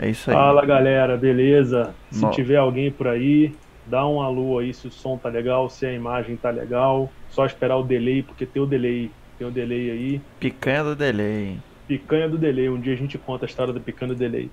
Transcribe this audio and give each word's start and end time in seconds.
É 0.00 0.08
isso 0.08 0.30
aí. 0.30 0.36
Fala 0.36 0.64
galera, 0.64 1.16
beleza? 1.16 1.94
Se 2.10 2.28
tiver 2.30 2.56
alguém 2.56 2.90
por 2.90 3.06
aí, 3.06 3.52
dá 3.86 4.06
um 4.06 4.22
alô 4.22 4.58
aí 4.58 4.72
se 4.72 4.86
o 4.86 4.90
som 4.90 5.18
tá 5.18 5.28
legal, 5.28 5.68
se 5.68 5.84
a 5.84 5.92
imagem 5.92 6.36
tá 6.36 6.50
legal. 6.50 7.12
Só 7.28 7.44
esperar 7.44 7.76
o 7.76 7.82
delay, 7.82 8.22
porque 8.22 8.46
tem 8.46 8.62
o 8.62 8.66
delay, 8.66 9.10
tem 9.38 9.46
o 9.46 9.50
delay 9.50 9.90
aí. 9.90 10.20
Picanha 10.38 10.82
do 10.82 10.96
delay. 10.96 11.58
Picanha 11.86 12.28
do 12.28 12.38
delay, 12.38 12.68
um 12.70 12.80
dia 12.80 12.94
a 12.94 12.96
gente 12.96 13.18
conta 13.18 13.44
a 13.44 13.48
história 13.48 13.74
da 13.74 13.80
picanha 13.80 14.14
do 14.14 14.18
delay. 14.18 14.50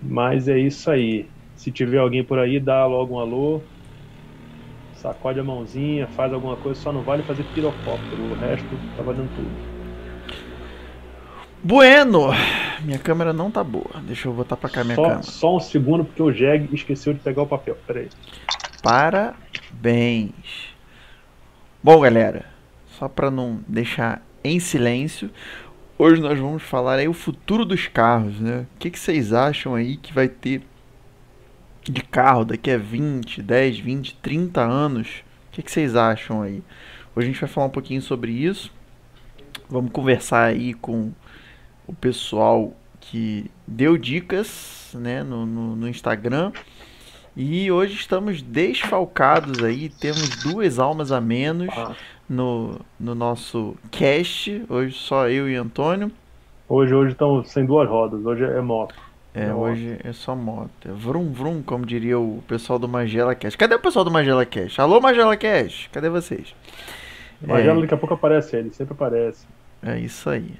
Mas 0.00 0.48
é 0.48 0.58
isso 0.58 0.90
aí. 0.90 1.28
Se 1.54 1.70
tiver 1.70 1.98
alguém 1.98 2.24
por 2.24 2.38
aí, 2.38 2.58
dá 2.58 2.86
logo 2.86 3.14
um 3.14 3.18
alô. 3.18 3.60
Sacode 4.94 5.40
a 5.40 5.44
mãozinha, 5.44 6.06
faz 6.06 6.32
alguma 6.32 6.56
coisa, 6.56 6.80
só 6.80 6.92
não 6.92 7.02
vale 7.02 7.22
fazer 7.22 7.44
pirocóptero, 7.44 8.22
o 8.22 8.34
resto 8.34 8.78
tá 8.96 9.02
valendo 9.02 9.30
tudo. 9.34 9.71
Bueno! 11.62 12.30
Minha 12.82 12.98
câmera 12.98 13.32
não 13.32 13.50
tá 13.50 13.62
boa. 13.62 14.02
Deixa 14.02 14.26
eu 14.26 14.32
botar 14.32 14.56
pra 14.56 14.68
cá 14.68 14.82
minha 14.82 14.96
Só, 14.96 15.02
câmera. 15.02 15.22
só 15.22 15.56
um 15.56 15.60
segundo, 15.60 16.04
porque 16.04 16.22
o 16.22 16.32
Jeg 16.32 16.68
esqueceu 16.72 17.14
de 17.14 17.20
pegar 17.20 17.42
o 17.42 17.46
papel. 17.46 17.76
Peraí. 17.86 18.08
Parabéns. 18.82 20.32
Bom, 21.80 22.00
galera, 22.00 22.46
só 22.98 23.08
para 23.08 23.30
não 23.30 23.60
deixar 23.68 24.20
em 24.42 24.58
silêncio, 24.58 25.30
hoje 25.96 26.20
nós 26.20 26.38
vamos 26.38 26.64
falar 26.64 26.98
aí 26.98 27.06
o 27.06 27.12
futuro 27.12 27.64
dos 27.64 27.86
carros, 27.86 28.40
né? 28.40 28.66
O 28.74 28.78
que, 28.78 28.90
que 28.90 28.98
vocês 28.98 29.32
acham 29.32 29.76
aí 29.76 29.96
que 29.96 30.12
vai 30.12 30.28
ter 30.28 30.62
de 31.84 32.02
carro 32.02 32.44
daqui 32.44 32.72
a 32.72 32.78
20, 32.78 33.40
10, 33.40 33.78
20, 33.78 34.16
30 34.16 34.60
anos? 34.60 35.22
O 35.48 35.52
que, 35.52 35.62
que 35.62 35.70
vocês 35.70 35.94
acham 35.94 36.42
aí? 36.42 36.60
Hoje 37.14 37.28
a 37.28 37.32
gente 37.32 37.40
vai 37.40 37.48
falar 37.48 37.66
um 37.68 37.70
pouquinho 37.70 38.02
sobre 38.02 38.32
isso. 38.32 38.72
Vamos 39.68 39.92
conversar 39.92 40.44
aí 40.46 40.74
com 40.74 41.12
o 41.86 41.92
pessoal 41.94 42.72
que 43.00 43.50
deu 43.66 43.96
dicas 43.98 44.90
né, 44.94 45.22
no, 45.22 45.46
no, 45.46 45.76
no 45.76 45.88
Instagram. 45.88 46.52
E 47.36 47.70
hoje 47.72 47.94
estamos 47.94 48.42
desfalcados 48.42 49.62
aí, 49.62 49.88
temos 49.88 50.36
duas 50.42 50.78
almas 50.78 51.10
a 51.12 51.20
menos 51.20 51.74
Ah, 51.76 51.96
no, 52.28 52.80
no 53.00 53.14
nosso 53.14 53.76
cast. 53.90 54.64
Hoje 54.68 54.94
só 54.98 55.28
eu 55.28 55.48
e 55.50 55.56
Antônio. 55.56 56.12
hoje 56.68 56.94
hoje 56.94 57.12
estão 57.12 57.44
sem 57.44 57.64
duas 57.64 57.88
rodas, 57.88 58.24
hoje 58.24 58.44
é 58.44 58.60
moto. 58.60 58.94
É, 59.34 59.52
hoje 59.54 59.98
é 60.04 60.12
só 60.12 60.36
moto. 60.36 60.70
É 60.88 60.92
vrum 60.92 61.32
vrum, 61.32 61.62
como 61.62 61.86
diria 61.86 62.18
o 62.18 62.42
pessoal 62.46 62.78
do 62.78 62.88
Magela 62.88 63.34
Cast. 63.34 63.56
Cadê 63.56 63.74
o 63.74 63.80
pessoal 63.80 64.04
do 64.04 64.10
Magela 64.10 64.44
Cast? 64.44 64.80
Alô, 64.80 65.00
Magela 65.00 65.36
Cast? 65.36 65.88
Cadê 65.90 66.10
vocês? 66.10 66.54
Mas 67.40 67.64
já 67.64 67.74
daqui 67.74 67.94
a 67.94 67.96
pouco 67.96 68.14
aparece 68.14 68.56
ele, 68.56 68.72
sempre 68.72 68.94
aparece. 68.94 69.46
É 69.82 69.98
isso 69.98 70.28
aí. 70.30 70.54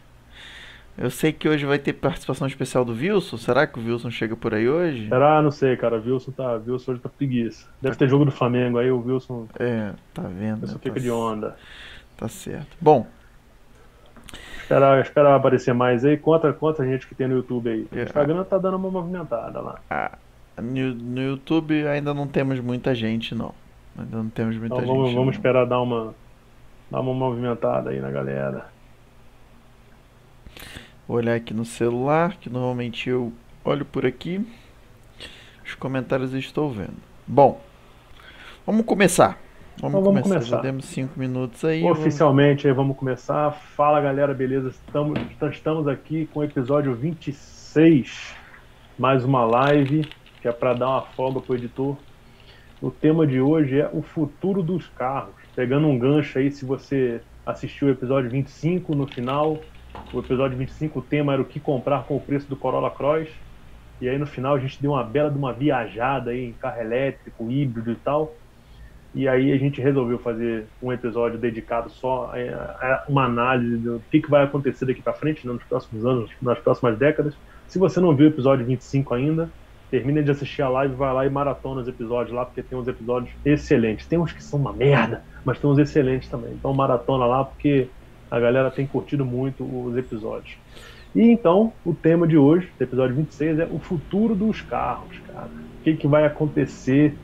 Eu 0.96 1.10
sei 1.10 1.32
que 1.32 1.48
hoje 1.48 1.64
vai 1.64 1.78
ter 1.78 1.94
participação 1.94 2.46
especial 2.46 2.84
do 2.84 2.92
Wilson. 2.92 3.36
Será 3.38 3.66
que 3.66 3.78
o 3.80 3.84
Wilson 3.84 4.10
chega 4.10 4.36
por 4.36 4.52
aí 4.54 4.68
hoje? 4.68 5.08
Será? 5.08 5.40
Não 5.40 5.50
sei, 5.50 5.76
cara. 5.76 5.96
Wilson 5.96 6.32
tá, 6.32 6.60
Wilson 6.66 6.92
hoje 6.92 7.00
tá 7.00 7.08
preguiça. 7.08 7.66
Deve 7.80 7.96
ter 7.96 8.08
jogo 8.08 8.24
do 8.26 8.30
Flamengo 8.30 8.78
aí, 8.78 8.90
o 8.90 9.00
Wilson, 9.00 9.48
É, 9.58 9.92
tá 10.12 10.22
vendo? 10.22 10.62
Wilson 10.62 10.74
Tá, 10.74 10.80
fica 10.80 11.00
de 11.00 11.10
onda. 11.10 11.56
tá 12.16 12.28
certo. 12.28 12.76
Bom, 12.80 13.06
Esperar, 14.60 15.00
esperar 15.02 15.34
aparecer 15.34 15.74
mais 15.74 16.04
aí. 16.04 16.16
Conta 16.16 16.52
quanta 16.52 16.84
gente 16.86 17.06
que 17.06 17.14
tem 17.14 17.27
no 17.28 17.34
YouTube 17.36 17.68
aí. 17.68 17.86
O 17.92 17.98
É. 17.98 18.04
Instagram 18.04 18.44
tá 18.44 18.56
dando 18.58 18.77
uma 18.77 18.90
movimentada 18.90 19.60
lá. 19.60 19.80
no, 20.62 20.94
no 20.94 21.20
YouTube 21.20 21.86
ainda 21.86 22.14
não 22.14 22.27
temos 22.27 22.58
muita 22.60 22.94
gente, 22.94 23.34
não. 23.34 23.54
Ainda 23.98 24.16
não 24.18 24.28
temos 24.30 24.56
muita 24.56 24.74
Então 24.77 24.86
gente. 24.86 24.94
vamos, 24.94 25.10
vamos 25.12 25.27
não. 25.27 25.32
esperar 25.32 25.66
dar 25.66 25.80
uma, 25.80 26.14
dar 26.90 27.00
uma 27.00 27.12
movimentada 27.12 27.90
aí 27.90 28.00
na 28.00 28.10
galera. 28.10 28.66
Vou 31.06 31.17
olhar 31.17 31.34
aqui 31.34 31.53
no 31.53 31.64
celular, 31.64 32.36
que 32.36 32.48
normalmente 32.48 33.08
eu 33.11 33.33
olho 33.64 33.84
por 33.84 34.06
aqui. 34.06 34.45
Os 35.64 35.75
comentários 35.75 36.33
eu 36.33 36.39
estou 36.39 36.70
vendo. 36.70 36.97
Bom, 37.27 37.61
vamos 38.67 38.84
começar. 38.86 39.39
Vamos, 39.80 39.95
Então 39.98 40.05
vamos 40.05 40.23
começar. 40.23 40.28
começar. 40.34 40.56
Já 40.56 40.62
demos 40.62 40.84
5 40.86 41.19
minutos 41.19 41.64
aí. 41.64 41.83
vamos- 41.83 41.98
Oficialmente 41.98 42.67
aí 42.67 42.73
vamos 42.74 42.96
começar. 42.96 43.51
Fala 43.52 44.01
galera, 44.01 44.33
beleza? 44.35 44.68
Estamos, 44.68 45.18
estamos 45.51 45.89
aqui 45.89 46.29
com 46.33 46.41
o 46.41 46.45
episódio 46.45 46.95
26. 46.95 48.35
Mais 48.98 49.24
uma 49.24 49.45
live, 49.45 50.07
que 50.41 50.46
é 50.48 50.52
para 50.52 50.74
dar 50.74 50.89
uma 50.89 51.02
folga 51.02 51.41
pro 51.41 51.55
editor. 51.55 51.96
O 52.80 52.91
tema 52.91 53.27
de 53.27 53.41
hoje 53.41 53.80
é 53.80 53.89
o 53.92 54.02
futuro 54.02 54.62
dos 54.62 54.89
carros. 54.89 55.35
Pegando 55.55 55.86
um 55.86 55.98
gancho 55.98 56.39
aí, 56.39 56.51
se 56.51 56.64
você 56.64 57.20
assistiu 57.46 57.89
o 57.89 57.91
episódio 57.91 58.29
25 58.30 58.95
no 58.95 59.07
final, 59.07 59.58
o 60.13 60.19
episódio 60.19 60.58
25 60.58 60.98
o 60.98 61.03
tema 61.03 61.33
era 61.33 61.42
o 61.42 61.45
que 61.45 61.58
comprar 61.58 62.05
com 62.05 62.17
o 62.17 62.20
preço 62.20 62.48
do 62.48 62.57
Corolla 62.57 62.91
Cross. 62.91 63.29
E 64.01 64.08
aí 64.08 64.19
no 64.19 64.27
final 64.27 64.55
a 64.55 64.58
gente 64.58 64.80
deu 64.80 64.92
uma 64.92 65.05
bela 65.05 65.30
de 65.30 65.39
uma 65.39 65.53
viajada 65.53 66.30
aí 66.30 66.47
em 66.47 66.53
carro 66.53 66.80
elétrico, 66.80 67.51
híbrido 67.51 67.92
e 67.92 67.97
tal. 67.97 68.35
E 69.14 69.29
aí 69.29 69.53
a 69.53 69.58
gente 69.58 69.80
resolveu 69.80 70.19
fazer 70.19 70.67
um 70.83 70.92
episódio 70.92 71.39
dedicado 71.39 71.91
só 71.91 72.33
a, 72.33 72.86
a 72.86 73.05
uma 73.08 73.25
análise 73.25 73.77
do 73.77 74.03
que, 74.11 74.20
que 74.20 74.30
vai 74.30 74.42
acontecer 74.42 74.86
daqui 74.86 75.03
para 75.03 75.13
frente, 75.13 75.47
né, 75.47 75.53
nos 75.53 75.63
próximos 75.64 76.05
anos, 76.05 76.30
nas 76.41 76.59
próximas 76.59 76.98
décadas. 76.98 77.35
Se 77.69 77.79
você 77.79 78.01
não 78.01 78.14
viu 78.17 78.27
o 78.27 78.30
episódio 78.30 78.64
25 78.64 79.14
ainda, 79.14 79.51
termina 79.91 80.23
de 80.23 80.30
assistir 80.30 80.63
a 80.63 80.69
live, 80.70 80.95
vai 80.95 81.13
lá 81.13 81.27
e 81.27 81.30
maratona 81.30 81.83
os 81.83 81.89
episódios 81.89 82.35
lá, 82.35 82.47
porque 82.47 82.63
tem 82.63 82.79
uns 82.79 82.89
episódios 82.89 83.30
excelentes. 83.45 84.07
Tem 84.07 84.19
uns 84.19 84.33
que 84.33 84.42
são 84.42 84.59
uma 84.59 84.73
merda, 84.73 85.23
mas 85.45 85.59
tem 85.59 85.69
uns 85.69 85.79
excelentes 85.79 86.30
também. 86.30 86.53
Então 86.53 86.73
maratona 86.73 87.27
lá, 87.27 87.45
porque 87.45 87.89
a 88.32 88.40
galera 88.40 88.70
tem 88.70 88.86
curtido 88.86 89.26
muito 89.26 89.62
os 89.62 89.94
episódios. 89.94 90.56
E 91.14 91.20
então, 91.20 91.70
o 91.84 91.92
tema 91.92 92.26
de 92.26 92.38
hoje, 92.38 92.66
do 92.78 92.82
episódio 92.82 93.14
26, 93.14 93.58
é 93.58 93.66
o 93.66 93.78
futuro 93.78 94.34
dos 94.34 94.62
carros, 94.62 95.18
cara. 95.26 95.50
O 95.80 95.84
que, 95.84 95.94
que 95.94 96.08
vai 96.08 96.24
acontecer 96.24 97.14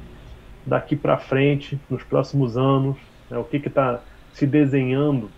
daqui 0.66 0.94
para 0.94 1.16
frente, 1.16 1.80
nos 1.88 2.02
próximos 2.02 2.58
anos, 2.58 2.98
né, 3.30 3.38
o 3.38 3.44
que 3.44 3.56
está 3.56 4.02
se 4.34 4.46
desenhando 4.46 5.30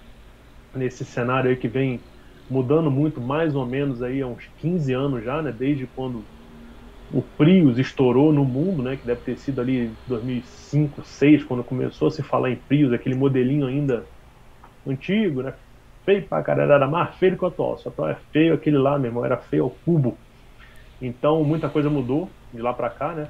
nesse 0.74 1.04
cenário 1.04 1.48
aí 1.48 1.56
que 1.56 1.68
vem 1.68 2.00
mudando 2.50 2.90
muito, 2.90 3.20
mais 3.20 3.54
ou 3.54 3.64
menos 3.64 4.02
aí 4.02 4.20
há 4.20 4.26
uns 4.26 4.44
15 4.58 4.92
anos 4.92 5.24
já, 5.24 5.40
né, 5.40 5.54
desde 5.56 5.86
quando 5.86 6.24
o 7.12 7.22
Prius 7.22 7.78
estourou 7.78 8.32
no 8.32 8.44
mundo, 8.44 8.82
né, 8.82 8.96
que 8.96 9.06
deve 9.06 9.20
ter 9.20 9.38
sido 9.38 9.60
ali 9.60 9.92
2005, 10.08 10.96
2006, 10.96 11.44
quando 11.44 11.62
começou 11.62 12.08
a 12.08 12.10
se 12.10 12.24
falar 12.24 12.50
em 12.50 12.56
Prius, 12.56 12.92
aquele 12.92 13.14
modelinho 13.14 13.68
ainda 13.68 14.04
antigo, 14.86 15.42
né, 15.42 15.54
feio 16.04 16.28
pra 16.28 16.42
caralho, 16.42 16.72
era 16.72 16.88
mais 16.88 17.16
feio 17.16 17.36
que 17.36 17.44
o 17.44 17.48
atual, 17.48 17.78
só 17.78 17.90
atual 17.90 18.10
é 18.10 18.16
feio 18.32 18.54
aquele 18.54 18.78
lá, 18.78 18.98
meu 18.98 19.10
irmão, 19.10 19.24
era 19.24 19.38
feio 19.38 19.64
ao 19.64 19.70
cubo. 19.70 20.18
Então, 21.00 21.44
muita 21.44 21.68
coisa 21.70 21.90
mudou 21.90 22.30
de 22.52 22.60
lá 22.60 22.74
para 22.74 22.90
cá, 22.90 23.14
né, 23.14 23.28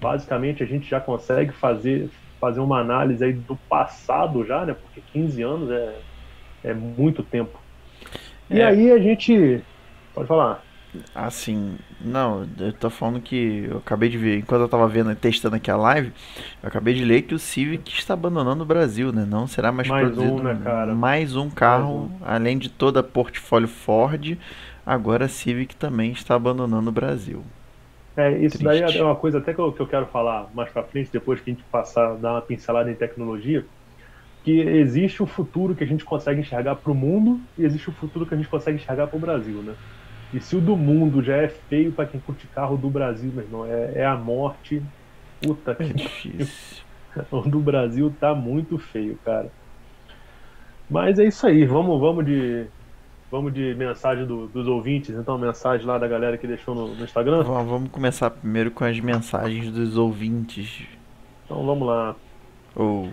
basicamente 0.00 0.62
a 0.62 0.66
gente 0.66 0.88
já 0.88 1.00
consegue 1.00 1.52
fazer, 1.52 2.10
fazer 2.40 2.60
uma 2.60 2.80
análise 2.80 3.24
aí 3.24 3.32
do 3.32 3.56
passado 3.68 4.44
já, 4.44 4.66
né? 4.66 4.74
Porque 4.74 5.00
15 5.00 5.42
anos 5.42 5.70
é, 5.70 6.02
é 6.64 6.74
muito 6.74 7.22
tempo. 7.22 7.58
E 8.50 8.60
É. 8.60 8.66
aí 8.66 8.90
a 8.90 8.98
gente. 8.98 9.64
Pode 10.14 10.28
falar. 10.28 10.64
Assim, 11.14 11.78
não, 12.00 12.46
eu 12.58 12.72
tô 12.72 12.90
falando 12.90 13.20
que 13.20 13.66
eu 13.70 13.78
acabei 13.78 14.10
de 14.10 14.18
ver, 14.18 14.38
enquanto 14.38 14.60
eu 14.60 14.68
tava 14.68 14.86
vendo, 14.86 15.14
testando 15.16 15.56
aqui 15.56 15.70
a 15.70 15.76
live, 15.76 16.12
eu 16.62 16.68
acabei 16.68 16.92
de 16.92 17.04
ler 17.04 17.22
que 17.22 17.34
o 17.34 17.38
Civic 17.38 17.90
está 17.98 18.12
abandonando 18.12 18.62
o 18.62 18.66
Brasil, 18.66 19.10
né? 19.10 19.24
Não 19.24 19.46
será 19.46 19.72
mais, 19.72 19.88
Mais 19.88 20.10
produzido. 20.10 20.34
um, 20.34 20.42
né, 20.42 20.60
cara? 20.62 20.94
Mais 20.94 21.34
um 21.34 21.48
carro, 21.48 22.10
além 22.20 22.58
de 22.58 22.68
toda 22.68 23.00
a 23.00 23.02
portfólio 23.02 23.68
Ford, 23.68 24.36
agora 24.84 25.24
a 25.24 25.28
Civic 25.28 25.74
também 25.76 26.12
está 26.12 26.34
abandonando 26.34 26.90
o 26.90 26.92
Brasil. 26.92 27.42
É, 28.14 28.38
isso 28.38 28.62
daí 28.62 28.82
Triste. 28.82 28.98
é 28.98 29.04
uma 29.04 29.16
coisa 29.16 29.38
até 29.38 29.54
que 29.54 29.60
eu, 29.60 29.72
que 29.72 29.80
eu 29.80 29.86
quero 29.86 30.06
falar 30.06 30.50
mais 30.52 30.70
pra 30.70 30.82
frente, 30.82 31.10
depois 31.10 31.40
que 31.40 31.50
a 31.50 31.54
gente 31.54 31.64
passar, 31.64 32.16
dar 32.16 32.32
uma 32.32 32.42
pincelada 32.42 32.90
em 32.90 32.94
tecnologia, 32.94 33.66
que 34.42 34.60
existe 34.60 35.22
o 35.22 35.26
futuro 35.26 35.74
que 35.74 35.84
a 35.84 35.86
gente 35.86 36.04
consegue 36.04 36.40
enxergar 36.40 36.76
pro 36.76 36.94
mundo 36.94 37.40
e 37.56 37.64
existe 37.64 37.88
o 37.88 37.92
futuro 37.92 38.26
que 38.26 38.34
a 38.34 38.36
gente 38.36 38.48
consegue 38.48 38.76
enxergar 38.76 39.06
pro 39.06 39.18
Brasil, 39.18 39.62
né? 39.62 39.76
E 40.32 40.40
se 40.40 40.56
o 40.56 40.60
do 40.60 40.76
mundo 40.76 41.22
já 41.22 41.36
é 41.36 41.48
feio 41.48 41.92
pra 41.92 42.06
quem 42.06 42.18
curte 42.20 42.46
carro 42.48 42.76
do 42.76 42.88
Brasil, 42.88 43.30
meu 43.34 43.44
irmão, 43.44 43.66
é, 43.66 43.92
é 43.96 44.06
a 44.06 44.16
morte. 44.16 44.82
Puta 45.40 45.72
É 45.72 45.74
que 45.74 45.92
difícil. 45.94 46.82
O 47.30 47.42
do 47.42 47.60
Brasil 47.60 48.10
tá 48.18 48.34
muito 48.34 48.78
feio, 48.78 49.18
cara. 49.22 49.50
Mas 50.88 51.18
é 51.18 51.24
isso 51.26 51.46
aí, 51.46 51.66
vamos, 51.66 52.00
vamos 52.00 52.24
de. 52.24 52.66
Vamos 53.30 53.52
de 53.54 53.74
mensagem 53.74 54.26
do- 54.26 54.46
dos 54.48 54.66
ouvintes, 54.66 55.14
então 55.16 55.36
mensagem 55.38 55.86
lá 55.86 55.96
da 55.98 56.06
galera 56.06 56.36
que 56.36 56.46
deixou 56.46 56.74
no, 56.74 56.94
no 56.94 57.04
Instagram. 57.04 57.42
Vamos 57.42 57.70
vamos 57.70 57.90
começar 57.90 58.28
primeiro 58.30 58.70
com 58.70 58.84
as 58.84 58.98
mensagens 59.00 59.70
dos 59.70 59.96
ouvintes. 59.96 60.86
Então 61.44 61.64
vamos 61.66 61.86
lá. 61.86 62.14
Ou 62.74 63.08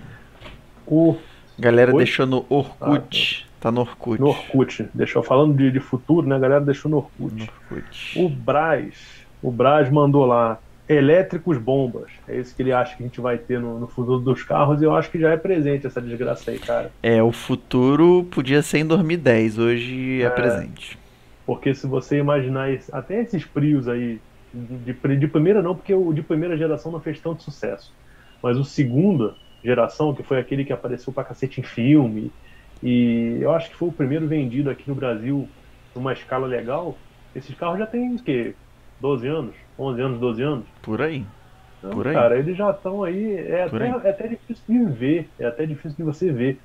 O 0.85 1.17
galera 1.57 1.91
Oi? 1.93 1.97
deixou 2.03 2.25
no 2.25 2.45
Orkut. 2.49 3.45
tá 3.45 3.48
no 3.65 3.81
Orkut. 3.81 4.19
no 4.19 4.27
Orkut, 4.27 4.89
deixou 4.93 5.21
falando 5.21 5.55
de, 5.55 5.71
de 5.71 5.79
futuro, 5.79 6.27
né? 6.27 6.35
A 6.35 6.39
galera 6.39 6.61
deixou 6.61 6.89
no 6.89 6.97
Orkut. 6.97 7.35
No 7.35 7.43
Orkut. 7.43 8.19
O 8.19 8.29
Braz, 8.29 8.95
o 9.41 9.51
Braz 9.51 9.89
mandou 9.89 10.25
lá 10.25 10.57
elétricos 10.87 11.57
bombas. 11.57 12.09
É 12.27 12.37
isso 12.37 12.55
que 12.55 12.63
ele 12.63 12.71
acha 12.71 12.95
que 12.95 13.03
a 13.03 13.05
gente 13.05 13.21
vai 13.21 13.37
ter 13.37 13.59
no, 13.59 13.79
no 13.79 13.87
futuro 13.87 14.19
dos 14.19 14.41
carros 14.43 14.81
e 14.81 14.85
eu 14.85 14.95
acho 14.95 15.11
que 15.11 15.19
já 15.19 15.29
é 15.31 15.37
presente 15.37 15.85
essa 15.85 16.01
desgraça 16.01 16.49
aí, 16.49 16.57
cara. 16.57 16.91
É, 17.03 17.21
o 17.21 17.31
futuro 17.31 18.23
podia 18.31 18.61
ser 18.63 18.79
em 18.79 18.85
2010, 18.85 19.59
hoje 19.59 20.21
é, 20.21 20.25
É. 20.25 20.29
presente. 20.29 20.97
Porque 21.45 21.73
se 21.75 21.85
você 21.85 22.17
imaginar 22.17 22.71
esse, 22.71 22.93
até 22.93 23.21
esses 23.21 23.45
Prius 23.45 23.87
aí, 23.87 24.19
de, 24.53 24.93
de 25.17 25.27
primeira 25.27 25.61
não, 25.61 25.75
porque 25.75 25.93
o 25.93 26.11
de 26.13 26.21
primeira 26.23 26.57
geração 26.57 26.91
não 26.91 26.99
fez 26.99 27.19
tanto 27.19 27.43
sucesso. 27.43 27.93
Mas 28.41 28.57
o 28.57 28.63
segunda 28.63 29.35
geração, 29.63 30.13
que 30.13 30.23
foi 30.23 30.39
aquele 30.39 30.63
que 30.63 30.73
apareceu 30.73 31.11
pra 31.11 31.23
cacete 31.23 31.59
em 31.59 31.63
filme, 31.63 32.31
e 32.81 33.39
eu 33.41 33.51
acho 33.53 33.69
que 33.69 33.75
foi 33.77 33.89
o 33.89 33.93
primeiro 33.93 34.27
vendido 34.27 34.69
aqui 34.69 34.87
no 34.87 34.95
Brasil 34.95 35.53
numa 35.95 36.13
escala 36.13 36.47
legal, 36.47 37.03
esses 37.33 37.55
carros 37.55 37.79
já 37.79 37.87
tem 37.87 38.15
o 38.15 38.23
quê? 38.23 38.57
12 38.99 39.27
anos? 39.27 39.57
11 39.77 40.01
anos, 40.01 40.19
12 40.19 40.43
anos? 40.43 40.69
Por 40.81 41.01
aí. 41.01 41.33
Então, 41.77 41.91
Por 41.91 42.07
aí. 42.07 42.23
Cara, 42.23 42.37
eles 42.37 42.57
já 42.57 42.71
estão 42.71 43.03
aí. 43.03 43.35
É 43.47 43.63
Por 43.65 43.81
até, 43.83 43.85
aí. 43.85 43.95
é 44.05 44.09
até 44.09 44.27
difícil 44.27 44.65
de 44.67 44.85
ver. 44.97 45.33
É 45.39 45.45
até 45.45 45.65
difícil 45.65 45.97
de 45.97 46.03
você 46.03 46.31
ver. 46.31 46.61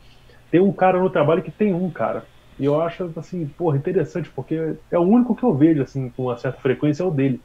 Tem 0.51 0.61
um 0.61 0.75
cara 0.75 1.01
no 1.01 1.11
trabalho 1.11 1.43
que 1.43 1.53
tem 1.53 1.75
um, 1.75 1.93
cara. 1.93 2.29
E 2.59 2.65
eu 2.65 2.81
acho, 2.81 3.13
assim, 3.19 3.49
porra, 3.49 3.79
interessante, 3.79 4.33
porque 4.35 4.57
é 4.91 4.99
o 4.99 5.03
único 5.03 5.37
que 5.37 5.45
eu 5.45 5.57
vejo, 5.57 5.83
assim, 5.83 6.11
com 6.13 6.25
uma 6.25 6.37
certa 6.37 6.61
frequência, 6.61 7.03
é 7.03 7.07
o 7.07 7.11
dele. 7.13 7.45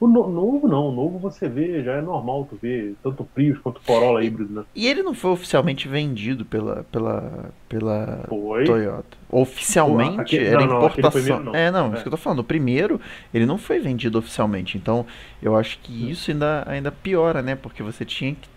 O 0.00 0.06
no- 0.08 0.30
novo 0.30 0.66
não, 0.66 0.88
o 0.88 0.92
novo 0.92 1.18
você 1.18 1.46
vê, 1.46 1.84
já 1.84 1.92
é 1.92 2.00
normal 2.00 2.46
tu 2.48 2.58
ver, 2.60 2.94
tanto 3.02 3.22
Prius 3.22 3.58
quanto 3.58 3.82
Corolla 3.82 4.24
híbrido, 4.24 4.50
né? 4.52 4.64
E 4.74 4.86
ele 4.88 5.02
não 5.02 5.12
foi 5.12 5.30
oficialmente 5.32 5.86
vendido 5.86 6.42
pela, 6.42 6.84
pela, 6.90 7.50
pela 7.68 8.24
Foi. 8.26 8.64
Toyota. 8.64 9.18
Oficialmente 9.30 10.14
Pô, 10.16 10.20
aquele- 10.22 10.46
era 10.46 10.60
não, 10.60 10.66
não, 10.66 10.76
importação. 10.86 11.10
primeiro 11.10 11.44
não. 11.44 11.54
É, 11.54 11.70
não, 11.70 11.90
É. 11.90 11.94
isso 11.94 12.02
que 12.02 12.08
eu 12.08 12.12
tô 12.12 12.16
falando. 12.16 12.38
O 12.38 12.44
primeiro, 12.44 12.98
ele 13.34 13.44
não 13.44 13.58
foi 13.58 13.78
vendido 13.78 14.18
oficialmente. 14.18 14.78
Então, 14.78 15.04
eu 15.42 15.54
acho 15.54 15.78
que 15.80 16.10
isso 16.10 16.30
ainda, 16.30 16.64
ainda 16.66 16.90
piora, 16.90 17.42
né? 17.42 17.54
Porque 17.54 17.82
você 17.82 18.02
tinha 18.04 18.34
que 18.34 18.48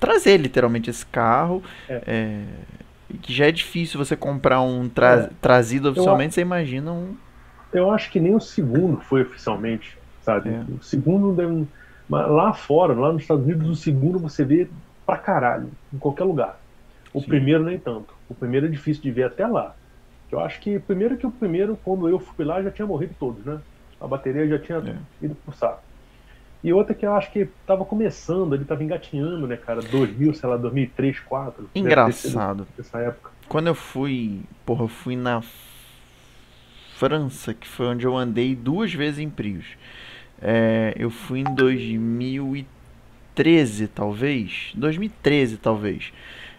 trazer 0.00 0.36
literalmente 0.38 0.90
esse 0.90 1.04
carro. 1.06 1.62
É. 1.88 2.02
é, 2.06 2.42
e 3.10 3.16
que 3.16 3.32
já 3.32 3.46
é 3.46 3.52
difícil 3.52 3.98
você 3.98 4.14
comprar 4.16 4.60
um 4.60 4.88
tra- 4.88 5.14
É. 5.14 5.30
trazido 5.40 5.88
oficialmente, 5.90 6.34
você 6.34 6.42
imagina 6.42 6.92
um. 6.92 7.16
Eu 7.72 7.90
acho 7.90 8.10
que 8.10 8.20
nem 8.20 8.34
o 8.34 8.40
segundo 8.40 8.98
foi 9.00 9.22
oficialmente, 9.22 9.97
sabe? 10.28 10.50
É. 10.50 10.64
O 10.78 10.82
segundo 10.82 11.66
mas 12.08 12.30
lá 12.30 12.52
fora, 12.52 12.92
lá 12.94 13.12
nos 13.12 13.22
Estados 13.22 13.44
Unidos, 13.44 13.68
o 13.68 13.74
segundo 13.74 14.18
você 14.18 14.44
vê 14.44 14.68
pra 15.06 15.16
caralho, 15.16 15.70
em 15.92 15.98
qualquer 15.98 16.24
lugar. 16.24 16.60
O 17.14 17.20
Sim. 17.20 17.26
primeiro 17.28 17.64
nem 17.64 17.78
tanto. 17.78 18.14
O 18.28 18.34
primeiro 18.34 18.66
é 18.66 18.68
difícil 18.68 19.02
de 19.02 19.10
ver 19.10 19.24
até 19.24 19.46
lá. 19.46 19.74
Eu 20.30 20.40
acho 20.40 20.60
que 20.60 20.78
primeiro 20.78 21.16
que 21.16 21.26
o 21.26 21.30
primeiro, 21.30 21.78
quando 21.82 22.08
eu 22.08 22.18
fui 22.18 22.44
lá, 22.44 22.62
já 22.62 22.70
tinha 22.70 22.86
morrido 22.86 23.14
todos, 23.18 23.42
né? 23.44 23.58
A 23.98 24.06
bateria 24.06 24.46
já 24.46 24.58
tinha 24.58 24.78
É. 24.78 25.24
ido 25.24 25.34
pro 25.34 25.54
saco. 25.54 25.82
E 26.62 26.72
outra 26.72 26.94
que 26.94 27.06
eu 27.06 27.14
acho 27.14 27.30
que 27.32 27.48
tava 27.66 27.84
começando, 27.84 28.54
ele 28.54 28.64
tava 28.64 28.82
engatinhando, 28.82 29.46
né, 29.46 29.56
cara? 29.56 29.80
2000, 29.80 30.34
sei 30.34 30.48
lá, 30.48 30.56
2003, 30.56 31.16
2004. 31.16 31.62
deve 31.62 31.66
ter 31.72 31.72
sido 31.72 31.86
Engraçado. 31.86 32.66
Nessa 32.76 32.98
época. 32.98 33.30
Quando 33.48 33.68
eu 33.68 33.74
fui, 33.74 34.40
porra, 34.66 34.84
eu 34.84 34.88
fui 34.88 35.16
na 35.16 35.40
França, 36.96 37.54
que 37.54 37.66
foi 37.66 37.86
onde 37.86 38.04
eu 38.06 38.16
andei 38.16 38.54
duas 38.54 38.92
vezes 38.92 39.20
em 39.20 39.30
Prius. 39.30 39.66
É, 40.40 40.94
eu 40.96 41.10
fui 41.10 41.40
em 41.40 41.54
2013, 41.54 43.88
talvez. 43.88 44.70
2013, 44.74 45.56
talvez. 45.56 46.12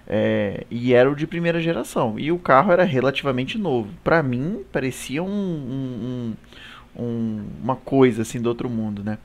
É, 0.08 0.66
e 0.72 0.94
era 0.94 1.10
o 1.10 1.16
de 1.16 1.28
primeira 1.28 1.62
geração. 1.62 2.18
E 2.18 2.32
o 2.32 2.40
carro 2.40 2.72
era 2.72 2.84
relativamente 2.84 3.58
novo. 3.58 3.90
Pra 4.04 4.24
mim, 4.24 4.64
parecia 4.72 5.22
um- 5.22 5.28
um- 5.28 6.34
um- 6.98 7.46
uma 7.64 7.76
coisa 7.76 8.24
assim 8.24 8.42
do 8.42 8.50
outro 8.50 8.70
mundo, 8.70 9.04
né? 9.04 9.18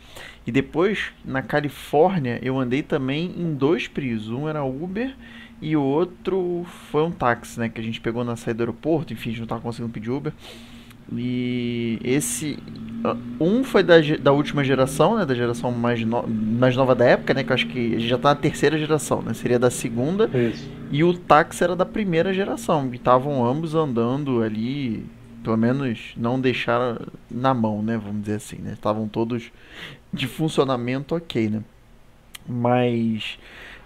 E 0.47 0.53
depois, 0.53 1.07
na 1.25 1.41
Califórnia, 1.43 2.39
eu 2.43 2.59
andei 2.59 2.83
também 2.83 3.33
em 3.37 3.55
dois 3.55 3.89
Prius. 3.89 4.29
Um 4.29 4.47
era 4.49 4.63
Uber 4.63 5.15
e 5.63 5.75
o 5.75 5.83
outro 5.83 6.67
foi 6.91 7.03
um 7.03 7.11
táxi, 7.11 7.59
né? 7.59 7.69
Que 7.71 7.81
a 7.81 7.85
gente 7.85 8.01
pegou 8.01 8.23
na 8.23 8.37
saída 8.37 8.59
do 8.59 8.63
aeroporto. 8.65 9.13
Enfim, 9.15 9.31
a 9.31 9.33
gente 9.33 9.41
não 9.41 9.47
tava 9.49 9.63
conseguindo 9.63 9.93
pedir 9.93 10.11
Uber. 10.11 10.33
E 11.13 11.99
esse. 12.03 12.59
ah, 13.05 13.17
Um 13.41 13.63
foi 13.65 13.83
da, 13.83 13.95
da 14.21 14.33
última 14.33 14.65
geração, 14.65 15.17
né? 15.17 15.25
Da 15.27 15.35
geração 15.35 15.71
mais, 15.73 16.05
no- 16.05 16.27
mais 16.27 16.77
nova 16.77 16.95
da 16.95 17.05
época, 17.05 17.35
né? 17.35 17.45
Que 17.45 17.51
eu 17.51 17.55
acho 17.55 17.67
que 17.67 17.95
a 17.95 17.99
gente 17.99 18.09
já 18.09 18.19
tá 18.19 18.31
na 18.31 18.37
terceira 18.37 18.79
geração, 18.79 19.23
né? 19.23 19.35
Seria 19.35 19.59
da 19.59 19.71
segunda. 19.71 20.31
Isso. 20.37 20.69
E 20.91 21.05
o 21.05 21.13
táxi 21.15 21.63
era 21.63 21.77
da 21.77 21.85
primeira 21.87 22.33
geração. 22.33 22.89
E 22.93 22.97
estavam 22.97 23.45
ambos 23.47 23.75
andando 23.75 24.43
ali. 24.43 25.05
Pelo 25.43 25.59
menos 25.59 26.15
não 26.17 26.41
deixaram 26.41 26.99
na 27.31 27.53
mão, 27.53 27.83
né? 27.83 27.99
Vamos 28.03 28.23
dizer 28.23 28.37
assim, 28.37 28.57
né? 28.57 28.73
Estavam 28.73 29.07
todos 29.07 29.53
de 30.13 30.27
funcionamento 30.27 31.15
ok, 31.15 31.51
né? 31.51 31.63
Mas 32.49 33.39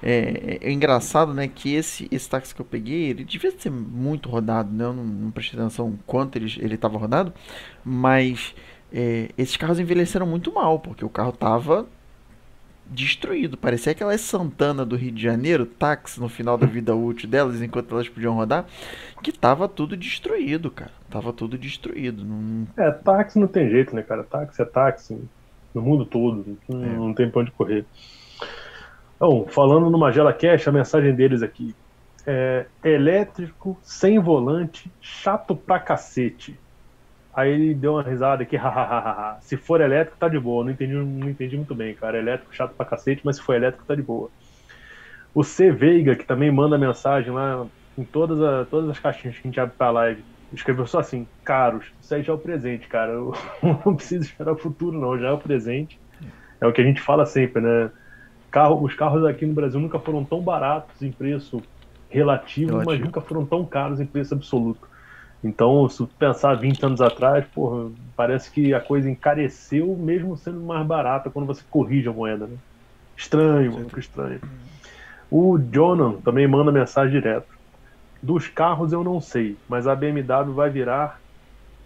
é, 0.03 0.59
é 0.63 0.73
engraçado, 0.73 1.35
né, 1.35 1.49
que 1.49 1.75
esse, 1.75 2.09
esse 2.11 2.29
táxi 2.29 2.55
que 2.55 2.61
eu 2.61 2.67
peguei, 2.67 3.05
ele 3.11 3.25
devia 3.25 3.51
ser 3.59 3.71
muito 3.71 4.29
rodado, 4.29 4.71
né? 4.73 4.85
Eu 4.85 4.93
não, 4.93 5.05
não 5.05 5.31
prestei 5.31 5.59
atenção 5.59 5.99
quanto 6.07 6.37
ele 6.37 6.47
ele 6.59 6.75
estava 6.77 6.99
rodado, 6.99 7.33
mas 7.85 8.55
é, 8.93 9.31
esses 9.37 9.57
carros 9.57 9.79
envelheceram 9.81 10.27
muito 10.27 10.53
mal, 10.53 10.79
porque 10.81 11.05
o 11.05 11.09
carro 11.11 11.33
tava 11.33 11.87
destruído. 12.87 13.57
Parecia 13.59 13.93
aquelas 13.93 14.21
Santana 14.21 14.85
do 14.85 14.97
Rio 14.97 15.13
de 15.13 15.23
Janeiro, 15.23 15.67
táxi 15.67 16.21
no 16.21 16.29
final 16.29 16.57
da 16.57 16.67
vida 16.67 16.95
útil 16.95 17.29
delas, 17.29 17.61
enquanto 17.61 17.93
elas 17.95 18.09
podiam 18.09 18.35
rodar, 18.35 18.67
que 19.23 19.33
tava 19.33 19.69
tudo 19.69 19.97
destruído, 19.97 20.71
cara. 20.71 20.93
Tava 21.11 21.33
tudo 21.33 21.59
destruído. 21.59 22.25
Não, 22.25 22.67
É, 22.77 22.91
táxi 22.91 23.39
não 23.39 23.49
tem 23.49 23.69
jeito, 23.69 23.95
né, 23.95 24.03
cara? 24.03 24.25
Táxi 24.25 24.63
é 24.63 24.65
táxi 24.65 25.29
no 25.75 25.83
mundo 25.83 26.07
todo, 26.07 26.59
não, 26.69 26.83
É. 26.83 26.87
não 26.99 27.15
tem 27.15 27.31
pra 27.31 27.43
onde 27.43 27.51
correr. 27.53 27.85
Então, 29.19 29.47
falando 29.49 29.91
no 29.91 29.99
Magela 29.99 30.33
Cash, 30.33 30.69
a 30.69 30.73
mensagem 30.73 31.15
deles 31.15 31.43
aqui. 31.43 31.77
É, 32.27 32.69
elétrico, 32.85 33.81
sem 33.83 34.19
volante, 34.21 34.95
chato 35.01 35.57
pra 35.57 35.81
cacete. 35.81 36.63
Aí 37.35 37.51
ele 37.53 37.75
deu 37.75 37.95
uma 37.95 38.03
risada 38.05 38.43
aqui, 38.45 38.57
hahaha. 38.59 39.39
Se 39.43 39.57
for 39.57 39.81
elétrico, 39.81 40.19
tá 40.19 40.29
de 40.29 40.41
boa. 40.41 40.65
Não 40.65 40.73
entendi, 40.73 40.95
não 40.95 41.31
entendi 41.31 41.57
muito 41.57 41.75
bem, 41.77 41.95
cara. 41.97 42.19
Elétrico, 42.19 42.55
chato 42.55 42.77
pra 42.77 42.87
cacete, 42.87 43.23
mas 43.25 43.37
se 43.37 43.43
for 43.43 43.55
elétrico, 43.57 43.87
tá 43.87 43.95
de 43.97 44.03
boa. 44.03 44.33
O 45.35 45.45
C 45.45 45.71
Veiga, 45.73 46.17
que 46.17 46.25
também 46.27 46.51
manda 46.53 46.79
mensagem 46.79 47.33
lá 47.33 47.69
em 47.97 48.05
todas, 48.05 48.41
a- 48.41 48.65
todas 48.67 48.91
as 48.91 48.99
caixinhas 48.99 49.39
que 49.39 49.47
a 49.47 49.51
gente 49.51 49.61
abre 49.61 49.77
pra 49.77 49.91
live, 49.91 50.25
escreveu 50.53 50.87
só 50.87 51.01
assim: 51.01 51.29
caros, 51.45 51.87
isso 52.01 52.15
aí 52.15 52.23
já 52.23 52.33
é 52.33 52.37
o 52.37 52.39
presente, 52.41 52.89
cara. 52.89 53.13
Eu 53.13 53.33
não 53.87 53.97
preciso 53.97 54.25
esperar 54.25 54.53
o 54.53 54.59
futuro, 54.59 54.99
não, 54.99 55.19
já 55.19 55.29
é 55.29 55.33
o 55.33 55.39
presente. 55.39 56.01
É 56.63 56.67
o 56.67 56.73
que 56.73 56.81
a 56.83 56.85
gente 56.87 57.01
fala 57.03 57.27
sempre, 57.27 57.63
né? 57.63 57.91
Carro, 58.51 58.83
os 58.85 58.95
carros 58.95 59.25
aqui 59.25 59.47
no 59.47 59.55
Brasil 59.55 59.81
nunca 59.81 59.99
foram 60.01 60.25
tão 60.25 60.43
baratos 60.43 61.03
em 61.03 61.13
preço 61.13 61.63
relativo, 62.09 62.73
mas 62.73 62.99
Relativo. 62.99 63.07
nunca 63.07 63.21
foram 63.21 63.47
tão 63.47 63.67
caros 63.67 64.01
em 64.01 64.07
preço 64.07 64.35
absoluto. 64.35 64.89
Então, 65.43 65.89
se 65.89 66.05
pensar 66.19 66.55
20 66.57 66.85
anos 66.85 67.01
atrás, 67.01 67.47
porra, 67.55 67.93
parece 68.17 68.51
que 68.51 68.75
a 68.75 68.81
coisa 68.81 69.09
encareceu 69.11 69.97
mesmo 69.97 70.37
sendo 70.37 70.61
mais 70.63 70.87
barata 70.87 71.31
quando 71.31 71.47
você 71.47 71.63
corrige 71.69 72.09
a 72.09 72.13
moeda, 72.13 72.47
né? 72.47 72.57
Estranho, 73.17 73.73
mano, 73.75 73.91
que 73.91 74.01
estranho. 74.01 74.41
O 75.31 75.59
Jonan 75.59 76.21
também 76.23 76.49
manda 76.49 76.73
mensagem 76.73 77.13
direto. 77.21 77.49
Dos 78.23 78.49
carros 78.49 78.93
eu 78.93 79.05
não 79.05 79.21
sei, 79.21 79.63
mas 79.69 79.87
a 79.87 79.95
BMW 79.95 80.55
vai 80.55 80.71
virar 80.71 81.21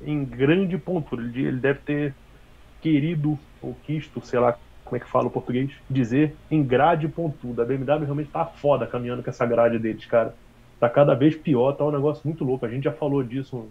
em 0.01 0.25
grande 0.25 0.79
pontura. 0.79 1.23
Ele 1.23 1.47
ele 1.47 1.61
deve 1.61 1.81
ter 1.81 2.17
querido 2.81 3.39
ou 3.61 3.75
quisto, 3.77 4.23
sei 4.25 4.41
lá 4.41 4.59
como 4.93 4.97
é 4.99 5.01
que 5.01 5.11
fala 5.11 5.29
o 5.29 5.31
português, 5.31 5.71
dizer 5.89 6.37
em 6.51 6.63
grade 6.63 7.09
pontuda. 7.09 7.63
A 7.63 7.65
BMW 7.65 8.05
realmente 8.05 8.31
tá 8.31 8.45
foda 8.45 8.87
caminhando 8.87 9.23
com 9.23 9.31
essa 9.31 9.47
grade 9.47 9.79
deles, 9.79 10.05
cara. 10.05 10.35
Tá 10.79 10.87
cada 10.87 11.15
vez 11.15 11.35
pior, 11.35 11.73
tá 11.73 11.83
um 11.83 11.91
negócio 11.91 12.21
muito 12.27 12.45
louco. 12.45 12.67
A 12.67 12.69
gente 12.69 12.85
já 12.85 12.93
falou 12.93 13.23
disso 13.23 13.67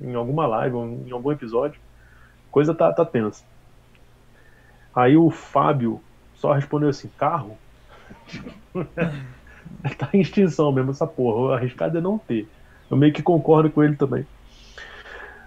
em 0.00 0.14
alguma 0.14 0.46
live, 0.46 0.74
em 0.76 1.10
algum 1.10 1.30
episódio. 1.30 1.78
Coisa 2.50 2.74
tá, 2.74 2.90
tá 2.90 3.04
tensa. 3.04 3.44
Aí 4.94 5.14
o 5.14 5.28
Fábio 5.28 6.00
só 6.36 6.54
respondeu 6.54 6.88
assim: 6.88 7.10
carro? 7.18 7.58
tá 9.98 10.08
em 10.14 10.22
extinção 10.22 10.72
mesmo 10.72 10.92
essa 10.92 11.06
porra. 11.06 11.56
Arriscado 11.56 11.98
é 11.98 12.00
não 12.00 12.16
ter. 12.16 12.48
Eu 12.90 12.96
meio 12.96 13.12
que 13.12 13.22
concordo 13.22 13.68
com 13.68 13.84
ele 13.84 13.96
também. 13.96 14.26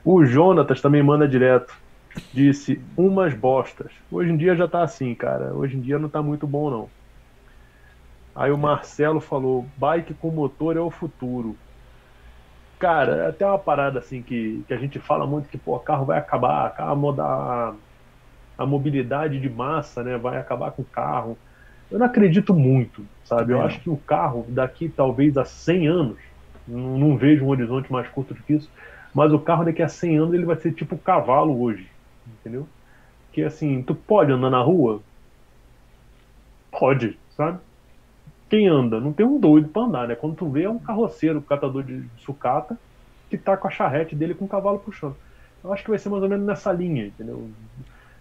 O 0.04 0.24
Jonatas 0.24 0.82
também 0.82 1.02
manda 1.02 1.28
direto. 1.28 1.76
Disse 2.32 2.88
umas 2.98 3.34
bostas. 3.34 3.94
Hoje 4.12 4.32
em 4.32 4.38
dia 4.38 4.56
já 4.56 4.68
tá 4.68 4.84
assim, 4.84 5.16
cara. 5.16 5.56
Hoje 5.56 5.78
em 5.78 5.82
dia 5.82 5.98
não 6.00 6.10
tá 6.10 6.22
muito 6.22 6.48
bom, 6.48 6.70
não. 6.70 6.94
Aí 8.34 8.52
o 8.52 8.58
Marcelo 8.58 9.20
falou: 9.20 9.74
bike 9.76 10.14
com 10.16 10.32
motor 10.32 10.78
é 10.78 10.80
o 10.80 10.92
futuro. 10.92 11.60
Cara, 12.80 13.24
é 13.26 13.28
até 13.30 13.46
uma 13.46 13.58
parada 13.64 14.00
assim 14.00 14.22
que, 14.24 14.64
que 14.68 14.74
a 14.74 14.78
gente 14.78 15.00
fala 15.00 15.26
muito 15.26 15.50
que 15.50 15.58
pô, 15.58 15.80
carro 15.80 16.06
vai 16.06 16.18
acabar, 16.20 16.74
carro 16.76 16.96
mudar 16.98 17.26
a, 17.26 17.80
a 18.64 18.68
mobilidade 18.68 19.40
de 19.42 19.50
massa, 19.50 20.04
né? 20.04 20.18
Vai 20.18 20.38
acabar 20.40 20.72
com 20.74 20.84
o 20.84 20.90
carro. 20.90 21.42
Eu 21.90 22.00
não 22.00 22.08
acredito 22.08 22.54
muito, 22.56 23.10
sabe? 23.24 23.54
Eu 23.54 23.62
Também 23.62 23.64
acho 23.64 23.82
que 23.82 23.90
o 23.90 23.98
carro, 24.02 24.48
daqui 24.52 24.90
talvez 24.90 25.38
a 25.38 25.46
100 25.46 25.88
anos, 25.88 26.22
não, 26.68 26.98
não 27.00 27.18
vejo 27.18 27.46
um 27.46 27.50
horizonte 27.50 27.92
mais 27.92 28.10
curto 28.10 28.36
do 28.36 28.44
que 28.44 28.54
isso, 28.56 28.72
mas 29.14 29.34
o 29.34 29.40
carro 29.42 29.66
daqui 29.66 29.84
a 29.84 29.90
100 29.90 30.18
anos 30.20 30.34
ele 30.36 30.46
vai 30.46 30.58
ser 30.58 30.74
tipo 30.74 30.96
o 30.96 31.02
cavalo 31.02 31.62
hoje, 31.62 31.95
entendeu? 32.28 32.70
Que 33.32 33.44
assim, 33.44 33.84
tu 33.84 33.96
pode 33.96 34.32
andar 34.32 34.50
na 34.50 34.62
rua? 34.62 35.04
Pode, 36.72 37.20
sabe? 37.30 37.60
Quem 38.50 38.68
anda? 38.68 39.00
Não 39.00 39.14
tem 39.14 39.26
um 39.26 39.40
doido 39.40 39.70
pra 39.70 39.84
andar, 39.84 40.08
né? 40.08 40.16
Quando 40.16 40.36
tu 40.36 40.50
vê 40.50 40.64
é 40.64 40.70
um 40.70 40.80
carroceiro, 40.80 41.40
um 41.40 41.42
catador 41.42 41.84
de 41.84 42.08
sucata, 42.18 42.80
que 43.30 43.38
tá 43.38 43.58
com 43.58 43.68
a 43.68 43.72
charrete 43.72 44.16
dele 44.16 44.36
com 44.36 44.46
o 44.46 44.48
cavalo 44.50 44.80
puxando. 44.80 45.16
Eu 45.64 45.74
acho 45.74 45.84
que 45.84 45.90
vai 45.90 46.00
ser 46.00 46.10
mais 46.10 46.24
ou 46.24 46.30
menos 46.30 46.46
nessa 46.46 46.72
linha, 46.72 47.08
entendeu? 47.08 47.50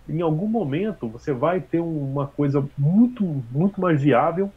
Em 0.08 0.20
algum 0.22 0.48
momento 0.48 1.08
você 1.08 1.32
vai 1.32 1.60
ter 1.60 1.80
uma 1.80 2.26
coisa 2.26 2.66
muito, 2.76 3.24
muito 3.50 3.80
mais 3.80 4.02
viável, 4.02 4.50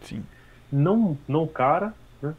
Sim. 0.00 0.24
não, 0.70 1.18
não 1.28 1.46
cara, 1.46 1.94
né, 2.20 2.34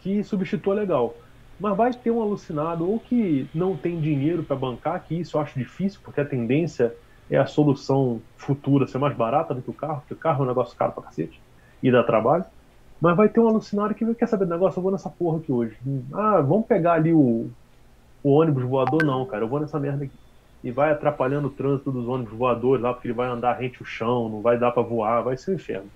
que 0.00 0.22
substitua 0.22 0.74
legal. 0.74 1.14
Mas 1.58 1.76
vai 1.76 1.92
ter 1.92 2.10
um 2.10 2.22
alucinado 2.22 2.88
ou 2.88 3.00
que 3.00 3.50
não 3.54 3.76
tem 3.76 4.00
dinheiro 4.00 4.44
para 4.44 4.56
bancar, 4.56 5.04
que 5.04 5.18
isso 5.18 5.36
eu 5.36 5.40
acho 5.40 5.58
difícil, 5.58 6.00
porque 6.04 6.20
a 6.20 6.24
tendência 6.24 6.94
é 7.28 7.36
a 7.36 7.46
solução 7.46 8.22
futura 8.36 8.86
ser 8.86 8.98
mais 8.98 9.16
barata 9.16 9.54
do 9.54 9.62
que 9.62 9.70
o 9.70 9.74
carro, 9.74 10.00
porque 10.00 10.14
o 10.14 10.18
carro 10.18 10.42
é 10.42 10.44
um 10.44 10.48
negócio 10.48 10.76
caro 10.76 10.92
pra 10.92 11.04
cacete 11.04 11.42
e 11.82 11.90
dá 11.90 12.02
trabalho. 12.04 12.44
Mas 13.00 13.16
vai 13.16 13.28
ter 13.28 13.40
um 13.40 13.48
alucinado 13.48 13.94
que 13.94 14.14
quer 14.14 14.26
saber 14.28 14.46
do 14.46 14.50
negócio, 14.50 14.78
eu 14.78 14.82
vou 14.82 14.92
nessa 14.92 15.10
porra 15.10 15.38
aqui 15.38 15.52
hoje. 15.52 15.78
Ah, 16.14 16.40
vamos 16.40 16.66
pegar 16.66 16.94
ali 16.94 17.12
o, 17.12 17.50
o 18.22 18.30
ônibus 18.30 18.64
voador, 18.64 19.04
não, 19.04 19.26
cara, 19.26 19.44
eu 19.44 19.48
vou 19.48 19.60
nessa 19.60 19.78
merda 19.80 20.04
aqui. 20.04 20.18
E 20.62 20.72
vai 20.72 20.90
atrapalhando 20.90 21.48
o 21.48 21.54
trânsito 21.54 21.92
dos 21.92 22.08
ônibus 22.08 22.36
voadores 22.36 22.82
lá, 22.82 22.92
porque 22.92 23.08
ele 23.08 23.14
vai 23.14 23.28
andar 23.28 23.54
rente 23.54 23.82
o 23.82 23.86
chão, 23.86 24.28
não 24.28 24.42
vai 24.42 24.58
dar 24.58 24.72
para 24.72 24.82
voar, 24.82 25.22
vai 25.22 25.36
ser 25.36 25.52
um 25.52 25.54
inferno. 25.54 25.92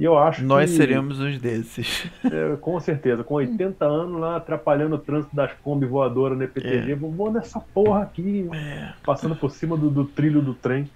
E 0.00 0.04
eu 0.04 0.16
acho 0.16 0.42
Nós 0.42 0.70
que, 0.70 0.76
seremos 0.78 1.20
uns 1.20 1.38
desses. 1.38 2.10
É, 2.24 2.56
com 2.56 2.78
certeza, 2.80 3.22
com 3.22 3.34
80 3.34 3.84
anos 3.84 4.20
lá 4.20 4.36
atrapalhando 4.36 4.94
o 4.94 4.98
trânsito 4.98 5.34
das 5.34 5.52
Kombi 5.62 5.84
voadoras 5.84 6.38
no 6.38 6.44
EPTG, 6.44 6.92
é. 6.92 6.94
vou 6.94 7.30
nessa 7.30 7.60
porra 7.60 8.02
aqui, 8.02 8.48
é. 8.52 8.92
passando 9.04 9.34
por 9.34 9.50
cima 9.50 9.76
do, 9.76 9.90
do, 9.90 10.04
trilho 10.04 10.40
do 10.40 10.54
trem. 10.54 10.88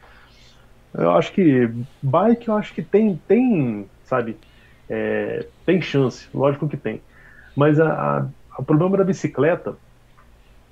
Eu 0.92 1.10
acho 1.10 1.32
que 1.32 1.68
bike, 2.00 2.48
eu 2.48 2.54
acho 2.54 2.72
que 2.72 2.82
tem, 2.82 3.20
tem 3.26 3.86
sabe, 4.04 4.36
é, 4.88 5.46
tem 5.66 5.82
chance, 5.82 6.28
lógico 6.32 6.68
que 6.68 6.76
tem. 6.76 7.02
Mas 7.56 7.80
a, 7.80 7.88
a, 7.88 8.26
o 8.58 8.64
problema 8.64 8.96
da 8.96 9.04
bicicleta, 9.04 9.76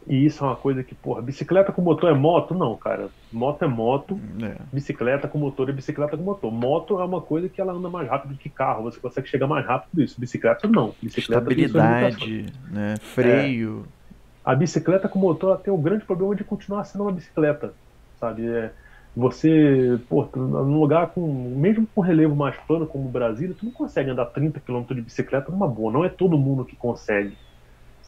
e 0.07 0.25
isso 0.27 0.43
é 0.45 0.47
uma 0.47 0.57
coisa 0.57 0.83
que, 0.83 0.95
porra, 0.95 1.23
bicicleta 1.23 1.73
com 1.73 1.83
motor 1.83 2.11
é 2.11 2.15
moto? 2.15 2.55
Não, 2.55 2.77
cara. 2.77 3.09
Moto 3.33 3.65
é 3.65 3.69
moto, 3.69 4.21
é. 4.43 4.57
bicicleta 4.73 5.29
com 5.29 5.39
motor 5.39 5.69
é 5.69 5.73
bicicleta 5.73 6.17
com 6.17 6.23
motor. 6.23 6.53
Moto 6.53 7.01
é 7.01 7.05
uma 7.05 7.21
coisa 7.21 7.49
que 7.49 7.61
ela 7.61 7.73
anda 7.73 7.89
mais 7.89 8.09
rápido 8.09 8.37
que 8.37 8.49
carro, 8.49 8.83
você 8.85 8.99
consegue 8.99 9.29
chegar 9.29 9.47
mais 9.47 9.65
rápido 9.65 10.03
isso. 10.03 10.21
Bicicleta 10.21 10.67
não. 10.67 10.95
Bicicleta 11.01 11.43
Estabilidade, 11.43 12.47
né? 12.71 12.97
freio. 13.01 13.85
É. 13.99 14.03
A 14.45 14.55
bicicleta 14.55 15.09
com 15.09 15.19
motor 15.19 15.51
ela 15.51 15.59
tem 15.59 15.73
o 15.73 15.79
grande 15.79 16.05
problema 16.05 16.35
de 16.35 16.43
continuar 16.43 16.85
sendo 16.85 17.05
uma 17.05 17.13
bicicleta, 17.13 17.73
sabe? 18.19 18.47
É, 18.47 18.73
você, 19.15 20.01
pô, 20.09 20.27
num 20.35 20.81
lugar 20.81 21.09
com, 21.09 21.27
mesmo 21.57 21.87
com 21.95 22.01
relevo 22.01 22.35
mais 22.35 22.57
plano 22.67 22.87
como 22.87 23.07
o 23.07 23.11
Brasília, 23.11 23.55
tu 23.59 23.65
não 23.65 23.73
consegue 23.73 24.11
andar 24.11 24.27
30 24.27 24.59
km 24.61 24.83
de 24.95 25.03
bicicleta 25.03 25.53
numa 25.53 25.69
boa. 25.69 25.93
Não 25.93 26.05
é 26.05 26.09
todo 26.09 26.39
mundo 26.39 26.65
que 26.65 26.75
consegue, 26.75 27.37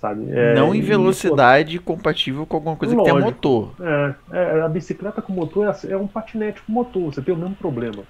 sabe? 0.04 0.26
É, 0.30 0.54
não 0.54 0.74
em 0.74 0.82
velocidade 0.82 1.76
e, 1.76 1.80
pô, 1.80 1.94
compatível 1.94 2.44
com 2.44 2.56
alguma 2.56 2.76
coisa 2.76 2.94
lógico, 2.94 3.16
que 3.16 3.20
tenha 3.20 3.32
motor. 3.32 3.74
É, 3.80 4.14
é, 4.32 4.60
a 4.60 4.68
bicicleta 4.68 5.22
com 5.22 5.32
motor 5.32 5.66
é, 5.66 5.92
é, 5.92 5.96
um 5.96 6.06
patinete 6.06 6.60
com 6.60 6.72
motor, 6.72 7.14
você 7.14 7.22
tem 7.22 7.32
o 7.32 7.38
mesmo 7.38 7.54
problema. 7.54 8.02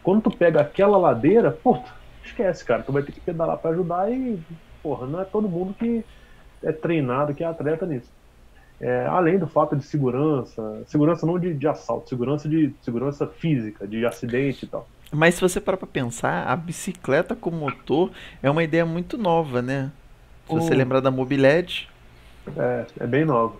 Quando 0.00 0.22
tu 0.22 0.30
pega 0.30 0.60
aquela 0.60 0.96
ladeira, 0.96 1.50
pô, 1.50 1.82
esquece, 2.24 2.64
cara, 2.64 2.82
tu 2.82 2.92
vai 2.92 3.02
ter 3.02 3.10
que 3.10 3.20
pedalar 3.20 3.58
para 3.58 3.72
ajudar 3.72 4.10
e, 4.12 4.38
porra, 4.80 5.06
não 5.06 5.20
é 5.20 5.24
todo 5.24 5.48
mundo 5.48 5.74
que 5.76 6.04
é 6.62 6.70
treinado, 6.70 7.34
que 7.34 7.42
é 7.42 7.46
atleta 7.46 7.84
nisso. 7.84 8.08
É, 8.80 9.06
além 9.06 9.36
do 9.36 9.46
fato 9.46 9.76
de 9.76 9.84
segurança, 9.84 10.82
segurança 10.86 11.26
não 11.26 11.38
de, 11.38 11.52
de, 11.52 11.66
assalto, 11.66 12.08
segurança 12.08 12.48
de 12.48 12.72
segurança 12.80 13.26
física, 13.26 13.86
de 13.86 14.06
acidente 14.06 14.64
e 14.64 14.68
tal. 14.68 14.88
Mas 15.12 15.34
se 15.34 15.40
você 15.40 15.60
parar 15.60 15.76
para 15.76 15.88
pensar, 15.88 16.46
a 16.46 16.54
bicicleta 16.54 17.34
com 17.34 17.50
motor 17.50 18.10
é 18.40 18.48
uma 18.48 18.62
ideia 18.62 18.86
muito 18.86 19.18
nova, 19.18 19.60
né? 19.60 19.90
Se 20.50 20.66
você 20.66 20.74
lembrar 20.74 21.00
da 21.00 21.10
Mobiled. 21.10 21.88
É, 22.56 22.86
é 23.00 23.06
bem 23.06 23.24
nova. 23.24 23.56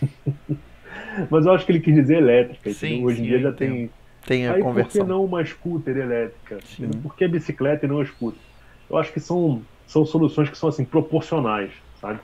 Mas 1.30 1.44
eu 1.44 1.52
acho 1.52 1.66
que 1.66 1.72
ele 1.72 1.80
quis 1.80 1.94
dizer 1.94 2.16
elétrica. 2.18 2.72
Sim, 2.72 3.04
Hoje 3.04 3.20
em 3.20 3.24
dia 3.24 3.40
já 3.40 3.52
tem. 3.52 3.90
Tem 4.26 4.46
a 4.46 4.54
Aí, 4.54 4.62
conversão. 4.62 5.00
Por 5.00 5.06
que 5.06 5.12
não 5.12 5.24
uma 5.24 5.44
scooter 5.44 5.96
elétrica? 5.96 6.58
Sim. 6.64 6.90
Por 7.02 7.16
que 7.16 7.26
bicicleta 7.26 7.86
e 7.86 7.88
não 7.88 8.04
scooter? 8.04 8.40
Eu 8.88 8.96
acho 8.96 9.12
que 9.12 9.20
são, 9.20 9.62
são 9.86 10.04
soluções 10.04 10.50
que 10.50 10.58
são 10.58 10.68
assim 10.68 10.84
proporcionais, 10.84 11.72
sabe? 12.00 12.20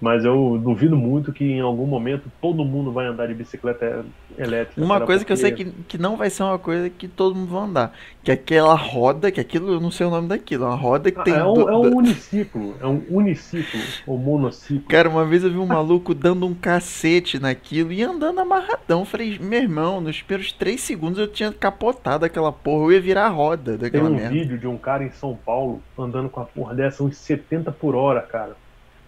Mas 0.00 0.24
eu 0.24 0.58
duvido 0.62 0.96
muito 0.96 1.32
que 1.32 1.44
em 1.44 1.60
algum 1.60 1.86
momento 1.86 2.30
todo 2.40 2.64
mundo 2.64 2.90
vai 2.90 3.06
andar 3.06 3.28
de 3.28 3.34
bicicleta 3.34 4.04
elétrica. 4.38 4.82
Uma 4.82 5.00
coisa 5.00 5.24
porque... 5.24 5.26
que 5.26 5.32
eu 5.32 5.36
sei 5.36 5.52
que, 5.52 5.64
que 5.86 5.98
não 5.98 6.16
vai 6.16 6.30
ser 6.30 6.42
uma 6.42 6.58
coisa 6.58 6.88
que 6.88 7.06
todo 7.06 7.34
mundo 7.34 7.52
vai 7.52 7.62
andar, 7.64 7.92
que 8.24 8.30
é 8.30 8.34
aquela 8.34 8.74
roda, 8.74 9.30
que 9.30 9.40
aquilo, 9.40 9.72
eu 9.72 9.80
não 9.80 9.90
sei 9.90 10.06
o 10.06 10.10
nome 10.10 10.28
daquilo, 10.28 10.64
uma 10.64 10.74
roda 10.74 11.10
que 11.10 11.20
ah, 11.20 11.22
tem... 11.22 11.34
É 11.34 11.44
um, 11.44 11.52
do, 11.52 11.68
é 11.68 11.76
um 11.76 11.96
uniciclo, 11.96 12.74
é 12.80 12.86
um 12.86 13.02
uniciclo, 13.10 13.80
ou 14.06 14.16
monociclo. 14.16 14.88
Cara, 14.88 15.08
uma 15.08 15.24
vez 15.24 15.44
eu 15.44 15.50
vi 15.50 15.58
um 15.58 15.66
maluco 15.66 16.14
dando 16.14 16.46
um 16.46 16.54
cacete 16.54 17.38
naquilo 17.38 17.92
e 17.92 18.02
andando 18.02 18.40
amarradão, 18.40 19.04
falei, 19.04 19.38
meu 19.38 19.60
irmão, 19.60 20.00
nos 20.00 20.22
primeiros 20.22 20.52
três 20.52 20.80
segundos 20.80 21.18
eu 21.18 21.28
tinha 21.28 21.52
capotado 21.52 22.24
aquela 22.24 22.50
porra, 22.50 22.84
eu 22.84 22.92
ia 22.92 23.00
virar 23.00 23.26
a 23.26 23.30
roda 23.30 23.76
daquela 23.76 24.08
merda. 24.08 24.16
Tem 24.16 24.28
um 24.28 24.32
merda. 24.32 24.48
vídeo 24.48 24.58
de 24.58 24.66
um 24.66 24.78
cara 24.78 25.04
em 25.04 25.10
São 25.10 25.36
Paulo 25.36 25.82
andando 25.98 26.30
com 26.30 26.40
a 26.40 26.44
porra 26.44 26.74
dessa, 26.74 27.04
uns 27.04 27.18
70 27.18 27.70
por 27.72 27.94
hora, 27.94 28.22
cara 28.22 28.56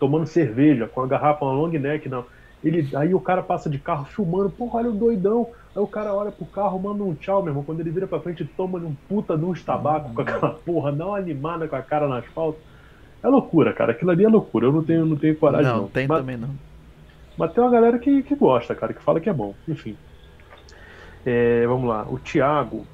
tomando 0.02 0.26
cerveja, 0.26 0.88
com 0.88 1.00
a 1.00 1.06
garrafa, 1.06 1.44
uma 1.44 1.54
long 1.54 1.68
neck, 1.68 2.08
não. 2.08 2.24
Ele, 2.64 2.88
aí 2.96 3.14
o 3.14 3.20
cara 3.20 3.40
passa 3.40 3.70
de 3.70 3.78
carro 3.78 4.04
filmando, 4.04 4.50
porra, 4.50 4.80
olha 4.80 4.90
o 4.90 4.92
doidão. 4.92 5.46
Aí 5.76 5.80
o 5.80 5.86
cara 5.86 6.12
olha 6.12 6.32
pro 6.32 6.44
carro, 6.44 6.76
manda 6.80 7.04
um 7.04 7.14
tchau, 7.14 7.40
meu 7.40 7.52
irmão. 7.52 7.62
Quando 7.62 7.78
ele 7.78 7.90
vira 7.92 8.08
pra 8.08 8.18
frente, 8.18 8.44
toma 8.44 8.80
um 8.80 8.96
puta 9.08 9.38
de 9.38 9.44
uns 9.44 9.62
tabaco 9.62 10.12
com 10.12 10.20
aquela 10.20 10.50
porra, 10.66 10.90
dá 10.90 11.06
uma 11.06 11.16
animada 11.16 11.68
com 11.68 11.76
a 11.76 11.82
cara 11.82 12.08
no 12.08 12.14
asfalto. 12.14 12.58
É 13.22 13.28
loucura, 13.28 13.72
cara. 13.72 13.92
Aquilo 13.92 14.10
ali 14.10 14.24
é 14.24 14.28
loucura. 14.28 14.66
Eu 14.66 14.72
não 14.72 14.82
tenho, 14.82 15.06
não 15.06 15.16
tenho 15.16 15.36
coragem, 15.36 15.70
não. 15.70 15.82
Não, 15.82 15.88
tem 15.88 16.08
mas, 16.08 16.18
também 16.18 16.36
não. 16.36 16.50
Mas 17.38 17.52
tem 17.52 17.62
uma 17.62 17.70
galera 17.70 17.96
que, 18.00 18.24
que 18.24 18.34
gosta, 18.34 18.74
cara, 18.74 18.92
que 18.92 19.02
fala 19.04 19.20
que 19.20 19.30
é 19.30 19.32
bom. 19.32 19.54
Enfim. 19.68 19.96
É, 21.24 21.64
vamos 21.68 21.88
lá. 21.88 22.04
O 22.10 22.18
Thiago 22.18 22.84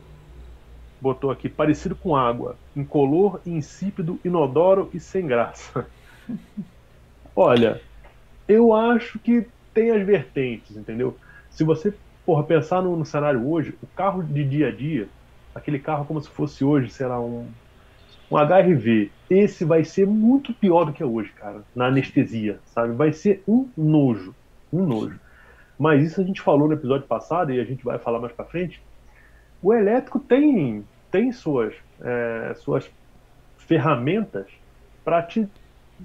botou 1.01 1.31
aqui, 1.31 1.49
parecido 1.49 1.97
com 1.97 2.15
água. 2.15 2.55
Incolor, 2.77 3.41
insípido, 3.47 4.21
inodoro 4.23 4.91
e 4.93 5.01
sem 5.01 5.27
graça. 5.27 5.87
Olha, 7.41 7.81
eu 8.49 8.75
acho 8.75 9.17
que 9.21 9.47
tem 9.73 9.93
as 9.93 10.05
vertentes, 10.05 10.77
entendeu? 10.77 11.17
Se 11.49 11.63
você 11.63 11.95
porra, 12.27 12.43
pensar 12.43 12.83
no, 12.83 12.97
no, 12.97 13.05
cenário 13.05 13.49
hoje, 13.49 13.79
o 13.81 13.87
carro 13.87 14.25
de 14.25 14.43
dia 14.43 14.67
a 14.67 14.71
dia, 14.73 15.09
aquele 15.55 15.79
carro 15.79 16.05
como 16.05 16.21
se 16.21 16.29
fosse 16.29 16.65
hoje, 16.65 16.91
sei 16.91 17.07
lá, 17.07 17.21
um, 17.21 17.47
um 18.29 18.37
HRV, 18.37 19.13
esse 19.31 19.65
vai 19.65 19.85
ser 19.85 20.05
muito 20.05 20.53
pior 20.53 20.85
do 20.85 20.93
que 20.93 21.01
é 21.01 21.07
hoje, 21.07 21.31
cara, 21.31 21.63
na 21.77 21.87
anestesia, 21.87 22.59
sabe? 22.67 22.93
Vai 22.95 23.13
ser 23.13 23.41
um 23.47 23.69
nojo, 23.77 24.35
um 24.73 24.85
nojo. 24.85 25.21
Mas 25.79 26.03
isso 26.03 26.21
a 26.21 26.25
gente 26.25 26.41
falou 26.41 26.67
no 26.67 26.75
episódio 26.75 27.07
passado 27.07 27.53
e 27.53 27.61
a 27.61 27.65
gente 27.65 27.85
vai 27.85 28.01
falar 28.01 28.19
mais 28.19 28.33
para 28.33 28.47
frente. 28.47 28.83
O 29.63 29.73
elétrico 29.73 30.19
tem, 30.19 30.85
tem 31.09 31.31
suas, 31.31 31.73
é, 32.01 32.53
suas 32.57 32.91
ferramentas 33.59 34.49
para 35.05 35.23
te 35.23 35.49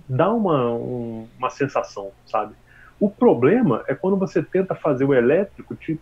dá 0.08 0.32
uma, 0.32 0.72
um, 0.74 1.28
uma 1.38 1.50
sensação, 1.50 2.12
sabe? 2.26 2.54
O 3.00 3.10
problema 3.10 3.84
é 3.88 3.96
quando 3.96 4.18
você 4.18 4.42
tenta 4.42 4.76
fazer 4.76 5.04
o 5.04 5.14
elétrico 5.14 5.76
te, 5.76 6.00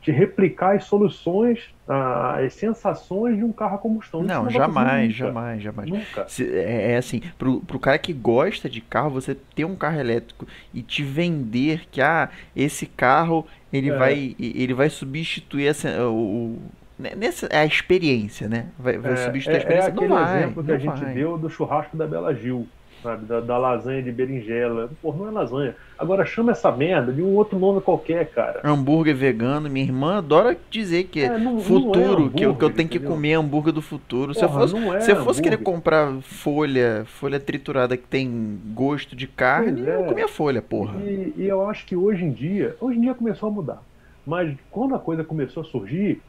te 0.00 0.10
replicar 0.10 0.76
as 0.76 0.84
soluções, 0.84 1.74
as 1.86 2.54
sensações 2.54 3.36
de 3.36 3.44
um 3.44 3.52
carro 3.52 3.76
a 3.76 3.78
combustão. 3.78 4.22
Não, 4.22 4.44
não 4.44 4.50
jamais, 4.50 5.12
jamais, 5.14 5.62
jamais. 5.62 5.90
Nunca. 5.90 6.26
É, 6.40 6.92
é, 6.92 6.96
assim, 6.96 7.20
pro, 7.38 7.60
pro 7.60 7.78
cara 7.78 7.98
que 7.98 8.12
gosta 8.12 8.68
de 8.68 8.80
carro, 8.80 9.10
você 9.10 9.34
ter 9.54 9.64
um 9.64 9.76
carro 9.76 9.98
elétrico 9.98 10.46
e 10.72 10.82
te 10.82 11.02
vender 11.02 11.86
que, 11.90 12.00
ah, 12.00 12.30
esse 12.56 12.86
carro, 12.86 13.46
ele, 13.72 13.90
é. 13.90 13.96
vai, 13.96 14.36
ele 14.38 14.72
vai 14.74 14.88
substituir 14.88 15.66
essa, 15.66 16.08
o, 16.08 16.58
nessa 16.98 17.48
a 17.52 17.66
experiência, 17.66 18.48
né? 18.48 18.66
Vai, 18.78 18.98
vai 18.98 19.12
é, 19.12 19.16
substituir 19.16 19.54
a 19.54 19.56
é, 19.56 19.58
experiência. 19.58 19.88
É, 19.88 19.92
aquele 19.92 20.08
não 20.08 20.22
exemplo 20.22 20.62
vai, 20.62 20.64
que 20.64 20.72
a 20.72 20.90
gente 20.90 21.04
vai. 21.04 21.14
deu 21.14 21.38
do 21.38 21.50
churrasco 21.50 21.96
da 21.96 22.06
Bela 22.06 22.34
Gil 22.34 22.66
sabe? 23.02 23.26
Da, 23.26 23.40
da, 23.40 23.58
lasanha 23.58 24.02
de 24.02 24.12
berinjela. 24.12 24.90
Pô, 25.00 25.12
não 25.12 25.28
é 25.28 25.30
lasanha. 25.30 25.74
Agora 25.98 26.24
chama 26.24 26.52
essa 26.52 26.70
merda 26.70 27.12
de 27.12 27.22
um 27.22 27.34
outro 27.34 27.58
nome 27.58 27.80
qualquer, 27.80 28.30
cara. 28.30 28.60
Hambúrguer 28.64 29.14
vegano. 29.14 29.68
Minha 29.68 29.86
irmã 29.86 30.18
adora 30.18 30.56
dizer 30.70 31.04
que 31.04 31.20
é, 31.20 31.38
não, 31.38 31.60
futuro, 31.60 32.20
não 32.20 32.26
é 32.26 32.30
que, 32.30 32.42
eu, 32.44 32.54
que 32.54 32.64
eu 32.64 32.70
tenho 32.70 32.88
que 32.88 32.98
comer 32.98 33.34
hambúrguer 33.34 33.72
do 33.72 33.82
futuro. 33.82 34.32
Porra, 34.32 34.38
se 34.38 34.44
eu 34.44 34.48
fosse, 34.48 34.96
é 34.96 35.00
se 35.00 35.10
eu 35.10 35.24
fosse 35.24 35.42
querer 35.42 35.58
comprar 35.58 36.12
folha, 36.22 37.04
folha 37.06 37.40
triturada 37.40 37.96
que 37.96 38.06
tem 38.06 38.58
gosto 38.74 39.16
de 39.16 39.26
carne, 39.26 39.86
eu 39.86 40.04
comia 40.04 40.28
folha, 40.28 40.62
porra. 40.62 40.94
E, 41.02 41.34
e 41.36 41.46
eu 41.46 41.68
acho 41.68 41.86
que 41.86 41.96
hoje 41.96 42.24
em 42.24 42.32
dia, 42.32 42.76
hoje 42.80 42.98
em 42.98 43.02
dia 43.02 43.14
começou 43.14 43.48
a 43.48 43.52
mudar. 43.52 43.82
Mas 44.26 44.54
quando 44.70 44.94
a 44.94 44.98
coisa 44.98 45.24
começou 45.24 45.62
a 45.62 45.64
surgir, 45.64 46.20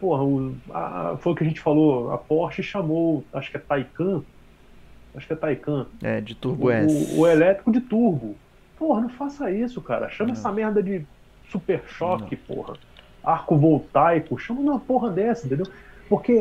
porra, 0.00 0.24
o, 0.24 0.54
a, 0.70 1.16
foi 1.20 1.32
o 1.32 1.36
que 1.36 1.44
a 1.44 1.46
gente 1.46 1.60
falou, 1.60 2.10
a 2.10 2.18
Porsche 2.18 2.62
chamou, 2.62 3.24
acho 3.32 3.50
que 3.50 3.56
é 3.56 3.60
Taycan, 3.60 4.22
acho 5.14 5.26
que 5.26 5.32
é 5.32 5.36
Taycan. 5.36 5.86
É, 6.02 6.20
de 6.20 6.34
turbo 6.34 6.66
o, 6.66 6.70
S. 6.70 7.14
O, 7.14 7.20
o, 7.20 7.26
elétrico 7.26 7.72
de 7.72 7.80
turbo. 7.80 8.36
Porra, 8.78 9.02
não 9.02 9.08
faça 9.08 9.50
isso, 9.50 9.80
cara. 9.80 10.08
Chama 10.08 10.28
não. 10.28 10.38
essa 10.38 10.50
merda 10.52 10.82
de 10.82 11.04
super 11.50 11.82
choque, 11.86 12.38
não. 12.48 12.56
porra. 12.56 12.76
Arco 13.22 13.56
voltaico. 13.56 14.38
Chama 14.38 14.60
uma 14.60 14.80
porra 14.80 15.10
dessa, 15.10 15.46
entendeu? 15.46 15.66
Porque, 16.08 16.32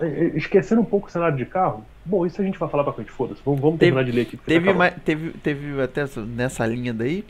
é, 0.00 0.32
esquecendo 0.34 0.80
um 0.80 0.84
pouco 0.84 1.08
o 1.08 1.10
cenário 1.10 1.36
de 1.36 1.44
carro, 1.44 1.84
Bom, 2.06 2.24
isso 2.24 2.40
a 2.40 2.44
gente 2.44 2.56
vai 2.56 2.68
falar 2.68 2.84
pra 2.84 2.92
frente, 2.92 3.10
foda-se. 3.10 3.42
Vamos, 3.44 3.60
vamos 3.60 3.80
terminar 3.80 4.04
de 4.04 4.12
ler 4.12 4.22
aqui. 4.22 4.36
Teve, 4.36 4.72
mais, 4.72 4.94
teve, 5.04 5.30
teve 5.38 5.82
até 5.82 6.04
nessa 6.24 6.64
linha 6.64 6.94
daí, 6.94 7.24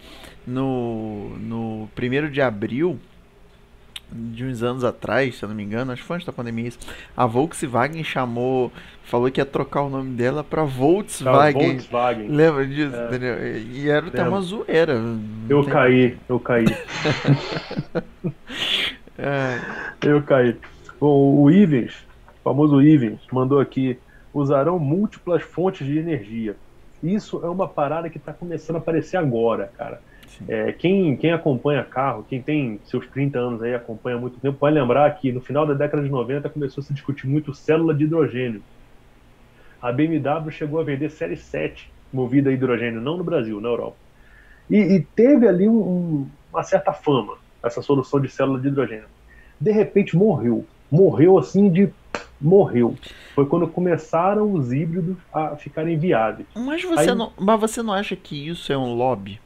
no, 0.47 1.31
no 1.39 1.89
primeiro 1.95 2.31
de 2.31 2.43
abril 2.43 3.01
de 4.11 4.45
uns 4.45 4.63
anos 4.63 4.85
atrás, 4.85 5.37
se 5.37 5.45
eu 5.45 5.49
não 5.49 5.57
me 5.57 5.63
engano, 5.63 5.93
acho 5.93 6.03
que 6.03 6.09
foi 6.09 6.17
antes 6.17 6.27
da 6.27 6.33
pandemia 6.33 6.69
isso, 6.69 6.79
a 7.17 7.27
Volkswagen 7.27 8.03
chamou, 8.05 8.73
falou 9.05 9.31
que 9.31 9.41
ia 9.41 9.47
trocar 9.47 9.83
o 9.83 9.91
nome 9.91 10.15
dela 10.15 10.45
pra 10.45 10.65
Volkswagen. 10.65 11.71
Volkswagen. 11.71 12.29
Lembra 12.29 12.67
disso? 12.67 12.97
É. 12.97 13.59
E 13.59 13.89
era 13.89 14.07
até 14.07 14.27
uma 14.27 14.41
zoeira. 14.41 15.01
Eu 15.49 15.65
caí, 15.65 16.17
eu 16.29 16.39
caí. 16.39 16.67
é. 19.19 19.61
Eu 20.03 20.23
caí. 20.23 20.57
Bom, 21.01 21.41
o 21.41 21.51
Ivens, 21.51 21.95
o 22.41 22.45
famoso 22.45 22.81
Ivens, 22.81 23.21
mandou 23.33 23.61
aqui, 23.61 23.99
usarão 24.33 24.79
múltiplas 24.79 25.43
fontes 25.43 25.87
de 25.87 25.99
energia. 25.99 26.57
Isso 27.03 27.41
é 27.45 27.49
uma 27.49 27.69
parada 27.69 28.09
que 28.09 28.17
está 28.17 28.33
começando 28.33 28.77
a 28.77 28.79
aparecer 28.79 29.17
agora, 29.17 29.71
cara. 29.77 30.01
É, 30.49 30.73
quem, 30.73 31.17
quem 31.17 31.33
acompanha 31.33 31.83
carro, 31.85 32.25
quem 32.29 32.41
tem 32.41 32.81
seus 32.85 33.07
30 33.09 33.39
anos 33.39 33.63
aí, 33.63 33.75
acompanha 33.75 34.19
muito 34.19 34.39
tempo, 34.39 34.59
pode 34.59 34.75
lembrar 34.75 35.11
que 35.19 35.33
no 35.33 35.41
final 35.41 35.67
da 35.67 35.75
década 35.75 36.03
de 36.03 36.09
90 36.09 36.49
começou 36.51 36.83
a 36.83 36.85
se 36.85 36.93
discutir 36.93 37.27
muito 37.27 37.55
célula 37.55 37.95
de 37.95 38.05
hidrogênio. 38.05 38.63
A 39.81 39.93
BMW 39.93 40.51
chegou 40.51 40.81
a 40.81 40.85
vender 40.85 41.11
série 41.11 41.37
7 41.37 41.91
movida 42.13 42.51
a 42.51 42.53
hidrogênio, 42.53 43.01
não 43.01 43.17
no 43.17 43.25
Brasil, 43.25 43.61
na 43.61 43.69
Europa. 43.69 43.97
E, 44.71 44.77
e 44.77 45.01
teve 45.01 45.47
ali 45.47 45.69
um, 45.69 46.27
uma 46.53 46.63
certa 46.63 46.93
fama, 46.93 47.35
essa 47.63 47.83
solução 47.83 48.21
de 48.21 48.29
célula 48.29 48.61
de 48.61 48.69
hidrogênio. 48.69 49.09
De 49.61 49.71
repente 49.71 50.17
morreu. 50.17 50.65
Morreu 50.91 51.39
assim 51.39 51.71
de. 51.71 51.89
Morreu. 52.41 52.95
Foi 53.35 53.47
quando 53.47 53.67
começaram 53.67 54.53
os 54.53 54.73
híbridos 54.73 55.17
a 55.33 55.57
ficarem 55.57 55.99
viáveis. 55.99 56.47
Mas 56.55 56.83
você, 56.83 57.11
aí, 57.11 57.15
não, 57.15 57.33
mas 57.39 57.59
você 57.59 57.83
não 57.83 57.95
acha 57.95 58.15
que 58.15 58.49
isso 58.49 58.71
é 58.71 58.77
um 58.77 58.95
lobby? 58.95 59.41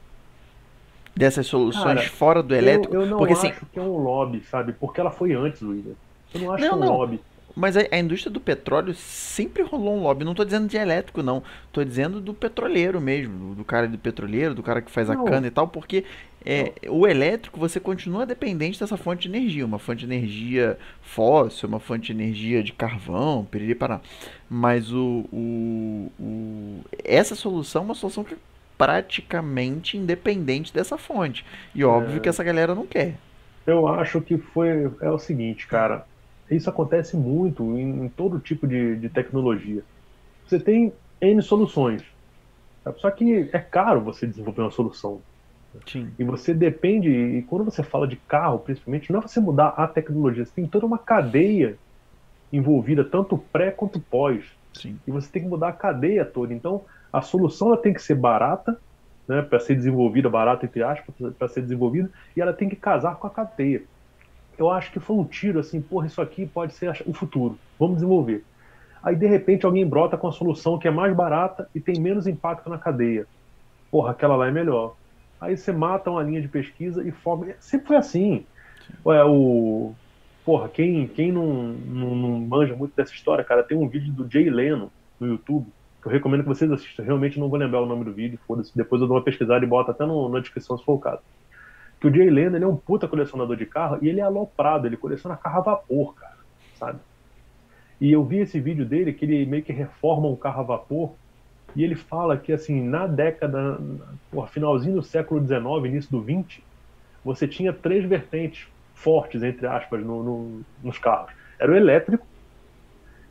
Dessas 1.15 1.47
soluções 1.47 1.85
Cara, 1.85 2.09
fora 2.09 2.43
do 2.43 2.55
elétrico? 2.55 2.95
Eu, 2.95 3.03
eu 3.03 3.07
não 3.07 3.19
porque, 3.19 3.33
assim, 3.33 3.49
acho 3.49 3.57
assim, 3.59 3.67
que 3.73 3.79
é 3.79 3.83
um 3.83 3.97
lobby, 3.97 4.43
sabe? 4.51 4.73
Porque 4.73 5.01
ela 5.01 5.11
foi 5.11 5.33
antes, 5.33 5.63
William. 5.63 5.95
Eu 6.35 6.41
não 6.41 6.53
acho 6.53 6.65
não, 6.65 6.71
que 6.71 6.75
é 6.75 6.77
um 6.77 6.87
não. 6.87 6.97
lobby. 6.97 7.21
Mas 7.55 7.77
a, 7.77 7.81
a, 7.91 7.99
indústria 7.99 8.31
do 8.31 8.41
petróleo 8.41 8.95
sempre 8.95 9.63
rolou 9.63 9.97
um 9.97 10.03
lobby. 10.03 10.25
Não 10.25 10.33
estou 10.33 10.45
dizendo 10.45 10.69
de 10.69 10.77
elétrico, 10.77 11.23
não. 11.23 11.43
Estou 11.67 11.85
dizendo 11.85 12.21
do 12.21 12.33
petroleiro 12.33 13.01
mesmo. 13.01 13.55
Do 13.55 13.65
cara 13.65 13.89
do 13.89 13.99
petroleiro, 13.99 14.55
do 14.55 14.63
cara 14.63 14.81
que 14.81 14.91
faz 14.91 15.09
não. 15.09 15.27
a 15.27 15.29
cana 15.29 15.47
e 15.49 15.51
tal. 15.51 15.67
Porque 15.67 16.05
é, 16.45 16.73
o 16.89 17.07
elétrico, 17.07 17.59
você 17.59 17.81
continua 17.81 18.25
dependente 18.25 18.79
dessa 18.79 18.97
fonte 18.97 19.29
de 19.29 19.37
energia. 19.37 19.67
Uma 19.67 19.79
fonte 19.79 20.07
de 20.07 20.13
energia 20.13 20.79
fóssil, 21.03 21.69
uma 21.69 21.81
fonte 21.81 22.07
de 22.07 22.23
energia 22.23 22.63
de 22.63 22.73
carvão, 22.73 23.45
periri 23.45 23.75
parar. 23.75 24.01
Mas 24.49 24.93
o, 24.93 25.27
o, 25.33 26.13
o, 26.19 26.81
essa 27.05 27.35
solução 27.35 27.83
é 27.83 27.85
uma 27.87 27.95
solução 27.95 28.25
que 28.25 28.37
praticamente 28.81 29.99
independente 29.99 30.73
dessa 30.73 30.97
fonte. 30.97 31.45
E 31.75 31.85
óbvio 31.85 32.17
é... 32.17 32.21
que 32.21 32.31
essa 32.31 32.43
galera 32.43 32.75
não 32.75 32.87
quer. 32.87 33.19
Eu 33.67 33.87
acho 33.87 34.23
que 34.23 34.39
foi 34.39 34.91
é 35.03 35.11
o 35.11 35.19
seguinte, 35.19 35.67
cara. 35.67 36.07
Isso 36.51 36.71
acontece 36.71 37.15
muito 37.15 37.63
em, 37.79 38.07
em 38.07 38.09
todo 38.09 38.41
tipo 38.41 38.67
de, 38.67 38.97
de, 38.97 39.11
tecnologia. 39.11 39.83
Você 40.47 40.59
tem 40.59 40.95
N 41.21 41.43
soluções. 41.43 42.03
Só 42.97 43.11
que 43.11 43.51
é 43.53 43.59
caro 43.59 44.01
você 44.01 44.27
desenvolver 44.27 44.63
uma 44.63 44.71
solução. 44.71 45.21
Sim. 45.87 46.11
E 46.19 46.25
você 46.25 46.55
depende, 46.55 47.11
e 47.11 47.43
quando 47.43 47.67
você 47.67 47.83
fala 47.83 48.09
de 48.09 48.17
carro, 48.17 48.61
principalmente, 48.61 49.13
não 49.13 49.21
é 49.21 49.23
você 49.23 49.39
mudar 49.39 49.69
a 49.77 49.87
tecnologia, 49.87 50.45
você 50.45 50.53
tem 50.53 50.67
toda 50.67 50.87
uma 50.87 50.99
cadeia 50.99 51.77
envolvida, 52.51 53.05
tanto 53.05 53.37
pré 53.53 53.71
quanto 53.71 54.01
pós. 54.01 54.43
Sim. 54.73 54.99
E 55.07 55.11
você 55.11 55.31
tem 55.31 55.43
que 55.43 55.49
mudar 55.49 55.69
a 55.69 55.73
cadeia 55.73 56.25
toda. 56.25 56.55
Então, 56.55 56.83
a 57.13 57.21
solução 57.23 57.69
ela 57.69 57.77
tem 57.77 57.93
que 57.93 58.03
ser 58.03 58.15
barata, 58.15 58.79
né, 59.27 59.43
para 59.43 59.61
ser 59.61 59.75
desenvolvida, 59.75 60.29
barata 60.29 60.67
entre 60.67 60.83
aspas, 60.83 61.15
para 61.39 61.49
ser 61.49 61.63
desenvolvida, 61.63 62.11
e 62.37 62.41
ela 62.41 62.53
tem 62.53 62.69
que 62.69 62.77
casar 62.77 63.17
com 63.17 63.27
a 63.27 63.31
cadeia. 63.31 63.83
Eu 64.59 64.71
acho 64.71 64.93
que 64.93 65.01
foi 65.01 65.17
um 65.17 65.25
tiro 65.25 65.59
assim, 65.59 65.81
porra, 65.81 66.07
isso 66.07 66.21
aqui 66.21 66.47
pode 66.47 66.75
ser 66.75 67.03
o 67.07 67.13
futuro, 67.13 67.59
vamos 67.79 67.97
desenvolver. 67.97 68.45
Aí 69.03 69.17
de 69.17 69.27
repente 69.27 69.65
alguém 69.65 69.87
brota 69.87 70.17
com 70.17 70.29
a 70.29 70.33
solução 70.33 70.79
que 70.79 70.87
é 70.87 70.91
mais 70.91 71.15
barata 71.15 71.69
e 71.75 71.81
tem 71.81 71.99
menos 71.99 72.27
impacto 72.27 72.69
na 72.69 72.77
cadeia. 72.77 73.27
Porra, 73.91 74.11
aquela 74.11 74.37
lá 74.37 74.47
é 74.47 74.51
melhor. 74.51 74.95
Aí 75.41 75.57
você 75.57 75.73
mata 75.73 76.11
uma 76.11 76.23
linha 76.23 76.43
de 76.43 76.49
pesquisa 76.49 77.03
e 77.03 77.11
forma. 77.11 77.47
Sempre 77.61 77.89
foi 77.89 77.97
assim. 77.97 78.47
Ué, 79.05 79.25
o. 79.25 79.95
Porra, 80.45 80.69
quem, 80.69 81.07
quem 81.09 81.33
não, 81.33 81.47
não, 81.47 82.15
não 82.15 82.41
manja 82.41 82.77
muito 82.77 82.95
dessa 82.95 83.15
história, 83.15 83.45
cara, 83.45 83.63
tem 83.63 83.77
um 83.77 83.89
vídeo 83.89 84.13
do 84.13 84.31
Jay 84.31 84.51
Leno 84.51 84.91
no 85.19 85.27
YouTube 85.27 85.67
que 86.01 86.09
eu 86.09 86.13
recomendo 86.13 86.43
que 86.43 86.49
vocês 86.49 86.71
assistam. 86.71 87.03
Realmente 87.03 87.39
não 87.39 87.49
vou 87.49 87.59
lembrar 87.59 87.83
o 87.83 87.87
nome 87.87 88.05
do 88.05 88.13
vídeo, 88.13 88.39
foda-se. 88.47 88.77
Depois 88.77 89.01
eu 89.03 89.09
dou 89.09 89.17
uma 89.17 89.23
pesquisada 89.23 89.65
e 89.65 89.69
boto 89.69 89.91
até 89.91 90.07
no, 90.07 90.29
na 90.29 90.41
descrição 90.41 90.79
se 90.79 90.85
for 90.85 90.95
o 90.95 90.99
caso. 90.99 91.21
Que 92.01 92.07
o 92.07 92.15
Jay 92.15 92.31
Leno, 92.31 92.57
ele 92.57 92.65
é 92.65 92.69
um 92.69 92.77
puta 92.77 93.07
colecionador 93.07 93.57
de 93.57 93.67
carro 93.67 93.99
e 94.01 94.09
ele 94.09 94.21
é 94.21 94.23
aloprado, 94.23 94.87
ele 94.87 94.97
coleciona 94.97 95.37
carro 95.37 95.59
a 95.59 95.63
vapor, 95.63 96.15
cara, 96.15 96.39
sabe? 96.79 96.99
E 98.01 98.11
eu 98.11 98.25
vi 98.25 98.39
esse 98.39 98.59
vídeo 98.59 98.87
dele 98.87 99.13
que 99.13 99.27
ele 99.27 99.45
meio 99.45 99.63
que 99.63 99.73
reforma 99.73 100.27
um 100.27 100.37
carro 100.37 100.61
a 100.61 100.65
vapor 100.65 101.13
e 101.77 101.85
ele 101.85 101.95
fala 101.95 102.37
que, 102.37 102.53
assim, 102.53 102.83
na 102.83 103.07
década, 103.07 103.79
porra, 104.31 104.47
finalzinho 104.49 104.97
do 104.97 105.03
século 105.03 105.41
XIX, 105.47 105.63
início 105.85 106.11
do 106.11 106.23
XX, 106.23 106.63
você 107.25 107.47
tinha 107.47 107.73
três 107.73 108.05
vertentes 108.05 108.67
fortes, 108.95 109.43
entre 109.43 109.67
aspas, 109.67 110.05
no, 110.05 110.23
no, 110.23 110.61
nos 110.83 110.99
carros. 110.99 111.33
Era 111.59 111.73
o 111.73 111.77
elétrico, 111.77 112.27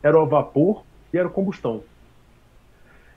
era 0.02 0.18
o 0.18 0.26
vapor 0.26 0.84
e 1.12 1.18
era 1.18 1.26
o 1.26 1.30
combustão. 1.30 1.82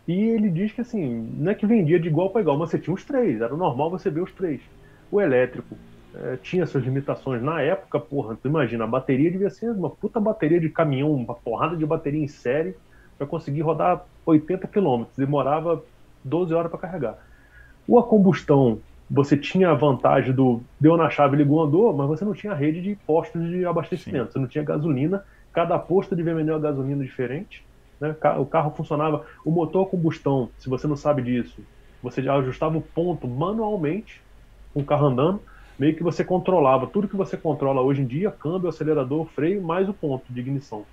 E 0.08 0.14
ele 0.14 0.50
diz 0.50 0.72
que 0.72 0.82
assim, 0.82 1.34
não 1.38 1.52
é 1.52 1.56
que 1.56 1.66
vendia 1.66 2.00
de 2.00 2.08
igual 2.08 2.30
para 2.30 2.42
igual, 2.42 2.58
mas 2.58 2.70
você 2.70 2.80
tinha 2.80 2.94
os 2.94 3.04
três, 3.04 3.40
era 3.42 3.56
normal 3.56 3.90
você 3.90 4.10
ver 4.10 4.22
os 4.22 4.32
três. 4.32 4.62
O 5.10 5.22
elétrico 5.22 5.78
é, 6.16 6.38
tinha 6.38 6.66
suas 6.66 6.84
limitações. 6.84 7.42
Na 7.42 7.62
época, 7.62 8.00
porra, 8.00 8.38
tu 8.42 8.48
imagina, 8.48 8.84
a 8.84 8.88
bateria 8.88 9.32
devia 9.32 9.50
ser 9.50 9.72
uma 9.72 9.90
puta 9.90 10.20
bateria 10.20 10.60
de 10.60 10.70
caminhão, 10.70 11.12
uma 11.12 11.34
porrada 11.34 11.76
de 11.76 11.86
bateria 11.86 12.24
em 12.24 12.28
série 12.28 12.76
para 13.18 13.26
conseguir 13.26 13.62
rodar 13.62 14.04
80 14.26 14.68
km. 14.68 15.06
Demorava 15.18 15.84
12 16.24 16.54
horas 16.54 16.70
para 16.70 16.80
carregar. 16.80 17.18
O 17.88 17.98
a 17.98 18.04
combustão, 18.04 18.80
você 19.10 19.38
tinha 19.38 19.70
a 19.70 19.74
vantagem 19.74 20.34
do 20.34 20.62
deu 20.80 20.96
na 20.98 21.10
chave, 21.10 21.38
ligou, 21.38 21.62
andou, 21.62 21.94
mas 21.94 22.08
você 22.08 22.26
não 22.26 22.34
tinha 22.34 22.54
rede 22.54 22.82
de 22.82 22.96
postos 23.08 23.50
de 23.50 23.66
abastecimento. 23.66 24.28
Sim. 24.28 24.32
Você 24.34 24.40
não 24.40 24.48
tinha 24.48 24.64
gasolina, 24.64 25.24
cada 25.52 25.78
posto 25.80 26.16
devia 26.16 26.36
vender 26.36 26.52
uma 26.52 26.60
gasolina 26.60 27.04
diferente. 27.04 27.66
Né? 28.04 28.14
O 28.38 28.46
carro 28.46 28.72
funcionava, 28.76 29.26
o 29.46 29.50
motor 29.50 29.88
a 29.88 29.90
combustão, 29.90 30.50
se 30.60 30.70
você 30.70 30.86
não 30.86 30.98
sabe 30.98 31.22
disso, 31.22 31.64
você 32.02 32.22
já 32.22 32.36
ajustava 32.36 32.78
o 32.78 32.82
ponto 32.82 33.26
manualmente, 33.30 34.22
com 34.74 34.82
o 34.82 34.86
carro 34.86 35.08
andando, 35.08 35.42
meio 35.80 35.96
que 35.96 36.04
você 36.04 36.22
controlava 36.22 36.86
tudo 36.86 37.08
que 37.08 37.16
você 37.16 37.38
controla 37.38 37.82
hoje 37.82 38.02
em 38.02 38.06
dia, 38.06 38.30
câmbio, 38.30 38.68
acelerador, 38.68 39.26
freio, 39.28 39.62
mais 39.64 39.88
o 39.88 39.94
ponto 39.94 40.26
de 40.30 40.42
ignição. 40.42 40.86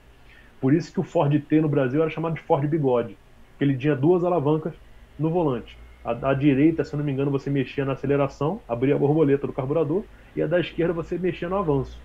Por 0.61 0.73
isso 0.73 0.93
que 0.93 1.01
o 1.01 1.03
Ford 1.03 1.37
T 1.37 1.61
no 1.61 1.69
Brasil 1.69 2.01
era 2.01 2.11
chamado 2.11 2.35
de 2.35 2.43
Ford 2.43 2.65
Bigode, 2.69 3.19
porque 3.51 3.65
ele 3.65 3.77
tinha 3.77 3.97
duas 3.97 4.23
alavancas 4.23 4.75
no 5.19 5.31
volante. 5.31 5.77
A, 6.05 6.31
a 6.31 6.35
direita, 6.35 6.85
se 6.85 6.97
não 6.97 7.03
me 7.05 7.11
engano, 7.11 7.31
você 7.31 7.51
mexia 7.51 7.85
na 7.85 7.95
aceleração, 7.95 8.61
abria 8.69 8.95
a 8.95 8.99
borboleta 8.99 9.49
do 9.49 9.53
carburador, 9.53 10.05
e 10.37 10.41
a 10.41 10.47
da 10.47 10.61
esquerda 10.61 10.93
você 10.93 11.19
mexia 11.19 11.49
no 11.49 11.57
avanço. 11.57 12.01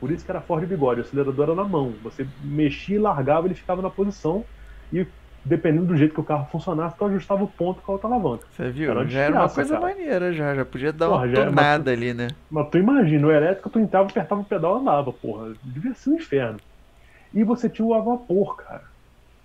Por 0.00 0.10
isso 0.10 0.24
que 0.24 0.30
era 0.30 0.40
Ford 0.40 0.64
Bigode, 0.66 1.00
o 1.00 1.04
acelerador 1.04 1.44
era 1.44 1.54
na 1.54 1.64
mão. 1.64 1.92
Você 2.02 2.26
mexia 2.42 2.96
e 2.96 2.98
largava, 2.98 3.46
ele 3.46 3.54
ficava 3.54 3.82
na 3.82 3.90
posição 3.90 4.44
e 4.92 5.06
dependendo 5.44 5.86
do 5.86 5.96
jeito 5.96 6.14
que 6.14 6.20
o 6.20 6.24
carro 6.24 6.46
funcionasse, 6.50 6.96
tu 6.96 7.04
ajustava 7.06 7.42
o 7.42 7.48
ponto 7.48 7.80
com 7.82 7.92
a 7.92 7.94
outra 7.94 8.08
alavanca. 8.08 8.46
Você 8.50 8.70
viu? 8.70 8.90
Era 8.90 9.06
já 9.06 9.20
era 9.20 9.40
uma 9.40 9.48
coisa 9.48 9.78
cara. 9.78 9.86
maneira, 9.86 10.32
já. 10.32 10.54
Já 10.54 10.64
podia 10.64 10.92
dar 10.92 11.08
porra, 11.08 11.26
uma 11.26 11.32
tonada 11.32 11.90
ali, 11.90 12.12
né? 12.12 12.28
Mas 12.50 12.68
tu 12.70 12.78
imagina, 12.78 13.26
o 13.26 13.32
elétrico 13.32 13.70
tu 13.70 13.78
entrava, 13.78 14.08
apertava 14.08 14.40
o 14.40 14.44
pedal 14.44 14.78
e 14.78 14.80
andava, 14.80 15.12
porra. 15.12 15.54
Devia 15.62 15.94
ser 15.94 16.10
um 16.10 16.14
inferno. 16.16 16.58
E 17.32 17.44
você 17.44 17.68
tinha 17.68 17.86
o 17.86 17.94
a 17.94 18.00
vapor, 18.00 18.56
cara. 18.56 18.84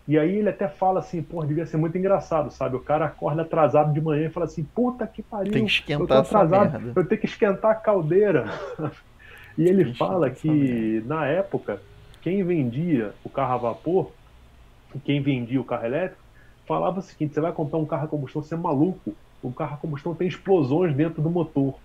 E 0.06 0.20
aí 0.20 0.38
ele 0.38 0.50
até 0.50 0.68
fala 0.68 1.00
assim, 1.00 1.24
porra, 1.24 1.48
devia 1.48 1.66
ser 1.66 1.78
muito 1.78 1.98
engraçado, 1.98 2.52
sabe? 2.52 2.76
O 2.76 2.82
cara 2.82 3.06
acorda 3.06 3.44
atrasado 3.44 3.94
de 3.94 4.02
manhã 4.02 4.28
e 4.28 4.32
fala 4.32 4.46
assim, 4.46 4.66
puta 4.66 5.08
que 5.08 5.24
pariu, 5.24 5.54
Tem 5.54 5.66
que 5.66 5.72
esquentar 5.72 6.02
eu 6.02 6.08
tô 6.08 6.14
atrasado, 6.16 6.94
eu 6.94 7.08
tenho 7.08 7.22
que 7.22 7.28
esquentar 7.28 7.72
a 7.72 7.76
caldeira. 7.76 8.46
E 9.58 9.64
ele 9.64 9.94
fala 9.94 10.30
que, 10.30 11.04
na 11.06 11.26
época, 11.28 11.82
quem 12.22 12.44
vendia 12.44 13.14
o 13.24 13.30
carro 13.30 13.54
a 13.54 13.58
vapor, 13.58 14.12
quem 15.04 15.22
vendia 15.22 15.60
o 15.60 15.64
carro 15.64 15.86
elétrico, 15.86 16.22
falava 16.66 17.00
o 17.00 17.02
seguinte: 17.02 17.34
você 17.34 17.42
vai 17.42 17.52
comprar 17.52 17.80
um 17.80 17.86
carro 17.86 18.06
a 18.06 18.08
combustão, 18.08 18.42
você 18.42 18.54
é 18.54 18.58
maluco. 18.58 19.16
O 19.42 19.52
carro 19.52 19.76
a 19.76 19.78
combustão 19.78 20.16
tem 20.16 20.28
explosões 20.28 20.96
dentro 20.96 21.22
do 21.22 21.30
motor. 21.30 21.76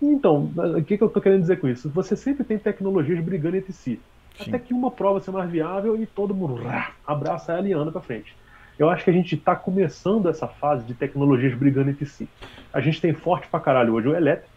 Então, 0.00 0.50
o 0.76 0.82
que, 0.84 0.96
que 0.96 1.02
eu 1.02 1.08
estou 1.08 1.20
querendo 1.20 1.40
dizer 1.40 1.58
com 1.58 1.68
isso? 1.68 1.90
Você 1.90 2.14
sempre 2.14 2.44
tem 2.44 2.56
tecnologias 2.56 3.22
brigando 3.22 3.56
entre 3.56 3.72
si. 3.72 4.00
Sim. 4.36 4.50
Até 4.50 4.58
que 4.60 4.72
uma 4.72 4.90
prova 4.90 5.20
ser 5.20 5.32
mais 5.32 5.50
viável 5.50 6.00
e 6.00 6.06
todo 6.06 6.32
mundo 6.32 6.54
rá, 6.54 6.92
abraça 7.04 7.52
ela 7.52 7.68
e 7.68 7.72
anda 7.72 7.90
para 7.90 8.00
frente. 8.00 8.36
Eu 8.78 8.88
acho 8.88 9.02
que 9.02 9.10
a 9.10 9.12
gente 9.12 9.34
está 9.34 9.56
começando 9.56 10.28
essa 10.28 10.46
fase 10.46 10.84
de 10.84 10.94
tecnologias 10.94 11.52
brigando 11.52 11.90
entre 11.90 12.06
si. 12.06 12.28
A 12.72 12.80
gente 12.80 13.00
tem 13.00 13.12
forte 13.12 13.48
pra 13.48 13.58
caralho 13.58 13.92
hoje 13.94 14.06
o 14.06 14.14
elétrico, 14.14 14.52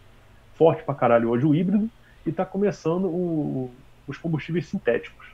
forte 0.54 0.84
pra 0.84 0.94
caralho 0.94 1.28
hoje 1.28 1.44
o 1.44 1.52
híbrido, 1.52 1.90
e 2.26 2.30
está 2.30 2.44
começando 2.44 3.06
o, 3.06 3.70
os 4.06 4.16
combustíveis 4.18 4.66
sintéticos. 4.66 5.26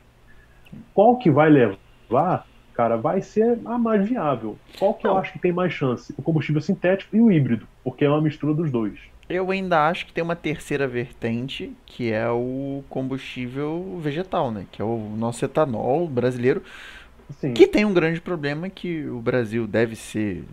Qual 0.92 1.16
que 1.16 1.31
vai 1.31 1.51
levar, 1.51 2.46
cara, 2.74 2.96
vai 2.96 3.20
ser 3.20 3.59
a 3.64 3.79
mais 3.79 4.09
viável. 4.09 4.59
Qual 4.79 4.94
que 4.94 5.07
eu 5.07 5.16
acho 5.16 5.33
que 5.33 5.38
tem 5.38 5.53
mais 5.53 5.72
chance? 5.72 6.14
O 6.16 6.22
combustível 6.22 6.61
sintético 6.61 7.16
e 7.16 7.20
o 7.20 7.31
híbrido, 7.31 7.66
porque 7.83 8.05
é 8.05 8.09
uma 8.09 8.20
mistura 8.20 8.55
dos 8.55 8.70
dois. 8.70 8.98
Eu 9.29 9.51
ainda 9.51 9.87
acho 9.88 10.07
que 10.07 10.12
tem 10.12 10.24
uma 10.24 10.37
terceira 10.37 10.88
vertente, 10.88 11.72
que 11.85 12.11
é 12.11 12.29
o 12.31 12.83
combustível 12.88 13.98
vegetal, 14.01 14.51
né? 14.51 14.64
Que 14.72 14.81
é 14.81 14.85
o 14.85 14.96
nosso 15.18 15.44
etanol 15.44 16.09
brasileiro, 16.09 16.62
Sim. 17.38 17.53
que 17.53 17.66
tem 17.66 17.85
um 17.85 17.92
grande 17.92 18.22
problema 18.22 18.70
que 18.70 19.07
o 19.07 19.20
Brasil 19.20 19.66
deve 19.66 19.96
ser, 19.96 20.44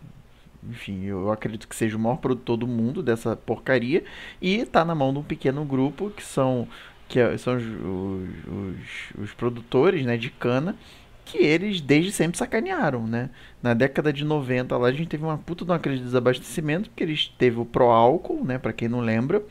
enfim, 0.69 1.03
eu 1.05 1.31
acredito 1.31 1.67
que 1.67 1.75
seja 1.75 1.97
o 1.97 1.99
maior 1.99 2.17
produtor 2.17 2.57
do 2.57 2.67
mundo 2.67 3.01
dessa 3.03 3.35
porcaria 3.35 4.03
e 4.41 4.57
está 4.57 4.83
na 4.85 4.95
mão 4.95 5.11
de 5.13 5.19
um 5.19 5.23
pequeno 5.23 5.63
grupo 5.65 6.09
que 6.11 6.23
são 6.23 6.67
que 7.07 7.19
é- 7.19 7.37
são 7.37 7.55
os, 7.57 7.63
os, 7.63 9.23
os 9.23 9.33
produtores, 9.33 10.05
né, 10.05 10.17
de 10.17 10.29
cana 10.29 10.75
que 11.23 11.37
eles 11.39 11.81
desde 11.81 12.11
sempre 12.11 12.37
sacanearam, 12.37 13.07
né? 13.07 13.31
Na 13.61 13.73
década 13.73 14.13
de 14.13 14.23
90 14.23 14.77
lá 14.77 14.87
a 14.89 14.91
gente 14.91 15.07
teve 15.07 15.23
uma 15.23 15.37
puta 15.37 15.65
de 15.65 15.71
uma 15.71 15.79
crise 15.79 15.97
de 15.99 16.03
desabastecimento, 16.05 16.89
porque 16.89 17.03
eles 17.03 17.27
teve 17.37 17.59
o 17.59 17.65
Pro 17.65 17.85
Álcool, 17.89 18.43
né, 18.45 18.59
para 18.59 18.71
quem 18.73 18.87
não 18.87 18.99
lembra. 19.01 19.41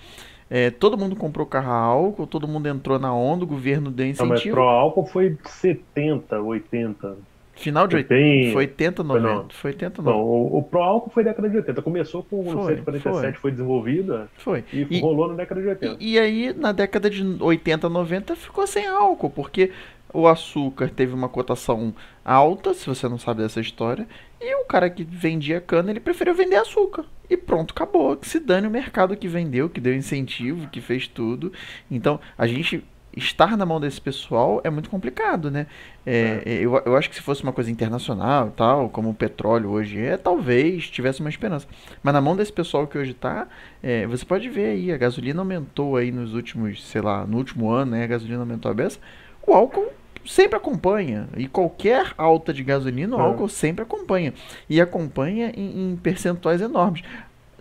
É, 0.51 0.71
todo 0.71 0.97
mundo 0.99 1.17
comprou 1.17 1.47
carro 1.47 1.73
a 1.73 1.77
álcool, 1.77 2.27
todo 2.27 2.47
mundo 2.47 2.69
entrou 2.69 2.99
na 2.99 3.13
onda, 3.15 3.45
o 3.45 3.47
governo 3.47 3.91
deu 3.91 4.07
Não, 4.19 4.27
mas 4.27 4.41
incentivo. 4.41 4.55
pro 4.55 4.63
álcool 4.63 5.07
foi 5.07 5.39
70, 5.45 6.41
80. 6.41 7.17
Final 7.57 7.87
de 7.87 7.97
80, 7.97 8.15
Bem- 8.15 8.53
foi 8.53 8.63
80, 8.65 9.05
Foi 9.05 9.21
90. 9.21 9.35
não. 9.43 9.49
Foi 9.51 9.71
80, 9.71 10.03
Não, 10.03 10.13
90. 10.13 10.25
o, 10.55 10.59
o 10.59 10.63
pro 10.63 10.81
álcool 10.83 11.11
foi 11.11 11.23
década 11.25 11.49
de 11.49 11.57
80. 11.59 11.83
Começou 11.83 12.23
com 12.23 12.41
o 12.41 12.45
Foi, 12.45 12.75
147, 12.77 13.39
foi, 13.39 13.51
desenvolvida 13.53 14.29
Foi. 14.39 14.65
e, 14.73 14.87
E- 14.91 15.01
rolou 15.01 15.29
na 15.29 15.35
década 15.35 15.61
de 15.63 15.69
80. 15.69 15.97
E, 16.01 16.13
e 16.15 16.19
aí, 16.19 16.53
na 16.53 16.73
década 16.73 17.09
de 17.09 17.23
80, 17.41 17.89
90, 17.89 18.35
ficou 18.37 18.67
sem 18.67 18.87
álcool, 18.87 19.31
porque 19.31 19.71
o 20.13 20.27
açúcar 20.29 20.91
teve 20.91 21.13
uma 21.15 21.29
cotação 21.29 21.95
alta, 22.25 22.73
se 22.75 22.87
você 22.87 23.09
não 23.09 23.19
sabe 23.19 23.43
dessa 23.43 23.61
história, 23.61 24.07
e 24.41 24.55
o 24.63 24.65
cara 24.65 24.89
que 24.91 25.03
vendia 25.05 25.61
cana, 25.61 25.91
ele 25.91 26.01
preferiu 26.01 26.35
vender 26.35 26.57
açúcar. 26.57 27.05
E 27.31 27.37
pronto, 27.37 27.73
acabou. 27.73 28.17
Que 28.17 28.29
se 28.29 28.39
dane 28.39 28.67
o 28.67 28.71
mercado 28.71 29.17
que 29.17 29.27
vendeu, 29.27 29.69
que 29.71 29.81
deu 29.81 29.95
incentivo, 29.95 30.69
que 30.69 30.81
fez 30.81 31.09
tudo. 31.09 31.53
Então, 31.91 32.21
a 32.37 32.47
gente 32.47 32.85
estar 33.17 33.57
na 33.57 33.65
mão 33.67 33.81
desse 33.81 34.01
pessoal 34.01 34.61
é 34.65 34.71
muito 34.71 34.91
complicado, 34.91 35.51
né? 35.51 35.67
É, 36.07 36.43
eu, 36.45 36.81
eu 36.85 36.97
acho 36.97 37.09
que 37.09 37.17
se 37.17 37.23
fosse 37.23 37.43
uma 37.43 37.53
coisa 37.53 37.71
internacional, 37.71 38.51
tal, 38.57 38.89
como 38.89 39.11
o 39.11 39.15
petróleo 39.15 39.71
hoje 39.71 39.99
é, 40.01 40.17
talvez 40.17 40.89
tivesse 40.91 41.21
uma 41.21 41.31
esperança. 41.31 41.67
Mas 42.03 42.13
na 42.15 42.21
mão 42.21 42.37
desse 42.37 42.53
pessoal 42.53 42.87
que 42.87 42.99
hoje 42.99 43.15
tá, 43.15 43.47
é, 43.83 44.07
você 44.07 44.25
pode 44.25 44.49
ver 44.49 44.67
aí, 44.67 44.93
a 44.93 44.97
gasolina 44.97 45.41
aumentou 45.41 45.97
aí 45.97 46.11
nos 46.11 46.35
últimos, 46.35 46.85
sei 46.87 47.01
lá, 47.01 47.27
no 47.27 47.37
último 47.39 47.71
ano, 47.71 47.93
né? 47.93 48.05
A 48.05 48.07
gasolina 48.07 48.41
aumentou 48.41 48.71
a 48.71 48.75
beça. 48.75 48.99
O 49.47 49.53
álcool 49.53 49.89
sempre 50.27 50.57
acompanha. 50.57 51.29
E 51.37 51.47
qualquer 51.47 52.13
alta 52.17 52.53
de 52.53 52.63
gasolina, 52.65 53.17
o 53.17 53.21
É. 53.21 53.23
álcool 53.23 53.49
sempre 53.49 53.83
acompanha. 53.83 54.33
E 54.69 54.81
acompanha 54.81 55.53
em, 55.57 55.93
em 55.93 55.97
percentuais 55.97 56.61
enormes. 56.61 57.03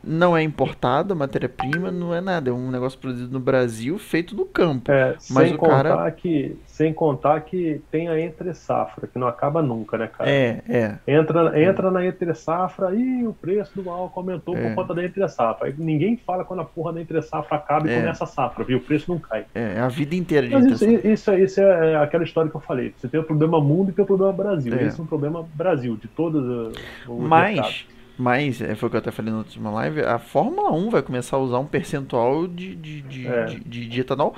Não 0.06 0.36
é 0.36 0.44
importada, 0.44 1.16
matéria-prima, 1.16 1.90
não 1.90 2.14
é 2.14 2.20
nada. 2.20 2.50
É 2.50 2.54
um 2.54 2.70
negócio 2.70 3.00
produzido 3.00 3.32
no 3.32 3.40
Brasil, 3.40 3.98
feito 3.98 4.36
no 4.36 4.46
campo. 4.46 4.92
É, 4.92 5.14
Mas 5.30 5.48
sem, 5.48 5.54
o 5.54 5.58
contar 5.58 5.84
cara- 5.84 6.12
que, 6.12 6.58
sem 6.68 6.94
contar 6.94 7.40
que 7.42 7.82
tem 7.90 8.10
a 8.10 8.20
entre 8.20 8.54
safra, 8.54 9.08
que 9.08 9.18
não 9.18 9.28
acaba 9.28 9.62
nunca, 9.62 9.98
né, 9.98 10.08
cara? 10.08 10.30
É, 10.30 10.62
é. 10.68 10.98
Entra, 11.08 11.62
entra 11.62 11.90
na 11.90 12.06
entre 12.06 12.34
safra 12.34 12.94
e 12.94 13.26
o 13.26 13.34
preço 13.34 13.82
do 13.82 13.90
álcool 13.90 14.20
aumentou 14.20 14.58
É. 14.58 14.62
por 14.70 14.76
conta 14.76 14.94
da 14.94 15.06
entre 15.06 15.26
safra. 15.30 15.68
Aí 15.68 15.74
ninguém 15.78 16.18
fala 16.18 16.44
quando 16.44 16.60
a 16.60 16.66
porra 16.66 16.92
da 16.94 17.02
entre 17.02 17.22
safra 17.22 17.56
acaba 17.58 17.88
e 17.88 17.94
É. 17.94 18.00
começa 18.02 18.26
a 18.26 18.28
safra, 18.28 18.64
viu? 18.66 18.80
O 18.80 18.82
preço 18.82 19.10
não 19.10 19.20
cai. 19.20 19.46
É, 19.56 19.80
a 19.80 19.88
vida 19.88 20.16
inteira 20.16 20.48
de 20.48 20.54
Mas 20.54 20.66
isso, 20.66 20.86
isso, 20.86 21.32
é- 21.32 21.40
isso 21.40 21.62
é 21.62 21.96
aquela 21.96 22.26
história 22.26 22.52
que 22.52 22.58
eu 22.58 22.62
falei. 22.62 22.94
Você 22.98 23.08
tem 23.08 23.20
o 23.20 23.24
problema 23.24 23.62
mundo 23.62 23.90
e 23.92 23.94
tem 23.94 24.04
o 24.04 24.06
problema 24.06 24.34
Brasil. 24.34 24.74
É. 24.74 24.84
Esse 24.84 25.00
é 25.00 25.04
um 25.04 25.08
problema 25.08 25.46
Brasil, 25.56 25.96
de 25.96 26.10
todos 26.10 26.44
uh, 26.44 26.72
os 27.08 27.24
Mas, 27.28 27.54
mercados. 27.56 27.88
Mas, 28.18 28.62
é, 28.62 28.76
foi 28.76 28.88
o 28.88 28.90
que 28.90 28.96
eu 28.96 29.00
até 29.00 29.12
falei 29.12 29.32
na 29.32 29.40
última 29.40 29.72
live, 29.72 30.02
a 30.02 30.20
Fórmula 30.20 30.72
1 30.72 30.90
vai 30.90 31.02
começar 31.02 31.38
a 31.38 31.40
usar 31.40 31.60
um 31.60 31.66
percentual 31.66 32.48
de, 32.48 32.76
de, 32.76 33.02
de, 33.02 33.28
É. 33.28 33.46
de, 33.46 33.60
de- 33.62 33.88
de 33.88 34.02
etanol. 34.02 34.36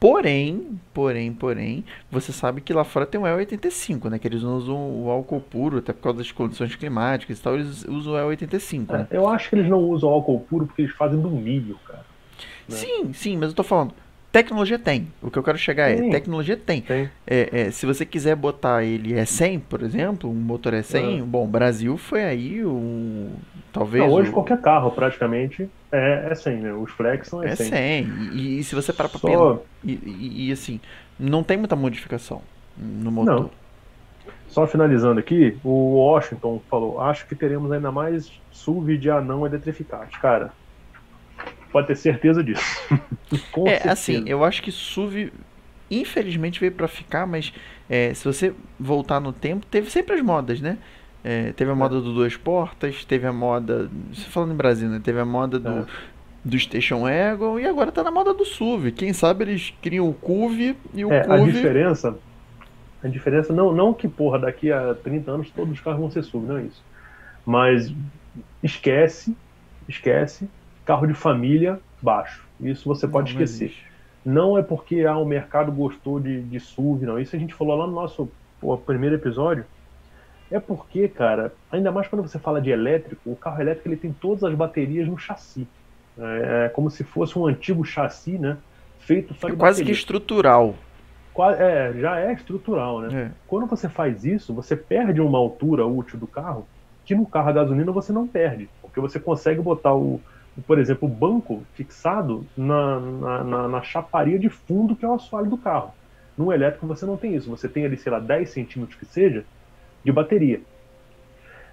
Porém, 0.00 0.80
porém, 0.92 1.32
porém, 1.32 1.84
você 2.10 2.32
sabe 2.32 2.60
que 2.60 2.72
lá 2.72 2.82
fora 2.82 3.06
tem 3.06 3.20
o 3.20 3.24
E85, 3.24 4.10
né? 4.10 4.18
Que 4.18 4.26
eles 4.26 4.42
não 4.42 4.56
usam 4.56 4.74
o 5.04 5.08
álcool 5.08 5.40
puro, 5.40 5.78
até 5.78 5.92
por 5.92 6.02
causa 6.02 6.18
das 6.18 6.32
condições 6.32 6.74
climáticas 6.74 7.38
e 7.38 7.42
tal, 7.42 7.54
eles 7.54 7.84
usam 7.84 8.14
o 8.14 8.16
E85, 8.32 8.92
né? 8.92 9.06
É, 9.12 9.16
eu 9.16 9.28
acho 9.28 9.48
que 9.48 9.54
eles 9.54 9.70
não 9.70 9.78
usam 9.78 10.08
álcool 10.10 10.40
puro 10.40 10.66
porque 10.66 10.82
eles 10.82 10.94
fazem 10.96 11.20
do 11.20 11.30
milho, 11.30 11.78
cara. 11.86 12.04
né? 12.68 12.76
Sim, 12.76 13.12
sim, 13.12 13.36
mas 13.36 13.50
eu 13.50 13.54
tô 13.54 13.62
falando, 13.62 13.94
tecnologia 14.32 14.78
tem. 14.78 15.08
O 15.22 15.30
que 15.30 15.38
eu 15.38 15.42
quero 15.42 15.58
chegar 15.58 15.90
é, 15.90 15.98
Sim. 15.98 16.10
tecnologia 16.10 16.56
tem. 16.56 16.80
Tem. 16.80 17.08
É, 17.26 17.60
é, 17.66 17.70
se 17.70 17.84
você 17.86 18.04
quiser 18.06 18.34
botar 18.34 18.82
ele 18.82 19.12
E100, 19.14 19.60
por 19.68 19.82
exemplo, 19.82 20.28
um 20.30 20.34
motor 20.34 20.72
E100, 20.72 21.18
É. 21.18 21.22
bom, 21.22 21.46
Brasil 21.46 21.96
foi 21.98 22.24
aí 22.24 22.64
o... 22.64 23.30
Talvez 23.72 24.02
Não, 24.04 24.10
hoje 24.12 24.30
o, 24.30 24.32
qualquer 24.32 24.60
carro 24.60 24.90
praticamente 24.90 25.68
é, 25.92 26.28
é 26.30 26.34
100, 26.34 26.56
né? 26.56 26.72
Os 26.72 26.90
flex 26.90 27.28
são 27.28 27.42
é 27.42 27.50
É 27.50 27.56
100. 27.56 27.66
100. 27.68 28.06
E, 28.32 28.58
e 28.58 28.64
se 28.64 28.74
você 28.74 28.92
parar 28.92 29.08
pra 29.10 29.20
pensar. 29.20 29.36
Só, 29.36 29.62
E, 29.84 29.92
e- 29.92 30.48
e, 30.48 30.52
assim, 30.52 30.80
não 31.20 31.42
tem 31.42 31.56
muita 31.56 31.76
modificação 31.76 32.42
no 32.76 33.10
motor. 33.12 33.34
Não. 33.42 33.50
só 34.48 34.66
finalizando 34.66 35.18
aqui, 35.20 35.56
o 35.64 35.94
Washington 35.96 36.60
falou: 36.70 37.00
acho 37.00 37.26
que 37.26 37.34
teremos 37.34 37.70
ainda 37.72 37.90
mais 37.92 38.30
SUV 38.50 38.96
de 38.98 39.10
anão 39.10 39.46
eletrificados. 39.46 40.16
Cara, 40.18 40.52
pode 41.72 41.86
ter 41.88 41.96
certeza 41.96 42.44
disso. 42.44 42.76
Com 43.50 43.70
É, 43.70 43.74
certeza. 43.74 43.92
assim, 43.92 44.24
eu 44.26 44.44
acho 44.44 44.62
que 44.62 44.72
SUV, 44.72 45.32
infelizmente, 45.90 46.60
veio 46.60 46.72
pra 46.72 46.88
ficar, 46.88 47.26
mas 47.26 47.52
é, 47.88 48.12
se 48.14 48.24
você 48.24 48.54
voltar 48.78 49.20
no 49.20 49.32
tempo, 49.32 49.66
teve 49.66 49.90
sempre 49.90 50.14
as 50.16 50.22
modas, 50.22 50.60
né? 50.60 50.78
É, 51.24 51.52
teve 51.52 51.70
a 51.70 51.74
moda 51.74 52.00
do 52.00 52.12
duas 52.12 52.36
portas, 52.36 53.04
teve 53.04 53.26
a 53.26 53.32
moda. 53.32 53.88
Você 54.12 54.28
falando 54.28 54.52
em 54.52 54.56
Brasil, 54.56 54.88
né? 54.88 55.00
Teve 55.02 55.20
a 55.20 55.24
moda 55.24 55.58
do, 55.58 55.80
É. 55.80 55.86
do 56.44 56.58
Station 56.58 57.02
Wagon 57.02 57.58
e 57.60 57.66
agora 57.66 57.92
tá 57.92 58.02
na 58.02 58.10
moda 58.10 58.34
do 58.34 58.44
SUV. 58.44 58.92
Quem 58.92 59.12
sabe 59.12 59.44
eles 59.44 59.70
criam 59.82 60.08
o 60.08 60.14
CUV 60.14 60.76
e 60.94 61.04
o 61.04 61.10
É, 61.12 61.20
a 61.28 61.38
diferença. 61.38 62.22
A 63.02 63.08
diferença, 63.08 63.52
não, 63.52 63.72
não 63.74 63.94
que, 63.94 64.08
porra, 64.08 64.38
daqui 64.38 64.70
a 64.72 64.94
30 64.94 65.32
anos 65.32 65.50
todos 65.50 65.74
os 65.74 65.80
carros 65.80 66.00
vão 66.00 66.10
ser 66.10 66.22
SUV, 66.24 66.46
não 66.46 66.58
é 66.58 66.64
isso. 66.66 66.84
Mas 67.44 67.92
esquece, 68.62 69.36
esquece, 69.88 70.50
carro 70.84 71.06
de 71.06 71.14
família 71.14 71.78
baixo. 72.00 72.44
Isso 72.60 72.88
você 72.88 73.06
pode 73.08 73.32
Não, 73.32 73.38
não 73.38 73.44
esquecer. 73.44 73.64
existe. 73.66 73.92
Não 74.24 74.56
é 74.56 74.62
porque 74.62 75.00
ah, 75.04 75.16
o 75.18 75.24
mercado 75.24 75.72
gostou 75.72 76.20
de, 76.20 76.42
de 76.42 76.60
SUV, 76.60 77.06
não. 77.06 77.18
Isso 77.18 77.34
a 77.34 77.38
gente 77.38 77.54
falou 77.54 77.76
lá 77.76 77.86
no 77.86 77.92
nosso 77.92 78.28
pô, 78.60 78.76
primeiro 78.78 79.16
episódio. 79.16 79.64
É 80.50 80.60
porque, 80.60 81.08
cara, 81.08 81.52
ainda 81.70 81.90
mais 81.90 82.06
quando 82.08 82.22
você 82.22 82.38
fala 82.38 82.60
de 82.60 82.70
elétrico, 82.70 83.30
o 83.30 83.36
carro 83.36 83.60
elétrico 83.60 83.88
ele 83.88 83.96
tem 83.96 84.12
todas 84.12 84.44
as 84.44 84.54
baterias 84.54 85.08
no 85.08 85.16
chassi. 85.18 85.66
É, 86.18 86.66
é 86.66 86.68
como 86.68 86.90
se 86.90 87.02
fosse 87.04 87.38
um 87.38 87.46
antigo 87.46 87.84
chassi, 87.84 88.38
né? 88.38 88.58
Feito 89.00 89.34
só 89.34 89.48
de 89.48 89.54
É 89.54 89.56
quase 89.56 89.78
que 89.82 89.84
bateria. 89.86 89.92
estrutural. 89.92 90.74
Qua- 91.32 91.56
É, 91.56 91.92
já 91.94 92.20
é 92.20 92.32
estrutural, 92.34 93.00
né? 93.00 93.22
É. 93.22 93.30
Quando 93.46 93.66
você 93.66 93.88
faz 93.88 94.24
isso, 94.24 94.52
você 94.54 94.76
perde 94.76 95.20
uma 95.20 95.38
altura 95.38 95.86
útil 95.86 96.18
do 96.18 96.26
carro 96.26 96.68
que 97.04 97.14
no 97.14 97.26
carro 97.26 97.48
a 97.48 97.52
gasolina 97.52 97.90
você 97.90 98.12
não 98.12 98.28
perde. 98.28 98.68
Porque 98.82 99.00
você 99.00 99.18
consegue 99.18 99.60
botar 99.60 99.94
o, 99.94 100.20
por 100.60 100.78
exemplo, 100.78 101.08
o 101.08 101.10
banco 101.10 101.62
fixado 101.74 102.46
na, 102.56 103.00
na, 103.00 103.44
na- 103.44 103.68
na 103.68 103.82
chaparia 103.82 104.38
de 104.38 104.48
fundo 104.50 104.94
que 104.94 105.04
é 105.04 105.08
o 105.08 105.14
assoalho 105.14 105.48
do 105.48 105.56
carro. 105.58 105.92
No 106.36 106.52
elétrico 106.52 106.86
você 106.86 107.06
não 107.06 107.16
tem 107.16 107.34
isso. 107.34 107.50
Você 107.50 107.68
tem 107.68 107.84
ali, 107.84 107.96
sei 107.96 108.12
lá, 108.12 108.18
10 108.18 108.50
centímetros 108.50 108.98
que 108.98 109.06
seja 109.06 109.44
de 110.04 110.12
bateria. 110.12 110.60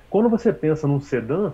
Quando 0.09 0.29
você 0.29 0.51
pensa 0.51 0.87
num 0.87 0.99
sedã, 0.99 1.51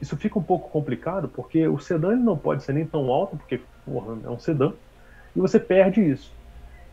isso 0.00 0.16
fica 0.16 0.38
um 0.38 0.42
pouco 0.42 0.70
complicado, 0.70 1.28
porque 1.28 1.66
o 1.68 1.78
sedã 1.78 2.12
ele 2.12 2.22
não 2.22 2.36
pode 2.36 2.62
ser 2.62 2.72
nem 2.72 2.86
tão 2.86 3.10
alto, 3.10 3.36
porque 3.36 3.60
porra, 3.84 4.16
é 4.24 4.30
um 4.30 4.38
sedã, 4.38 4.72
e 5.36 5.40
você 5.40 5.60
perde 5.60 6.00
isso. 6.00 6.32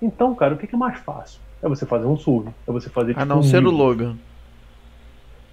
Então, 0.01 0.35
cara, 0.35 0.53
o 0.53 0.57
que 0.57 0.73
é 0.73 0.77
mais 0.77 0.99
fácil? 0.99 1.39
É 1.61 1.67
você 1.67 1.85
fazer 1.85 2.05
um 2.05 2.17
SUV, 2.17 2.49
é 2.67 2.71
você 2.71 2.89
fazer 2.89 3.11
A 3.11 3.13
tipo, 3.15 3.25
não 3.25 3.39
um 3.39 3.43
ser 3.43 3.65
o. 3.65 3.71
Logan. 3.71 4.15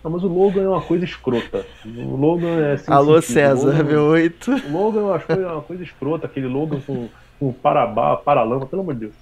Não, 0.05 0.11
mas 0.11 0.23
o 0.23 0.29
Logan 0.29 0.63
é 0.65 0.69
uma 0.69 0.83
coisa 0.83 1.03
escrota. 1.07 1.65
O 1.87 2.15
Logan 2.15 2.61
é 2.61 2.77
sem 2.77 2.93
Alô, 2.93 3.23
sentido. 3.23 3.35
César, 3.35 3.69
O 3.69 3.71
Logan, 3.71 4.19
V8. 4.19 4.65
o 4.67 4.73
Logan 4.73 5.01
eu 5.01 5.15
acho 5.15 5.27
que 5.27 5.33
é 5.33 5.47
uma 5.47 5.63
coisa 5.63 5.83
escrota, 5.83 6.27
aquele 6.27 6.47
Logan 6.47 6.79
com, 6.87 7.09
com 7.41 7.53
parabá, 7.55 8.15
paralama, 8.15 8.67
pelo 8.67 8.83
amor 8.83 8.93
de 8.93 9.01
Deus. 9.01 9.15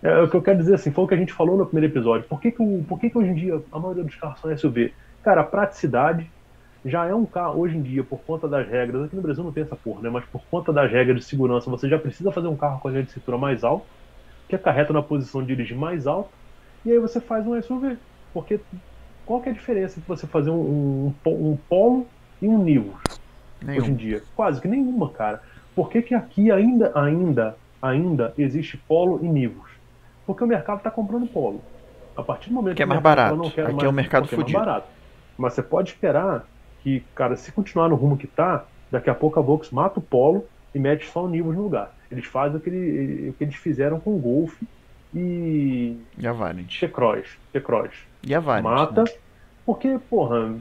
É, 0.00 0.22
o 0.22 0.28
que 0.28 0.36
eu 0.36 0.42
quero 0.42 0.58
dizer 0.58 0.76
assim, 0.76 0.92
foi 0.92 1.04
o 1.04 1.08
que 1.08 1.14
a 1.14 1.16
gente 1.16 1.32
falou 1.32 1.58
no 1.58 1.66
primeiro 1.66 1.92
episódio. 1.92 2.28
Por 2.28 2.40
que, 2.40 2.52
que, 2.52 2.62
o, 2.62 2.84
por 2.88 3.00
que, 3.00 3.10
que 3.10 3.18
hoje 3.18 3.30
em 3.30 3.34
dia 3.34 3.60
a 3.72 3.78
maioria 3.80 4.04
dos 4.04 4.14
carros 4.14 4.40
são 4.40 4.56
SUV? 4.56 4.94
Cara, 5.22 5.40
a 5.40 5.44
praticidade 5.44 6.30
já 6.84 7.04
é 7.06 7.14
um 7.14 7.26
carro, 7.26 7.60
hoje 7.60 7.76
em 7.76 7.82
dia, 7.82 8.04
por 8.04 8.20
conta 8.20 8.46
das 8.48 8.66
regras, 8.66 9.04
aqui 9.04 9.16
no 9.16 9.20
Brasil 9.22 9.42
não 9.42 9.52
tem 9.52 9.64
essa 9.64 9.76
porra, 9.76 10.00
né? 10.02 10.10
Mas 10.10 10.24
por 10.26 10.42
conta 10.50 10.72
das 10.72 10.90
regras 10.90 11.18
de 11.18 11.24
segurança, 11.24 11.68
você 11.68 11.88
já 11.88 11.98
precisa 11.98 12.30
fazer 12.30 12.46
um 12.46 12.56
carro 12.56 12.80
com 12.80 12.86
a 12.88 12.90
linha 12.92 13.02
de 13.02 13.10
cintura 13.10 13.36
mais 13.36 13.64
alta, 13.64 13.84
que 14.48 14.54
acarreta 14.54 14.92
na 14.92 15.02
posição 15.02 15.42
de 15.42 15.48
dirigir 15.48 15.76
mais 15.76 16.06
alta, 16.06 16.30
e 16.84 16.92
aí 16.92 16.98
você 16.98 17.20
faz 17.20 17.46
um 17.46 17.60
SUV. 17.60 17.98
Porque 18.32 18.60
qual 19.30 19.40
que 19.40 19.48
é 19.48 19.52
a 19.52 19.54
diferença 19.54 19.96
entre 20.00 20.08
você 20.08 20.26
fazer 20.26 20.50
um, 20.50 21.14
um, 21.24 21.30
um 21.30 21.56
Polo 21.68 22.04
e 22.42 22.48
um 22.48 22.58
Nivus? 22.64 23.00
hoje 23.64 23.88
em 23.92 23.94
dia? 23.94 24.24
Quase 24.34 24.60
que 24.60 24.66
nenhuma, 24.66 25.08
cara. 25.10 25.40
Por 25.72 25.88
que, 25.88 26.02
que 26.02 26.16
aqui 26.16 26.50
ainda, 26.50 26.90
ainda, 26.96 27.56
ainda 27.80 28.34
existe 28.36 28.76
Polo 28.76 29.20
e 29.24 29.28
Nivus? 29.28 29.70
Porque 30.26 30.42
o 30.42 30.48
mercado 30.48 30.78
está 30.78 30.90
comprando 30.90 31.28
Polo. 31.28 31.62
A 32.16 32.24
partir 32.24 32.48
do 32.48 32.56
momento 32.56 32.74
que 32.74 32.82
é 32.82 32.86
mais 32.86 33.00
mercado 33.00 33.16
barato. 33.16 33.50
fala, 33.52 33.68
Aqui 33.68 33.72
mais, 33.76 33.84
é 33.84 33.88
o 33.88 33.92
mercado 33.92 34.22
é 34.22 34.26
mais 34.26 34.30
fudido. 34.34 34.58
barato. 34.58 34.88
Mas 35.38 35.52
você 35.54 35.62
pode 35.62 35.90
esperar 35.90 36.44
que, 36.82 37.04
cara, 37.14 37.36
se 37.36 37.52
continuar 37.52 37.88
no 37.88 37.94
rumo 37.94 38.16
que 38.16 38.26
tá, 38.26 38.64
daqui 38.90 39.08
a 39.10 39.14
pouco 39.14 39.38
a 39.38 39.42
Volks 39.44 39.70
mata 39.70 40.00
o 40.00 40.02
Polo 40.02 40.44
e 40.74 40.78
mete 40.80 41.06
só 41.06 41.24
o 41.24 41.28
Nivus 41.28 41.54
no 41.54 41.62
lugar. 41.62 41.94
Eles 42.10 42.26
fazem 42.26 42.56
o 42.56 42.60
que, 42.60 42.68
ele- 42.68 43.28
o 43.30 43.32
que 43.34 43.44
eles 43.44 43.54
fizeram 43.54 44.00
com 44.00 44.16
o 44.16 44.18
Golf 44.18 44.60
e 45.14 45.96
E 46.18 46.26
a 46.26 46.32
Variant. 46.32 46.80
T-Cross. 46.80 48.09
E 48.26 48.34
a 48.34 48.40
Variant. 48.40 48.64
Mata, 48.64 49.02
né? 49.04 49.10
porque, 49.64 49.98
porra, 50.10 50.54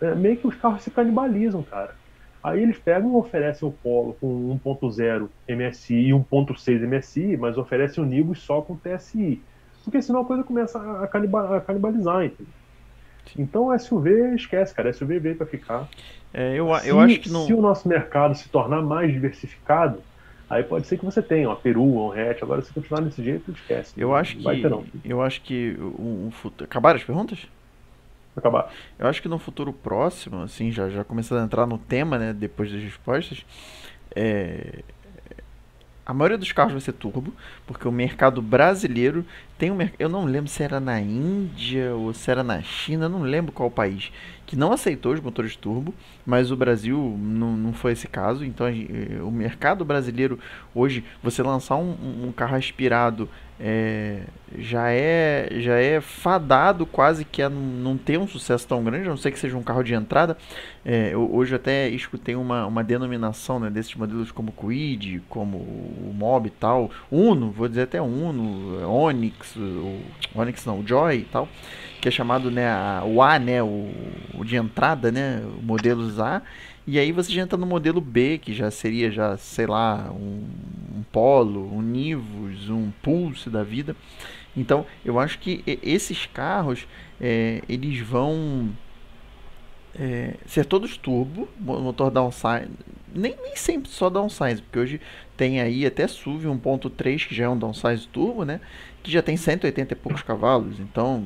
é 0.00 0.14
meio 0.14 0.36
que 0.36 0.46
os 0.46 0.54
carros 0.54 0.82
se 0.82 0.90
canibalizam, 0.90 1.62
cara. 1.62 1.94
Aí 2.42 2.62
eles 2.62 2.78
pegam 2.78 3.12
e 3.12 3.16
oferecem 3.16 3.66
o 3.68 3.72
Polo 3.72 4.14
com 4.14 4.58
1.0 4.64 5.28
MSI 5.48 5.94
e 5.94 6.10
1.6 6.12 6.86
MSI, 6.86 7.36
mas 7.36 7.58
oferecem 7.58 8.02
o 8.02 8.06
Nibus 8.06 8.40
só 8.40 8.62
com 8.62 8.76
TSI. 8.76 9.42
Porque 9.84 10.00
senão 10.00 10.20
a 10.20 10.24
coisa 10.24 10.44
começa 10.44 10.78
a, 11.02 11.06
caniba- 11.08 11.56
a 11.56 11.60
canibalizar, 11.60 12.24
entendeu? 12.24 12.46
Então 13.36 13.76
SUV 13.76 14.34
esquece, 14.36 14.72
cara. 14.74 14.92
SUV 14.92 15.18
veio 15.18 15.36
pra 15.36 15.46
ficar. 15.46 15.88
É, 16.32 16.54
eu, 16.54 16.72
Se- 16.76 16.88
eu 16.88 17.00
acho 17.00 17.20
que 17.20 17.30
não. 17.30 17.44
Se 17.46 17.52
o 17.52 17.60
nosso 17.60 17.88
mercado 17.88 18.34
se 18.36 18.48
tornar 18.48 18.80
mais 18.82 19.12
diversificado, 19.12 20.00
aí 20.48 20.62
pode 20.62 20.86
ser 20.86 20.98
que 20.98 21.04
você 21.04 21.22
tenha 21.22 21.48
uma 21.48 21.56
Peru, 21.56 21.82
um 21.82 22.12
hatch. 22.12 22.42
Agora, 22.42 22.62
se 22.62 22.72
continuar 22.72 23.00
desse 23.02 23.22
jeito, 23.22 23.50
esquece. 23.52 23.94
Eu 23.96 24.14
acho 24.14 24.36
que. 24.36 24.44
Eu 25.04 25.22
acho 25.22 25.40
que 25.42 25.76
o, 25.78 26.28
o 26.28 26.30
futuro. 26.32 26.64
Acabaram 26.64 26.96
as 26.96 27.04
perguntas? 27.04 27.46
Acabar. 28.36 28.70
Eu 28.98 29.06
acho 29.06 29.22
que 29.22 29.28
no 29.28 29.38
futuro 29.38 29.72
próximo, 29.72 30.42
assim, 30.42 30.70
já, 30.70 30.90
já 30.90 31.02
começando 31.02 31.40
a 31.40 31.44
entrar 31.44 31.66
no 31.66 31.78
tema, 31.78 32.18
né, 32.18 32.34
depois 32.34 32.70
das 32.70 32.82
respostas, 32.82 33.46
é, 34.14 34.82
a 36.06 36.14
maioria 36.14 36.38
dos 36.38 36.52
carros 36.52 36.72
vai 36.72 36.80
ser 36.80 36.92
turbo, 36.92 37.34
porque 37.66 37.86
o 37.88 37.92
mercado 37.92 38.40
brasileiro 38.40 39.26
tem 39.58 39.70
um 39.72 39.74
mercado, 39.74 39.96
eu 40.00 40.08
não 40.08 40.24
lembro 40.24 40.48
se 40.48 40.62
era 40.62 40.78
na 40.78 41.00
Índia 41.00 41.94
ou 41.94 42.14
se 42.14 42.30
era 42.30 42.44
na 42.44 42.62
China, 42.62 43.08
não 43.08 43.22
lembro 43.22 43.50
qual 43.50 43.68
país, 43.70 44.12
que 44.46 44.54
não 44.54 44.72
aceitou 44.72 45.12
os 45.12 45.20
motores 45.20 45.56
turbo, 45.56 45.92
mas 46.24 46.50
o 46.52 46.56
Brasil 46.56 47.16
não, 47.20 47.56
não 47.56 47.72
foi 47.72 47.92
esse 47.92 48.06
caso, 48.06 48.44
então 48.44 48.66
eh, 48.68 49.20
o 49.20 49.30
mercado 49.32 49.84
brasileiro 49.84 50.38
hoje, 50.74 51.04
você 51.22 51.42
lançar 51.42 51.76
um- 51.76 52.26
um 52.28 52.32
carro 52.32 52.54
aspirado 52.56 53.28
é, 53.58 54.20
já 54.58 54.90
é 54.90 55.48
já 55.60 55.74
é 55.76 56.00
fadado 56.00 56.84
quase 56.86 57.24
que 57.24 57.40
a 57.42 57.48
não 57.48 57.96
ter 57.96 58.18
um 58.18 58.28
sucesso 58.28 58.66
tão 58.66 58.82
grande, 58.84 59.06
a 59.06 59.10
não 59.10 59.16
ser 59.16 59.30
que 59.30 59.38
seja 59.38 59.56
um 59.56 59.62
carro 59.62 59.82
de 59.82 59.94
entrada. 59.94 60.36
É, 60.84 61.10
eu- 61.14 61.28
hoje 61.34 61.54
até 61.54 61.88
escutei 61.88 62.36
uma, 62.36 62.66
uma 62.66 62.84
denominação 62.84 63.58
né, 63.58 63.70
desses 63.70 63.94
modelos 63.94 64.30
como 64.30 64.52
Kwid, 64.52 65.22
como 65.28 65.56
o 65.58 66.12
Mob 66.16 66.46
e 66.46 66.50
tal, 66.50 66.90
Uno, 67.10 67.50
vou 67.50 67.68
dizer 67.68 67.82
até 67.82 68.00
Uno, 68.00 68.86
Onix, 68.88 69.56
o 69.56 70.00
Onix 70.34 70.64
não, 70.64 70.80
o 70.80 70.86
Joy 70.86 71.16
e 71.18 71.24
tal, 71.24 71.48
que 72.00 72.08
é 72.08 72.10
chamado 72.10 72.50
né, 72.50 72.68
a- 72.68 73.02
o 73.04 73.20
A, 73.22 73.38
né, 73.38 73.62
o, 73.62 73.90
o 74.34 74.44
de 74.44 74.56
entrada, 74.56 75.10
né, 75.10 75.42
modelos 75.62 76.20
A. 76.20 76.42
E 76.86 76.98
aí 76.98 77.10
você 77.10 77.32
já 77.32 77.42
entra 77.42 77.58
no 77.58 77.66
modelo 77.66 78.00
B, 78.00 78.38
que 78.38 78.54
já 78.54 78.70
seria 78.70 79.10
já, 79.10 79.36
sei 79.36 79.66
lá, 79.66 80.10
um, 80.12 80.44
um 80.98 81.02
Polo, 81.12 81.72
um 81.74 81.82
Nivus, 81.82 82.70
um 82.70 82.90
Pulse 83.02 83.50
da 83.50 83.64
vida. 83.64 83.96
Então, 84.56 84.86
eu 85.04 85.18
acho 85.18 85.38
que 85.38 85.62
esses 85.82 86.26
carros, 86.26 86.86
é, 87.20 87.62
eles 87.68 88.00
vão 88.00 88.70
é, 89.94 90.34
ser 90.46 90.64
todos 90.66 90.96
turbo, 90.96 91.48
mo- 91.58 91.80
motor 91.80 92.10
downsize, 92.10 92.68
nem, 93.14 93.34
nem 93.42 93.56
sempre 93.56 93.90
só 93.90 94.10
downsize, 94.10 94.60
porque 94.62 94.78
hoje 94.78 95.00
tem 95.36 95.60
aí 95.60 95.86
até 95.86 96.04
SUV 96.04 96.48
1.3 96.48 97.24
que 97.26 97.34
já 97.34 97.44
é 97.44 97.48
um 97.48 97.58
downsize 97.58 98.06
turbo, 98.08 98.44
né? 98.44 98.60
Que 99.02 99.10
já 99.10 99.22
tem 99.22 99.36
180 99.36 99.94
e 99.94 99.96
poucos 99.96 100.22
cavalos, 100.22 100.78
então 100.80 101.24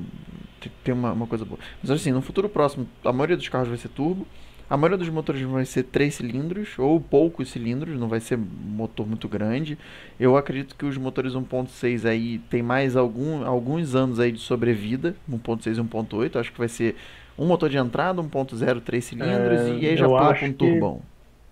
tem 0.85 0.95
uma, 0.95 1.13
uma 1.13 1.27
coisa 1.27 1.45
boa. 1.45 1.59
Mas 1.83 1.91
assim, 1.91 2.13
no 2.13 2.23
futuro 2.23 2.49
próximo, 2.49 2.87
a 3.05 3.13
maioria 3.13 3.37
dos 3.37 3.49
carros 3.49 3.69
vai 3.69 3.79
ser 3.79 3.89
turbo, 3.89 4.27
a 4.71 4.77
maioria 4.77 4.97
dos 4.97 5.09
motores 5.09 5.43
vai 5.43 5.65
ser 5.65 5.83
3 5.83 6.15
cilindros 6.15 6.79
ou 6.79 7.01
poucos 7.01 7.51
cilindros, 7.51 7.99
não 7.99 8.09
vai 8.09 8.21
ser 8.21 8.39
motor 8.39 9.05
muito 9.05 9.29
grande. 9.29 9.77
Eu 10.19 10.37
acredito 10.37 10.77
que 10.77 10.87
os 10.87 10.97
motores 10.97 11.35
1.6 11.35 12.09
aí 12.09 12.39
tem 12.49 12.63
mais 12.63 12.95
algum, 12.97 13.45
alguns 13.45 13.97
anos 13.97 14.21
aí 14.21 14.31
de 14.31 14.39
sobrevida, 14.39 15.17
1.6 15.29 15.77
e 15.77 15.81
1.8, 15.83 16.37
acho 16.39 16.53
que 16.53 16.59
vai 16.59 16.69
ser 16.69 16.95
um 17.37 17.47
motor 17.47 17.69
de 17.69 17.79
entrada, 17.79 18.23
1.0, 18.23 18.81
3 18.81 19.05
cilindros 19.05 19.61
É, 19.61 19.75
e 19.75 19.89
aí 19.89 19.97
já 19.97 20.07
pula 20.07 20.39
com 20.39 20.47
um 20.47 20.53
turbão. 20.53 21.03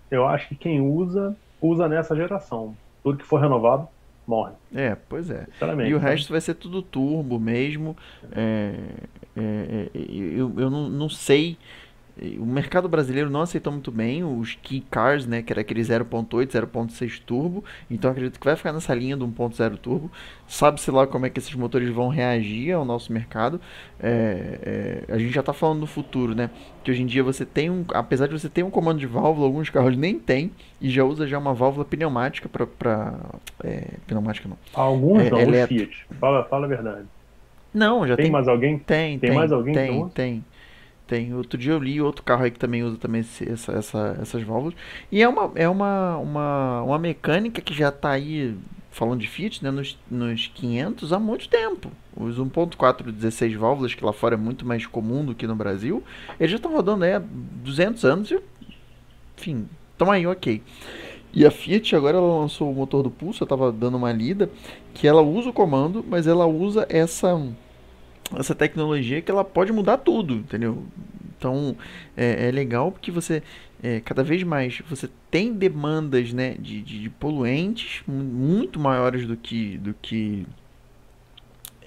Eu 0.09 0.25
acho 0.25 0.47
que 0.47 0.55
quem 0.55 0.79
usa, 0.79 1.35
usa 1.61 1.89
nessa 1.89 2.15
geração. 2.15 2.73
Tudo 3.03 3.17
que 3.17 3.25
for 3.25 3.41
renovado, 3.41 3.87
morre. 4.25 4.53
É, 4.73 4.95
pois 5.09 5.29
é. 5.29 5.45
E 5.85 5.93
o 5.93 5.99
sabe? 5.99 6.11
resto 6.11 6.31
vai 6.31 6.39
ser 6.39 6.53
tudo 6.53 6.81
turbo 6.81 7.37
mesmo. 7.37 7.97
É, 8.31 8.75
é, 9.35 9.89
é, 9.93 9.99
eu 9.99 10.53
eu 10.57 10.69
não, 10.69 10.87
não 10.89 11.09
sei. 11.09 11.57
O 12.39 12.45
mercado 12.45 12.89
brasileiro 12.89 13.29
não 13.29 13.41
aceitou 13.41 13.71
muito 13.71 13.91
bem 13.91 14.23
os 14.23 14.55
key 14.55 14.81
cars, 14.91 15.25
né? 15.25 15.41
Que 15.41 15.53
era 15.53 15.61
aquele 15.61 15.81
0.8, 15.81 16.47
0.6 16.47 17.21
turbo. 17.25 17.63
Então 17.89 18.11
acredito 18.11 18.39
que 18.39 18.45
vai 18.45 18.55
ficar 18.55 18.73
nessa 18.73 18.93
linha 18.93 19.15
do 19.15 19.27
1.0 19.27 19.77
turbo. 19.77 20.11
Sabe-se 20.47 20.91
lá 20.91 21.07
como 21.07 21.25
é 21.25 21.29
que 21.29 21.39
esses 21.39 21.53
motores 21.55 21.89
vão 21.89 22.09
reagir 22.09 22.73
ao 22.73 22.83
nosso 22.83 23.13
mercado. 23.13 23.61
É, 23.99 25.05
é, 25.07 25.13
a 25.13 25.17
gente 25.17 25.31
já 25.33 25.39
está 25.39 25.53
falando 25.53 25.79
no 25.79 25.87
futuro, 25.87 26.35
né? 26.35 26.49
Que 26.83 26.91
hoje 26.91 27.03
em 27.03 27.05
dia 27.05 27.23
você 27.23 27.45
tem 27.45 27.69
um. 27.69 27.85
Apesar 27.93 28.27
de 28.27 28.33
você 28.33 28.49
ter 28.49 28.63
um 28.63 28.69
comando 28.69 28.99
de 28.99 29.07
válvula, 29.07 29.45
alguns 29.45 29.69
carros 29.69 29.95
nem 29.95 30.19
tem. 30.19 30.51
E 30.81 30.89
já 30.89 31.03
usa 31.03 31.27
já 31.27 31.37
uma 31.37 31.53
válvula 31.53 31.85
pneumática 31.85 32.49
para. 32.49 33.15
É, 33.63 33.93
pneumática 34.07 34.49
não. 34.49 34.57
Alguns 34.73 35.23
é, 35.23 35.29
não, 35.29 35.39
eletro. 35.39 35.75
Fiat. 35.75 36.05
Fala, 36.19 36.43
fala 36.45 36.65
a 36.65 36.69
verdade. 36.69 37.05
Não, 37.73 38.07
já 38.07 38.15
Tem, 38.15 38.25
tem. 38.25 38.31
mais 38.31 38.47
alguém? 38.47 38.79
Tem, 38.79 39.19
Tem 39.19 39.29
tem, 39.29 39.37
mais 39.37 39.51
alguém 39.51 39.73
tem, 39.73 40.09
tem, 40.09 40.45
tem. 41.09 41.33
Outro 41.33 41.57
dia 41.57 41.73
eu 41.73 41.79
li 41.79 41.99
outro 42.01 42.23
carro 42.23 42.43
aí 42.43 42.51
que 42.51 42.59
também 42.59 42.83
usa 42.83 42.97
também 42.97 43.21
esse- 43.21 43.49
essa, 43.49 43.71
essa- 43.73 44.17
essas 44.21 44.43
válvulas. 44.43 44.75
E 45.11 45.21
é 45.21 45.27
uma, 45.27 45.51
é 45.55 45.67
uma, 45.67 46.17
uma, 46.17 46.81
uma 46.83 46.99
mecânica 46.99 47.61
que 47.61 47.73
já 47.73 47.89
está 47.89 48.11
aí, 48.11 48.55
falando 48.91 49.19
de 49.21 49.27
Fiat, 49.27 49.63
né, 49.63 49.71
nos, 49.71 49.97
nos 50.09 50.47
500 50.53 51.11
há 51.13 51.19
muito 51.19 51.49
tempo. 51.49 51.91
Os 52.15 52.37
1.4 52.37 53.11
16 53.11 53.53
válvulas, 53.55 53.93
que 53.93 54.03
lá 54.05 54.13
fora 54.13 54.35
é 54.35 54.37
muito 54.37 54.65
mais 54.65 54.85
comum 54.85 55.25
do 55.25 55.33
que 55.35 55.47
no 55.47 55.55
Brasil, 55.55 56.03
eles 56.39 56.51
já 56.51 56.57
estão 56.57 56.71
rodando 56.73 57.03
aí 57.05 57.13
há 57.13 57.19
200 57.63 58.03
anos 58.05 58.29
e, 58.31 58.39
enfim, 59.37 59.67
estão 59.93 60.11
aí, 60.11 60.25
ok. 60.27 60.61
E 61.33 61.45
a 61.45 61.51
Fiat 61.51 61.95
agora 61.95 62.17
ela 62.17 62.39
lançou 62.39 62.71
o 62.71 62.75
motor 62.75 63.03
do 63.03 63.11
Pulse, 63.11 63.41
eu 63.41 63.45
estava 63.45 63.71
dando 63.71 63.97
uma 63.97 64.11
lida, 64.11 64.49
que 64.93 65.07
ela 65.07 65.21
usa 65.21 65.49
o 65.49 65.53
comando, 65.53 66.03
mas 66.07 66.25
ela 66.27 66.45
usa 66.47 66.85
essa 66.89 67.39
essa 68.37 68.53
tecnologia 68.55 69.21
que 69.21 69.31
ela 69.31 69.43
pode 69.43 69.71
mudar 69.71 69.97
tudo, 69.97 70.35
entendeu? 70.35 70.83
Então 71.37 71.75
é, 72.17 72.47
é 72.47 72.51
legal 72.51 72.91
porque 72.91 73.11
você 73.11 73.41
é, 73.81 73.99
cada 74.01 74.23
vez 74.23 74.43
mais 74.43 74.81
você 74.89 75.09
tem 75.31 75.53
demandas 75.53 76.33
né, 76.33 76.55
de, 76.59 76.81
de, 76.81 77.01
de 77.01 77.09
poluentes 77.09 78.01
mu- 78.07 78.23
muito 78.23 78.79
maiores 78.79 79.25
do 79.25 79.37
que 79.37 79.77
do 79.77 79.93
que 80.01 80.45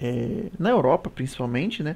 é, 0.01 0.45
na 0.59 0.69
Europa 0.71 1.09
principalmente, 1.09 1.83
né? 1.83 1.95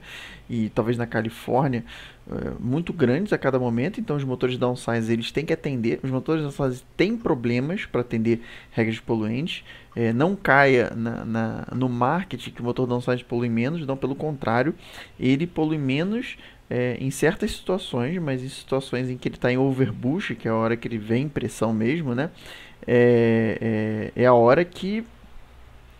E 0.50 0.70
talvez 0.70 0.98
na 0.98 1.06
Califórnia 1.08 1.84
é, 2.30 2.52
muito 2.60 2.94
grandes 2.94 3.34
a 3.34 3.38
cada 3.38 3.60
momento. 3.60 4.00
Então 4.00 4.16
os 4.16 4.24
motores 4.24 4.58
downsize 4.58 5.12
eles 5.12 5.32
têm 5.32 5.46
que 5.46 5.54
atender. 5.54 6.00
Os 6.04 6.12
motores 6.12 6.44
downsize 6.44 6.84
têm 6.96 7.18
problemas 7.18 7.86
para 7.86 8.02
atender 8.02 8.42
regras 8.72 8.96
de 8.96 9.02
poluentes. 9.02 9.64
É, 10.00 10.14
não 10.14 10.36
caia 10.36 10.92
na, 10.96 11.26
na- 11.26 11.68
no 11.74 11.90
marketing 11.90 12.52
que 12.52 12.62
o 12.62 12.64
motor 12.64 12.86
downsize 12.86 13.24
polui 13.24 13.50
menos, 13.50 13.86
não, 13.88 13.98
pelo 13.98 14.14
contrário, 14.16 14.76
ele 15.20 15.48
polui 15.48 15.78
menos 15.80 16.38
é, 16.70 16.98
em 17.00 17.10
certas 17.10 17.52
situações, 17.52 18.18
mas 18.22 18.44
em 18.44 18.50
situações 18.50 19.10
em 19.10 19.18
que 19.18 19.28
ele 19.28 19.36
está 19.36 19.52
em 19.52 19.58
overboost, 19.58 20.36
que 20.36 20.48
é 20.48 20.52
a 20.52 20.56
hora 20.56 20.78
que 20.78 20.88
ele 20.88 21.00
vem 21.00 21.24
em 21.24 21.30
pressão 21.30 21.74
mesmo, 21.74 22.14
né? 22.14 22.30
É, 22.86 24.12
é, 24.16 24.24
é 24.24 24.26
a 24.28 24.34
hora 24.34 24.64
que 24.66 25.04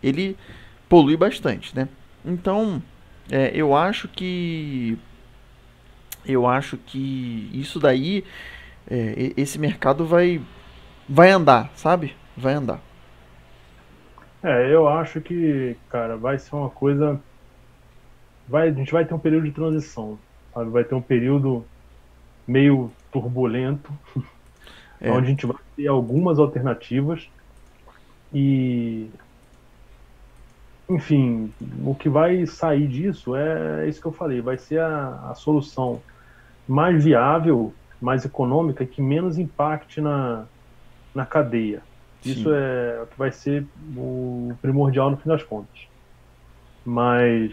ele 0.02 0.36
polui 0.88 1.16
bastante, 1.16 1.74
né? 1.76 1.88
Então, 2.24 2.82
é, 3.30 3.50
eu 3.54 3.74
acho 3.74 4.08
que 4.08 4.98
eu 6.26 6.46
acho 6.46 6.76
que 6.76 7.50
isso 7.52 7.78
daí, 7.78 8.24
é, 8.90 9.32
esse 9.36 9.58
mercado 9.58 10.06
vai 10.06 10.40
vai 11.08 11.30
andar, 11.30 11.72
sabe? 11.76 12.14
Vai 12.36 12.54
andar. 12.54 12.82
É, 14.42 14.72
eu 14.72 14.86
acho 14.88 15.20
que, 15.20 15.80
cara, 15.88 16.16
vai 16.16 16.38
ser 16.38 16.54
uma 16.54 16.70
coisa. 16.70 17.24
Vai, 18.46 18.68
a 18.70 18.72
gente 18.72 18.92
vai 18.92 19.06
ter 19.06 19.14
um 19.14 19.20
período 19.20 19.44
de 19.46 19.52
transição, 19.52 20.24
sabe? 20.54 20.70
Vai 20.70 20.84
ter 20.84 20.94
um 20.94 21.02
período 21.02 21.70
meio 22.46 22.98
turbulento, 23.10 23.92
É. 25.00 25.10
onde 25.12 25.28
a 25.28 25.30
gente 25.30 25.46
vai 25.46 25.56
ter 25.76 25.86
algumas 25.88 26.38
alternativas 26.38 27.28
e. 28.32 29.12
Enfim, 30.90 31.54
o 31.60 31.94
que 31.94 32.08
vai 32.08 32.46
sair 32.46 32.88
disso 32.88 33.34
é 33.36 33.86
isso 33.88 34.00
que 34.00 34.06
eu 34.06 34.12
falei, 34.12 34.40
vai 34.40 34.56
ser 34.56 34.80
a, 34.80 35.30
a 35.30 35.34
solução 35.34 36.04
mais 36.66 37.04
viável, 37.04 37.78
mais 38.00 38.24
econômica, 38.24 38.86
que 38.86 39.02
menos 39.02 39.38
impacte 39.38 40.00
na, 40.00 40.48
na 41.14 41.26
cadeia. 41.26 41.87
Isso 42.24 42.44
Sim. 42.44 42.54
é 42.54 43.00
o 43.02 43.06
que 43.06 43.18
vai 43.18 43.30
ser 43.30 43.64
o 43.96 44.52
primordial 44.60 45.10
no 45.10 45.16
fim 45.16 45.28
das 45.28 45.42
contas. 45.42 45.86
Mas 46.84 47.52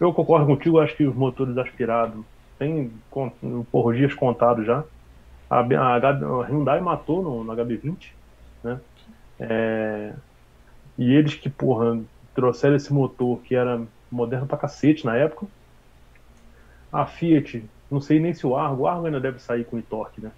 eu 0.00 0.12
concordo 0.12 0.46
contigo, 0.46 0.80
acho 0.80 0.96
que 0.96 1.04
os 1.04 1.14
motores 1.14 1.56
aspirados 1.56 2.24
têm 2.58 2.90
por 3.70 3.94
dias 3.94 4.14
contados 4.14 4.66
já. 4.66 4.84
A, 5.48 5.60
a, 5.60 5.96
a 5.96 6.46
Hyundai 6.46 6.80
matou 6.80 7.22
no, 7.22 7.44
no 7.44 7.52
HB20, 7.52 8.10
né? 8.62 8.80
É, 9.38 10.14
e 10.98 11.12
eles 11.12 11.34
que, 11.34 11.48
porra, 11.48 12.00
trouxeram 12.34 12.76
esse 12.76 12.92
motor 12.92 13.40
que 13.42 13.54
era 13.54 13.82
moderno 14.10 14.46
pra 14.46 14.58
cacete 14.58 15.04
na 15.04 15.16
época. 15.16 15.46
A 16.92 17.06
Fiat, 17.06 17.68
não 17.90 18.00
sei 18.00 18.20
nem 18.20 18.32
se 18.32 18.46
o 18.46 18.56
Argo, 18.56 18.82
o 18.82 18.86
Argo 18.86 19.06
ainda 19.06 19.20
deve 19.20 19.38
sair 19.40 19.64
com 19.64 19.76
o 19.76 19.82
torque, 19.82 20.20
né? 20.20 20.30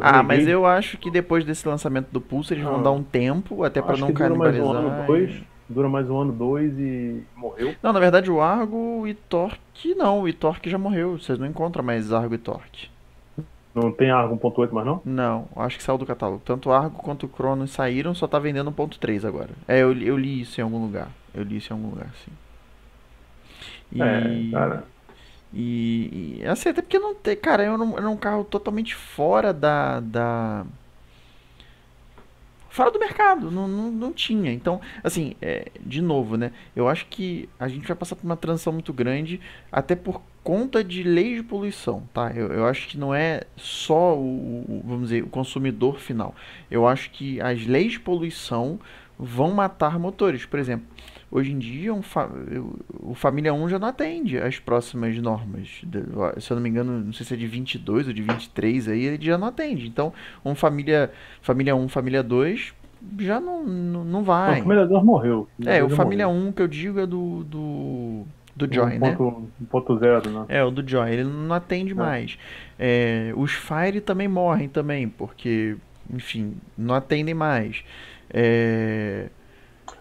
Ah, 0.00 0.22
mas 0.22 0.46
eu 0.46 0.66
acho 0.66 0.98
que 0.98 1.10
depois 1.10 1.44
desse 1.44 1.66
lançamento 1.66 2.08
do 2.10 2.20
Pulse 2.20 2.54
eles 2.54 2.64
vão 2.64 2.80
ah, 2.80 2.82
dar 2.82 2.90
um 2.90 3.02
tempo, 3.02 3.64
até 3.64 3.80
para 3.80 3.96
não 3.96 4.12
canibalizar. 4.12 4.66
Mais 4.66 4.84
um 4.84 4.88
ano, 4.88 5.06
dois. 5.06 5.42
Dura 5.68 5.88
mais 5.88 6.08
um 6.08 6.18
ano, 6.18 6.32
dois 6.32 6.78
e 6.78 7.22
morreu. 7.36 7.74
Não, 7.82 7.92
na 7.92 8.00
verdade 8.00 8.30
o 8.30 8.40
Argo 8.40 9.06
e 9.06 9.14
Torque 9.14 9.94
não, 9.94 10.22
o 10.22 10.32
Torque 10.32 10.70
já 10.70 10.78
morreu. 10.78 11.18
Vocês 11.18 11.38
não 11.38 11.46
encontram 11.46 11.84
mais 11.84 12.12
Argo 12.12 12.34
e 12.34 12.38
Torque. 12.38 12.88
Não 13.74 13.92
tem 13.92 14.10
Argo 14.10 14.36
1.8 14.36 14.72
mais 14.72 14.86
não? 14.86 15.00
Não, 15.04 15.48
acho 15.56 15.76
que 15.76 15.82
saiu 15.82 15.98
do 15.98 16.06
catálogo. 16.06 16.42
Tanto 16.44 16.70
o 16.70 16.72
Argo 16.72 16.96
quanto 16.96 17.26
o 17.26 17.28
Cronos 17.28 17.70
saíram, 17.70 18.14
só 18.14 18.26
tá 18.26 18.38
vendendo 18.38 18.72
1.3 18.72 19.26
agora. 19.26 19.50
É, 19.68 19.80
eu, 19.80 19.92
eu 19.92 20.16
li 20.16 20.40
isso 20.40 20.60
em 20.60 20.64
algum 20.64 20.80
lugar. 20.80 21.08
Eu 21.34 21.42
li 21.44 21.58
isso 21.58 21.72
em 21.72 21.76
algum 21.76 21.90
lugar, 21.90 22.10
sim. 22.24 22.32
E... 23.92 24.02
É, 24.02 24.50
cara. 24.50 24.84
E, 25.52 26.40
e, 26.40 26.46
assim, 26.46 26.68
até 26.68 26.82
porque 26.82 26.98
não 26.98 27.14
tem, 27.14 27.36
cara, 27.36 27.62
era 27.62 27.72
um, 27.72 27.96
era 27.96 28.08
um 28.08 28.16
carro 28.16 28.44
totalmente 28.44 28.94
fora 28.94 29.52
da, 29.52 30.00
da 30.00 30.66
fora 32.78 32.92
do 32.92 32.98
mercado, 33.00 33.50
não, 33.50 33.66
não, 33.66 33.90
não 33.90 34.12
tinha. 34.12 34.52
Então, 34.52 34.80
assim, 35.02 35.34
é, 35.42 35.68
de 35.80 36.00
novo, 36.00 36.36
né? 36.36 36.52
Eu 36.76 36.88
acho 36.88 37.06
que 37.06 37.48
a 37.58 37.66
gente 37.66 37.86
vai 37.86 37.96
passar 37.96 38.14
por 38.14 38.24
uma 38.24 38.36
transição 38.36 38.72
muito 38.72 38.92
grande, 38.92 39.40
até 39.72 39.96
por 39.96 40.22
conta 40.44 40.84
de 40.84 41.02
leis 41.02 41.38
de 41.38 41.42
poluição, 41.42 42.04
tá? 42.14 42.30
Eu, 42.32 42.52
eu 42.52 42.66
acho 42.66 42.86
que 42.86 42.96
não 42.96 43.12
é 43.12 43.42
só 43.56 44.16
o, 44.16 44.82
vamos 44.84 45.08
dizer, 45.08 45.24
o 45.24 45.28
consumidor 45.28 45.98
final. 45.98 46.34
Eu 46.70 46.86
acho 46.86 47.10
que 47.10 47.40
as 47.40 47.66
leis 47.66 47.92
de 47.92 48.00
poluição 48.00 48.78
vão 49.18 49.50
matar 49.50 49.98
motores. 49.98 50.46
Por 50.46 50.60
exemplo, 50.60 50.86
Hoje 51.30 51.52
em 51.52 51.58
dia, 51.58 51.92
um 51.92 52.00
fa 52.00 52.30
o 53.00 53.14
Família 53.14 53.52
1 53.52 53.68
já 53.68 53.78
não 53.78 53.88
atende 53.88 54.38
as 54.38 54.58
próximas 54.58 55.16
normas. 55.18 55.82
Se 56.38 56.50
eu 56.50 56.54
não 56.54 56.62
me 56.62 56.70
engano, 56.70 57.04
não 57.04 57.12
sei 57.12 57.26
se 57.26 57.34
é 57.34 57.36
de 57.36 57.46
22 57.46 58.06
ou 58.06 58.12
de 58.14 58.22
23, 58.22 58.88
aí 58.88 59.04
ele 59.04 59.24
já 59.24 59.36
não 59.36 59.48
atende. 59.48 59.86
Então, 59.86 60.12
um 60.42 60.54
Família, 60.54 61.10
família 61.42 61.76
1, 61.76 61.88
Família 61.88 62.22
2 62.22 62.72
já 63.18 63.38
não, 63.38 63.62
não, 63.62 64.04
não 64.04 64.24
vai. 64.24 64.60
O 64.60 64.62
Família 64.62 64.86
2 64.86 65.04
morreu. 65.04 65.48
É, 65.66 65.84
o 65.84 65.90
Família 65.90 66.26
morreu. 66.26 66.48
1 66.48 66.52
que 66.52 66.62
eu 66.62 66.68
digo 66.68 66.98
é 66.98 67.06
do, 67.06 67.44
do, 67.44 68.24
do 68.56 68.74
Joy, 68.74 68.96
um 68.96 68.98
né? 68.98 69.16
1.0, 69.16 70.30
né? 70.30 70.44
É, 70.48 70.64
o 70.64 70.70
do 70.70 70.88
Joy, 70.88 71.12
ele 71.12 71.24
não 71.24 71.54
atende 71.54 71.92
é. 71.92 71.94
mais. 71.94 72.38
É, 72.78 73.32
os 73.36 73.52
Fire 73.52 74.00
também 74.00 74.28
morrem 74.28 74.68
também, 74.68 75.08
porque, 75.08 75.76
enfim, 76.10 76.54
não 76.76 76.94
atendem 76.94 77.34
mais. 77.34 77.84
É... 78.30 79.28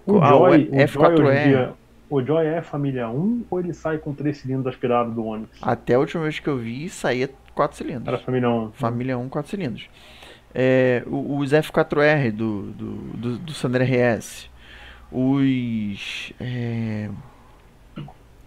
O 0.08 0.22
ah, 0.22 0.30
Joy, 0.30 0.70
o 0.72 0.76
F4E. 0.76 1.74
o 2.10 2.22
Joy 2.24 2.46
é 2.46 2.62
família 2.62 3.10
1 3.10 3.46
ou 3.50 3.60
ele 3.60 3.74
sai 3.74 3.98
com 3.98 4.14
3 4.14 4.38
cilindros 4.38 4.74
aspirado 4.74 5.12
do 5.12 5.26
Onix? 5.26 5.50
Até 5.62 5.96
a 5.96 6.00
última 6.00 6.24
vez 6.24 6.40
que 6.40 6.48
eu 6.48 6.58
vi, 6.58 6.88
saía 6.88 7.30
4 7.54 7.78
cilindros. 7.78 8.08
Era 8.08 8.18
família 8.18 8.50
1. 8.50 8.72
Família 8.72 9.18
1, 9.18 9.28
4 9.28 9.52
cilindros. 9.52 9.90
É, 10.56 11.04
os 11.06 11.52
F4R 11.52 12.32
do, 12.32 12.62
do, 12.72 12.92
do, 12.94 13.38
do 13.40 13.54
Sandero 13.54 13.84
RS. 13.84 14.50
Os. 15.12 16.34
É... 16.40 17.10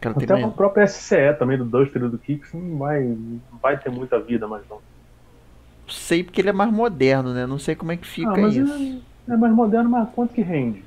Cara, 0.01 0.17
Até 0.17 0.47
o 0.47 0.51
próprio 0.51 0.89
SCE 0.89 1.35
também, 1.39 1.59
do 1.59 1.65
Duster 1.65 2.09
do 2.09 2.17
Kicks, 2.17 2.55
não 2.55 2.79
vai, 2.79 3.03
não 3.03 3.59
vai 3.63 3.77
ter 3.77 3.91
muita 3.91 4.19
vida 4.19 4.49
mais 4.49 4.63
não. 4.69 4.79
Sei 5.87 6.25
porque 6.25 6.41
ele 6.41 6.49
é 6.49 6.53
mais 6.55 6.73
moderno, 6.73 7.35
né? 7.35 7.47
Não 7.47 7.59
sei 7.59 7.75
como 7.75 7.93
é 7.93 7.99
que 7.99 8.07
fica 8.07 8.35
ah, 8.35 8.49
isso. 8.49 9.03
É, 9.29 9.35
é 9.35 9.37
mais 9.37 9.53
moderno, 9.53 9.91
mas 9.91 10.09
quanto 10.15 10.33
que 10.33 10.41
rende? 10.41 10.83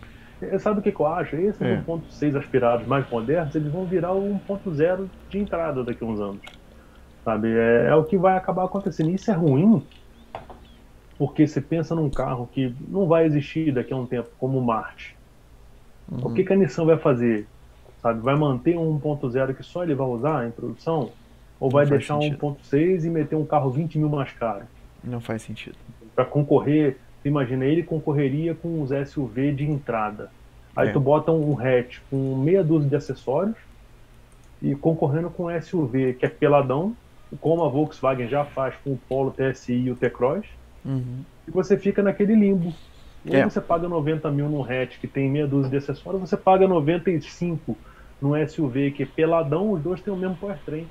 Sabe 0.60 0.80
o 0.80 0.82
que, 0.82 0.92
que 0.92 1.00
eu 1.00 1.08
acho? 1.08 1.36
Esses 1.36 1.62
é. 1.62 1.82
1.6 1.88 2.38
aspirados 2.38 2.88
mais 2.88 3.10
modernos, 3.10 3.54
eles 3.56 3.72
vão 3.72 3.86
virar 3.86 4.14
o 4.14 4.40
1.0 4.48 5.08
de 5.30 5.40
entrada 5.40 5.84
daqui 5.84 6.04
a 6.04 6.08
uns 6.08 6.20
anos. 6.20 6.42
Sabe? 7.24 7.50
É, 7.56 7.88
é, 7.88 7.96
o 7.96 8.04
que 8.04 8.18
vai 8.18 8.36
acabar 8.36 8.66
acontecendo. 8.66 9.10
Isso 9.10 9.32
é 9.32 9.34
ruim, 9.34 9.84
porque 11.18 11.48
você 11.48 11.62
pensa 11.62 11.96
num 11.96 12.10
carro 12.10 12.50
que 12.52 12.76
não 12.88 13.08
vai 13.08 13.26
existir 13.26 13.72
daqui 13.72 13.94
a 13.94 13.96
um 13.98 14.06
tempo, 14.06 14.30
como 14.38 14.60
o 14.60 14.66
Marte. 14.66 15.16
Uhum. 16.12 16.28
O 16.28 16.34
que, 16.34 16.44
que 16.44 16.52
a 16.52 16.56
Nissan 16.56 16.86
vai 16.86 16.98
fazer? 16.98 17.48
Sabe? 18.02 18.20
Vai 18.20 18.36
manter 18.36 18.78
um 18.78 19.00
1.0 19.00 19.56
que 19.56 19.64
só 19.64 19.84
ele 19.84 19.96
vai 19.96 20.08
usar 20.08 20.48
em 20.48 20.52
produção? 20.52 21.12
Ou 21.60 21.70
vai 21.70 21.86
deixar 21.86 22.18
um 22.18 22.20
1.6 22.20 23.06
e 23.06 23.10
meter 23.10 23.38
um 23.38 23.46
carro 23.46 23.70
20 23.70 23.98
mil 23.98 24.10
mais 24.10 24.34
caro? 24.34 24.66
Não 25.02 25.22
faz 25.22 25.42
sentido. 25.42 25.78
Para 26.14 26.26
concorrer 26.26 26.98
imagina, 27.24 27.66
ele 27.66 27.84
concorreria 27.84 28.54
com 28.54 28.82
os 28.82 28.90
SUV 29.10 29.52
de 29.52 29.64
entrada. 29.64 30.30
Aí 30.76 30.90
é. 30.90 30.92
tu 30.92 31.00
bota 31.00 31.32
um 31.32 31.58
hatch 31.60 32.00
com 32.10 32.36
meia 32.36 32.64
dúzia 32.64 32.90
de 32.90 32.96
acessórios 32.96 33.56
e 34.62 34.76
concorrendo 34.76 35.30
com 35.30 35.46
um 35.46 35.62
SUV 35.62 36.14
que 36.14 36.26
é 36.26 36.30
peladão, 36.30 36.96
como 37.40 37.64
a 37.64 37.70
Volkswagen 37.70 38.28
já 38.28 38.46
faz 38.46 38.76
com 38.84 38.94
o 38.94 39.00
Polo 39.10 39.32
TSI 39.32 39.74
e 39.74 39.92
o 39.92 39.96
T-Cross, 39.96 40.46
uhum. 40.86 41.24
e 41.48 41.52
você 41.52 41.78
fica 41.78 42.02
naquele 42.02 42.36
limbo. 42.36 42.74
Ou 43.26 43.36
é. 43.36 43.44
você 43.44 43.62
paga 43.62 43.88
90 43.88 44.30
mil 44.32 44.50
num 44.50 44.64
hatch 44.64 45.00
que 45.00 45.08
tem 45.08 45.30
meia 45.30 45.48
dúzia 45.48 45.70
de 45.70 45.78
acessórios, 45.78 46.22
você 46.22 46.36
paga 46.36 46.68
95 46.68 47.78
num 48.22 48.48
SUV 48.48 48.92
que 48.92 49.04
é 49.04 49.06
peladão, 49.06 49.72
os 49.72 49.82
dois 49.82 50.02
têm 50.02 50.14
o 50.14 50.18
mesmo 50.18 50.36
powertrain. 50.36 50.88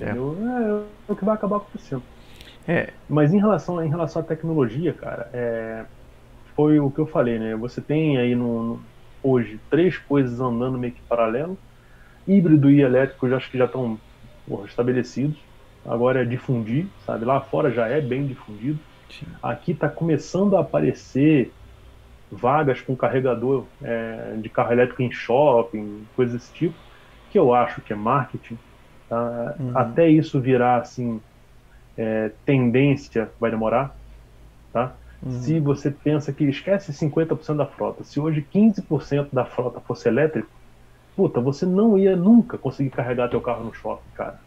É. 0.00 0.04
Entendeu? 0.04 0.36
É, 0.40 1.10
é 1.10 1.12
o 1.12 1.16
que 1.16 1.24
vai 1.24 1.34
acabar 1.34 1.56
acontecendo. 1.56 2.02
É. 2.68 2.90
Mas 3.08 3.32
em 3.32 3.38
relação, 3.38 3.82
em 3.82 3.88
relação 3.88 4.20
à 4.20 4.24
tecnologia, 4.24 4.92
cara, 4.92 5.30
é, 5.32 5.86
foi 6.54 6.78
o 6.78 6.90
que 6.90 6.98
eu 6.98 7.06
falei, 7.06 7.38
né? 7.38 7.56
Você 7.56 7.80
tem 7.80 8.18
aí 8.18 8.34
no, 8.34 8.62
no, 8.62 8.80
hoje 9.22 9.58
três 9.70 9.96
coisas 9.96 10.38
andando 10.38 10.76
meio 10.76 10.92
que 10.92 11.00
paralelo. 11.02 11.56
Híbrido 12.26 12.70
e 12.70 12.82
elétrico 12.82 13.26
já 13.26 13.38
acho 13.38 13.50
que 13.50 13.56
já 13.56 13.64
estão 13.64 13.98
estabelecidos. 14.66 15.38
Agora 15.86 16.20
é 16.20 16.24
difundir, 16.26 16.86
sabe? 17.06 17.24
Lá 17.24 17.40
fora 17.40 17.70
já 17.70 17.88
é 17.88 18.02
bem 18.02 18.26
difundido. 18.26 18.78
Sim. 19.08 19.26
Aqui 19.42 19.72
está 19.72 19.88
começando 19.88 20.54
a 20.54 20.60
aparecer 20.60 21.50
vagas 22.30 22.82
com 22.82 22.94
carregador 22.94 23.64
é, 23.82 24.34
de 24.36 24.50
carro 24.50 24.72
elétrico 24.72 25.00
em 25.00 25.10
shopping, 25.10 26.06
coisas 26.14 26.34
desse 26.34 26.52
tipo, 26.52 26.74
que 27.30 27.38
eu 27.38 27.54
acho 27.54 27.80
que 27.80 27.94
é 27.94 27.96
marketing. 27.96 28.58
Tá? 29.08 29.54
Uhum. 29.58 29.72
Até 29.74 30.06
isso 30.06 30.38
virar 30.38 30.82
assim 30.82 31.18
é, 31.98 32.30
tendência 32.46 33.28
vai 33.40 33.50
demorar, 33.50 33.94
tá? 34.72 34.94
Uhum. 35.20 35.42
Se 35.42 35.58
você 35.58 35.90
pensa 35.90 36.32
que 36.32 36.44
esquece 36.44 36.92
50% 36.92 37.56
da 37.56 37.66
frota, 37.66 38.04
se 38.04 38.20
hoje 38.20 38.46
15% 38.54 39.28
da 39.32 39.44
frota 39.44 39.80
fosse 39.80 40.08
elétrico, 40.08 40.48
puta, 41.16 41.40
você 41.40 41.66
não 41.66 41.98
ia 41.98 42.14
nunca 42.14 42.56
conseguir 42.56 42.90
carregar 42.90 43.28
teu 43.28 43.40
carro 43.40 43.64
no 43.64 43.74
shopping, 43.74 44.08
cara. 44.14 44.40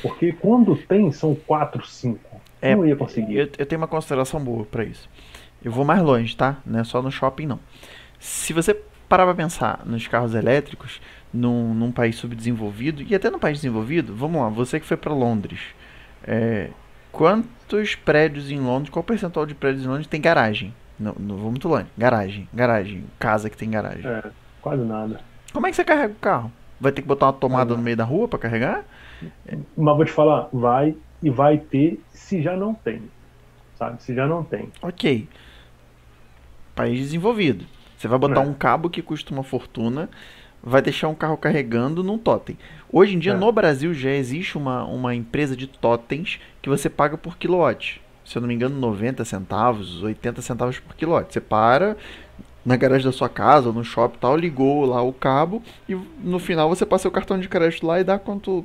Porque 0.00 0.32
quando 0.32 0.76
tem, 0.76 1.10
são 1.10 1.34
4, 1.34 1.84
5. 1.84 2.20
É, 2.62 2.76
não 2.76 2.86
ia 2.86 2.94
conseguir. 2.94 3.36
Eu, 3.36 3.48
eu 3.58 3.66
tenho 3.66 3.80
uma 3.80 3.88
consideração 3.88 4.42
boa 4.42 4.64
para 4.64 4.84
isso. 4.84 5.08
Eu 5.64 5.72
vou 5.72 5.84
mais 5.84 6.00
longe, 6.00 6.36
tá? 6.36 6.58
Não 6.64 6.78
é 6.78 6.84
só 6.84 7.02
no 7.02 7.10
shopping, 7.10 7.46
não. 7.46 7.58
Se 8.20 8.52
você 8.52 8.74
parar 9.08 9.24
pra 9.24 9.34
pensar 9.34 9.82
nos 9.84 10.06
carros 10.06 10.34
elétricos, 10.34 11.00
num, 11.32 11.74
num 11.74 11.90
país 11.90 12.16
subdesenvolvido, 12.16 13.02
e 13.02 13.14
até 13.14 13.30
no 13.30 13.38
país 13.38 13.58
desenvolvido, 13.58 14.14
vamos 14.14 14.40
lá, 14.40 14.48
você 14.48 14.78
que 14.78 14.86
foi 14.86 14.96
para 14.96 15.12
Londres, 15.12 15.60
é, 16.26 16.70
quantos 17.12 17.94
prédios 17.94 18.50
em 18.50 18.60
Londres, 18.60 18.90
qual 18.90 19.02
percentual 19.02 19.46
de 19.46 19.54
prédios 19.54 19.84
em 19.84 19.88
Londres 19.88 20.06
tem 20.06 20.20
garagem? 20.20 20.74
Não, 20.98 21.14
não 21.18 21.36
vou 21.36 21.50
muito 21.50 21.68
longe. 21.68 21.86
Garagem, 21.96 22.48
garagem, 22.52 23.04
casa 23.18 23.50
que 23.50 23.56
tem 23.56 23.70
garagem. 23.70 24.06
É, 24.06 24.24
quase 24.60 24.82
nada. 24.82 25.20
Como 25.52 25.66
é 25.66 25.70
que 25.70 25.76
você 25.76 25.84
carrega 25.84 26.12
o 26.12 26.16
carro? 26.16 26.52
Vai 26.80 26.92
ter 26.92 27.02
que 27.02 27.08
botar 27.08 27.26
uma 27.26 27.32
tomada 27.32 27.74
é. 27.74 27.76
no 27.76 27.82
meio 27.82 27.96
da 27.96 28.04
rua 28.04 28.28
para 28.28 28.38
carregar? 28.38 28.84
Mas 29.76 29.96
vou 29.96 30.04
te 30.04 30.12
falar, 30.12 30.48
vai 30.52 30.94
e 31.22 31.30
vai 31.30 31.58
ter 31.58 32.00
se 32.10 32.42
já 32.42 32.56
não 32.56 32.74
tem. 32.74 33.02
Sabe? 33.76 34.02
Se 34.02 34.14
já 34.14 34.26
não 34.26 34.42
tem. 34.42 34.70
Ok. 34.82 35.28
País 36.74 36.98
desenvolvido. 36.98 37.64
Você 37.96 38.08
vai 38.08 38.18
botar 38.18 38.42
é. 38.42 38.46
um 38.46 38.52
cabo 38.52 38.90
que 38.90 39.00
custa 39.00 39.32
uma 39.32 39.42
fortuna 39.42 40.10
vai 40.66 40.82
deixar 40.82 41.06
um 41.06 41.14
carro 41.14 41.36
carregando 41.36 42.02
num 42.02 42.18
totem. 42.18 42.58
Hoje 42.90 43.14
em 43.14 43.20
dia, 43.20 43.32
é. 43.32 43.36
no 43.36 43.52
Brasil, 43.52 43.94
já 43.94 44.10
existe 44.10 44.58
uma, 44.58 44.84
uma 44.84 45.14
empresa 45.14 45.56
de 45.56 45.68
totens 45.68 46.40
que 46.60 46.68
você 46.68 46.90
paga 46.90 47.16
por 47.16 47.38
quilowatt. 47.38 48.02
Se 48.24 48.36
eu 48.36 48.40
não 48.40 48.48
me 48.48 48.54
engano, 48.54 48.76
90 48.76 49.24
centavos, 49.24 50.02
80 50.02 50.42
centavos 50.42 50.80
por 50.80 50.96
quilowatt. 50.96 51.32
Você 51.32 51.40
para 51.40 51.96
na 52.64 52.74
garagem 52.74 53.06
da 53.06 53.12
sua 53.12 53.28
casa 53.28 53.68
ou 53.68 53.72
no 53.72 53.84
shopping 53.84 54.18
tal, 54.18 54.36
ligou 54.36 54.84
lá 54.84 55.00
o 55.00 55.12
cabo 55.12 55.62
e 55.88 55.94
no 55.94 56.40
final 56.40 56.68
você 56.68 56.84
passa 56.84 57.06
o 57.06 57.12
cartão 57.12 57.38
de 57.38 57.48
crédito 57.48 57.86
lá 57.86 58.00
e 58.00 58.04
dá 58.04 58.18
quanto 58.18 58.64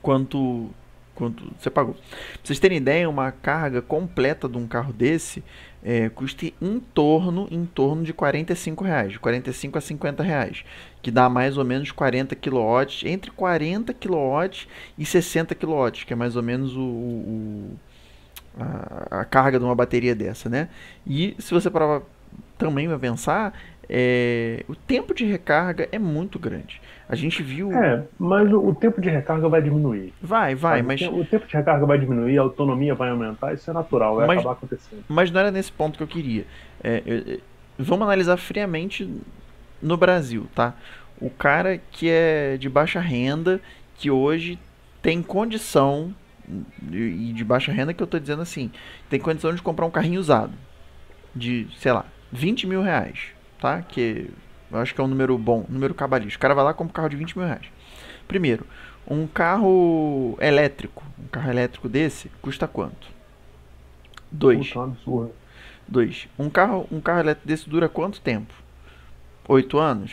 quanto 0.00 0.70
quanto 1.12 1.44
você 1.58 1.68
pagou. 1.68 1.94
Pra 1.94 2.18
vocês 2.44 2.60
terem 2.60 2.78
ideia, 2.78 3.10
uma 3.10 3.32
carga 3.32 3.82
completa 3.82 4.48
de 4.48 4.56
um 4.56 4.68
carro 4.68 4.92
desse 4.92 5.42
é, 5.82 6.08
custa 6.08 6.46
em 6.60 6.80
torno, 6.92 7.48
em 7.50 7.64
torno 7.64 8.02
de 8.02 8.12
45 8.12 8.84
reais, 8.84 9.12
de 9.12 9.18
45 9.18 9.78
a 9.78 9.80
50 9.80 10.22
reais, 10.22 10.64
que 11.02 11.10
dá 11.10 11.28
mais 11.28 11.56
ou 11.56 11.64
menos 11.64 11.90
40 11.90 12.36
kW, 12.36 13.06
entre 13.06 13.30
40 13.30 13.94
kW 13.94 14.66
e 14.98 15.06
60 15.06 15.54
kW, 15.54 15.90
que 16.06 16.12
é 16.12 16.16
mais 16.16 16.36
ou 16.36 16.42
menos 16.42 16.76
o, 16.76 16.80
o 16.80 17.78
a, 18.58 19.20
a, 19.20 19.24
carga 19.24 19.58
de 19.58 19.64
uma 19.64 19.74
bateria 19.74 20.14
dessa, 20.14 20.48
né? 20.48 20.68
E 21.06 21.34
se 21.38 21.52
você 21.52 21.70
para 21.70 22.02
também 22.58 22.86
vai 22.86 22.98
pensar, 22.98 23.58
é, 23.88 24.64
o 24.68 24.76
tempo 24.76 25.14
de 25.14 25.24
recarga 25.24 25.88
é 25.90 25.98
muito 25.98 26.38
grande. 26.38 26.80
A 27.10 27.16
gente 27.16 27.42
viu. 27.42 27.72
É, 27.72 28.04
mas 28.16 28.52
o, 28.52 28.68
o 28.68 28.74
tempo 28.74 29.00
de 29.00 29.10
recarga 29.10 29.48
vai 29.48 29.60
diminuir. 29.60 30.14
Vai, 30.22 30.54
vai, 30.54 30.80
mas. 30.80 31.00
O 31.02 31.24
tempo 31.24 31.44
de 31.44 31.56
recarga 31.56 31.84
vai 31.84 31.98
diminuir, 31.98 32.38
a 32.38 32.42
autonomia 32.42 32.94
vai 32.94 33.10
aumentar, 33.10 33.52
isso 33.52 33.68
é 33.68 33.74
natural, 33.74 34.16
vai 34.16 34.28
mas, 34.28 34.38
acabar 34.38 34.52
acontecendo. 34.52 35.04
Mas 35.08 35.28
não 35.30 35.40
era 35.40 35.50
nesse 35.50 35.72
ponto 35.72 35.96
que 35.96 36.02
eu 36.04 36.06
queria. 36.06 36.46
É, 36.82 37.02
eu, 37.04 37.40
vamos 37.76 38.04
analisar 38.06 38.36
friamente 38.36 39.10
no 39.82 39.96
Brasil, 39.96 40.46
tá? 40.54 40.74
O 41.20 41.28
cara 41.28 41.80
que 41.90 42.08
é 42.08 42.56
de 42.56 42.68
baixa 42.68 43.00
renda, 43.00 43.60
que 43.96 44.08
hoje 44.08 44.56
tem 45.02 45.20
condição, 45.20 46.14
e 46.92 47.32
de 47.32 47.44
baixa 47.44 47.72
renda 47.72 47.92
que 47.92 48.02
eu 48.02 48.06
tô 48.06 48.20
dizendo 48.20 48.42
assim, 48.42 48.70
tem 49.08 49.18
condição 49.18 49.52
de 49.52 49.60
comprar 49.60 49.84
um 49.84 49.90
carrinho 49.90 50.20
usado. 50.20 50.52
De, 51.34 51.66
sei 51.76 51.92
lá, 51.92 52.04
20 52.30 52.66
mil 52.68 52.82
reais, 52.82 53.18
tá? 53.60 53.82
Que 53.82 54.30
eu 54.70 54.78
acho 54.78 54.94
que 54.94 55.00
é 55.00 55.04
um 55.04 55.08
número 55.08 55.36
bom, 55.36 55.64
número 55.68 55.94
cabalístico. 55.94 56.40
O 56.40 56.42
cara 56.42 56.54
vai 56.54 56.64
lá 56.64 56.70
e 56.70 56.74
compra 56.74 56.90
um 56.90 56.94
carro 56.94 57.08
de 57.08 57.16
20 57.16 57.36
mil 57.36 57.46
reais. 57.46 57.66
Primeiro, 58.28 58.66
um 59.06 59.26
carro 59.26 60.36
elétrico, 60.40 61.02
um 61.18 61.26
carro 61.26 61.50
elétrico 61.50 61.88
desse, 61.88 62.30
custa 62.40 62.68
quanto? 62.68 63.08
Dois. 64.30 64.68
Puta, 64.68 65.30
Dois. 65.88 66.28
Um 66.38 66.48
carro, 66.48 66.86
um 66.92 67.00
carro 67.00 67.20
elétrico 67.20 67.48
desse 67.48 67.68
dura 67.68 67.88
quanto 67.88 68.20
tempo? 68.20 68.54
Oito 69.48 69.78
anos? 69.78 70.12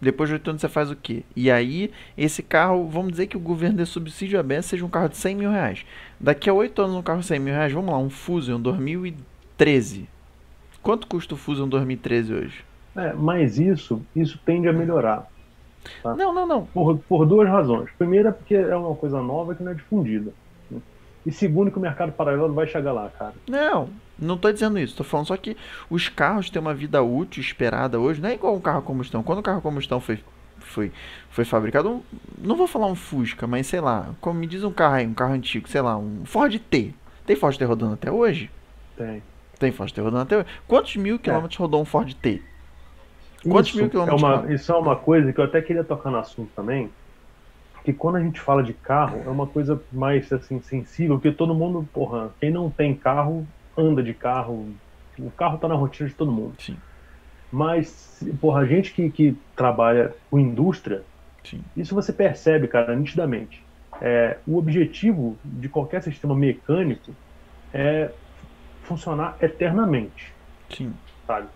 Depois 0.00 0.28
de 0.28 0.34
oito 0.34 0.48
anos 0.50 0.62
você 0.62 0.68
faz 0.68 0.90
o 0.90 0.96
quê? 0.96 1.22
E 1.36 1.50
aí, 1.50 1.92
esse 2.16 2.42
carro, 2.42 2.88
vamos 2.88 3.12
dizer 3.12 3.26
que 3.26 3.36
o 3.36 3.40
governo 3.40 3.76
dê 3.76 3.86
subsídio 3.86 4.40
a 4.40 4.62
seja 4.62 4.84
um 4.84 4.88
carro 4.88 5.10
de 5.10 5.16
100 5.16 5.36
mil 5.36 5.50
reais. 5.50 5.84
Daqui 6.18 6.48
a 6.48 6.54
oito 6.54 6.82
anos 6.82 6.96
um 6.96 7.02
carro 7.02 7.20
de 7.20 7.26
100 7.26 7.38
mil 7.38 7.54
reais, 7.54 7.72
vamos 7.72 7.90
lá, 7.92 7.98
um 7.98 8.10
Fusion 8.10 8.58
2013. 8.60 10.08
Quanto 10.82 11.06
custa 11.06 11.34
o 11.34 11.36
Fusion 11.36 11.68
2013 11.68 12.32
hoje? 12.32 12.69
É, 12.96 13.12
mas 13.12 13.58
isso, 13.58 14.02
isso 14.14 14.38
tende 14.44 14.68
a 14.68 14.72
melhorar. 14.72 15.26
Tá? 16.02 16.14
Não, 16.14 16.32
não, 16.32 16.46
não. 16.46 16.66
Por, 16.66 16.98
por 16.98 17.26
duas 17.26 17.48
razões. 17.48 17.90
Primeira, 17.96 18.32
porque 18.32 18.54
é 18.54 18.76
uma 18.76 18.94
coisa 18.94 19.22
nova 19.22 19.54
que 19.54 19.62
não 19.62 19.72
é 19.72 19.74
difundida. 19.74 20.32
Né? 20.70 20.80
E 21.24 21.32
segundo, 21.32 21.70
que 21.70 21.78
o 21.78 21.80
mercado 21.80 22.12
paralelo 22.12 22.52
vai 22.52 22.66
chegar 22.66 22.92
lá, 22.92 23.10
cara. 23.10 23.34
Não, 23.48 23.88
não 24.18 24.34
estou 24.34 24.52
dizendo 24.52 24.78
isso. 24.78 24.92
Estou 24.92 25.06
falando 25.06 25.26
só 25.26 25.36
que 25.36 25.56
os 25.88 26.08
carros 26.08 26.50
têm 26.50 26.60
uma 26.60 26.74
vida 26.74 27.02
útil 27.02 27.40
esperada 27.40 27.98
hoje. 27.98 28.20
Não 28.20 28.28
é 28.28 28.34
igual 28.34 28.54
um 28.54 28.60
carro 28.60 28.80
a 28.80 28.82
combustão. 28.82 29.22
Quando 29.22 29.38
o 29.38 29.42
carro 29.42 29.58
a 29.58 29.62
combustão 29.62 30.00
foi, 30.00 30.18
foi, 30.58 30.92
foi 31.30 31.44
fabricado, 31.44 32.02
não 32.38 32.56
vou 32.56 32.66
falar 32.66 32.86
um 32.86 32.94
Fusca, 32.94 33.46
mas 33.46 33.66
sei 33.66 33.80
lá, 33.80 34.10
como 34.20 34.38
me 34.38 34.46
diz 34.46 34.64
um 34.64 34.72
carro 34.72 34.96
aí, 34.96 35.06
um 35.06 35.14
carro 35.14 35.32
antigo, 35.32 35.68
sei 35.68 35.80
lá, 35.80 35.96
um 35.96 36.24
Ford 36.24 36.58
T. 36.58 36.94
Tem 37.26 37.36
Ford 37.36 37.56
T 37.56 37.64
rodando 37.64 37.94
até 37.94 38.10
hoje? 38.10 38.50
Tem. 38.96 39.22
Tem 39.58 39.72
Ford 39.72 39.90
T 39.92 40.00
rodando 40.00 40.22
até 40.22 40.36
hoje. 40.38 40.46
Quantos 40.66 40.96
mil 40.96 41.18
quilômetros 41.18 41.58
é. 41.58 41.62
rodou 41.62 41.80
um 41.80 41.84
Ford 41.84 42.12
T? 42.14 42.42
Quantos 43.48 43.70
isso 43.70 43.78
mil 43.78 43.90
quilômetros? 43.90 44.22
É 44.22 44.26
uma, 44.26 44.52
isso 44.52 44.72
é 44.72 44.76
uma 44.76 44.96
coisa 44.96 45.32
que 45.32 45.40
eu 45.40 45.44
até 45.44 45.62
queria 45.62 45.84
tocar 45.84 46.10
no 46.10 46.18
assunto 46.18 46.50
também. 46.54 46.90
Que 47.84 47.92
quando 47.92 48.16
a 48.16 48.20
gente 48.20 48.38
fala 48.40 48.62
de 48.62 48.74
carro, 48.74 49.22
é 49.24 49.28
uma 49.28 49.46
coisa 49.46 49.80
mais 49.90 50.30
assim 50.32 50.60
sensível, 50.60 51.16
porque 51.16 51.32
todo 51.32 51.54
mundo, 51.54 51.88
porra, 51.92 52.30
quem 52.38 52.50
não 52.50 52.68
tem 52.70 52.94
carro 52.94 53.46
anda 53.76 54.02
de 54.02 54.12
carro. 54.12 54.68
O 55.18 55.30
carro 55.30 55.58
tá 55.58 55.66
na 55.68 55.74
rotina 55.74 56.08
de 56.08 56.14
todo 56.14 56.30
mundo. 56.30 56.54
Sim. 56.58 56.76
Mas, 57.50 58.22
porra, 58.40 58.60
a 58.60 58.66
gente 58.66 58.92
que, 58.92 59.10
que 59.10 59.36
trabalha 59.56 60.14
com 60.30 60.38
indústria, 60.38 61.02
Sim. 61.42 61.62
isso 61.76 61.94
você 61.94 62.12
percebe, 62.12 62.68
cara, 62.68 62.94
nitidamente. 62.94 63.62
É, 64.00 64.38
o 64.46 64.56
objetivo 64.56 65.36
de 65.44 65.68
qualquer 65.68 66.02
sistema 66.02 66.34
mecânico 66.34 67.12
é 67.72 68.10
funcionar 68.82 69.36
eternamente. 69.40 70.32
Sim. 70.70 70.92
Sabe? 71.26 71.48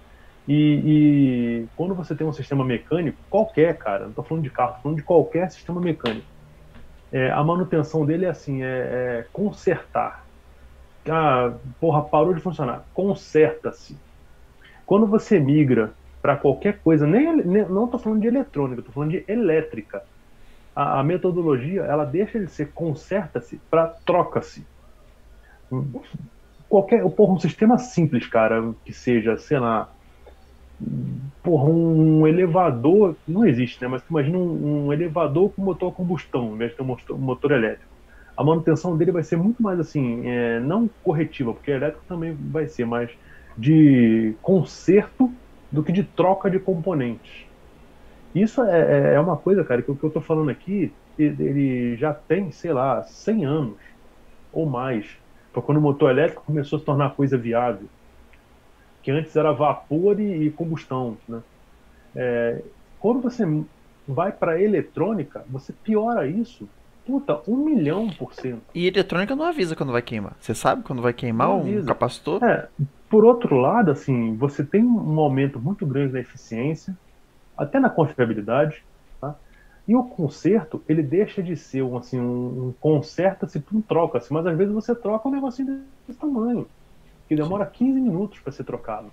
E, 0.47 0.55
e, 0.85 1.67
quando 1.75 1.95
você 1.95 2.15
tem 2.15 2.27
um 2.27 2.33
sistema 2.33 2.65
mecânico, 2.65 3.17
qualquer, 3.31 3.77
cara, 3.79 4.03
não 4.03 4.11
estou 4.11 4.25
falando 4.25 4.45
de 4.45 4.51
carro, 4.51 4.71
estou 4.71 4.83
falando 4.83 4.99
de 4.99 5.03
qualquer 5.03 5.51
sistema 5.51 5.81
mecânico, 5.81 6.27
é, 7.11 7.31
a 7.31 7.43
manutenção 7.43 8.05
dele 8.05 8.27
é 8.27 8.31
assim, 8.31 8.63
é, 8.63 8.67
é 8.67 9.27
consertar. 9.33 10.25
Ah, 11.09 11.53
porra, 11.81 12.03
parou 12.03 12.35
de 12.35 12.41
funcionar. 12.41 12.85
Conserta-se. 12.93 13.97
Quando 14.85 15.07
você 15.07 15.39
migra 15.39 15.93
para 16.21 16.37
qualquer 16.37 16.81
coisa, 16.81 17.07
nem, 17.07 17.37
nem 17.37 17.69
não 17.69 17.85
estou 17.85 18.01
falando 18.01 18.21
de 18.21 18.27
eletrônica, 18.27 18.81
estou 18.81 18.95
falando 18.95 19.11
de 19.11 19.25
elétrica. 19.29 20.03
A, 20.75 21.01
a, 21.01 21.05
metodologia, 21.05 21.83
ela 21.83 22.05
deixa 22.05 22.41
de 22.41 22.49
ser 22.49 22.73
conserta-se 22.73 23.59
para 23.71 23.87
troca-se. 24.05 24.67
Qualquer, 26.69 27.09
porra, 27.11 27.35
um 27.35 27.39
sistema 27.39 27.79
simples, 27.79 28.27
cara, 28.27 28.75
que 28.85 28.93
seja, 28.93 29.37
sei 29.37 29.59
lá, 29.59 29.89
porra, 31.43 31.69
um 31.69 32.27
elevador, 32.27 33.15
não 33.27 33.47
existe, 33.47 33.81
né? 33.83 33.89
Mas 33.89 34.03
imagina 34.09 34.39
um, 34.39 34.87
um, 34.87 34.93
elevador 34.93 35.51
com 35.51 35.63
motor 35.63 35.93
a 35.93 35.95
combustão, 35.95 36.49
ao 36.49 36.55
invés 36.55 36.71
de 36.71 36.77
ter 36.77 36.83
um 36.83 36.87
motor, 36.87 37.17
um 37.17 37.21
motor 37.21 37.53
elétrico. 37.53 37.93
A 38.37 38.43
manutenção 38.43 38.97
dele 38.97 39.13
vai 39.13 39.23
ser 39.23 39.37
muito 39.37 39.63
mais 39.63 39.79
assim, 39.79 40.27
é, 40.27 40.59
não 40.61 40.89
corretiva, 41.03 41.53
porque 41.53 41.71
elétrico 41.71 42.05
também 42.09 42.33
vai 42.33 42.67
ser, 42.67 42.85
mas 42.85 43.11
de 43.57 44.35
conserto 44.43 45.33
do 45.71 45.83
que 45.83 45.93
de 45.93 46.03
troca 46.03 46.51
de 46.51 46.59
componentes. 46.59 47.47
Isso 48.35 48.63
é, 48.63 49.13
é, 49.13 49.15
é 49.15 49.21
uma 49.21 49.37
coisa, 49.37 49.63
cara, 49.63 49.83
que 49.83 49.91
o 49.91 49.95
que 49.95 50.03
eu 50.03 50.09
estou 50.09 50.23
falando 50.23 50.51
aqui, 50.51 50.93
ele 51.17 51.95
já 51.97 52.13
tem, 52.13 52.51
sei 52.51 52.73
lá, 52.73 53.03
100 53.05 53.45
anos 53.45 53.77
ou 54.53 54.67
mais. 54.67 55.07
Foi 55.53 55.63
quando 55.63 55.79
o 55.79 55.81
motor 55.81 56.11
elétrico 56.11 56.43
começou 56.45 56.79
a 56.79 56.81
se 56.81 56.87
tornar 56.87 57.15
coisa 57.15 57.39
viável 57.39 57.87
que 59.05 59.11
antes 59.11 59.37
era 59.37 59.53
vapor 59.53 60.19
e, 60.19 60.47
e 60.47 60.51
combustão. 60.51 61.19
Né? 61.29 61.43
É, 62.17 62.63
quando 62.99 63.21
você 63.21 63.45
vai 64.09 64.33
para 64.33 64.61
eletrônica, 64.61 65.45
você 65.49 65.73
piora 65.73 66.27
isso. 66.27 66.67
Puta, 67.07 67.39
um 67.47 67.57
milhão 67.57 68.09
por 68.09 68.33
cento. 68.33 68.63
E 68.75 68.87
eletrônica 68.87 69.37
não 69.37 69.45
avisa 69.45 69.77
quando 69.77 69.93
vai 69.93 70.01
queimar. 70.01 70.35
Você 70.41 70.55
sabe 70.55 70.83
quando 70.83 71.03
vai 71.03 71.13
queimar 71.13 71.55
um 71.55 71.85
capacitor? 71.85 72.43
É, 72.43 72.67
por 73.11 73.27
outro 73.27 73.57
lado, 73.57 73.91
assim, 73.91 74.35
você 74.37 74.65
tem 74.65 74.83
um 74.83 75.21
aumento 75.21 75.61
muito 75.61 75.85
grande 75.85 76.15
na 76.15 76.21
eficiência, 76.21 76.97
até 77.59 77.79
na 77.79 77.91
confiabilidade, 77.91 78.83
tá? 79.21 79.37
E 79.87 79.95
o 79.95 80.03
conserto, 80.03 80.83
ele 80.89 81.03
deixa 81.03 81.43
de 81.43 81.57
ser 81.57 81.83
um, 81.83 81.99
assim, 81.99 82.19
um, 82.19 82.69
um 82.69 82.75
conserta-se 82.81 83.61
para 83.61 83.77
um 83.77 83.83
troca-se, 83.83 84.33
mas 84.33 84.47
às 84.47 84.57
vezes 84.57 84.73
você 84.73 84.95
troca 84.95 85.29
um 85.29 85.33
negocinho 85.33 85.83
desse 86.07 86.19
tamanho 86.19 86.67
que 87.29 87.35
demora 87.37 87.67
15 87.67 88.01
minutos 88.01 88.39
para 88.41 88.53
ser 88.53 88.65
trocado. 88.65 89.11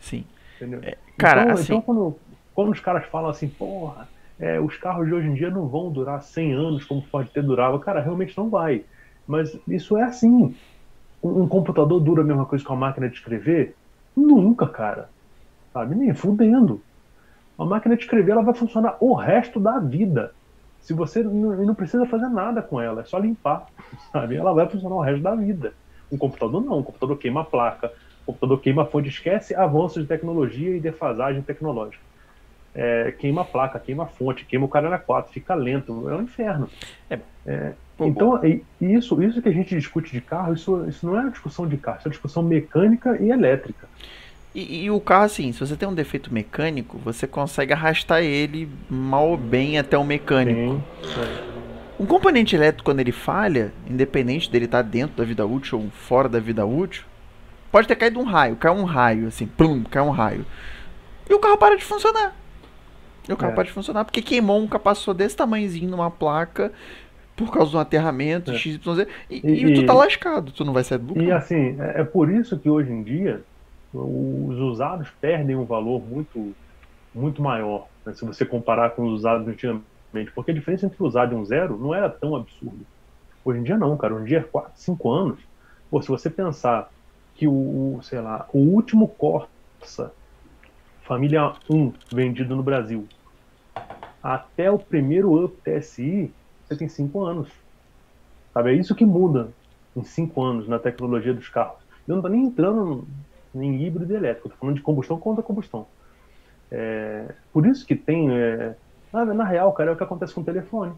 Sim. 0.00 0.24
Entendeu? 0.56 0.80
É, 0.82 0.96
cara, 1.16 1.42
então, 1.42 1.54
assim... 1.54 1.64
então 1.64 1.80
quando, 1.80 2.16
quando 2.54 2.72
os 2.72 2.80
caras 2.80 3.06
falam 3.06 3.30
assim, 3.30 3.48
porra, 3.48 4.08
é, 4.38 4.60
os 4.60 4.76
carros 4.76 5.06
de 5.06 5.14
hoje 5.14 5.28
em 5.28 5.34
dia 5.34 5.50
não 5.50 5.68
vão 5.68 5.90
durar 5.90 6.22
100 6.22 6.52
anos 6.52 6.84
como 6.84 7.02
pode 7.02 7.30
ter 7.30 7.42
durado, 7.42 7.78
cara, 7.78 8.00
realmente 8.00 8.36
não 8.36 8.48
vai. 8.48 8.84
Mas 9.26 9.56
isso 9.68 9.96
é 9.96 10.02
assim. 10.02 10.54
Um, 11.22 11.42
um 11.42 11.48
computador 11.48 12.00
dura 12.00 12.22
a 12.22 12.24
mesma 12.24 12.44
coisa 12.44 12.64
que 12.64 12.70
uma 12.70 12.76
máquina 12.76 13.08
de 13.08 13.14
escrever? 13.14 13.76
Nunca, 14.16 14.66
cara. 14.66 15.08
Sabe? 15.72 15.94
Nem 15.94 16.12
fudendo. 16.12 16.82
A 17.58 17.64
máquina 17.64 17.96
de 17.96 18.02
escrever 18.02 18.32
ela 18.32 18.42
vai 18.42 18.54
funcionar 18.54 18.96
o 19.00 19.14
resto 19.14 19.60
da 19.60 19.78
vida. 19.78 20.34
Se 20.80 20.92
você 20.92 21.22
não, 21.22 21.64
não 21.64 21.74
precisa 21.74 22.04
fazer 22.06 22.28
nada 22.28 22.60
com 22.60 22.80
ela, 22.80 23.02
é 23.02 23.04
só 23.04 23.18
limpar, 23.18 23.66
sabe? 24.10 24.36
Ela 24.36 24.52
vai 24.52 24.68
funcionar 24.68 24.96
o 24.96 25.00
resto 25.00 25.22
da 25.22 25.34
vida. 25.34 25.72
Um 26.12 26.18
computador 26.18 26.62
não, 26.62 26.78
um 26.78 26.82
computador 26.82 27.16
queima 27.16 27.40
a 27.40 27.44
placa, 27.44 27.90
o 28.24 28.26
computador 28.26 28.60
queima 28.60 28.82
a 28.82 28.86
fonte, 28.86 29.08
esquece 29.08 29.54
avanço 29.54 30.00
de 30.00 30.06
tecnologia 30.06 30.76
e 30.76 30.80
defasagem 30.80 31.42
tecnológica. 31.42 32.02
É, 32.74 33.12
queima 33.12 33.42
a 33.42 33.44
placa, 33.44 33.78
queima 33.78 34.04
a 34.04 34.06
fonte, 34.06 34.44
queima 34.44 34.64
o 34.66 34.68
cara 34.68 34.98
4, 34.98 35.32
fica 35.32 35.54
lento, 35.54 36.08
é 36.08 36.14
um 36.14 36.22
inferno. 36.22 36.68
É, 37.10 37.18
é, 37.46 37.72
então, 38.00 38.40
isso, 38.80 39.22
isso 39.22 39.42
que 39.42 39.48
a 39.48 39.52
gente 39.52 39.74
discute 39.74 40.12
de 40.12 40.20
carro, 40.20 40.54
isso, 40.54 40.86
isso 40.88 41.06
não 41.06 41.16
é 41.16 41.20
uma 41.22 41.30
discussão 41.30 41.66
de 41.66 41.76
carro, 41.76 41.98
isso 41.98 42.08
é 42.08 42.10
uma 42.10 42.12
discussão 42.12 42.42
mecânica 42.42 43.16
e 43.20 43.30
elétrica. 43.30 43.88
E, 44.54 44.84
e, 44.84 44.90
o 44.90 45.00
carro, 45.00 45.24
assim, 45.24 45.50
se 45.52 45.60
você 45.60 45.76
tem 45.76 45.88
um 45.88 45.94
defeito 45.94 46.32
mecânico, 46.32 46.98
você 46.98 47.26
consegue 47.26 47.72
arrastar 47.72 48.22
ele 48.22 48.68
mal 48.88 49.30
ou 49.30 49.36
bem 49.36 49.78
até 49.78 49.96
o 49.96 50.04
mecânico. 50.04 50.60
Sim, 50.60 50.82
um 52.02 52.06
componente 52.06 52.56
elétrico, 52.56 52.84
quando 52.84 52.98
ele 52.98 53.12
falha, 53.12 53.72
independente 53.88 54.50
dele 54.50 54.64
estar 54.64 54.82
dentro 54.82 55.16
da 55.16 55.24
vida 55.24 55.46
útil 55.46 55.78
ou 55.78 55.90
fora 55.90 56.28
da 56.28 56.40
vida 56.40 56.66
útil, 56.66 57.04
pode 57.70 57.86
ter 57.86 57.94
caído 57.94 58.18
um 58.18 58.24
raio, 58.24 58.56
cai 58.56 58.72
um 58.72 58.82
raio, 58.82 59.28
assim, 59.28 59.46
plum, 59.46 59.84
cai 59.84 60.02
um 60.02 60.10
raio. 60.10 60.44
E 61.30 61.32
o 61.32 61.38
carro 61.38 61.56
para 61.56 61.76
de 61.76 61.84
funcionar. 61.84 62.34
E 63.28 63.32
o 63.32 63.36
carro 63.36 63.52
é. 63.52 63.54
para 63.54 63.64
de 63.64 63.70
funcionar 63.70 64.04
porque 64.04 64.20
queimou 64.20 64.60
um 64.60 64.66
capacitor 64.66 65.14
desse 65.14 65.36
tamanhozinho 65.36 65.88
numa 65.88 66.10
placa 66.10 66.72
por 67.36 67.52
causa 67.52 67.70
do 67.70 67.78
aterramento, 67.78 68.50
é. 68.50 68.54
XYZ, 68.54 69.06
e, 69.30 69.40
e, 69.46 69.64
e, 69.64 69.74
tu 69.74 69.86
tá 69.86 69.92
lascado, 69.92 70.50
tu 70.50 70.64
não 70.64 70.72
vai 70.72 70.82
sair 70.82 70.98
do 70.98 71.06
lucro. 71.06 71.22
E 71.22 71.30
assim, 71.30 71.80
é, 71.80 72.00
é 72.00 72.04
por 72.04 72.28
isso 72.28 72.58
que 72.58 72.68
hoje 72.68 72.90
em 72.90 73.02
dia 73.04 73.42
os 73.94 74.58
usados 74.58 75.08
perdem 75.20 75.54
um 75.54 75.64
valor 75.64 76.02
muito, 76.04 76.52
muito 77.14 77.40
maior, 77.40 77.86
né, 78.04 78.12
se 78.12 78.24
você 78.24 78.44
comparar 78.44 78.90
com 78.90 79.04
os 79.04 79.20
usados 79.20 79.46
antigamente, 79.46 79.84
porque 80.34 80.50
a 80.50 80.54
diferença 80.54 80.86
entre 80.86 81.02
usado 81.02 81.34
e 81.34 81.36
um 81.36 81.44
zero 81.44 81.78
não 81.78 81.94
era 81.94 82.08
tão 82.08 82.36
absurda. 82.36 82.84
Hoje 83.44 83.60
em 83.60 83.62
dia 83.62 83.76
não, 83.76 83.96
cara, 83.96 84.14
hoje 84.14 84.24
em 84.24 84.28
dia 84.28 84.38
é 84.38 84.42
4, 84.42 84.72
5 84.76 85.10
anos. 85.10 85.40
Pô, 85.90 86.00
se 86.00 86.08
você 86.08 86.30
pensar 86.30 86.90
que 87.34 87.48
o, 87.48 87.98
sei 88.02 88.20
lá, 88.20 88.46
o 88.52 88.58
último 88.58 89.08
Corsa 89.08 90.12
família 91.02 91.52
1 91.68 91.92
vendido 92.12 92.54
no 92.54 92.62
Brasil 92.62 93.06
até 94.22 94.70
o 94.70 94.78
primeiro 94.78 95.44
Up 95.44 95.56
TSI, 95.62 96.32
você 96.64 96.76
tem 96.76 96.88
5 96.88 97.24
anos. 97.24 97.48
Sabe? 98.54 98.70
É 98.70 98.74
isso 98.74 98.94
que 98.94 99.04
muda 99.04 99.48
em 99.96 100.04
5 100.04 100.42
anos 100.42 100.68
na 100.68 100.78
tecnologia 100.78 101.34
dos 101.34 101.48
carros. 101.48 101.80
Eu 102.06 102.14
não 102.14 102.18
estou 102.18 102.30
nem 102.30 102.44
entrando 102.44 103.06
em 103.54 103.82
híbrido 103.82 104.14
elétrico, 104.14 104.48
estou 104.48 104.60
falando 104.60 104.76
de 104.76 104.82
combustão 104.82 105.18
contra 105.18 105.42
combustão. 105.42 105.86
É, 106.70 107.34
por 107.52 107.66
isso 107.66 107.84
que 107.86 107.94
tem. 107.94 108.30
É, 108.30 108.74
na, 109.12 109.24
na, 109.26 109.44
real, 109.44 109.72
cara, 109.72 109.90
é 109.90 109.92
o 109.92 109.96
que 109.96 110.02
acontece 110.02 110.34
com 110.34 110.40
o 110.40 110.44
telefone. 110.44 110.92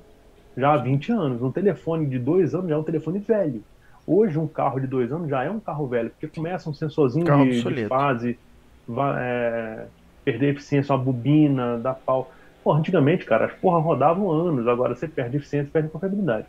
Já 0.56 0.74
há 0.74 0.76
20 0.76 1.12
anos. 1.12 1.42
Um 1.42 1.50
telefone 1.50 2.06
de 2.06 2.18
2 2.18 2.54
anos 2.54 2.68
já 2.68 2.74
é 2.74 2.78
um 2.78 2.84
telefone 2.84 3.18
velho. 3.18 3.62
Hoje, 4.06 4.38
um 4.38 4.46
carro 4.46 4.78
de 4.80 4.86
2 4.86 5.12
anos 5.12 5.28
já 5.28 5.42
é 5.42 5.50
um 5.50 5.58
carro 5.58 5.86
velho, 5.86 6.10
porque 6.10 6.28
começa 6.28 6.68
um 6.68 6.74
sensorzinho 6.74 7.24
de, 7.24 7.62
de, 7.62 7.86
fase, 7.86 8.38
vai, 8.86 9.16
é, 9.18 9.86
perder 10.24 10.50
eficiência, 10.50 10.94
uma 10.94 11.02
bobina, 11.02 11.78
dá 11.78 11.94
pau. 11.94 12.30
Pô, 12.62 12.72
antigamente, 12.72 13.24
cara, 13.24 13.46
as 13.46 13.52
porra 13.52 13.78
rodavam 13.78 14.30
anos, 14.30 14.68
agora 14.68 14.94
você 14.94 15.08
perde 15.08 15.38
eficiência, 15.38 15.70
perde 15.72 15.88
confiabilidade. 15.88 16.46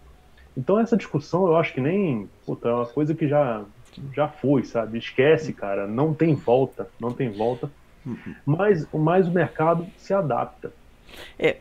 Então 0.58 0.80
essa 0.80 0.96
discussão 0.96 1.48
eu 1.48 1.58
acho 1.58 1.74
que 1.74 1.82
nem. 1.82 2.30
Puta, 2.46 2.70
é 2.70 2.74
uma 2.74 2.86
coisa 2.86 3.14
que 3.14 3.28
já, 3.28 3.64
já 4.14 4.28
foi, 4.28 4.64
sabe? 4.64 4.98
Esquece, 4.98 5.52
cara. 5.52 5.88
Não 5.88 6.14
tem 6.14 6.34
volta. 6.34 6.88
Não 7.00 7.12
tem 7.12 7.32
volta. 7.32 7.70
Mas, 8.46 8.88
mas 8.94 9.28
o 9.28 9.32
mercado 9.32 9.86
se 9.98 10.14
adapta. 10.14 10.72
É, 11.38 11.58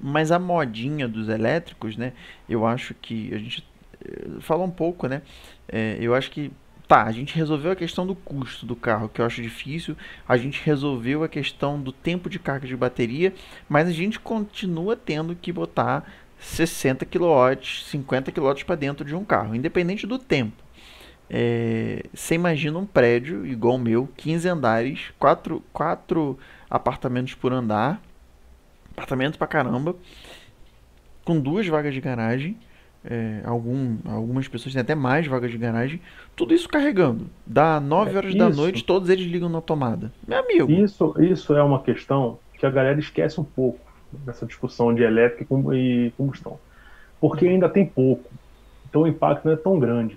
mas 0.00 0.30
a 0.30 0.38
modinha 0.38 1.08
dos 1.08 1.28
elétricos, 1.28 1.96
né? 1.96 2.12
Eu 2.48 2.66
acho 2.66 2.94
que 2.94 3.32
a 3.34 3.38
gente 3.38 3.66
eh, 4.04 4.40
fala 4.40 4.64
um 4.64 4.70
pouco, 4.70 5.06
né? 5.06 5.22
É, 5.68 5.96
eu 6.00 6.14
acho 6.14 6.30
que 6.30 6.52
tá, 6.88 7.04
a 7.04 7.12
gente 7.12 7.34
resolveu 7.34 7.72
a 7.72 7.76
questão 7.76 8.06
do 8.06 8.14
custo 8.14 8.66
do 8.66 8.76
carro, 8.76 9.08
que 9.08 9.20
eu 9.20 9.24
acho 9.24 9.40
difícil. 9.40 9.96
A 10.28 10.36
gente 10.36 10.60
resolveu 10.64 11.24
a 11.24 11.28
questão 11.28 11.80
do 11.80 11.92
tempo 11.92 12.28
de 12.28 12.38
carga 12.38 12.66
de 12.66 12.76
bateria, 12.76 13.32
mas 13.68 13.88
a 13.88 13.92
gente 13.92 14.20
continua 14.20 14.94
tendo 14.94 15.34
que 15.34 15.52
botar 15.52 16.04
60 16.38 17.06
kW, 17.06 17.64
50 17.84 18.32
kW 18.32 18.64
para 18.66 18.74
dentro 18.74 19.04
de 19.04 19.14
um 19.14 19.24
carro, 19.24 19.54
independente 19.54 20.06
do 20.06 20.18
tempo. 20.18 20.62
É, 21.30 22.04
você 22.12 22.34
imagina 22.34 22.78
um 22.78 22.84
prédio 22.84 23.46
igual 23.46 23.76
o 23.76 23.78
meu, 23.78 24.06
15 24.18 24.48
andares, 24.48 25.12
4, 25.18 25.62
4 25.72 26.38
apartamentos 26.68 27.34
por 27.34 27.54
andar, 27.54 28.02
apartamento 29.02 29.38
pra 29.38 29.46
caramba, 29.46 29.96
com 31.24 31.40
duas 31.40 31.66
vagas 31.66 31.92
de 31.92 32.00
garagem 32.00 32.56
é, 33.04 33.40
algum, 33.44 33.96
algumas 34.04 34.46
pessoas 34.46 34.72
têm 34.72 34.80
até 34.80 34.94
mais 34.94 35.26
vagas 35.26 35.50
de 35.50 35.58
garagem, 35.58 36.00
tudo 36.36 36.54
isso 36.54 36.68
carregando. 36.68 37.26
Dá 37.44 37.80
9 37.80 38.16
horas 38.16 38.34
é, 38.34 38.38
da 38.38 38.48
noite, 38.48 38.84
todos 38.84 39.08
eles 39.08 39.26
ligam 39.26 39.48
na 39.48 39.60
tomada. 39.60 40.12
Meu 40.26 40.38
amigo. 40.38 40.70
Isso, 40.70 41.14
isso 41.18 41.54
é 41.54 41.62
uma 41.62 41.82
questão 41.82 42.38
que 42.56 42.64
a 42.64 42.70
galera 42.70 43.00
esquece 43.00 43.40
um 43.40 43.44
pouco 43.44 43.80
nessa 44.24 44.46
discussão 44.46 44.94
de 44.94 45.02
elétrica 45.02 45.52
e 45.74 46.12
combustão. 46.16 46.58
Porque 47.20 47.46
ainda 47.46 47.68
tem 47.68 47.84
pouco. 47.84 48.30
Então 48.88 49.02
o 49.02 49.08
impacto 49.08 49.46
não 49.46 49.52
é 49.52 49.56
tão 49.56 49.78
grande. 49.78 50.16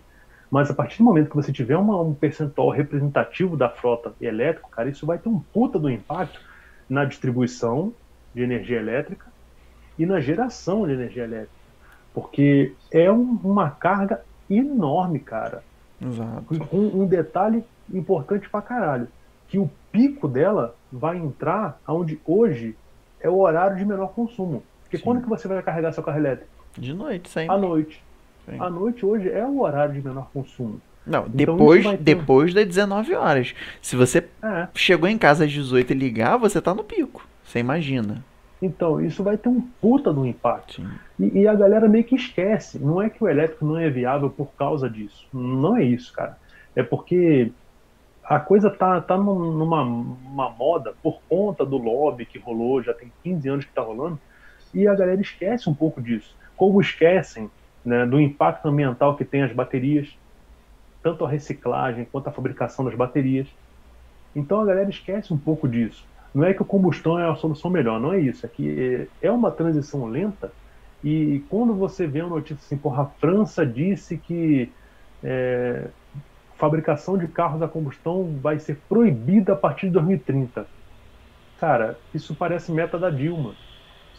Mas 0.51 0.69
a 0.69 0.73
partir 0.73 0.99
do 0.99 1.05
momento 1.05 1.29
que 1.29 1.35
você 1.35 1.51
tiver 1.51 1.77
uma, 1.77 1.99
um 1.99 2.13
percentual 2.13 2.69
representativo 2.69 3.57
da 3.57 3.67
frota 3.67 4.13
elétrica, 4.21 4.67
cara, 4.71 4.89
isso 4.89 5.05
vai 5.05 5.17
ter 5.17 5.27
um 5.27 5.39
puta 5.39 5.79
do 5.79 5.89
impacto 5.89 6.39
na 6.87 7.03
distribuição 7.03 7.93
de 8.35 8.43
energia 8.43 8.77
elétrica 8.77 9.25
e 9.97 10.05
na 10.05 10.19
geração 10.19 10.85
de 10.85 10.93
energia 10.93 11.23
elétrica. 11.23 11.55
Porque 12.13 12.73
é 12.91 13.11
um, 13.11 13.39
uma 13.43 13.71
carga 13.71 14.21
enorme, 14.49 15.19
cara. 15.19 15.63
Exato. 16.01 16.45
Um, 16.71 17.03
um, 17.03 17.07
detalhe 17.07 17.63
importante 17.91 18.49
pra 18.49 18.61
caralho. 18.61 19.07
Que 19.47 19.57
o 19.57 19.69
pico 19.91 20.27
dela 20.27 20.75
vai 20.91 21.17
entrar 21.17 21.79
onde 21.87 22.19
hoje 22.25 22.75
é 23.19 23.29
o 23.29 23.39
horário 23.39 23.77
de 23.77 23.85
menor 23.85 24.09
consumo. 24.09 24.63
Porque 24.83 24.97
Sim. 24.97 25.03
quando 25.03 25.23
que 25.23 25.29
você 25.29 25.47
vai 25.47 25.61
carregar 25.63 25.93
seu 25.93 26.03
carro 26.03 26.17
elétrico? 26.17 26.51
De 26.77 26.93
noite, 26.93 27.29
sempre. 27.29 27.55
À 27.55 27.57
noite. 27.57 28.03
Sim. 28.45 28.57
À 28.59 28.69
noite 28.69 29.05
hoje 29.05 29.29
é 29.29 29.45
o 29.45 29.61
horário 29.61 29.93
de 29.93 30.01
menor 30.01 30.29
consumo. 30.31 30.79
Não, 31.05 31.21
então, 31.21 31.55
depois, 31.55 31.85
ter... 31.85 31.97
depois 31.97 32.53
das 32.53 32.65
19 32.65 33.13
horas. 33.13 33.55
Se 33.81 33.95
você 33.95 34.27
é. 34.43 34.67
chegou 34.73 35.07
em 35.07 35.17
casa 35.17 35.45
às 35.45 35.51
18 35.51 35.91
e 35.91 35.95
ligar, 35.95 36.37
você 36.37 36.61
tá 36.61 36.73
no 36.73 36.83
pico. 36.83 37.25
Você 37.45 37.59
imagina. 37.59 38.23
Então, 38.61 38.99
isso 38.99 39.23
vai 39.23 39.37
ter 39.37 39.49
um 39.49 39.61
puta 39.61 40.11
do 40.11 40.25
impacto. 40.25 40.81
E, 41.19 41.41
e, 41.41 41.47
a 41.47 41.53
galera 41.53 41.87
meio 41.87 42.03
que 42.03 42.15
esquece. 42.15 42.79
Não 42.79 43.01
é 43.01 43.09
que 43.09 43.23
o 43.23 43.29
elétrico 43.29 43.65
não 43.65 43.77
é 43.77 43.89
viável 43.89 44.29
por 44.29 44.53
causa 44.53 44.89
disso. 44.89 45.27
Não 45.31 45.77
é 45.77 45.83
isso, 45.83 46.11
cara. 46.11 46.37
É 46.75 46.81
porque 46.81 47.51
a 48.23 48.39
coisa 48.39 48.69
tá, 48.69 48.99
tá 48.99 49.17
numa 49.17 49.83
uma 49.83 50.49
moda 50.49 50.93
por 51.03 51.21
conta 51.29 51.63
do 51.65 51.77
lobby 51.77 52.25
que 52.25 52.39
rolou, 52.39 52.81
já 52.81 52.93
tem 52.93 53.11
15 53.23 53.49
anos 53.49 53.65
que 53.65 53.71
tá 53.71 53.81
rolando, 53.81 54.19
e 54.73 54.87
a 54.87 54.95
galera 54.95 55.21
esquece 55.21 55.69
um 55.69 55.73
pouco 55.73 56.01
disso. 56.01 56.35
Como 56.57 56.81
esquecem 56.81 57.49
né, 57.85 58.05
do 58.05 58.19
impacto 58.19 58.67
ambiental 58.67 59.15
que 59.15 59.23
tem 59.23 59.43
as 59.43 59.53
baterias, 59.53 60.09
tanto 61.03 61.23
a 61.23 61.29
reciclagem 61.29 62.07
quanto 62.11 62.27
a 62.27 62.31
fabricação 62.31 62.83
das 62.83 62.95
baterias. 62.95 63.47
Então 64.35 64.59
a 64.59 64.65
galera 64.65 64.89
esquece 64.89 65.31
um 65.31 65.37
pouco 65.37 65.67
disso. 65.67 66.03
Não 66.35 66.43
é 66.43 66.53
que 66.53 66.61
o 66.61 66.65
combustão 66.65 67.17
é 67.17 67.29
a 67.29 67.35
solução 67.35 67.71
melhor, 67.71 67.97
não 67.97 68.11
é 68.11 68.19
isso. 68.19 68.45
É 68.45 68.49
que 68.49 69.07
é 69.21 69.31
uma 69.31 69.49
transição 69.49 70.05
lenta 70.05 70.51
e 71.01 71.45
quando 71.49 71.73
você 71.73 72.05
vê 72.05 72.21
uma 72.21 72.35
notícia 72.35 72.55
assim, 72.55 72.77
porra, 72.77 73.03
a 73.03 73.05
França 73.05 73.65
disse 73.65 74.17
que 74.17 74.69
é, 75.23 75.87
fabricação 76.57 77.17
de 77.17 77.27
carros 77.29 77.61
a 77.61 77.69
combustão 77.69 78.37
vai 78.41 78.59
ser 78.59 78.81
proibida 78.89 79.53
a 79.53 79.55
partir 79.55 79.87
de 79.87 79.93
2030. 79.93 80.67
Cara, 81.57 81.97
isso 82.13 82.35
parece 82.35 82.69
meta 82.69 82.99
da 82.99 83.09
Dilma, 83.09 83.55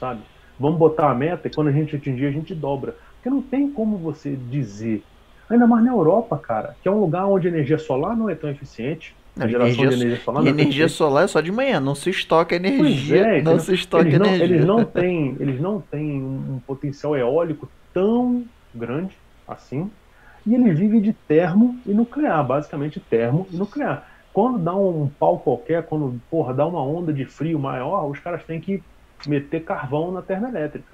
sabe? 0.00 0.22
Vamos 0.58 0.78
botar 0.78 1.10
a 1.10 1.14
meta 1.14 1.48
e 1.48 1.50
quando 1.50 1.68
a 1.68 1.72
gente 1.72 1.96
atingir, 1.96 2.24
a 2.26 2.30
gente 2.30 2.54
dobra. 2.54 2.96
Porque 3.16 3.28
não 3.28 3.42
tem 3.42 3.70
como 3.70 3.98
você 3.98 4.34
dizer. 4.34 5.04
Ainda 5.50 5.66
mais 5.66 5.84
na 5.84 5.92
Europa, 5.92 6.38
cara, 6.38 6.76
que 6.80 6.88
é 6.88 6.90
um 6.90 6.98
lugar 6.98 7.26
onde 7.26 7.46
a 7.46 7.50
energia 7.50 7.78
solar 7.78 8.16
não 8.16 8.30
é 8.30 8.34
tão 8.34 8.48
eficiente, 8.48 9.14
a 9.38 9.46
geração 9.46 9.84
energia, 9.84 9.88
de 9.88 9.94
energia 9.94 10.24
solar. 10.24 10.44
E 10.44 10.48
energia 10.48 10.88
solar 10.88 11.24
é 11.24 11.26
só 11.26 11.40
de 11.40 11.52
manhã, 11.52 11.78
não 11.78 11.94
se 11.94 12.10
estoca 12.10 12.56
energia. 12.56 13.16
É, 13.18 13.42
não, 13.42 13.58
se 13.58 13.74
estoca 13.74 14.08
eles 14.08 14.14
energia. 14.14 14.38
Não, 14.38 14.54
eles, 14.54 14.64
não 14.64 14.84
têm, 14.86 15.36
eles 15.38 15.60
não 15.60 15.80
têm 15.80 16.22
um 16.22 16.60
potencial 16.66 17.16
eólico 17.16 17.68
tão 17.92 18.44
grande 18.74 19.16
assim. 19.46 19.90
E 20.46 20.54
eles 20.54 20.78
vivem 20.78 21.00
de 21.00 21.12
termo 21.12 21.78
e 21.84 21.92
nuclear, 21.92 22.44
basicamente 22.46 23.00
termo 23.00 23.46
e 23.50 23.56
nuclear. 23.56 24.08
Quando 24.32 24.58
dá 24.58 24.74
um 24.74 25.10
pau 25.18 25.38
qualquer, 25.38 25.82
quando 25.84 26.20
porra, 26.30 26.54
dá 26.54 26.66
uma 26.66 26.82
onda 26.82 27.12
de 27.12 27.24
frio 27.24 27.58
maior, 27.58 28.08
os 28.08 28.18
caras 28.18 28.44
têm 28.44 28.60
que 28.60 28.82
meter 29.26 29.64
carvão 29.64 30.12
na 30.12 30.22
termoelétrica. 30.22 30.88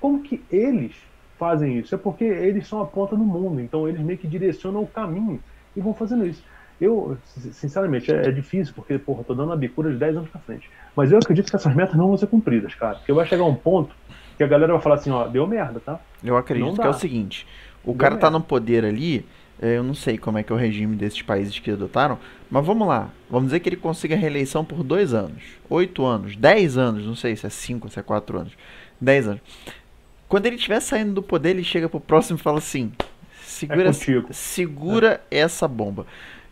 Como 0.00 0.22
que 0.22 0.42
eles 0.50 0.94
fazem 1.38 1.78
isso? 1.78 1.94
É 1.94 1.98
porque 1.98 2.24
eles 2.24 2.66
são 2.66 2.80
a 2.80 2.86
ponta 2.86 3.14
do 3.14 3.22
mundo, 3.22 3.60
então 3.60 3.88
eles 3.88 4.00
meio 4.00 4.18
que 4.18 4.26
direcionam 4.26 4.82
o 4.82 4.86
caminho 4.86 5.38
e 5.76 5.80
vão 5.80 5.94
fazendo 5.94 6.26
isso. 6.26 6.42
Eu, 6.80 7.18
sinceramente, 7.52 8.10
é, 8.10 8.28
é, 8.28 8.30
difícil, 8.30 8.72
porque, 8.74 8.98
porra, 8.98 9.22
tô 9.22 9.34
dando 9.34 9.48
uma 9.48 9.56
bicura 9.56 9.90
de 9.90 9.98
10 9.98 10.16
anos 10.16 10.30
pra 10.30 10.40
frente. 10.40 10.70
Mas 10.96 11.12
eu 11.12 11.18
acredito 11.18 11.50
que 11.50 11.56
essas 11.56 11.74
metas 11.74 11.94
não 11.94 12.08
vão 12.08 12.16
ser 12.16 12.26
cumpridas, 12.26 12.74
cara. 12.74 12.96
Porque 12.96 13.12
vai 13.12 13.26
chegar 13.26 13.44
um 13.44 13.54
ponto 13.54 13.94
que 14.38 14.44
a 14.44 14.46
galera 14.46 14.72
vai 14.72 14.80
falar 14.80 14.94
assim, 14.94 15.10
ó, 15.10 15.26
deu 15.26 15.46
merda, 15.46 15.80
tá? 15.80 16.00
Eu 16.24 16.36
acredito 16.36 16.74
que 16.74 16.86
é 16.86 16.88
o 16.88 16.94
seguinte, 16.94 17.46
o 17.84 17.88
deu 17.88 17.96
cara 17.96 18.16
tá 18.16 18.26
merda. 18.26 18.26
tá 18.26 18.30
no 18.30 18.40
poder 18.42 18.86
ali, 18.86 19.26
é, 19.60 19.76
eu 19.76 19.82
não 19.82 19.92
sei 19.92 20.16
como 20.16 20.38
é 20.38 20.42
que 20.42 20.50
é 20.50 20.54
o 20.54 20.58
regime 20.58 20.96
desses 20.96 21.20
países 21.20 21.58
que 21.58 21.70
adotaram, 21.70 22.18
mas 22.50 22.64
vamos 22.64 22.88
lá, 22.88 23.10
vamos 23.28 23.48
dizer 23.48 23.60
que 23.60 23.68
ele 23.68 23.76
consiga 23.76 24.16
reeleição 24.16 24.64
por 24.64 24.82
dois 24.82 25.12
anos, 25.12 25.42
oito 25.68 26.06
anos, 26.06 26.34
dez 26.34 26.78
anos, 26.78 27.04
não 27.04 27.14
sei 27.14 27.36
se 27.36 27.46
é 27.46 27.50
cinco, 27.50 27.90
se 27.90 28.00
é 28.00 28.02
quatro 28.02 28.38
anos, 28.38 28.54
dez 28.98 29.28
anos. 29.28 29.42
Quando 30.26 30.46
ele 30.46 30.56
estiver 30.56 30.80
saindo 30.80 31.12
do 31.12 31.22
poder, 31.22 31.50
ele 31.50 31.64
chega 31.64 31.90
pro 31.90 32.00
próximo 32.00 32.38
e 32.38 32.42
fala 32.42 32.56
assim, 32.56 32.90
segura, 33.42 33.90
é 33.90 34.32
segura 34.32 35.20
é. 35.30 35.40
essa 35.40 35.68
bomba. 35.68 36.06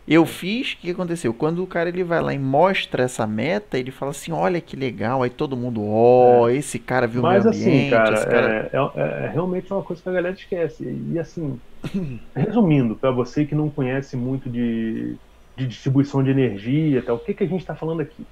Eu 0.09 0.25
fiz, 0.25 0.73
o 0.73 0.77
que 0.77 0.89
aconteceu? 0.89 1.31
Quando 1.31 1.63
o 1.63 1.67
cara 1.67 1.87
ele 1.87 2.03
vai 2.03 2.19
lá 2.19 2.33
e 2.33 2.39
mostra 2.39 3.03
essa 3.03 3.27
meta, 3.27 3.77
ele 3.77 3.91
fala 3.91 4.09
assim, 4.09 4.31
olha 4.31 4.59
que 4.59 4.75
legal, 4.75 5.21
aí 5.21 5.29
todo 5.29 5.55
mundo, 5.55 5.85
ó, 5.85 6.41
oh, 6.41 6.49
é. 6.49 6.55
esse 6.55 6.79
cara 6.79 7.05
viu 7.05 7.21
Mas, 7.21 7.45
o 7.45 7.49
meio 7.49 7.61
assim, 7.61 7.69
ambiente. 7.69 7.91
Cara, 7.91 8.25
cara... 8.25 8.69
É, 8.73 8.99
é, 8.99 9.25
é, 9.25 9.29
realmente 9.31 9.71
uma 9.71 9.83
coisa 9.83 10.01
que 10.01 10.09
a 10.09 10.11
galera 10.11 10.33
esquece. 10.33 10.83
E 10.83 11.19
assim, 11.19 11.61
resumindo, 12.35 12.95
para 12.95 13.11
você 13.11 13.45
que 13.45 13.53
não 13.53 13.69
conhece 13.69 14.17
muito 14.17 14.49
de, 14.49 15.15
de 15.55 15.67
distribuição 15.67 16.23
de 16.23 16.31
energia, 16.31 17.03
tal, 17.03 17.17
o 17.17 17.19
que, 17.19 17.31
que 17.31 17.43
a 17.43 17.47
gente 17.47 17.61
está 17.61 17.75
falando 17.75 18.01
aqui? 18.01 18.25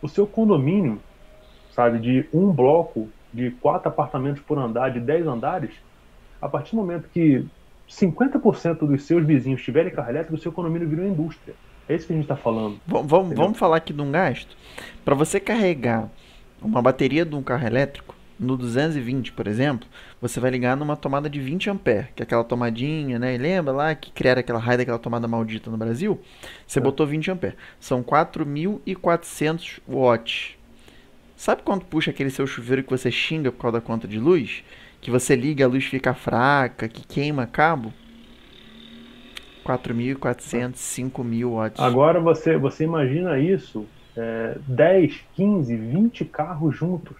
O 0.00 0.08
seu 0.08 0.24
condomínio, 0.24 1.00
sabe, 1.72 1.98
de 1.98 2.26
um 2.32 2.52
bloco 2.52 3.08
de 3.34 3.50
quatro 3.50 3.88
apartamentos 3.88 4.40
por 4.40 4.56
andar, 4.56 4.90
de 4.90 5.00
dez 5.00 5.26
andares, 5.26 5.72
A 6.40 6.48
partir 6.48 6.76
do 6.76 6.76
momento 6.76 7.08
que 7.12 7.44
50% 8.00 8.86
dos 8.86 9.04
seus 9.04 9.24
vizinhos 9.24 9.62
tiverem 9.62 9.92
carro 9.92 10.10
elétrico, 10.10 10.34
o 10.34 10.38
seu 10.38 10.50
condomínio 10.50 10.88
virou 10.88 11.06
indústria. 11.06 11.54
É 11.88 11.94
isso 11.94 12.06
que 12.06 12.12
a 12.12 12.16
gente 12.16 12.24
está 12.24 12.36
falando. 12.36 12.80
Vamos, 12.86 13.10
vamos, 13.10 13.34
vamos 13.36 13.58
falar 13.58 13.76
aqui 13.76 13.92
de 13.92 14.00
um 14.00 14.10
gasto. 14.10 14.56
Para 15.04 15.14
você 15.14 15.38
carregar 15.38 16.08
uma 16.60 16.80
bateria 16.80 17.24
de 17.24 17.34
um 17.34 17.42
carro 17.42 17.66
elétrico, 17.66 18.14
no 18.38 18.56
220, 18.56 19.32
por 19.32 19.46
exemplo, 19.46 19.86
você 20.20 20.40
vai 20.40 20.50
ligar 20.50 20.76
numa 20.76 20.96
tomada 20.96 21.30
de 21.30 21.38
20 21.38 21.70
ampere, 21.70 22.08
que 22.16 22.22
é 22.22 22.24
aquela 22.24 22.42
tomadinha, 22.42 23.18
né? 23.18 23.34
E 23.34 23.38
lembra 23.38 23.72
lá 23.72 23.94
que 23.94 24.10
criaram 24.10 24.40
aquela 24.40 24.58
raio 24.58 24.78
daquela 24.78 24.98
tomada 24.98 25.28
maldita 25.28 25.70
no 25.70 25.76
Brasil? 25.76 26.20
Você 26.66 26.78
é. 26.78 26.82
botou 26.82 27.06
20 27.06 27.30
ampere. 27.30 27.54
São 27.78 28.02
4.400 28.02 29.80
watts. 29.86 30.56
Sabe 31.36 31.62
quando 31.62 31.84
puxa 31.84 32.10
aquele 32.10 32.30
seu 32.30 32.46
chuveiro 32.46 32.82
que 32.82 32.90
você 32.90 33.10
xinga 33.10 33.52
por 33.52 33.62
causa 33.62 33.78
da 33.78 33.80
conta 33.80 34.08
de 34.08 34.18
luz? 34.18 34.64
Que 35.02 35.10
você 35.10 35.34
liga, 35.34 35.64
a 35.64 35.68
luz 35.68 35.84
fica 35.84 36.14
fraca, 36.14 36.86
que 36.86 37.04
queima 37.04 37.44
cabo? 37.44 37.92
4.400, 39.64 40.74
5.000 40.74 41.50
watts. 41.50 41.80
Agora 41.80 42.20
você, 42.20 42.56
você 42.56 42.84
imagina 42.84 43.36
isso, 43.36 43.84
é, 44.16 44.56
10, 44.64 45.24
15, 45.34 45.76
20 45.76 46.24
carros 46.26 46.76
juntos 46.76 47.16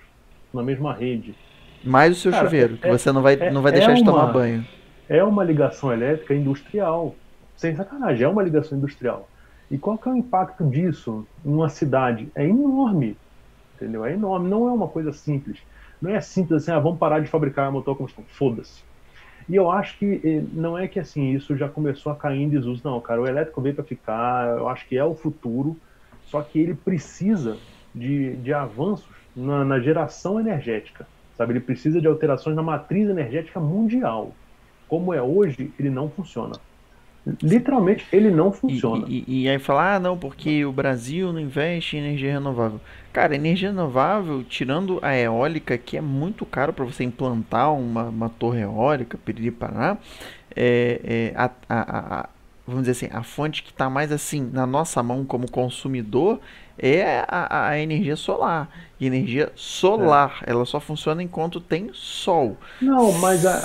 na 0.55 0.63
mesma 0.63 0.95
rede. 0.95 1.35
Mais 1.83 2.17
o 2.17 2.21
seu 2.21 2.31
Cara, 2.31 2.45
chuveiro, 2.45 2.77
que 2.77 2.87
é, 2.87 2.91
você 2.91 3.11
não 3.11 3.21
vai, 3.21 3.35
é, 3.35 3.51
não 3.51 3.63
vai 3.63 3.73
deixar 3.73 3.91
é 3.91 3.95
de 3.95 4.05
tomar 4.05 4.27
banho. 4.33 4.65
É 5.09 5.25
uma 5.25 5.43
ligação 5.43 5.93
elétrica 5.93 6.33
industrial. 6.35 7.17
Sem 7.57 7.75
sacanagem, 7.75 8.23
é 8.23 8.29
uma 8.29 8.45
ligação 8.45 8.79
industrial. 8.79 9.29
E 9.69 9.77
qual 9.77 9.99
que 9.99 10.09
é 10.09 10.13
o 10.13 10.17
impacto 10.17 10.65
disso 10.65 11.27
numa 11.45 11.69
cidade? 11.69 12.29
É 12.37 12.47
enorme. 12.47 13.17
Entendeu? 13.75 14.05
É 14.05 14.13
enorme. 14.13 14.49
Não 14.49 14.69
é 14.69 14.73
uma 14.73 14.87
coisa 14.87 15.13
simples. 15.13 15.59
Não 16.03 16.11
é 16.11 16.21
simples 16.21 16.63
assim, 16.63 16.73
ah, 16.73 16.81
vamos 16.81 16.99
parar 16.99 17.21
de 17.21 17.29
fabricar 17.29 17.71
motor 17.71 17.95
a 17.95 17.97
combustão. 17.97 18.25
Foda-se. 18.27 18.83
E 19.49 19.55
eu 19.55 19.71
acho 19.71 19.97
que 19.99 20.21
eh, 20.25 20.45
não 20.53 20.77
é 20.77 20.89
que 20.89 20.99
assim, 20.99 21.33
isso 21.33 21.57
já 21.57 21.69
começou 21.69 22.11
a 22.11 22.17
cair 22.17 22.43
em 22.43 22.49
desuso. 22.49 22.83
Não, 22.85 23.01
cara, 23.01 23.21
o 23.21 23.27
elétrico 23.27 23.63
veio 23.63 23.75
para 23.77 23.85
ficar, 23.85 24.59
eu 24.59 24.69
acho 24.69 24.87
que 24.89 24.97
é 24.99 25.05
o 25.05 25.15
futuro, 25.15 25.81
só 26.25 26.43
que 26.43 26.59
ele 26.59 26.75
precisa 26.75 27.63
de, 27.95 28.37
de 28.37 28.53
avanços 28.53 29.09
na, 29.35 29.65
na 29.65 29.81
geração 29.81 30.41
energética, 30.41 31.09
sabe? 31.37 31.53
Ele 31.53 31.61
precisa 31.61 32.01
de 32.01 32.07
alterações 32.09 32.57
na 32.57 32.63
matriz 32.63 33.09
energética 33.09 33.61
mundial. 33.61 34.37
Como 34.89 35.15
é 35.15 35.23
hoje, 35.23 35.73
ele 35.79 35.91
não 35.91 36.11
funciona. 36.11 36.61
Literalmente, 37.41 38.05
ele 38.13 38.31
não 38.31 38.51
funciona. 38.51 39.07
E, 39.09 39.25
e, 39.27 39.43
e, 39.43 39.49
aí 39.49 39.59
falar, 39.59 39.95
ah, 39.95 40.01
não, 40.01 40.19
porque 40.19 40.65
o 40.65 40.73
Brasil 40.73 41.33
não 41.33 41.39
investe 41.39 41.97
em 41.97 42.01
energia 42.01 42.33
renovável. 42.33 42.81
Cara, 43.13 43.35
energia 43.35 43.69
renovável, 43.69 44.43
tirando 44.43 44.99
a 45.03 45.17
eólica, 45.17 45.79
que 45.79 45.97
é 45.97 46.01
muito 46.01 46.45
caro 46.45 46.73
para 46.73 46.85
você 46.85 47.05
implantar 47.05 47.73
uma, 47.73 48.05
uma 48.05 48.29
torre 48.29 48.63
eólica, 48.63 49.17
Periri 49.25 49.53
Paraná, 49.53 49.99
é, 50.57 51.01
é, 51.05 51.33
a, 51.37 51.51
a, 51.69 52.21
a, 52.21 52.29
vamos 52.67 52.83
dizer 52.87 53.07
assim, 53.07 53.17
a 53.17 53.23
fonte 53.23 53.63
que 53.63 53.71
está 53.71 53.89
mais 53.89 54.11
assim 54.11 54.51
na 54.53 54.67
nossa 54.67 55.01
mão 55.03 55.25
como 55.25 55.49
consumidor 55.49 56.41
é 56.79 57.25
a, 57.29 57.69
a 57.69 57.79
energia 57.79 58.17
solar. 58.17 58.69
E 59.01 59.07
energia 59.07 59.51
solar, 59.57 60.45
é. 60.47 60.51
ela 60.53 60.65
só 60.65 60.79
funciona 60.79 61.23
enquanto 61.23 61.61
tem 61.61 61.91
sol. 61.93 62.57
Não, 62.81 63.11
mas 63.15 63.45
a, 63.45 63.57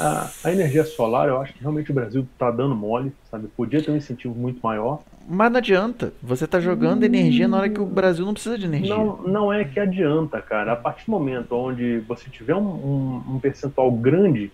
a, 0.43 0.49
a 0.49 0.51
energia 0.51 0.83
solar, 0.83 1.29
eu 1.29 1.39
acho 1.39 1.53
que 1.53 1.61
realmente 1.61 1.91
o 1.91 1.93
Brasil 1.93 2.27
está 2.33 2.49
dando 2.49 2.75
mole, 2.75 3.13
sabe? 3.29 3.47
Podia 3.55 3.79
ter 3.83 3.91
um 3.91 3.95
incentivo 3.95 4.33
muito 4.33 4.59
maior. 4.63 5.03
Mas 5.29 5.51
não 5.51 5.57
adianta. 5.59 6.11
Você 6.23 6.45
está 6.45 6.59
jogando 6.59 7.03
hum... 7.03 7.05
energia 7.05 7.47
na 7.47 7.57
hora 7.57 7.69
que 7.69 7.79
o 7.79 7.85
Brasil 7.85 8.25
não 8.25 8.33
precisa 8.33 8.57
de 8.57 8.65
energia. 8.65 8.95
Não, 8.95 9.17
não 9.23 9.53
é 9.53 9.63
que 9.63 9.79
adianta, 9.79 10.41
cara. 10.41 10.71
A 10.71 10.75
partir 10.75 11.05
do 11.05 11.11
momento 11.11 11.53
onde 11.53 11.99
você 12.07 12.29
tiver 12.29 12.55
um, 12.55 12.67
um, 12.67 13.23
um 13.35 13.39
percentual 13.39 13.91
grande 13.91 14.51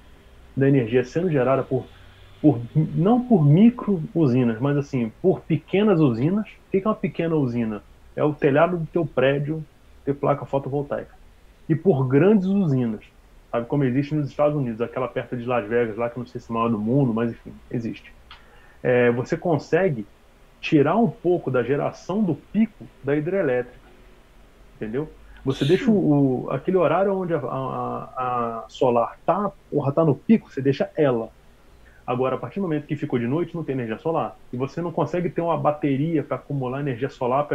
da 0.56 0.68
energia 0.68 1.06
sendo 1.06 1.32
gerada 1.32 1.64
por, 1.64 1.86
por 2.42 2.60
não 2.76 3.22
por 3.22 3.46
micro 3.46 4.04
usinas, 4.14 4.60
mas 4.60 4.76
assim, 4.76 5.12
por 5.22 5.40
pequenas 5.40 6.02
usinas. 6.02 6.46
O 6.46 6.72
que 6.72 6.78
é 6.78 6.90
uma 6.90 6.94
pequena 6.94 7.36
usina? 7.36 7.82
É 8.16 8.24
o 8.24 8.34
telhado 8.34 8.78
do 8.78 8.86
teu 8.86 9.06
prédio 9.06 9.64
ter 10.06 10.14
placa 10.14 10.46
fotovoltaica. 10.46 11.14
E 11.68 11.76
por 11.76 12.08
grandes 12.08 12.46
usinas, 12.46 13.02
sabe 13.52 13.66
como 13.68 13.84
existe 13.84 14.14
nos 14.14 14.30
Estados 14.30 14.56
Unidos, 14.56 14.82
aquela 14.82 15.08
perto 15.08 15.38
de 15.38 15.46
Las 15.46 15.68
Vegas, 15.68 15.98
lá 15.98 16.10
que 16.10 16.20
não 16.20 16.26
sei 16.26 16.42
se 16.42 16.52
é 16.52 16.54
maior 16.54 16.70
do 16.70 16.80
mundo, 16.80 17.14
mas 17.14 17.32
enfim, 17.32 17.54
existe. 17.72 18.14
É, 18.82 19.10
você 19.12 19.38
consegue 19.38 20.06
tirar 20.60 20.98
um 20.98 21.10
pouco 21.10 21.50
da 21.50 21.64
geração 21.64 22.24
do 22.24 22.36
pico 22.36 22.86
da 23.04 23.16
hidrelétrica, 23.16 23.78
entendeu? 24.76 25.10
Você 25.46 25.66
deixa 25.66 25.92
o, 25.92 26.48
aquele 26.50 26.78
horário 26.78 27.14
onde 27.14 27.34
a, 27.34 27.38
a, 27.38 28.64
a 28.64 28.66
solar 28.70 29.18
tá, 29.26 29.52
porra, 29.70 29.92
tá 29.92 30.06
no 30.06 30.16
pico, 30.16 30.50
você 30.50 30.62
deixa 30.62 30.90
ela. 30.96 31.30
Agora, 32.08 32.36
a 32.36 32.38
partir 32.38 32.60
do 32.60 32.64
momento 32.64 32.86
que 32.86 32.96
ficou 32.96 33.20
de 33.20 33.28
noite, 33.28 33.56
não 33.56 33.64
tem 33.64 33.74
energia 33.74 33.98
solar. 33.98 34.38
E 34.52 34.58
você 34.58 34.82
não 34.82 34.92
consegue 34.92 35.30
ter 35.30 35.42
uma 35.42 35.58
bateria 35.58 36.24
para 36.24 36.36
acumular 36.36 36.80
energia 36.80 37.10
solar 37.10 37.46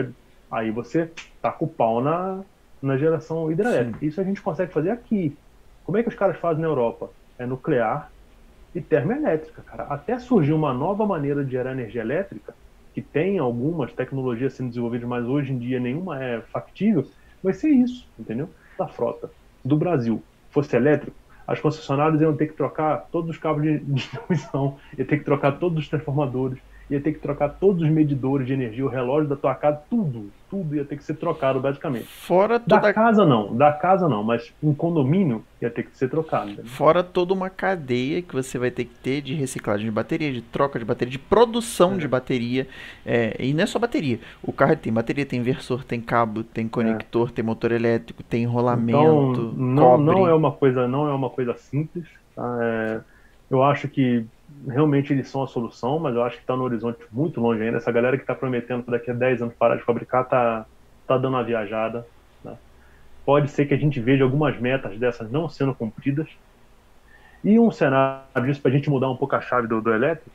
Aí 0.51 0.71
você 0.71 1.13
tá 1.41 1.53
com 1.53 1.67
o 1.67 1.69
pau 1.75 2.01
na, 2.03 2.45
na 2.83 2.97
geração 2.97 3.51
hidrelétrica. 3.51 3.99
Sim. 3.99 4.07
Isso 4.07 4.21
a 4.21 4.25
gente 4.25 4.43
consegue 4.43 4.73
fazer 4.73 4.91
aqui. 4.91 5.39
Como 5.85 5.99
é 5.99 6.03
que 6.03 6.09
os 6.09 6.15
caras 6.15 6.39
fazem 6.39 6.63
na 6.63 6.69
Europa? 6.69 7.11
É 7.39 7.47
nuclear 7.47 8.11
e 8.75 8.81
termoelétrica, 8.81 9.63
cara. 9.63 9.85
Até 9.85 10.19
surgir 10.19 10.53
uma 10.53 10.73
nova 10.73 11.07
maneira 11.07 11.45
de 11.45 11.53
gerar 11.53 11.73
energia 11.73 12.03
elétrica, 12.03 12.55
que 12.93 13.03
tem 13.03 13.39
algumas 13.39 13.93
tecnologias 13.93 14.55
sendo 14.55 14.69
desenvolvidas, 14.71 15.09
mas 15.09 15.25
hoje 15.27 15.53
em 15.53 15.59
dia 15.59 15.81
nenhuma 15.81 16.23
é 16.23 16.43
factível, 16.43 17.05
vai 17.43 17.53
ser 17.53 17.71
isso, 17.71 18.11
entendeu? 18.19 18.53
Da 18.79 18.89
frota 18.89 19.31
do 19.65 19.77
Brasil 19.77 20.27
fosse 20.51 20.75
elétrico, 20.77 21.17
as 21.47 21.61
concessionárias 21.61 22.21
iam 22.21 22.37
ter 22.37 22.49
que 22.49 22.57
trocar 22.57 23.09
todos 23.11 23.31
os 23.31 23.39
cabos 23.39 23.63
de 23.63 23.79
distribuição, 23.93 24.79
ia 24.97 25.07
ter 25.07 25.19
que 25.19 25.25
trocar 25.25 25.53
todos 25.59 25.79
os 25.79 25.89
transformadores, 25.89 26.61
ia 26.91 27.01
ter 27.01 27.13
que 27.13 27.19
trocar 27.19 27.49
todos 27.51 27.83
os 27.83 27.89
medidores 27.91 28.47
de 28.47 28.53
energia, 28.53 28.85
o 28.85 28.89
relógio 28.89 29.29
da 29.29 29.37
tua 29.37 29.55
casa, 29.55 29.81
tudo, 29.91 30.31
tudo 30.49 30.75
ia 30.75 30.85
ter 30.85 30.97
que 30.97 31.05
ser 31.05 31.15
trocado 31.15 31.61
basicamente. 31.61 32.07
Fora 32.07 32.59
toda... 32.59 32.81
Da 32.81 32.93
casa 32.93 33.27
não, 33.27 33.55
da 33.55 33.73
casa 33.73 34.09
não, 34.09 34.25
mas 34.25 34.53
um 34.63 34.75
condomínio 34.75 35.45
ia 35.61 35.69
ter 35.69 35.85
que 35.85 35.97
ser 35.97 36.09
trocado. 36.09 36.51
Né? 36.51 36.63
Fora 36.65 37.03
toda 37.03 37.35
uma 37.35 37.51
cadeia 37.51 38.23
que 38.23 38.35
você 38.35 38.59
vai 38.59 38.71
ter 38.71 38.87
que 38.87 38.95
ter 38.95 39.21
de 39.21 39.35
reciclagem 39.35 39.85
de 39.85 39.91
bateria, 39.91 40.33
de 40.33 40.41
troca 40.41 40.79
de 40.79 40.85
bateria, 40.85 41.13
de 41.13 41.19
produção 41.19 41.95
é. 41.95 41.99
de 41.99 42.09
bateria. 42.09 42.67
É, 43.05 43.37
e 43.39 43.53
não 43.53 43.65
é 43.65 43.67
só 43.67 43.79
bateria. 43.79 44.19
O 44.43 44.53
carro 44.53 44.77
tem 44.77 44.93
bateria, 44.93 45.27
tem 45.27 45.41
inversor, 45.41 45.85
tem 45.85 46.01
cabo, 46.01 46.43
tem 46.43 46.67
conector, 46.67 47.29
é. 47.29 47.33
tem 47.33 47.45
motor 47.45 47.73
elétrico, 47.73 48.23
tem 48.23 48.45
enrolamento. 48.45 48.99
Então, 48.99 49.53
não, 49.57 49.83
cobre. 49.83 50.07
não 50.07 50.29
é 50.29 50.35
uma 50.35 50.53
coisa, 50.53 50.89
não 50.89 51.09
é 51.09 51.13
uma 51.13 51.29
coisa 51.29 51.55
simples. 51.57 52.07
Tá? 52.35 52.59
É, 52.63 53.01
eu 53.51 53.63
acho 53.63 53.89
que 53.89 54.25
realmente 54.67 55.13
eles 55.13 55.29
são 55.29 55.43
a 55.43 55.47
solução, 55.47 55.99
mas 55.99 56.15
eu 56.15 56.23
acho 56.23 56.37
que 56.37 56.43
está 56.43 56.57
no 56.57 56.65
horizonte 56.65 56.99
muito 57.13 57.41
longe 57.41 57.63
ainda. 57.63 57.77
Essa 57.77 57.93
galera 57.93 58.17
que 58.17 58.23
está 58.23 58.35
prometendo 58.35 58.83
que 58.83 58.91
daqui 58.91 59.11
a 59.11 59.15
10 59.15 59.43
anos 59.43 59.55
parar 59.55 59.77
de 59.77 59.83
fabricar 59.83 60.23
está 60.23 60.67
tá 61.07 61.17
dando 61.17 61.35
uma 61.35 61.45
viajada. 61.45 62.07
Né? 62.43 62.57
Pode 63.25 63.51
ser 63.51 63.67
que 63.67 63.75
a 63.75 63.79
gente 63.79 64.01
veja 64.01 64.25
algumas 64.25 64.59
metas 64.59 64.99
dessas 64.99 65.31
não 65.31 65.49
sendo 65.49 65.75
cumpridas. 65.75 66.29
E 67.45 67.59
um 67.59 67.71
cenário 67.71 68.25
disso, 68.45 68.61
para 68.61 68.71
a 68.71 68.75
gente 68.75 68.91
mudar 68.91 69.09
um 69.09 69.17
pouco 69.17 69.37
a 69.37 69.41
chave 69.41 69.69
do, 69.69 69.81
do 69.81 69.93
elétrico, 69.93 70.31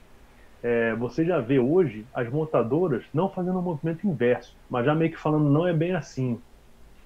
é, 0.63 0.95
você 0.95 1.25
já 1.25 1.39
vê 1.39 1.59
hoje 1.59 2.05
as 2.13 2.29
montadoras 2.29 3.03
não 3.13 3.29
fazendo 3.29 3.59
um 3.59 3.61
movimento 3.61 4.07
inverso, 4.07 4.55
mas 4.69 4.85
já 4.85 4.95
meio 4.95 5.11
que 5.11 5.19
falando 5.19 5.49
não 5.49 5.67
é 5.67 5.73
bem 5.73 5.93
assim. 5.93 6.39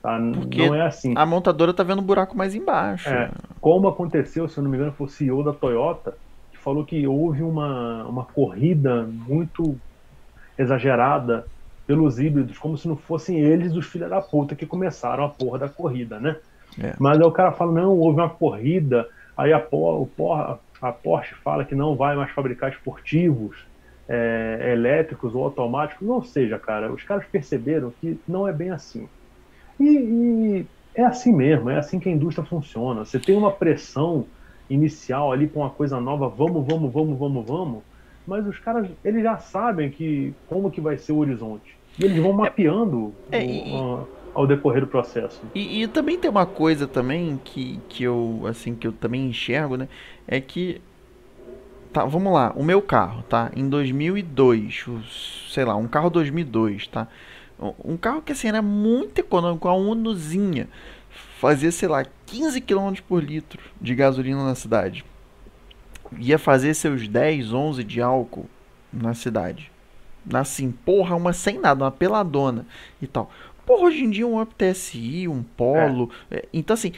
Tá? 0.02 0.20
Porque 0.36 0.68
não 0.68 0.76
é 0.76 0.86
assim. 0.86 1.14
A 1.18 1.26
montadora 1.26 1.72
está 1.72 1.84
vendo 1.84 2.00
um 2.00 2.06
buraco 2.06 2.38
mais 2.38 2.54
embaixo. 2.54 3.10
É, 3.10 3.32
como 3.60 3.88
aconteceu, 3.88 4.48
se 4.48 4.58
eu 4.60 4.64
não 4.64 4.70
me 4.70 4.78
engano, 4.78 4.94
foi 4.94 5.08
o 5.08 5.10
CEO 5.10 5.44
da 5.44 5.52
Toyota, 5.52 6.16
falou 6.58 6.86
que 6.86 7.06
houve 7.08 7.44
uma, 7.44 8.04
uma 8.06 8.26
corrida 8.26 9.04
muito 9.04 9.78
exagerada 10.58 11.46
pelos 11.86 12.20
híbridos, 12.20 12.58
como 12.58 12.78
se 12.78 12.88
não 12.88 12.98
fossem 12.98 13.40
eles 13.40 13.74
os 13.74 13.86
filhos 13.86 14.10
da 14.10 14.20
puta 14.20 14.56
que 14.56 14.66
começaram 14.66 15.24
a 15.24 15.30
porra 15.30 15.60
da 15.60 15.70
corrida, 15.70 16.20
né? 16.20 16.36
É. 16.82 16.94
Mas 17.00 17.20
aí 17.20 17.26
o 17.26 17.32
cara 17.32 17.52
fala, 17.52 17.72
não, 17.72 17.98
houve 17.98 18.20
uma 18.20 18.30
corrida, 18.30 19.08
aí 19.38 19.54
a, 19.54 19.60
por, 19.60 20.10
a 20.82 20.92
Porsche 20.92 21.36
fala 21.36 21.64
que 21.64 21.76
não 21.76 21.96
vai 21.96 22.16
mais 22.16 22.32
fabricar 22.32 22.72
esportivos 22.72 23.56
é, 24.08 24.72
elétricos 24.74 25.34
ou 25.34 25.44
automáticos, 25.44 26.08
ou 26.08 26.24
seja, 26.24 26.58
cara, 26.58 26.92
os 26.92 27.04
caras 27.04 27.26
perceberam 27.26 27.94
que 28.02 28.20
não 28.28 28.48
é 28.48 28.54
bem 28.54 28.72
assim. 28.72 29.08
E, 29.80 29.86
e 29.86 30.66
é 30.96 31.04
assim 31.04 31.34
mesmo, 31.34 31.70
é 31.70 31.78
assim 31.78 32.00
que 32.00 32.10
a 32.10 32.12
indústria 32.12 32.46
funciona. 32.46 33.06
Você 33.06 33.20
tem 33.20 33.36
uma 33.36 33.52
pressão 33.52 34.26
inicial 34.70 35.32
ali 35.32 35.48
com 35.48 35.62
uma 35.62 35.70
coisa 35.70 36.00
nova, 36.00 36.28
vamos, 36.28 36.66
vamos, 36.66 36.92
vamos, 36.92 37.18
vamos, 37.18 37.46
vamos, 37.46 37.84
mas 38.26 38.46
os 38.46 38.60
caras, 38.60 38.90
eles 39.04 39.24
já 39.24 39.38
sabem 39.38 39.90
que 39.90 40.34
como 40.48 40.70
que 40.70 40.82
vai 40.82 40.98
ser 40.98 41.14
o 41.14 41.18
horizonte. 41.18 41.78
E 41.98 42.06
eles 42.06 42.22
vão 42.22 42.34
mapeando 42.34 43.14
é, 43.32 43.44
e, 43.44 43.72
o, 43.72 44.08
ao 44.34 44.46
decorrer 44.46 44.82
do 44.82 44.88
processo. 44.88 45.42
E, 45.56 45.82
e, 45.84 45.88
também 45.88 46.18
tem 46.18 46.30
uma 46.30 46.46
coisa 46.46 46.88
também 46.88 47.40
que, 47.44 47.80
que 47.90 48.04
eu 48.04 48.42
assim 48.46 48.76
que 48.76 48.86
eu 48.86 48.92
também 48.92 49.28
enxergo, 49.28 49.78
né, 49.78 49.88
é 50.28 50.40
que 50.40 50.82
tá, 51.92 52.06
vamos 52.06 52.32
lá, 52.34 52.54
o 52.56 52.64
meu 52.64 52.82
carro, 52.82 53.24
tá? 53.24 53.50
Em 53.56 53.68
2002, 53.68 54.86
sei 55.50 55.66
lá, 55.66 55.76
um 55.76 55.88
carro 55.88 56.10
2002, 56.10 56.88
tá? 56.88 57.08
Um 57.84 57.98
carro 57.98 58.22
que 58.22 58.32
assim 58.32 58.48
era 58.48 58.62
muito 58.62 59.18
econômico, 59.18 59.68
uma 59.68 59.74
Unozinha 59.76 60.68
fazia, 61.40 61.72
sei 61.72 61.88
lá, 61.88 62.06
15 62.26 62.62
km 62.62 62.94
por 63.08 63.24
litro 63.24 63.62
de 63.80 63.96
gasolina 63.96 64.44
na 64.44 64.56
cidade. 64.56 65.06
ia 66.18 66.38
fazer 66.38 66.74
seus 66.74 67.08
10, 67.08 67.54
11 67.54 67.84
de 67.84 68.02
álcool 68.02 68.48
na 68.92 69.14
cidade. 69.14 69.72
Assim, 70.34 70.72
porra, 70.72 71.16
uma 71.16 71.32
sem 71.32 71.60
nada, 71.60 71.86
uma 71.86 71.92
peladona 71.92 72.66
e 73.02 73.08
tal. 73.08 73.32
Porra, 73.66 73.84
hoje 73.84 74.04
em 74.04 74.10
dia 74.10 74.26
um 74.26 74.42
Up 74.42 74.54
TSI, 74.56 75.28
um 75.28 75.44
Polo. 75.44 76.10
É. 76.32 76.48
Então, 76.54 76.74
assim, 76.74 76.94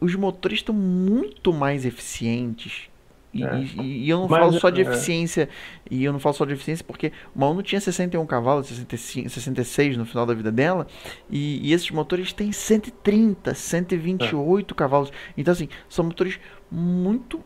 os 0.00 0.14
motores 0.14 0.58
estão 0.58 0.74
muito 0.74 1.52
mais 1.52 1.84
eficientes. 1.84 2.88
E, 3.34 3.44
é. 3.44 3.58
e, 3.82 4.04
e 4.04 4.10
eu 4.10 4.20
não 4.20 4.28
Mas, 4.28 4.40
falo 4.40 4.52
só 4.60 4.70
de 4.70 4.80
é. 4.80 4.84
eficiência. 4.84 5.48
E 5.90 6.04
eu 6.04 6.12
não 6.12 6.20
falo 6.20 6.34
só 6.34 6.44
de 6.44 6.52
eficiência 6.52 6.84
porque 6.86 7.12
uma 7.34 7.48
Uno 7.48 7.62
tinha 7.62 7.80
61 7.80 8.24
cavalos, 8.26 8.68
65, 8.68 9.28
66 9.28 9.96
no 9.96 10.06
final 10.06 10.24
da 10.24 10.32
vida 10.32 10.52
dela. 10.52 10.86
E, 11.28 11.68
e 11.68 11.72
esses 11.72 11.90
motores 11.90 12.32
têm 12.32 12.52
130, 12.52 13.52
128 13.52 14.72
é. 14.72 14.76
cavalos. 14.76 15.12
Então, 15.36 15.52
assim, 15.52 15.68
são 15.88 16.04
motores 16.04 16.38
muito 16.70 17.42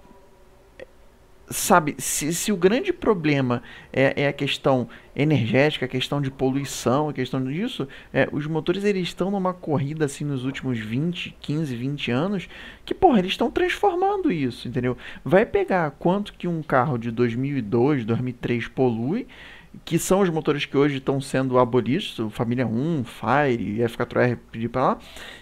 sabe, 1.51 1.95
se, 1.99 2.33
se 2.33 2.53
o 2.53 2.57
grande 2.57 2.93
problema 2.93 3.63
é, 3.93 4.23
é, 4.23 4.29
a 4.29 4.33
questão 4.33 4.89
energética, 5.15 5.87
a 5.87 5.89
questão 5.89 6.21
de 6.21 6.31
poluição, 6.31 7.09
a 7.09 7.13
questão 7.13 7.43
disso, 7.43 7.89
é, 8.13 8.29
os 8.33 8.47
motores 8.47 8.85
eles 8.85 9.09
estão 9.09 9.31
numa 9.31 9.53
corrida 9.53 10.05
assim 10.05 10.25
nos 10.25 10.45
últimos 10.45 10.79
20, 10.79 11.37
15, 11.41 11.75
20 11.77 12.11
anos, 12.11 12.49
que 12.85 12.95
porra, 12.95 13.19
eles 13.19 13.33
estão 13.33 13.51
transformando 13.51 14.31
isso, 14.31 14.69
entendeu? 14.69 14.97
Vai 15.25 15.45
pegar 15.45 15.91
quanto 15.93 16.33
que 16.35 16.47
um 16.47 16.63
carro 16.63 16.99
de 16.99 17.11
2002, 17.11 18.05
2003 18.05 18.69
polui, 18.69 19.27
que 19.85 19.99
são 19.99 20.21
os 20.21 20.31
motores 20.31 20.65
que 20.65 20.77
hoje 20.77 20.97
estão 20.97 21.21
sendo 21.21 21.59
abolidos, 21.59 22.17
Família 22.31 22.67
1, 22.67 23.05
Fire, 23.05 23.79
F4R, 23.79 24.39
pedir 24.51 24.69
para 24.69 24.83
lá, 24.83 24.99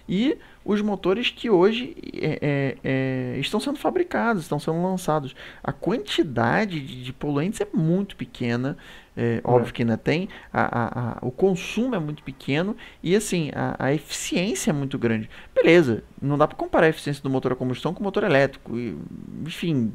e 0.09 0.37
os 0.67 0.83
motores 0.83 1.31
que 1.31 1.49
hoje 1.49 1.97
é, 2.13 2.39
é, 2.43 2.77
é, 2.83 3.39
estão 3.39 3.61
sendo 3.61 3.79
fabricados, 3.79 4.43
estão 4.43 4.59
sendo 4.59 4.83
lançados. 4.83 5.35
A 5.63 5.73
quantidade 5.73 6.81
de, 6.81 7.05
de 7.05 7.13
poluentes 7.13 7.61
é 7.61 7.69
muito 7.73 8.17
pequena, 8.17 8.77
é, 9.17 9.41
óbvio 9.45 9.73
que 9.73 9.83
ainda 9.83 9.97
tem, 9.97 10.29
a, 10.53 10.63
a, 10.63 11.01
a, 11.01 11.19
o 11.23 11.31
consumo 11.31 11.95
é 11.95 12.01
muito 12.01 12.23
pequeno 12.25 12.77
e 13.01 13.15
assim, 13.15 13.51
a, 13.79 13.95
eficiência 13.95 14.71
é 14.71 14.73
muito 14.73 14.99
grande. 14.99 15.31
Beleza, 15.55 16.03
não 16.21 16.37
dá 16.37 16.49
para 16.49 16.57
comparar 16.57 16.87
a 16.87 16.91
eficiência 16.91 17.23
do 17.23 17.31
motor 17.31 17.53
a 17.53 17.57
combustão 17.57 17.95
com 17.95 18.01
o 18.01 18.03
motor 18.03 18.25
elétrico, 18.25 18.77
e, 18.77 18.99
enfim, 19.47 19.93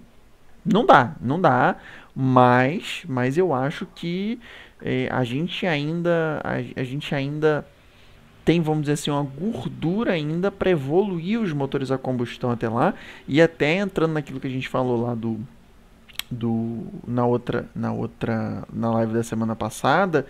não 0.64 0.86
dá, 0.86 1.18
não 1.20 1.42
dá, 1.42 1.76
mas, 2.16 3.04
mas 3.10 3.38
eu 3.38 3.54
acho 3.54 3.86
que 3.94 4.40
é, 4.82 5.10
a 5.12 5.26
gente 5.26 5.68
ainda, 5.68 6.42
a 6.44 6.84
gente 6.84 7.14
ainda 7.14 7.68
tem, 8.44 8.62
vamos 8.62 8.82
dizer 8.82 8.94
assim, 8.94 9.12
uma 9.12 9.24
gordura 9.24 10.14
ainda 10.14 10.52
para 10.52 10.70
evoluir 10.70 11.40
os 11.40 11.54
motores 11.54 11.92
a 11.92 11.98
combustão 11.98 12.52
até 12.52 12.68
lá 12.68 12.94
e 13.28 13.42
até 13.42 13.76
entrando 13.76 14.14
naquilo 14.14 14.40
que 14.40 14.48
a 14.48 14.52
gente 14.52 14.68
falou 14.68 15.02
lá 15.02 15.16
do 15.16 15.40
do 16.30 16.86
na 17.06 17.26
outra 17.26 17.70
na 17.76 17.92
outra 17.92 18.64
na 18.72 18.90
live 18.92 19.14
da 19.14 19.22
semana 19.22 19.54
passada 19.54 20.26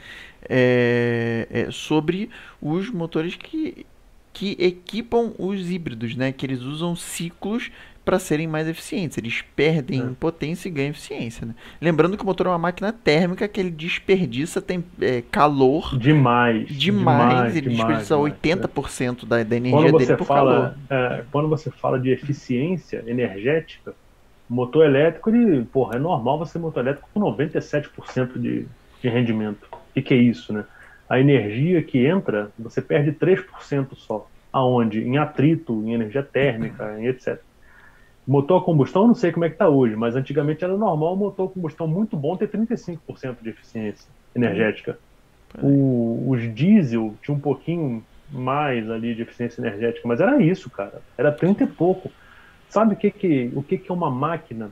é, 0.49 1.47
é 1.51 1.71
sobre 1.71 2.27
os 2.59 2.89
motores 2.89 3.35
que 3.35 3.85
que 4.33 4.55
equipam 4.59 5.33
os 5.37 5.69
híbridos, 5.69 6.15
né? 6.15 6.31
Que 6.31 6.45
eles 6.45 6.61
usam 6.61 6.95
ciclos 6.95 7.69
para 8.03 8.19
serem 8.19 8.47
mais 8.47 8.67
eficientes. 8.67 9.17
Eles 9.17 9.43
perdem 9.55 10.01
é. 10.01 10.09
potência 10.19 10.67
e 10.67 10.71
ganham 10.71 10.89
eficiência. 10.89 11.45
Né? 11.45 11.55
Lembrando 11.79 12.17
que 12.17 12.23
o 12.23 12.25
motor 12.25 12.47
é 12.47 12.49
uma 12.49 12.57
máquina 12.57 12.91
térmica 12.91 13.47
que 13.47 13.59
ele 13.59 13.71
desperdiça 13.71 14.61
tem, 14.61 14.83
é, 14.99 15.21
calor 15.31 15.97
demais. 15.97 16.67
Demais. 16.69 17.55
ele 17.55 17.69
demais, 17.69 17.83
desperdiça 17.83 18.15
demais, 18.15 18.33
80% 18.41 19.23
é. 19.23 19.25
da, 19.25 19.43
da 19.43 19.55
energia 19.55 19.91
dele 19.93 20.15
por 20.17 20.25
fala, 20.25 20.75
calor. 20.89 21.19
É, 21.19 21.23
quando 21.31 21.49
você 21.49 21.69
fala 21.69 21.99
de 21.99 22.09
eficiência 22.09 23.03
energética, 23.07 23.93
motor 24.49 24.85
elétrico, 24.85 25.29
ele, 25.29 25.63
porra, 25.63 25.95
é 25.95 25.99
normal 25.99 26.39
você 26.39 26.53
ter 26.53 26.59
motor 26.59 26.83
elétrico 26.83 27.07
com 27.13 27.19
97% 27.21 28.37
de, 28.37 28.65
de 29.01 29.09
rendimento. 29.09 29.67
O 29.71 29.93
que, 29.93 30.01
que 30.01 30.13
é 30.13 30.17
isso, 30.17 30.51
né? 30.51 30.65
A 31.07 31.19
energia 31.19 31.81
que 31.83 32.05
entra, 32.05 32.51
você 32.57 32.81
perde 32.81 33.11
3% 33.11 33.95
só. 33.95 34.29
Aonde? 34.51 35.01
Em 35.01 35.17
atrito, 35.17 35.73
em 35.85 35.93
energia 35.93 36.23
térmica, 36.23 36.97
em 36.99 37.07
etc. 37.07 37.39
Motor 38.27 38.61
a 38.61 38.65
combustão, 38.65 39.07
não 39.07 39.15
sei 39.15 39.31
como 39.31 39.45
é 39.45 39.49
que 39.49 39.55
está 39.55 39.67
hoje, 39.67 39.95
mas 39.95 40.15
antigamente 40.15 40.63
era 40.63 40.77
normal 40.77 41.15
motor 41.15 41.49
a 41.49 41.53
combustão 41.53 41.87
muito 41.87 42.15
bom 42.15 42.37
ter 42.37 42.47
35% 42.49 43.37
de 43.41 43.49
eficiência 43.49 44.07
energética. 44.35 44.97
O, 45.61 46.29
os 46.29 46.41
diesel 46.53 47.15
tinha 47.21 47.35
um 47.35 47.39
pouquinho 47.39 48.03
mais 48.31 48.89
ali 48.89 49.13
de 49.13 49.23
eficiência 49.23 49.59
energética, 49.59 50.07
mas 50.07 50.21
era 50.21 50.41
isso, 50.41 50.69
cara. 50.69 51.01
Era 51.17 51.31
30 51.31 51.63
e 51.63 51.67
pouco. 51.67 52.11
Sabe 52.69 52.93
o 52.93 52.97
que, 52.97 53.11
que, 53.11 53.51
o 53.53 53.61
que, 53.61 53.77
que 53.77 53.91
é 53.91 53.93
uma 53.93 54.09
máquina 54.09 54.71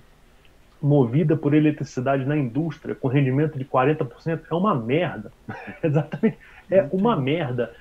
movida 0.82 1.36
por 1.36 1.54
eletricidade 1.54 2.26
na 2.26 2.38
indústria 2.38 2.96
com 2.96 3.10
rendimento 3.10 3.58
de 3.58 3.66
40%? 3.66 4.42
É 4.50 4.56
uma 4.56 4.74
merda. 4.74 5.32
Exatamente. 5.84 6.38
É 6.72 6.88
uma 6.94 7.16
merda. 7.16 7.74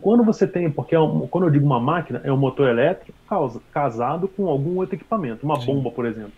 Quando 0.00 0.22
você 0.24 0.46
tem, 0.46 0.70
porque 0.70 0.94
é 0.94 1.00
um, 1.00 1.26
quando 1.26 1.44
eu 1.44 1.50
digo 1.50 1.66
uma 1.66 1.80
máquina, 1.80 2.20
é 2.24 2.32
um 2.32 2.36
motor 2.36 2.68
elétrico 2.68 3.18
casado 3.72 4.28
com 4.28 4.48
algum 4.48 4.76
outro 4.76 4.94
equipamento, 4.94 5.44
uma 5.44 5.58
Sim. 5.60 5.66
bomba, 5.66 5.90
por 5.90 6.06
exemplo. 6.06 6.32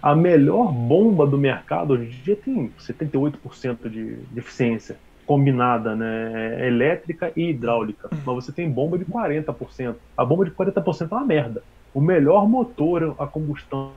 A 0.00 0.14
melhor 0.14 0.72
bomba 0.72 1.26
do 1.26 1.36
mercado 1.36 1.94
hoje 1.94 2.04
em 2.04 2.22
dia 2.22 2.36
tem 2.36 2.70
78% 2.78 3.88
de, 3.88 4.16
de 4.16 4.38
eficiência 4.38 4.96
combinada, 5.26 5.94
né, 5.94 6.66
elétrica 6.66 7.30
e 7.36 7.50
hidráulica. 7.50 8.08
Uhum. 8.10 8.20
Mas 8.24 8.44
você 8.44 8.52
tem 8.52 8.70
bomba 8.70 8.96
de 8.96 9.04
40%. 9.04 9.96
A 10.16 10.24
bomba 10.24 10.44
de 10.44 10.52
40% 10.52 11.08
é 11.10 11.14
uma 11.14 11.26
merda. 11.26 11.62
O 11.92 12.00
melhor 12.00 12.48
motor 12.48 13.14
a 13.18 13.26
combustão 13.26 13.92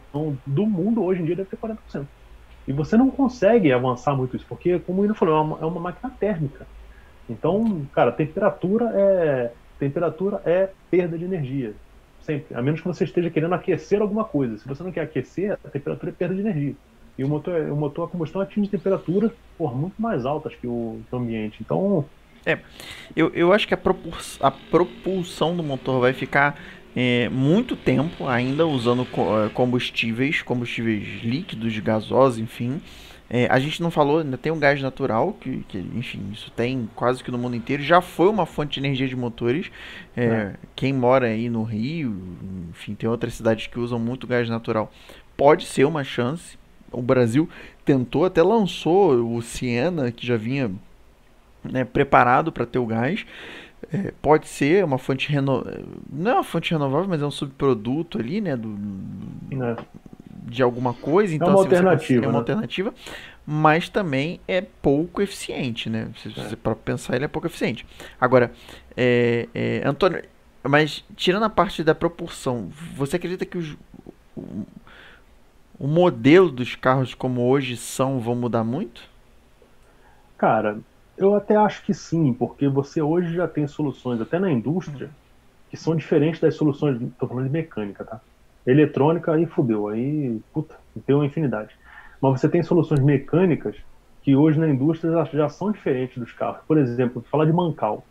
do 0.45 0.65
mundo 0.65 1.03
hoje 1.03 1.21
em 1.21 1.25
dia 1.25 1.35
deve 1.35 1.49
ter 1.49 1.57
40%. 1.57 2.05
E 2.67 2.73
você 2.73 2.97
não 2.97 3.09
consegue 3.09 3.71
avançar 3.71 4.15
muito 4.15 4.35
isso, 4.35 4.45
porque, 4.47 4.79
como 4.79 5.01
o 5.01 5.05
Ino 5.05 5.15
falou, 5.15 5.35
é 5.35 5.41
uma, 5.41 5.59
é 5.61 5.65
uma 5.65 5.79
máquina 5.79 6.11
térmica. 6.19 6.67
Então, 7.31 7.85
cara, 7.93 8.11
temperatura 8.11 8.91
é 8.93 9.51
temperatura 9.79 10.41
é 10.45 10.69
perda 10.91 11.17
de 11.17 11.25
energia. 11.25 11.73
Sempre. 12.21 12.55
A 12.55 12.61
menos 12.61 12.81
que 12.81 12.87
você 12.87 13.03
esteja 13.03 13.31
querendo 13.31 13.55
aquecer 13.55 13.99
alguma 13.99 14.23
coisa. 14.23 14.57
Se 14.59 14.67
você 14.67 14.83
não 14.83 14.91
quer 14.91 15.01
aquecer, 15.01 15.53
a 15.53 15.69
temperatura 15.69 16.11
é 16.11 16.13
perda 16.13 16.35
de 16.35 16.41
energia. 16.41 16.75
E 17.17 17.23
o 17.23 17.27
motor, 17.27 17.59
o 17.61 17.75
motor 17.75 18.07
a 18.07 18.11
combustão 18.11 18.41
atinge 18.41 18.69
temperaturas 18.69 19.31
por 19.57 19.75
muito 19.75 19.99
mais 19.99 20.25
altas 20.25 20.53
que 20.53 20.67
o, 20.67 21.01
que 21.09 21.15
o 21.15 21.17
ambiente. 21.17 21.57
Então. 21.61 22.05
É, 22.45 22.59
eu, 23.15 23.29
eu 23.33 23.51
acho 23.51 23.67
que 23.67 23.73
a, 23.73 23.77
propulsão, 23.77 24.47
a 24.47 24.51
propulsão 24.51 25.55
do 25.55 25.63
motor 25.63 25.99
vai 25.99 26.13
ficar 26.13 26.59
é, 26.95 27.27
muito 27.29 27.75
tempo 27.75 28.27
ainda 28.27 28.65
usando 28.67 29.01
é, 29.03 29.49
combustíveis, 29.49 30.41
combustíveis 30.41 31.23
líquidos, 31.23 31.77
gasosos, 31.79 32.39
enfim. 32.39 32.81
É, 33.33 33.47
a 33.49 33.57
gente 33.59 33.81
não 33.81 33.89
falou, 33.89 34.19
ainda 34.19 34.37
tem 34.37 34.51
um 34.51 34.59
gás 34.59 34.81
natural, 34.81 35.31
que, 35.39 35.63
que, 35.69 35.77
enfim, 35.77 36.21
isso 36.33 36.51
tem 36.51 36.89
quase 36.93 37.23
que 37.23 37.31
no 37.31 37.37
mundo 37.37 37.55
inteiro. 37.55 37.81
Já 37.81 38.01
foi 38.01 38.27
uma 38.27 38.45
fonte 38.45 38.73
de 38.73 38.85
energia 38.85 39.07
de 39.07 39.15
motores. 39.15 39.71
É, 40.17 40.25
é. 40.25 40.55
Quem 40.75 40.91
mora 40.91 41.27
aí 41.27 41.49
no 41.49 41.63
Rio, 41.63 42.13
enfim, 42.71 42.93
tem 42.93 43.09
outras 43.09 43.35
cidades 43.35 43.67
que 43.67 43.79
usam 43.79 43.97
muito 43.97 44.27
gás 44.27 44.49
natural. 44.49 44.91
Pode 45.37 45.65
ser 45.65 45.85
uma 45.85 46.03
chance. 46.03 46.59
O 46.91 47.01
Brasil 47.01 47.47
tentou, 47.85 48.25
até 48.25 48.43
lançou 48.43 49.33
o 49.33 49.41
Siena, 49.41 50.11
que 50.11 50.27
já 50.27 50.35
vinha 50.35 50.69
né, 51.63 51.85
preparado 51.85 52.51
para 52.51 52.65
ter 52.65 52.79
o 52.79 52.85
gás. 52.85 53.25
É, 53.93 54.11
pode 54.21 54.49
ser 54.49 54.83
uma 54.83 54.97
fonte 54.97 55.31
renovável. 55.31 55.85
Não 56.11 56.31
é 56.31 56.33
uma 56.33 56.43
fonte 56.43 56.71
renovável, 56.71 57.07
mas 57.07 57.21
é 57.21 57.25
um 57.25 57.31
subproduto 57.31 58.19
ali, 58.19 58.41
né? 58.41 58.57
Do, 58.57 58.77
é 59.53 59.75
de 60.41 60.63
alguma 60.63 60.93
coisa, 60.93 61.35
então 61.35 61.47
é 61.47 61.51
uma 61.51 61.59
assim, 61.59 61.67
alternativa, 61.67 62.25
é 62.25 62.27
uma 62.27 62.31
né? 62.33 62.37
alternativa, 62.39 62.93
mas 63.45 63.89
também 63.89 64.39
é 64.47 64.61
pouco 64.61 65.21
eficiente, 65.21 65.89
né? 65.89 66.09
Se 66.17 66.29
é. 66.29 66.31
você 66.31 66.55
para 66.55 66.75
pensar, 66.75 67.15
ele 67.15 67.25
é 67.25 67.27
pouco 67.27 67.47
eficiente. 67.47 67.85
Agora, 68.19 68.51
é, 68.95 69.47
é, 69.53 69.81
Antônio, 69.85 70.23
mas 70.63 71.03
tirando 71.15 71.43
a 71.43 71.49
parte 71.49 71.83
da 71.83 71.95
propulsão, 71.95 72.69
você 72.95 73.15
acredita 73.15 73.45
que 73.45 73.57
os, 73.57 73.77
o, 74.35 74.65
o 75.79 75.87
modelo 75.87 76.51
dos 76.51 76.75
carros 76.75 77.13
como 77.13 77.41
hoje 77.47 77.77
são 77.77 78.19
vão 78.19 78.35
mudar 78.35 78.63
muito? 78.63 79.01
Cara, 80.37 80.79
eu 81.17 81.35
até 81.35 81.55
acho 81.55 81.83
que 81.83 81.93
sim, 81.93 82.33
porque 82.33 82.67
você 82.67 83.01
hoje 83.01 83.35
já 83.35 83.47
tem 83.47 83.67
soluções, 83.67 84.19
até 84.19 84.39
na 84.39 84.51
indústria, 84.51 85.09
que 85.69 85.77
são 85.77 85.95
diferentes 85.95 86.39
das 86.39 86.55
soluções, 86.55 87.01
estou 87.01 87.29
falando 87.29 87.45
de 87.45 87.51
mecânica, 87.51 88.03
tá? 88.03 88.19
Eletrônica, 88.65 89.31
aí 89.33 89.45
fudeu, 89.45 89.87
aí, 89.87 90.39
puta, 90.53 90.75
tem 91.05 91.15
uma 91.15 91.25
infinidade. 91.25 91.75
Mas 92.21 92.39
você 92.39 92.47
tem 92.47 92.61
soluções 92.61 92.99
mecânicas 92.99 93.75
que 94.21 94.35
hoje 94.35 94.59
na 94.59 94.69
indústria 94.69 95.25
já 95.33 95.49
são 95.49 95.71
diferentes 95.71 96.17
dos 96.17 96.31
carros. 96.31 96.61
Por 96.67 96.77
exemplo, 96.77 97.25
falar 97.31 97.45
de 97.45 97.53
mancal. 97.53 98.03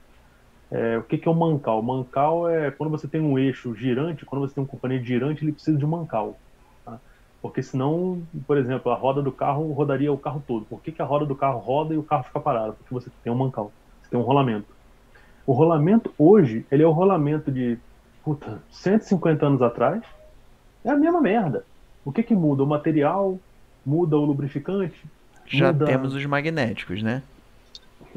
É, 0.71 0.99
o 0.99 1.03
que, 1.03 1.19
que 1.19 1.29
é 1.29 1.31
um 1.31 1.35
mancal? 1.35 1.83
Mancal 1.83 2.49
é 2.49 2.71
quando 2.71 2.91
você 2.91 3.07
tem 3.07 3.21
um 3.21 3.39
eixo 3.39 3.75
girante, 3.75 4.25
quando 4.25 4.47
você 4.47 4.55
tem 4.55 4.63
um 4.63 4.67
componente 4.67 5.07
girante, 5.07 5.45
ele 5.45 5.53
precisa 5.53 5.79
de 5.79 5.87
mancal. 5.87 6.37
Tá? 6.85 6.99
Porque 7.41 7.63
senão, 7.63 8.23
por 8.47 8.57
exemplo, 8.57 8.91
a 8.91 8.95
roda 8.95 9.23
do 9.23 9.31
carro 9.31 9.73
rodaria 9.73 10.13
o 10.13 10.19
carro 10.19 10.43
todo. 10.47 10.65
Por 10.65 10.81
que, 10.81 10.91
que 10.91 11.03
a 11.03 11.05
roda 11.05 11.25
do 11.25 11.35
carro 11.37 11.59
roda 11.59 11.95
e 11.95 11.99
o 11.99 12.03
carro 12.03 12.25
fica 12.25 12.41
parado? 12.41 12.75
Porque 12.75 12.93
você 12.93 13.11
tem 13.23 13.33
um 13.33 13.37
mancal, 13.37 13.73
você 14.03 14.11
tem 14.11 14.19
um 14.19 14.25
rolamento. 14.25 14.69
O 15.47 15.53
rolamento 15.53 16.13
hoje, 16.19 16.67
ele 16.71 16.83
é 16.83 16.87
o 16.87 16.93
rolamento 16.93 17.51
de 17.51 17.79
puta, 18.25 18.63
150 18.71 19.47
anos 19.47 19.63
atrás, 19.63 20.03
é 20.85 20.91
a 20.91 20.97
mesma 20.97 21.21
merda. 21.21 21.65
O 22.05 22.13
que, 22.13 22.23
que 22.23 22.35
muda? 22.35 22.63
O 22.63 22.67
material? 22.67 23.39
Muda 23.85 24.17
o 24.17 24.25
lubrificante? 24.25 25.01
Já 25.47 25.73
muda... 25.73 25.87
temos 25.87 26.15
os 26.15 26.25
magnéticos, 26.27 27.03
né? 27.03 27.23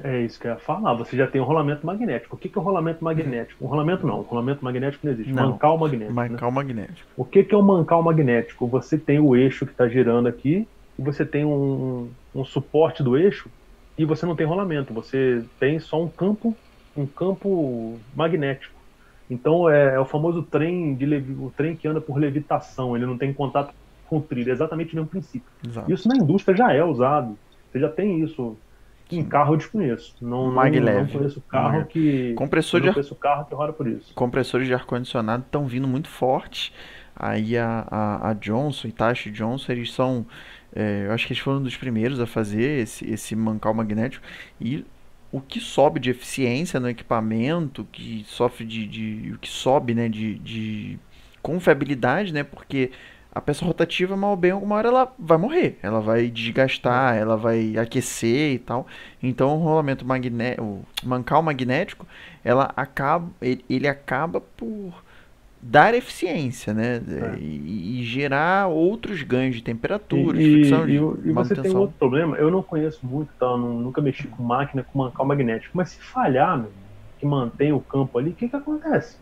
É 0.01 0.21
isso 0.21 0.39
que 0.39 0.47
eu 0.47 0.51
ia 0.51 0.57
falar. 0.57 0.93
Você 0.95 1.15
já 1.15 1.27
tem 1.27 1.39
o 1.39 1.43
rolamento 1.43 1.85
magnético. 1.85 2.35
O 2.35 2.39
que, 2.39 2.49
que 2.49 2.57
é 2.57 2.61
o 2.61 2.63
rolamento 2.63 3.03
magnético? 3.03 3.63
O 3.63 3.67
rolamento 3.67 4.07
não. 4.07 4.19
O 4.19 4.21
rolamento 4.21 4.63
magnético 4.63 5.05
não 5.05 5.13
existe. 5.13 5.31
Não. 5.31 5.51
Mancal 5.51 5.77
magnético. 5.77 6.13
Mancal 6.13 6.49
né? 6.49 6.55
magnético. 6.55 7.09
O 7.15 7.25
que, 7.25 7.43
que 7.43 7.53
é 7.53 7.57
o 7.57 7.61
mancal 7.61 8.01
magnético? 8.01 8.67
Você 8.67 8.97
tem 8.97 9.19
o 9.19 9.35
eixo 9.35 9.65
que 9.65 9.71
está 9.71 9.87
girando 9.87 10.27
aqui 10.27 10.67
e 10.97 11.01
você 11.01 11.25
tem 11.25 11.45
um, 11.45 12.09
um 12.33 12.45
suporte 12.45 13.03
do 13.03 13.17
eixo 13.17 13.49
e 13.97 14.05
você 14.05 14.25
não 14.25 14.35
tem 14.35 14.47
rolamento. 14.47 14.93
Você 14.93 15.43
tem 15.59 15.79
só 15.79 16.01
um 16.01 16.07
campo, 16.07 16.55
um 16.97 17.05
campo 17.05 17.99
magnético. 18.15 18.72
Então 19.33 19.69
é, 19.69 19.95
é 19.95 19.99
o 19.99 20.05
famoso 20.05 20.43
trem 20.43 20.95
de 20.95 21.05
levi, 21.05 21.33
o 21.33 21.51
trem 21.55 21.75
que 21.75 21.87
anda 21.87 21.99
por 22.01 22.17
levitação. 22.17 22.95
Ele 22.95 23.05
não 23.05 23.17
tem 23.17 23.33
contato 23.33 23.73
com 24.07 24.17
o 24.17 24.21
trilho. 24.21 24.49
É 24.49 24.53
exatamente 24.53 24.93
o 24.93 24.95
mesmo 24.95 25.09
princípio. 25.09 25.47
Exato. 25.67 25.91
Isso 25.91 26.07
na 26.07 26.15
indústria 26.15 26.55
já 26.55 26.71
é 26.73 26.83
usado. 26.83 27.37
Você 27.71 27.79
já 27.79 27.89
tem 27.89 28.21
isso. 28.21 28.55
Em 29.11 29.21
Sim. 29.21 29.29
carro 29.29 29.53
eu 29.53 29.57
desconheço. 29.57 30.15
Não, 30.21 30.51
não, 30.51 30.63
não 30.71 31.07
conheço 31.07 31.41
carro 31.41 31.79
Mag- 31.79 31.87
que. 31.87 32.33
Compressor 32.35 32.81
de 32.81 32.87
ar 32.89 32.93
conheço 32.93 33.15
carro 33.15 33.45
que 33.45 33.53
roda 33.53 33.73
por 33.73 33.87
isso. 33.87 34.13
compressores 34.15 34.65
de 34.67 34.73
ar-condicionado 34.73 35.43
estão 35.45 35.67
vindo 35.67 35.87
muito 35.87 36.07
forte. 36.07 36.73
Aí 37.15 37.55
a, 37.57 37.85
a, 37.91 38.29
a 38.29 38.33
Johnson, 38.33 38.87
Hitachi 38.87 39.29
Johnson, 39.29 39.71
eles 39.71 39.93
são. 39.93 40.25
é, 40.75 41.05
eu 41.05 41.11
acho 41.11 41.27
que 41.27 41.33
eles 41.33 41.43
foram 41.43 41.59
um 41.59 41.63
dos 41.63 41.77
primeiros 41.77 42.19
a 42.19 42.25
fazer 42.25 42.81
esse, 42.81 43.07
esse 43.07 43.35
mancal 43.35 43.73
magnético. 43.73 44.25
E 44.59 44.83
o 45.33 45.41
que 45.41 45.59
sobe 45.59 45.99
de 45.99 46.11
eficiência 46.11 46.79
no 46.79 46.87
equipamento, 46.87 47.87
que 47.91 48.23
sofre 48.27 48.63
de. 48.63 48.85
de 48.85 49.31
o 49.33 49.39
que 49.39 49.49
sobe 49.49 49.95
né, 49.95 50.07
de, 50.07 50.35
de 50.35 50.99
confiabilidade, 51.41 52.31
né? 52.31 52.43
Porque 52.43 52.91
a 53.33 53.41
peça 53.41 53.65
rotativa, 53.65 54.15
mal 54.15 54.29
ou 54.29 54.37
bem, 54.37 54.51
alguma 54.51 54.75
hora 54.75 54.89
ela 54.89 55.11
vai 55.17 55.39
morrer. 55.39 55.79
Ela 55.81 55.99
vai 55.99 56.29
desgastar, 56.29 57.15
ela 57.15 57.35
vai 57.35 57.75
aquecer 57.77 58.53
e 58.53 58.59
tal. 58.59 58.85
Então 59.23 59.57
o 59.57 59.63
rolamento 59.63 60.05
magnético, 60.05 60.63
o 60.63 60.85
mancal 61.03 61.41
magnético, 61.41 62.05
ela 62.43 62.71
acaba, 62.75 63.27
ele, 63.41 63.65
ele 63.67 63.87
acaba 63.87 64.39
por 64.39 64.93
dar 65.65 65.93
eficiência, 65.93 66.73
né? 66.73 66.97
É. 66.97 67.37
E, 67.39 68.01
e 68.01 68.03
gerar 68.03 68.67
outros 68.67 69.23
ganhos 69.23 69.55
de 69.55 69.63
temperatura, 69.63 70.37
de 70.37 70.43
E, 70.43 70.51
fricção, 70.53 70.83
e, 70.83 70.91
de 71.21 71.29
e, 71.29 71.31
você 71.31 71.55
tem 71.55 71.75
outro 71.75 71.95
problema. 71.97 72.35
Eu 72.37 72.51
não 72.51 72.61
conheço 72.61 72.99
muito, 73.05 73.29
tá? 73.39 73.45
Eu 73.45 73.57
nu- 73.57 73.79
nunca 73.79 74.01
mexi 74.01 74.27
com 74.27 74.43
máquina 74.43 74.83
com 74.83 74.99
mancal 74.99 75.25
magnético. 75.25 75.75
Mas 75.77 75.89
se 75.91 76.01
falhar, 76.01 76.57
meu, 76.57 76.69
que 77.17 77.25
mantém 77.25 77.71
o 77.71 77.79
campo 77.79 78.17
ali, 78.19 78.31
o 78.31 78.33
que, 78.33 78.49
que 78.49 78.55
acontece? 78.55 79.17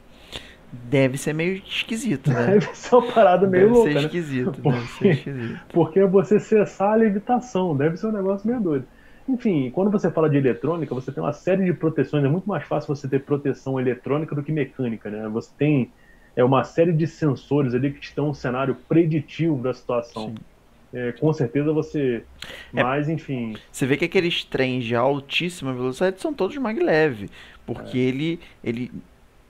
Deve 0.74 1.18
ser 1.18 1.34
meio 1.34 1.58
esquisito, 1.58 2.32
né? 2.32 2.46
Deve 2.60 2.68
ser 2.74 2.96
uma 2.96 3.12
parada 3.12 3.46
meio 3.46 3.66
Deve 3.66 3.74
louca, 3.76 3.90
ser 3.92 3.96
né? 4.00 4.06
esquisito, 4.06 4.52
deve 4.52 4.62
Porque- 4.62 4.88
ser 4.98 5.10
esquisito. 5.12 5.60
Porque 5.72 6.00
é 6.00 6.08
você 6.08 6.40
cessar 6.40 6.94
a 6.94 6.96
levitação, 6.96 7.76
deve 7.76 7.98
ser 7.98 8.08
um 8.08 8.12
negócio 8.14 8.48
meio 8.48 8.60
doido. 8.62 8.86
Enfim, 9.30 9.70
quando 9.72 9.92
você 9.92 10.10
fala 10.10 10.30
de 10.30 10.38
eletrônica, 10.38 10.96
você 10.96 11.12
tem 11.12 11.22
uma 11.22 11.34
série 11.34 11.64
de 11.66 11.74
proteções. 11.74 12.24
É 12.26 12.28
muito 12.28 12.50
mais 12.50 12.64
fácil 12.64 12.94
você 12.96 13.08
ter 13.08 13.20
proteção 13.20 13.80
eletrônica 13.80 14.34
do 14.34 14.42
que 14.42 14.52
mecânica, 14.52 15.10
né? 15.10 15.28
Você 15.30 15.52
tem 15.58 15.92
é, 16.36 16.44
uma 16.44 16.64
série 16.64 16.92
de 16.94 17.08
sensores 17.08 17.74
ali 17.74 17.92
que 17.92 18.16
dão 18.16 18.30
um 18.30 18.34
cenário 18.34 18.76
preditivo 18.88 19.58
da 19.62 19.74
situação. 19.74 20.30
Sim. 20.30 20.36
É, 20.94 21.14
com 21.14 21.32
certeza 21.32 21.72
você. 21.72 22.24
É. 22.74 22.84
Mas, 22.84 23.08
enfim. 23.08 23.56
Você 23.72 23.86
vê 23.86 23.96
que 23.96 24.06
aqueles 24.06 24.44
trens 24.44 24.84
de 24.84 24.94
altíssima 24.96 25.74
velocidade 25.74 26.20
são 26.20 26.34
todos 26.34 26.58
maglev, 26.58 27.30
porque 27.66 27.98
É. 27.98 28.02
ele, 28.02 28.40
ele 28.62 28.92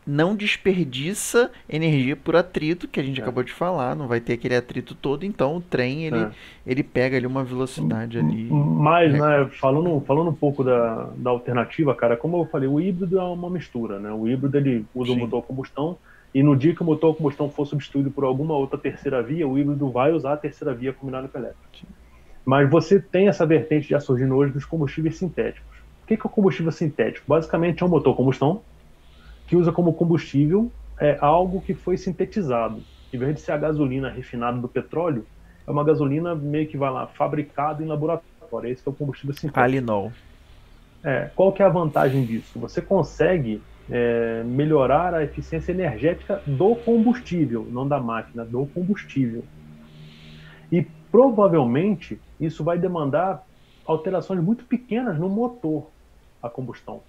não 0.05 0.35
desperdiça 0.35 1.51
energia 1.67 2.15
por 2.15 2.35
atrito, 2.35 2.87
que 2.87 2.99
a 2.99 3.03
gente 3.03 3.19
É. 3.19 3.23
acabou 3.23 3.43
de 3.43 3.51
falar, 3.51 3.95
não 3.95 4.07
vai 4.07 4.19
ter 4.19 4.33
aquele 4.33 4.55
atrito 4.55 4.93
todo, 4.93 5.25
então 5.25 5.57
o 5.57 5.61
trem 5.61 6.05
ele, 6.05 6.17
É. 6.19 6.31
ele 6.65 6.83
pega 6.83 7.17
ali 7.17 7.25
uma 7.25 7.43
velocidade 7.43 8.19
ali. 8.19 8.47
Mas, 8.51 9.11
né, 9.13 9.47
falando, 9.59 9.99
falando 10.05 10.29
um 10.29 10.35
pouco 10.35 10.63
da, 10.63 11.09
da 11.15 11.29
alternativa, 11.31 11.95
cara, 11.95 12.15
como 12.15 12.37
eu 12.37 12.45
falei, 12.45 12.67
o 12.67 12.79
híbrido 12.79 13.17
é 13.19 13.23
uma 13.23 13.49
mistura, 13.49 13.99
né? 13.99 14.11
O 14.11 14.27
híbrido 14.27 14.55
ele 14.57 14.85
usa 14.93 15.11
o 15.11 15.15
Sim. 15.15 15.21
motor 15.21 15.39
a 15.39 15.41
combustão 15.43 15.97
e 16.33 16.41
no 16.41 16.55
dia 16.55 16.73
que 16.73 16.81
o 16.81 16.85
motor 16.85 17.13
a 17.13 17.15
combustão 17.15 17.49
for 17.49 17.65
substituído 17.65 18.09
por 18.09 18.23
alguma 18.23 18.55
outra 18.55 18.77
terceira 18.77 19.21
via, 19.21 19.47
o 19.47 19.57
híbrido 19.57 19.89
vai 19.89 20.13
usar 20.13 20.33
a 20.33 20.37
terceira 20.37 20.73
via 20.73 20.93
combinada 20.93 21.27
com. 21.27 21.39
Sim. 21.73 21.87
Mas 22.45 22.69
você 22.69 22.99
tem 22.99 23.27
essa 23.27 23.45
vertente 23.45 23.89
já 23.89 23.99
surgindo 23.99 24.35
hoje 24.35 24.53
dos 24.53 24.65
combustíveis 24.65 25.17
sintéticos. 25.17 25.77
O 26.03 26.07
que 26.07 26.13
é 26.13 26.17
o 26.23 26.29
combustível 26.29 26.71
sintético? 26.71 27.25
Basicamente 27.27 27.83
é 27.83 27.85
um 27.85 27.89
motor 27.89 28.15
combustão 28.15 28.61
que 29.45 29.55
usa 29.55 29.71
como 29.71 29.93
combustível 29.93 30.71
é, 30.99 31.17
algo 31.19 31.61
que 31.61 31.73
foi 31.73 31.97
sintetizado. 31.97 32.81
Em 33.11 33.17
vez 33.17 33.35
de 33.35 33.41
ser 33.41 33.51
a 33.51 33.57
gasolina 33.57 34.09
refinada 34.09 34.57
do 34.57 34.67
petróleo, 34.67 35.25
é 35.67 35.71
uma 35.71 35.83
gasolina 35.83 36.33
meio 36.33 36.67
que 36.67 36.77
vai 36.77 36.89
lá, 36.89 37.07
fabricada 37.07 37.83
em 37.83 37.87
laboratório. 37.87 38.69
Esse 38.69 38.81
que 38.81 38.89
é 38.89 38.91
o 38.91 38.95
combustível 38.95 39.33
sintético. 39.33 39.59
Alinol. 39.59 40.11
É, 41.03 41.29
qual 41.35 41.51
que 41.51 41.61
é 41.61 41.65
a 41.65 41.69
vantagem 41.69 42.25
disso? 42.25 42.59
Você 42.59 42.81
consegue 42.81 43.61
é, 43.89 44.43
melhorar 44.43 45.13
a 45.13 45.23
eficiência 45.23 45.71
energética 45.71 46.41
do 46.45 46.75
combustível, 46.75 47.67
não 47.69 47.87
da 47.87 47.99
máquina, 47.99 48.45
do 48.45 48.65
combustível. 48.67 49.43
E 50.71 50.85
provavelmente 51.11 52.19
isso 52.39 52.63
vai 52.63 52.77
demandar 52.77 53.45
alterações 53.85 54.41
muito 54.41 54.63
pequenas 54.65 55.19
no 55.19 55.29
motor 55.29 55.87
a 56.41 56.49
combustão. 56.49 57.01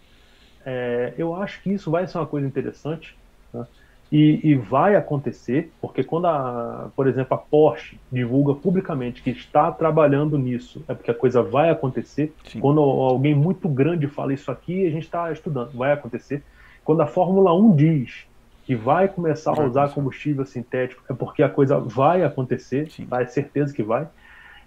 É, 0.65 1.15
eu 1.17 1.35
acho 1.35 1.63
que 1.63 1.71
isso 1.71 1.91
vai 1.91 2.07
ser 2.07 2.19
uma 2.19 2.27
coisa 2.27 2.47
interessante 2.47 3.17
né? 3.53 3.67
e, 4.11 4.41
e 4.51 4.55
vai 4.55 4.95
acontecer, 4.95 5.73
porque 5.81 6.05
quando, 6.05 6.27
a, 6.27 6.91
por 6.95 7.09
exemplo, 7.09 7.35
a 7.35 7.39
Porsche 7.39 7.99
divulga 8.11 8.55
publicamente 8.55 9.23
que 9.23 9.31
está 9.31 9.73
trabalhando 9.73 10.39
nisso, 10.39 10.85
é 10.87 10.95
porque 10.95 11.11
a 11.11 11.15
coisa 11.15 11.43
vai 11.43 11.71
acontecer. 11.71 12.33
Sim. 12.45 12.61
Quando 12.61 12.81
alguém 12.81 13.35
muito 13.35 13.69
grande 13.69 14.07
fala 14.07 14.35
isso 14.35 14.51
aqui, 14.51 14.87
a 14.87 14.91
gente 14.91 15.05
está 15.05 15.33
estudando, 15.33 15.73
vai 15.73 15.93
acontecer. 15.93 16.43
Quando 16.85 17.01
a 17.03 17.07
Fórmula 17.07 17.55
1 17.55 17.77
diz 17.77 18.27
que 18.65 18.75
vai 18.75 19.09
começar 19.09 19.59
a 19.59 19.65
usar 19.65 19.93
combustível 19.93 20.45
sintético, 20.47 21.03
é 21.09 21.15
porque 21.15 21.43
a 21.43 21.49
coisa 21.49 21.79
vai 21.79 22.25
acontecer, 22.25 22.91
Sim. 22.91 23.07
tá? 23.07 23.23
é 23.23 23.27
certeza 23.27 23.73
que 23.73 23.83
vai. 23.83 24.07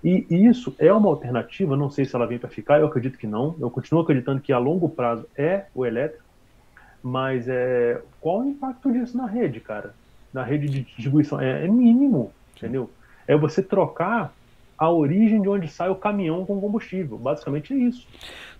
E 0.03 0.25
isso 0.29 0.75
é 0.77 0.93
uma 0.93 1.09
alternativa, 1.09 1.75
não 1.75 1.89
sei 1.89 2.05
se 2.05 2.15
ela 2.15 2.27
vem 2.27 2.37
para 2.37 2.49
ficar, 2.49 2.79
eu 2.79 2.85
acredito 2.85 3.17
que 3.17 3.25
não. 3.25 3.55
Eu 3.59 3.71
continuo 3.71 4.03
acreditando 4.03 4.39
que 4.39 4.53
a 4.53 4.57
longo 4.59 4.87
prazo 4.87 5.25
é 5.35 5.65
o 5.73 5.83
elétrico, 5.83 6.23
mas 7.01 7.47
é, 7.47 7.99
qual 8.21 8.41
o 8.41 8.45
impacto 8.45 8.91
disso 8.91 9.17
na 9.17 9.25
rede, 9.25 9.59
cara? 9.59 9.95
Na 10.31 10.43
rede 10.43 10.67
de 10.67 10.81
distribuição? 10.81 11.41
É, 11.41 11.65
é 11.65 11.67
mínimo, 11.67 12.31
entendeu? 12.55 12.89
É 13.27 13.35
você 13.35 13.63
trocar 13.63 14.31
a 14.77 14.89
origem 14.89 15.41
de 15.41 15.47
onde 15.49 15.67
sai 15.67 15.89
o 15.89 15.95
caminhão 15.95 16.45
com 16.45 16.59
combustível. 16.59 17.17
Basicamente 17.17 17.73
é 17.73 17.77
isso. 17.77 18.07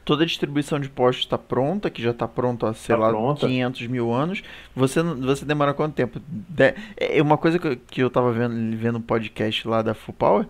Toda 0.04 0.24
a 0.24 0.26
distribuição 0.26 0.80
de 0.80 0.88
postos 0.88 1.26
está 1.26 1.38
pronta, 1.38 1.90
que 1.90 2.02
já 2.02 2.12
está 2.12 2.28
pronta 2.28 2.70
há, 2.70 2.74
sei 2.76 2.96
Tá 2.96 3.02
lá, 3.02 3.10
pronta. 3.10 3.48
500 3.48 3.88
mil 3.88 4.14
anos. 4.14 4.44
Você, 4.76 5.02
você 5.02 5.44
demora 5.46 5.74
quanto 5.74 5.96
tempo? 5.96 6.22
De- 6.28 6.76
é 6.96 7.20
uma 7.22 7.38
coisa 7.38 7.58
que 7.58 7.68
eu, 7.68 7.78
que 7.78 8.04
eu 8.04 8.10
tava 8.10 8.32
vendo, 8.32 8.78
vendo 8.78 9.00
um 9.00 9.02
podcast 9.02 9.68
lá 9.68 9.82
da 9.82 9.96
Full 9.96 10.14
Power, 10.14 10.46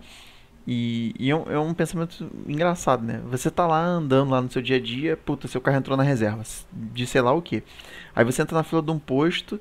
e, 0.68 1.14
e 1.18 1.30
é, 1.30 1.36
um, 1.36 1.50
é 1.50 1.58
um 1.58 1.72
pensamento 1.72 2.28
engraçado, 2.46 3.02
né? 3.04 3.22
Você 3.30 3.50
tá 3.50 3.66
lá 3.66 3.82
andando 3.82 4.30
lá 4.32 4.42
no 4.42 4.50
seu 4.50 4.60
dia 4.60 4.76
a 4.76 4.80
dia, 4.80 5.16
puta, 5.16 5.46
seu 5.48 5.60
carro 5.60 5.76
entrou 5.78 5.96
na 5.96 6.02
reserva, 6.02 6.42
de 6.72 7.06
sei 7.06 7.20
lá 7.22 7.32
o 7.32 7.40
que. 7.40 7.62
Aí 8.14 8.24
você 8.24 8.42
entra 8.42 8.56
na 8.58 8.64
fila 8.64 8.82
de 8.82 8.90
um 8.90 8.98
posto, 8.98 9.60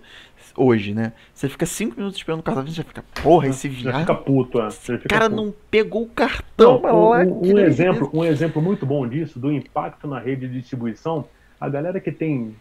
hoje, 0.55 0.93
né? 0.93 1.13
Você 1.33 1.47
fica 1.49 1.65
5 1.65 1.95
minutos 1.97 2.17
esperando 2.17 2.39
o 2.39 2.43
da 2.43 2.53
frente, 2.53 2.71
já 2.71 2.83
fica, 2.83 3.03
porra, 3.21 3.47
esse 3.47 3.69
Já 3.71 3.91
viado, 3.91 3.99
fica 4.01 4.15
puto, 4.15 4.61
é. 4.61 4.69
Fica 4.71 4.99
cara 5.07 5.29
puto. 5.29 5.41
não 5.41 5.53
pegou 5.69 6.03
o 6.03 6.07
cartão, 6.09 6.79
mas 6.81 6.93
um, 6.93 7.09
lá, 7.09 7.19
um- 7.19 7.53
um 7.53 7.59
exemplo, 7.59 8.09
um 8.13 8.23
exemplo 8.23 8.61
muito 8.61 8.85
bom 8.85 9.07
disso, 9.07 9.39
do 9.39 9.51
impacto 9.51 10.07
na 10.07 10.19
rede 10.19 10.47
de 10.47 10.59
distribuição, 10.61 11.25
a 11.59 11.67
galera 11.69 11.99
que 11.99 12.11
tem 12.11 12.55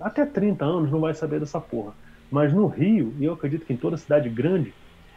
até 0.00 0.24
30 0.24 0.64
anos 0.64 0.90
não 0.90 1.00
vai 1.00 1.14
saber 1.14 1.40
dessa 1.40 1.60
porra. 1.60 1.92
Mas 2.30 2.52
no 2.52 2.66
Rio, 2.66 3.14
e 3.18 3.24
eu 3.24 3.32
acredito 3.32 3.64
que 3.64 3.72
em 3.72 3.76
toda 3.76 3.96
cidade 3.96 4.28
grande, 4.28 4.72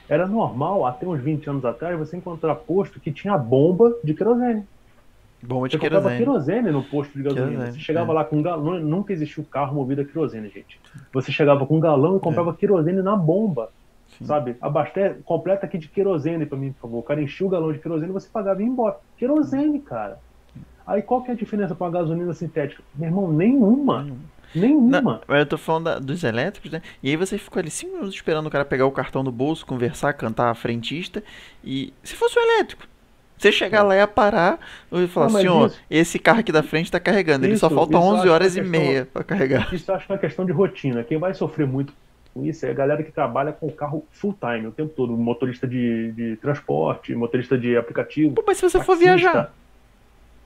era 0.08 0.26
normal, 0.28 0.86
até 0.86 1.06
uns 1.08 1.22
20 1.22 1.50
anos 1.50 1.64
atrás, 1.66 1.98
você 1.98 2.18
encontrar 2.18 2.56
posto 2.56 3.00
que 3.00 3.12
tinha 3.12 3.38
bomba 3.38 3.94
de 4.04 4.14
querosene. 4.14 4.64
Bomba 5.44 5.68
de 5.68 5.74
Você 5.78 5.80
comprava 5.80 6.10
querosene. 6.10 6.26
querosene 6.26 6.72
no 6.72 6.84
posto 6.84 7.14
de 7.18 7.24
gasolina. 7.24 7.50
Querosene, 7.50 7.74
você 7.74 7.80
chegava 7.80 8.12
é. 8.12 8.16
lá 8.16 8.24
com 8.26 8.38
um 8.38 8.42
galão, 8.42 8.80
nunca 8.80 9.12
existiu 9.14 9.44
carro 9.44 9.76
movido 9.76 10.02
a 10.02 10.06
querosene, 10.06 10.50
gente. 10.50 10.80
Você 11.14 11.32
chegava 11.32 11.66
com 11.66 11.78
um 11.78 11.80
galão 11.80 12.18
e 12.18 12.20
comprava 12.20 12.54
querosene 12.54 13.02
na 13.02 13.16
bomba. 13.16 13.70
Sim. 14.18 14.26
Sabe? 14.26 14.56
Abastece, 14.62 15.22
completa 15.24 15.66
aqui 15.66 15.78
de 15.78 15.88
querosene 15.88 16.46
pra 16.46 16.58
mim, 16.58 16.74
por 16.74 16.82
favor. 16.82 17.00
O 17.00 17.04
cara 17.04 17.22
enchia 17.22 17.48
o 17.48 17.50
galão 17.50 17.72
de 17.72 17.80
querosene 17.80 18.12
e 18.12 18.14
você 18.14 18.28
pagava 18.32 18.62
e 18.62 18.66
ia 18.66 18.70
embora. 18.70 18.98
Querosene, 19.18 19.80
cara. 19.80 20.20
Aí 20.86 21.02
qual 21.02 21.22
que 21.24 21.32
é 21.32 21.34
a 21.34 21.38
diferença 21.38 21.74
com 21.74 21.86
a 21.86 21.90
gasolina 21.90 22.34
sintética? 22.34 22.84
Meu 22.94 23.08
irmão, 23.10 23.32
nenhuma. 23.32 24.04
Não, 24.04 24.18
Nenhuma. 24.54 25.22
mas 25.26 25.40
eu 25.40 25.46
tô 25.46 25.58
falando 25.58 25.86
da- 25.86 26.00
dos 26.00 26.26
elétricos, 26.26 26.70
né? 26.72 26.82
E 27.02 27.10
aí 27.10 27.16
você 27.16 27.38
ficou 27.38 27.58
ali 27.62 27.70
5 27.70 27.94
minutos 27.94 28.14
esperando 28.16 28.48
o 28.48 28.50
cara 28.50 28.66
pegar 28.66 28.86
o 28.86 28.92
cartão 28.92 29.24
do 29.24 29.32
bolso, 29.32 29.66
conversar, 29.66 30.12
cantar 30.12 30.50
a 30.50 30.54
frentista. 30.54 31.24
E 31.64 31.94
se 32.04 32.16
fosse 32.16 32.38
o 32.38 32.42
elétrico, 32.42 32.84
você 33.42 33.52
chegar 33.52 33.84
lá 33.84 33.96
e 33.96 34.06
parar 34.08 34.60
e 34.92 35.08
falar, 35.08 35.30
Não, 35.30 35.40
senhor, 35.40 35.68
isso- 35.68 35.80
esse 35.90 36.20
carro 36.20 36.40
aqui 36.40 36.52
da 36.52 36.64
frente 36.64 36.92
tá 36.92 37.00
carregando. 37.00 37.46
Ele 37.46 37.58
só 37.58 37.68
Isso- 37.68 37.76
falta 37.76 37.94
isso 37.94 38.02
eu 38.02 38.08
11 38.08 38.16
acho 38.16 38.24
que 38.24 38.30
horas 38.30 38.58
é 38.58 38.60
e 38.60 38.64
questão- 38.64 38.80
meia 38.82 39.08
pra 39.12 39.24
carregar. 39.24 39.74
Isso 39.74 39.90
eu 39.92 39.96
acho 39.96 40.06
que 40.06 40.12
é 40.12 40.16
uma 40.16 40.22
questão 40.22 40.46
de 40.46 40.52
rotina. 40.52 41.04
Quem 41.04 41.18
vai 41.18 41.34
sofrer 41.34 41.66
muito 41.68 41.94
com 42.34 42.46
isso 42.46 42.66
é 42.66 42.70
a 42.70 42.74
galera 42.74 43.04
que 43.04 43.12
trabalha 43.12 43.52
com 43.52 43.68
o 43.68 43.72
carro 43.72 44.06
full 44.12 44.34
time 44.40 44.68
o 44.68 44.72
tempo 44.72 44.94
todo, 44.96 45.12
motorista 45.18 45.68
de, 45.68 46.12
de 46.14 46.36
transporte, 46.38 47.14
motorista 47.16 47.58
de 47.58 47.76
aplicativo. 47.76 48.34
Pô, 48.36 48.44
mas 48.48 48.58
se 48.58 48.62
você 48.64 48.78
taxista. 48.78 48.86
for 48.96 48.98
viajar. 49.00 49.54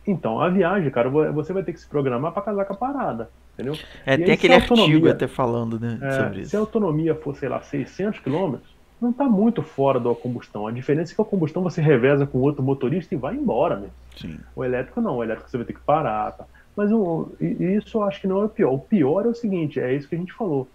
Então, 0.08 0.40
a 0.40 0.50
viagem, 0.50 0.90
cara, 0.92 1.10
você 1.10 1.52
vai 1.52 1.64
ter 1.64 1.74
que 1.74 1.80
se 1.80 1.88
programar 1.88 2.32
para 2.32 2.44
casar 2.44 2.66
com 2.66 2.74
a 2.74 2.78
parada, 2.78 3.30
entendeu? 3.56 3.74
É, 4.06 4.14
e 4.14 4.18
tem 4.18 4.26
aí, 4.28 4.32
aquele 4.34 4.54
artigo 4.54 5.10
até 5.10 5.28
falando, 5.28 5.80
né, 5.80 5.98
é, 6.02 6.12
sobre 6.12 6.42
isso. 6.42 6.52
Se 6.52 6.56
a 6.56 6.60
autonomia 6.60 7.16
for, 7.16 7.36
sei 7.36 7.50
lá, 7.50 7.60
600 7.62 8.20
km, 8.20 8.58
não 9.02 9.10
está 9.12 9.26
muito 9.26 9.62
fora 9.62 10.00
da 10.00 10.14
combustão. 10.16 10.68
A 10.68 10.72
diferença 10.72 11.14
é 11.14 11.16
que 11.16 11.22
a 11.22 11.26
combustão 11.26 11.62
você 11.62 11.82
reveza 11.82 12.26
com 12.26 12.40
outro 12.40 12.64
motorista 12.64 13.14
e 13.14 13.18
vai 13.18 13.36
embora, 13.36 13.78
né? 13.78 13.90
Sim. 14.16 14.40
O 14.56 14.64
elétrico 14.64 15.02
não, 15.02 15.18
o 15.18 15.24
elétrico 15.24 15.50
você 15.50 15.58
vai 15.58 15.66
ter 15.66 15.74
que 15.74 15.82
parar, 15.82 16.32
tá? 16.32 16.46
Mas 16.76 16.92
o, 16.92 17.32
isso 17.40 17.98
eu 17.98 18.04
acho 18.04 18.22
que 18.22 18.28
não 18.28 18.42
é 18.42 18.46
o 18.46 18.50
pior. 18.50 18.74
O 18.74 18.80
pior 18.80 19.26
é 19.26 19.30
o 19.30 19.36
seguinte, 19.36 19.80
é 19.80 19.94
isso 19.94 20.08
que 20.08 20.16
a 20.16 20.18
gente 20.18 20.34
falou. 20.34 20.68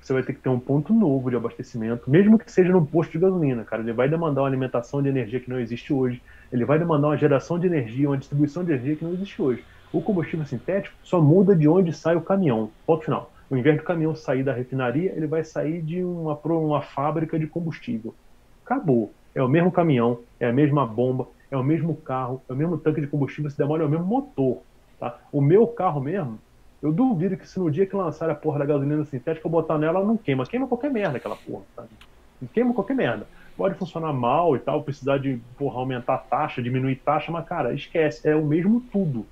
Você 0.00 0.12
vai 0.12 0.22
ter 0.22 0.34
que 0.34 0.40
ter 0.40 0.48
um 0.48 0.60
ponto 0.60 0.92
novo 0.92 1.30
de 1.30 1.36
abastecimento, 1.36 2.08
mesmo 2.08 2.38
que 2.38 2.50
seja 2.52 2.70
no 2.70 2.86
posto 2.86 3.12
de 3.12 3.18
gasolina, 3.18 3.64
cara. 3.64 3.82
Ele 3.82 3.92
vai 3.92 4.08
demandar 4.08 4.42
uma 4.42 4.46
alimentação 4.46 5.02
de 5.02 5.08
energia 5.08 5.40
que 5.40 5.50
não 5.50 5.58
existe 5.58 5.92
hoje. 5.92 6.22
Ele 6.52 6.64
vai 6.64 6.78
demandar 6.78 7.08
uma 7.08 7.16
geração 7.16 7.58
de 7.58 7.66
energia, 7.66 8.08
uma 8.08 8.16
distribuição 8.16 8.62
de 8.62 8.72
energia 8.72 8.96
que 8.96 9.04
não 9.04 9.12
existe 9.12 9.40
hoje. 9.42 9.64
O 9.92 10.00
combustível 10.00 10.46
sintético 10.46 10.94
só 11.02 11.20
muda 11.20 11.56
de 11.56 11.66
onde 11.66 11.92
sai 11.92 12.14
o 12.14 12.20
caminhão. 12.20 12.70
Ponto 12.86 13.04
final. 13.04 13.32
Ao 13.50 13.56
invés 13.56 13.76
do 13.76 13.84
caminhão 13.84 14.14
sair 14.14 14.42
da 14.42 14.52
refinaria, 14.52 15.12
ele 15.16 15.26
vai 15.26 15.44
sair 15.44 15.80
de 15.82 16.02
uma, 16.02 16.34
uma 16.34 16.82
fábrica 16.82 17.38
de 17.38 17.46
combustível. 17.46 18.14
Acabou. 18.64 19.12
É 19.34 19.42
o 19.42 19.48
mesmo 19.48 19.70
caminhão, 19.70 20.20
é 20.40 20.48
a 20.48 20.52
mesma 20.52 20.86
bomba, 20.86 21.28
é 21.50 21.56
o 21.56 21.62
mesmo 21.62 21.94
carro, 21.94 22.42
é 22.48 22.52
o 22.52 22.56
mesmo 22.56 22.78
tanque 22.78 23.00
de 23.00 23.06
combustível, 23.06 23.50
se 23.50 23.58
demora, 23.58 23.82
é 23.82 23.86
o 23.86 23.90
mesmo 23.90 24.06
motor. 24.06 24.62
Tá? 24.98 25.18
O 25.30 25.40
meu 25.40 25.66
carro 25.66 26.00
mesmo, 26.00 26.38
eu 26.82 26.92
duvido 26.92 27.36
que 27.36 27.48
se 27.48 27.58
no 27.58 27.70
dia 27.70 27.86
que 27.86 27.94
lançar 27.94 28.28
a 28.30 28.34
porra 28.34 28.58
da 28.58 28.66
gasolina 28.66 29.04
sintética 29.04 29.46
eu 29.46 29.50
botar 29.50 29.78
nela, 29.78 30.04
não 30.04 30.16
queima. 30.16 30.46
Queima 30.46 30.66
qualquer 30.66 30.90
merda 30.90 31.18
aquela 31.18 31.36
porra, 31.36 31.64
sabe? 31.74 31.90
Queima 32.52 32.74
qualquer 32.74 32.94
merda. 32.94 33.28
Pode 33.56 33.76
funcionar 33.76 34.12
mal 34.12 34.54
e 34.54 34.58
tal, 34.58 34.82
precisar 34.82 35.18
de 35.18 35.40
porra, 35.56 35.78
aumentar 35.78 36.14
a 36.14 36.18
taxa, 36.18 36.62
diminuir 36.62 36.96
taxa, 36.96 37.32
mas 37.32 37.46
cara, 37.46 37.74
esquece, 37.74 38.28
é 38.28 38.36
o 38.36 38.44
mesmo 38.44 38.80
tudo. 38.92 39.26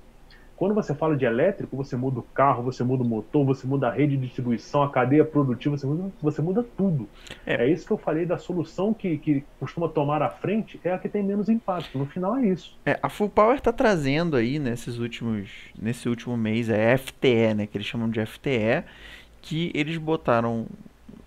Quando 0.57 0.73
você 0.73 0.95
fala 0.95 1.17
de 1.17 1.25
elétrico, 1.25 1.75
você 1.75 1.97
muda 1.97 2.19
o 2.19 2.23
carro, 2.23 2.63
você 2.63 2.83
muda 2.83 3.03
o 3.03 3.05
motor, 3.05 3.45
você 3.45 3.67
muda 3.67 3.89
a 3.89 3.91
rede 3.91 4.15
de 4.15 4.25
distribuição, 4.25 4.83
a 4.83 4.89
cadeia 4.89 5.25
produtiva, 5.25 5.77
você 5.77 5.85
muda, 5.85 6.11
você 6.21 6.41
muda 6.41 6.65
tudo. 6.77 7.09
É. 7.45 7.65
é 7.65 7.69
isso 7.69 7.85
que 7.85 7.91
eu 7.91 7.97
falei 7.97 8.25
da 8.25 8.37
solução 8.37 8.93
que, 8.93 9.17
que 9.17 9.43
costuma 9.59 9.89
tomar 9.89 10.21
à 10.21 10.29
frente, 10.29 10.79
é 10.83 10.93
a 10.93 10.97
que 10.97 11.09
tem 11.09 11.21
menos 11.21 11.49
impacto. 11.49 11.97
No 11.97 12.05
final 12.05 12.37
é 12.37 12.47
isso. 12.47 12.77
É, 12.85 12.97
a 13.03 13.09
Full 13.09 13.29
Power 13.29 13.57
está 13.57 13.73
trazendo 13.73 14.37
aí 14.37 14.57
nesses 14.57 14.97
últimos, 14.97 15.49
nesse 15.77 16.07
último 16.07 16.37
mês, 16.37 16.69
é 16.69 16.97
FTE, 16.97 17.53
né, 17.53 17.67
que 17.67 17.77
eles 17.77 17.87
chamam 17.87 18.09
de 18.09 18.25
FTE, 18.25 18.85
que 19.41 19.71
eles 19.75 19.97
botaram, 19.97 20.67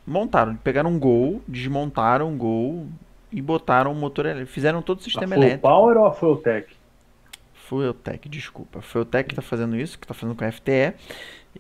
montaram, 0.07 0.57
pegaram 0.57 0.91
um 0.91 0.99
Gol, 0.99 1.43
desmontaram 1.47 2.31
um 2.31 2.39
Gol 2.39 2.87
e 3.31 3.43
botaram 3.43 3.93
um 3.93 3.95
motor 3.95 4.25
elétrico, 4.25 4.51
fizeram 4.51 4.81
todo 4.81 5.01
o 5.01 5.03
sistema 5.03 5.35
a 5.35 5.39
elétrico. 5.39 5.69
Full 5.69 5.71
Power 5.71 5.97
ou 5.99 6.07
a 6.07 6.13
Fueltech? 6.13 6.78
Fueltech, 7.69 8.29
desculpa. 8.31 8.81
Fueltech 8.81 9.31
está 9.31 9.43
fazendo 9.43 9.77
isso, 9.77 9.99
que 9.99 10.05
está 10.07 10.15
fazendo 10.15 10.35
com 10.35 10.51
FTE. 10.51 10.95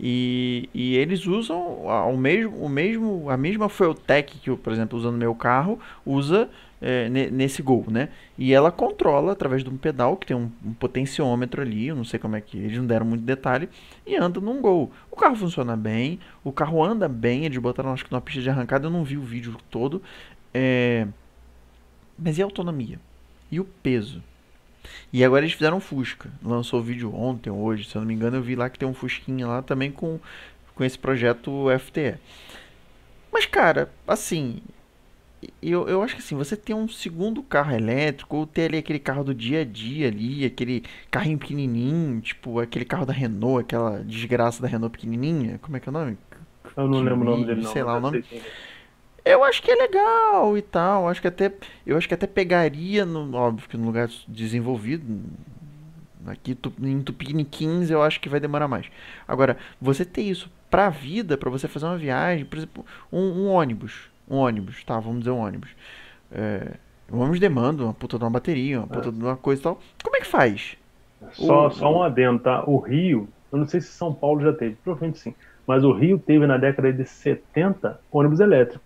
E, 0.00 0.68
e 0.72 0.96
eles 0.96 1.26
usam 1.26 1.58
o 1.58 2.16
mesmo, 2.16 2.56
o 2.56 2.68
mesmo, 2.68 3.28
a 3.28 3.36
mesma 3.36 3.68
Fueltech 3.68 4.38
que, 4.38 4.48
eu, 4.48 4.56
por 4.56 4.72
exemplo, 4.72 4.98
usando 4.98 5.18
meu 5.18 5.34
carro, 5.34 5.78
usa 6.06 6.48
é, 6.80 7.08
nesse 7.08 7.60
Gol, 7.62 7.84
né? 7.88 8.08
E 8.38 8.54
ela 8.54 8.72
controla 8.72 9.32
através 9.32 9.62
de 9.62 9.68
um 9.68 9.76
pedal 9.76 10.16
que 10.16 10.26
tem 10.26 10.36
um, 10.36 10.50
um, 10.64 10.72
potenciômetro 10.72 11.60
ali, 11.60 11.88
eu 11.88 11.96
não 11.96 12.04
sei 12.04 12.18
como 12.18 12.36
é 12.36 12.40
que 12.40 12.56
eles 12.56 12.78
não 12.78 12.86
deram 12.86 13.04
muito 13.04 13.24
detalhe, 13.24 13.68
e 14.06 14.16
anda 14.16 14.40
num 14.40 14.62
Gol. 14.62 14.90
O 15.10 15.16
carro 15.16 15.36
funciona 15.36 15.76
bem, 15.76 16.20
o 16.42 16.52
carro 16.52 16.82
anda 16.82 17.08
bem, 17.08 17.44
eles 17.44 17.58
botaram 17.58 17.92
acho 17.92 18.04
que 18.04 18.12
numa 18.12 18.20
pista 18.20 18.40
de 18.40 18.48
arrancada, 18.48 18.86
eu 18.86 18.90
não 18.90 19.04
vi 19.04 19.18
o 19.18 19.22
vídeo 19.22 19.56
todo. 19.70 20.00
É... 20.54 21.06
Mas 22.18 22.38
e 22.38 22.42
a 22.42 22.44
autonomia? 22.46 22.98
E 23.50 23.60
o 23.60 23.64
peso? 23.64 24.22
E 25.12 25.24
agora 25.24 25.44
eles 25.44 25.54
fizeram 25.54 25.78
um 25.78 25.80
Fusca. 25.80 26.30
Lançou 26.42 26.80
o 26.80 26.82
vídeo 26.82 27.14
ontem, 27.14 27.50
hoje, 27.50 27.84
se 27.84 27.96
eu 27.96 28.00
não 28.00 28.06
me 28.08 28.14
engano, 28.14 28.36
eu 28.36 28.42
vi 28.42 28.54
lá 28.54 28.68
que 28.68 28.78
tem 28.78 28.88
um 28.88 28.94
Fusquinha 28.94 29.46
lá 29.46 29.62
também 29.62 29.90
com, 29.90 30.18
com 30.74 30.84
esse 30.84 30.98
projeto 30.98 31.66
FTE. 31.78 32.16
Mas, 33.32 33.46
cara, 33.46 33.90
assim, 34.06 34.60
eu, 35.62 35.88
eu 35.88 36.02
acho 36.02 36.16
que 36.16 36.20
assim, 36.20 36.34
você 36.34 36.56
ter 36.56 36.74
um 36.74 36.88
segundo 36.88 37.42
carro 37.42 37.72
elétrico, 37.72 38.36
ou 38.36 38.46
ter 38.46 38.62
ali 38.62 38.78
aquele 38.78 38.98
carro 38.98 39.22
do 39.24 39.34
dia 39.34 39.60
a 39.60 39.64
dia 39.64 40.08
ali, 40.08 40.44
aquele 40.44 40.82
carrinho 41.10 41.38
pequenininho, 41.38 42.20
tipo 42.20 42.58
aquele 42.58 42.84
carro 42.84 43.06
da 43.06 43.12
Renault, 43.12 43.60
aquela 43.60 44.02
desgraça 44.02 44.60
da 44.60 44.68
Renault 44.68 44.92
pequenininha, 44.92 45.58
como 45.62 45.76
é 45.76 45.80
que 45.80 45.88
é 45.88 45.90
o 45.90 45.92
nome? 45.92 46.18
Eu 46.76 46.88
não 46.88 47.00
lembro 47.00 47.22
o 47.22 47.24
nome 47.24 47.44
dele 47.44 47.62
não. 47.62 47.72
Sei 47.72 47.82
lá 47.82 47.96
o 47.96 48.00
nome. 48.00 48.22
Sei 48.28 48.42
eu 49.24 49.44
acho 49.44 49.62
que 49.62 49.70
é 49.70 49.74
legal 49.74 50.56
e 50.56 50.62
tal. 50.62 51.08
Acho 51.08 51.20
que 51.20 51.28
até, 51.28 51.52
eu 51.86 51.96
acho 51.96 52.08
que 52.08 52.14
até 52.14 52.26
pegaria, 52.26 53.04
no, 53.04 53.34
óbvio 53.36 53.68
que 53.68 53.76
no 53.76 53.86
lugar 53.86 54.08
desenvolvido. 54.26 55.04
Aqui 56.26 56.56
em 56.82 57.00
Tupiniquins 57.00 57.90
eu 57.90 58.02
acho 58.02 58.20
que 58.20 58.28
vai 58.28 58.40
demorar 58.40 58.68
mais. 58.68 58.86
Agora, 59.26 59.56
você 59.80 60.04
ter 60.04 60.22
isso 60.22 60.50
pra 60.70 60.90
vida, 60.90 61.38
para 61.38 61.50
você 61.50 61.66
fazer 61.66 61.86
uma 61.86 61.96
viagem, 61.96 62.44
por 62.44 62.58
exemplo, 62.58 62.86
um, 63.12 63.20
um, 63.20 63.48
ônibus. 63.48 64.10
Um 64.28 64.36
ônibus, 64.36 64.84
tá? 64.84 64.98
Vamos 65.00 65.20
dizer 65.20 65.30
um 65.30 65.38
ônibus. 65.38 65.70
É, 66.30 66.72
um 67.10 67.20
ônibus 67.20 67.40
demanda 67.40 67.82
uma 67.84 67.94
puta 67.94 68.18
de 68.18 68.24
uma 68.24 68.30
bateria, 68.30 68.80
uma 68.80 68.86
puta 68.86 69.08
é. 69.08 69.12
de 69.12 69.18
uma 69.18 69.36
coisa 69.36 69.60
e 69.60 69.64
tal. 69.64 69.80
Como 70.02 70.16
é 70.16 70.20
que 70.20 70.26
faz? 70.26 70.76
Só, 71.32 71.68
o, 71.68 71.70
só 71.70 71.96
um 71.96 72.02
adendo, 72.02 72.40
tá? 72.40 72.62
O 72.66 72.78
Rio, 72.78 73.28
eu 73.50 73.58
não 73.58 73.66
sei 73.66 73.80
se 73.80 73.88
São 73.88 74.12
Paulo 74.12 74.42
já 74.42 74.52
teve, 74.52 74.76
provavelmente 74.84 75.18
sim. 75.18 75.34
Mas 75.66 75.84
o 75.84 75.92
Rio 75.92 76.18
teve 76.18 76.46
na 76.46 76.56
década 76.56 76.92
de 76.92 77.04
70 77.04 78.00
ônibus 78.12 78.40
elétrico. 78.40 78.84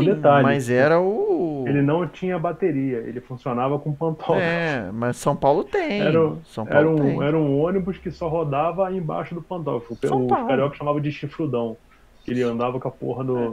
Sim, 0.00 0.04
detalhe. 0.04 0.42
Mas 0.42 0.70
era 0.70 1.00
o. 1.00 1.64
Ele 1.66 1.82
não 1.82 2.06
tinha 2.06 2.38
bateria, 2.38 2.98
ele 2.98 3.20
funcionava 3.20 3.78
com 3.78 3.92
pantógrafo. 3.92 4.40
É, 4.40 4.90
mas 4.92 5.16
São 5.16 5.36
Paulo 5.36 5.64
tem. 5.64 6.00
Era, 6.00 6.36
São 6.44 6.64
Paulo 6.64 6.78
era, 6.78 6.90
um, 6.90 6.96
tem. 6.96 7.22
era 7.22 7.38
um 7.38 7.60
ônibus 7.60 7.98
que 7.98 8.10
só 8.10 8.28
rodava 8.28 8.90
embaixo 8.92 9.34
do 9.34 9.42
pantógrafo. 9.42 9.96
São 9.96 10.24
o 10.24 10.28
Paulo. 10.28 10.48
carioca 10.48 10.76
chamava 10.76 11.00
de 11.00 11.12
chifrudão. 11.12 11.76
Que 12.24 12.30
ele 12.30 12.42
andava 12.42 12.80
com 12.80 12.88
a 12.88 12.90
porra 12.90 13.24
do. 13.24 13.38
É. 13.38 13.52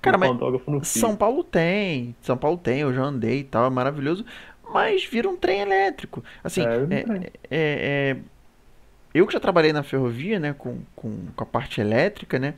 Cara, 0.00 0.16
mas 0.16 0.88
São 0.88 1.16
Paulo 1.16 1.42
tem. 1.44 2.14
São 2.20 2.36
Paulo 2.36 2.56
tem, 2.56 2.80
eu 2.80 2.92
já 2.92 3.02
andei 3.02 3.40
e 3.40 3.44
tal, 3.44 3.66
é 3.66 3.70
maravilhoso. 3.70 4.24
Mas 4.72 5.04
vira 5.04 5.28
um 5.28 5.36
trem 5.36 5.60
elétrico. 5.60 6.22
Assim, 6.42 6.62
é, 6.62 6.66
é, 6.66 7.00
é, 7.20 7.30
é, 7.50 8.16
eu 9.12 9.26
que 9.26 9.32
já 9.32 9.40
trabalhei 9.40 9.72
na 9.72 9.82
ferrovia, 9.82 10.38
né, 10.38 10.54
com, 10.56 10.78
com, 10.94 11.16
com 11.34 11.42
a 11.42 11.46
parte 11.46 11.80
elétrica, 11.80 12.38
né, 12.38 12.54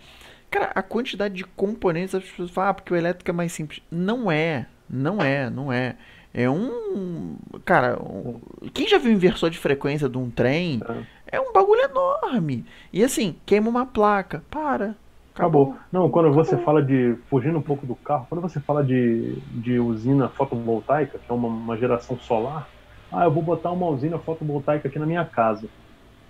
Cara, 0.53 0.71
a 0.75 0.83
quantidade 0.83 1.35
de 1.35 1.45
componentes, 1.45 2.15
as 2.15 2.23
pessoas 2.23 2.51
falam, 2.51 2.71
ah, 2.71 2.75
porque 2.75 2.93
o 2.93 2.97
elétrico 2.97 3.31
é 3.31 3.33
mais 3.33 3.53
simples. 3.53 3.83
Não 3.91 4.31
é, 4.31 4.67
não 4.89 5.23
é, 5.23 5.49
não 5.49 5.73
é. 5.73 5.97
É 6.35 6.49
um. 6.49 7.37
Cara, 7.65 7.99
um, 7.99 8.39
quem 8.75 8.87
já 8.87 8.99
viu 8.99 9.11
inversor 9.13 9.49
de 9.49 9.57
frequência 9.59 10.11
de 10.11 10.19
um 10.19 10.29
trem 10.29 10.83
é. 11.27 11.39
é 11.39 11.41
um 11.41 11.55
bagulho 11.55 11.81
enorme. 11.81 12.67
E 12.93 13.03
assim, 13.03 13.35
queima 13.47 13.71
uma 13.71 13.87
placa. 13.87 14.45
Para. 14.51 14.95
Acabou. 15.35 15.63
acabou. 15.63 15.77
Não, 15.91 16.11
quando 16.11 16.27
acabou. 16.27 16.45
você 16.45 16.59
fala 16.59 16.83
de. 16.83 17.17
Fugindo 17.31 17.57
um 17.57 17.63
pouco 17.63 17.87
do 17.87 17.95
carro, 17.95 18.27
quando 18.29 18.43
você 18.43 18.61
fala 18.61 18.85
de, 18.85 19.37
de 19.53 19.79
usina 19.79 20.29
fotovoltaica, 20.29 21.19
que 21.19 21.33
é 21.33 21.35
uma, 21.35 21.49
uma 21.49 21.79
geração 21.79 22.19
solar, 22.19 22.69
ah, 23.11 23.25
eu 23.25 23.31
vou 23.31 23.43
botar 23.43 23.71
uma 23.71 23.87
usina 23.87 24.19
fotovoltaica 24.19 24.87
aqui 24.87 24.99
na 24.99 25.07
minha 25.07 25.25
casa. 25.25 25.67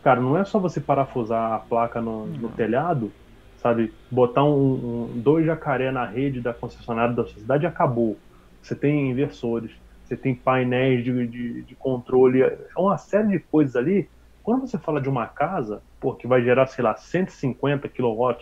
Cara, 0.05 0.21
não 0.21 0.39
é 0.39 0.45
só 0.45 0.61
você 0.61 0.81
parafusar 0.81 1.55
a 1.55 1.59
placa 1.59 2.01
no, 2.01 2.27
no 2.27 2.49
telhado 2.51 3.11
sabe? 3.63 3.93
Botar 4.11 4.45
um, 4.45 5.05
um, 5.05 5.21
dois 5.21 5.47
jacaré 5.47 5.91
na 5.93 6.05
rede 6.05 6.41
da 6.41 6.53
concessionária 6.53 7.15
da 7.15 7.23
sociedade 7.23 7.65
acabou. 7.65 8.19
Você 8.61 8.75
tem 8.75 9.11
inversores, 9.11 9.71
você 10.05 10.17
tem 10.17 10.35
painéis 10.35 11.05
de, 11.05 11.27
de, 11.27 11.63
de, 11.63 11.75
controle, 11.77 12.43
é 12.43 12.59
uma 12.77 12.99
série 12.99 13.29
de 13.29 13.39
coisas 13.39 13.77
ali. 13.77 14.09
Quando 14.43 14.67
você 14.67 14.77
fala 14.77 15.01
de 15.01 15.09
uma 15.09 15.27
casa, 15.27 15.81
pô, 16.01 16.15
que 16.15 16.27
vai 16.27 16.43
gerar, 16.43 16.67
sei 16.67 16.83
lá, 16.83 16.97
150 16.97 17.89
kW, 17.89 18.37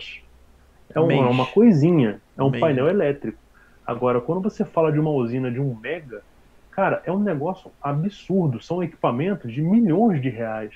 é, 0.93 0.99
um, 0.99 1.11
é 1.11 1.29
uma 1.29 1.45
coisinha, 1.45 2.19
é 2.37 2.43
um 2.43 2.51
painel 2.51 2.87
elétrico. 2.87 3.37
Agora, 3.85 4.19
quando 4.19 4.41
você 4.41 4.65
fala 4.65 4.91
de 4.91 4.99
uma 4.99 5.11
usina 5.11 5.51
de 5.51 5.59
um 5.59 5.75
mega, 5.75 6.23
cara, 6.71 7.01
é 7.05 7.11
um 7.11 7.19
negócio 7.19 7.71
absurdo. 7.81 8.61
São 8.61 8.81
equipamentos 8.81 9.51
de 9.51 9.61
milhões 9.61 10.21
de 10.21 10.29
reais. 10.29 10.73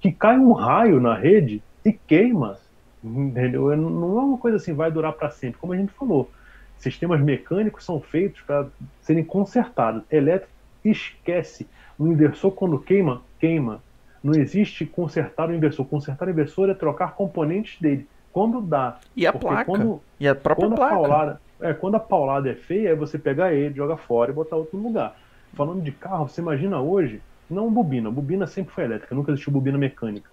Que 0.00 0.12
cai 0.12 0.38
um 0.38 0.52
raio 0.52 1.00
na 1.00 1.14
rede 1.14 1.62
e 1.84 1.92
queima 1.92 2.58
Entendeu? 3.04 3.76
Não 3.76 4.18
é 4.18 4.22
uma 4.22 4.38
coisa 4.38 4.56
assim, 4.56 4.72
vai 4.72 4.90
durar 4.90 5.12
para 5.12 5.30
sempre. 5.30 5.60
Como 5.60 5.74
a 5.74 5.76
gente 5.76 5.92
falou, 5.92 6.30
sistemas 6.78 7.20
mecânicos 7.20 7.84
são 7.84 8.00
feitos 8.00 8.40
para 8.40 8.66
serem 9.02 9.22
consertados. 9.22 10.02
Elétrico, 10.10 10.50
esquece. 10.82 11.68
O 11.98 12.06
inversor, 12.06 12.52
quando 12.52 12.78
queima, 12.78 13.20
queima. 13.38 13.82
Não 14.22 14.34
existe 14.34 14.86
consertar 14.86 15.50
o 15.50 15.54
inversor. 15.54 15.84
Consertar 15.84 16.28
o 16.28 16.30
inversor 16.30 16.70
é 16.70 16.74
trocar 16.74 17.14
componentes 17.14 17.78
dele. 17.78 18.08
Quando 18.32 18.62
dá. 18.62 18.98
E 19.14 19.26
a 19.26 19.32
placa. 19.32 19.64
Quando, 19.66 20.00
e 20.18 20.26
a 20.26 20.34
própria 20.34 20.66
quando 20.66 20.76
placa. 20.76 20.94
A 20.94 20.98
paulada, 20.98 21.40
é, 21.60 21.74
quando 21.74 21.94
a 21.96 22.00
paulada 22.00 22.50
é 22.50 22.54
feia, 22.54 22.88
é 22.88 22.94
você 22.94 23.18
pegar 23.18 23.52
ele, 23.52 23.74
jogar 23.74 23.98
fora 23.98 24.30
e 24.30 24.34
botar 24.34 24.56
outro 24.56 24.78
lugar. 24.78 25.14
Falando 25.52 25.82
de 25.82 25.92
carro, 25.92 26.26
você 26.26 26.40
imagina 26.40 26.80
hoje, 26.80 27.20
não 27.50 27.70
bobina. 27.70 28.10
Bobina 28.10 28.46
sempre 28.46 28.74
foi 28.74 28.84
elétrica, 28.84 29.14
nunca 29.14 29.30
existiu 29.30 29.52
bobina 29.52 29.76
mecânica. 29.76 30.28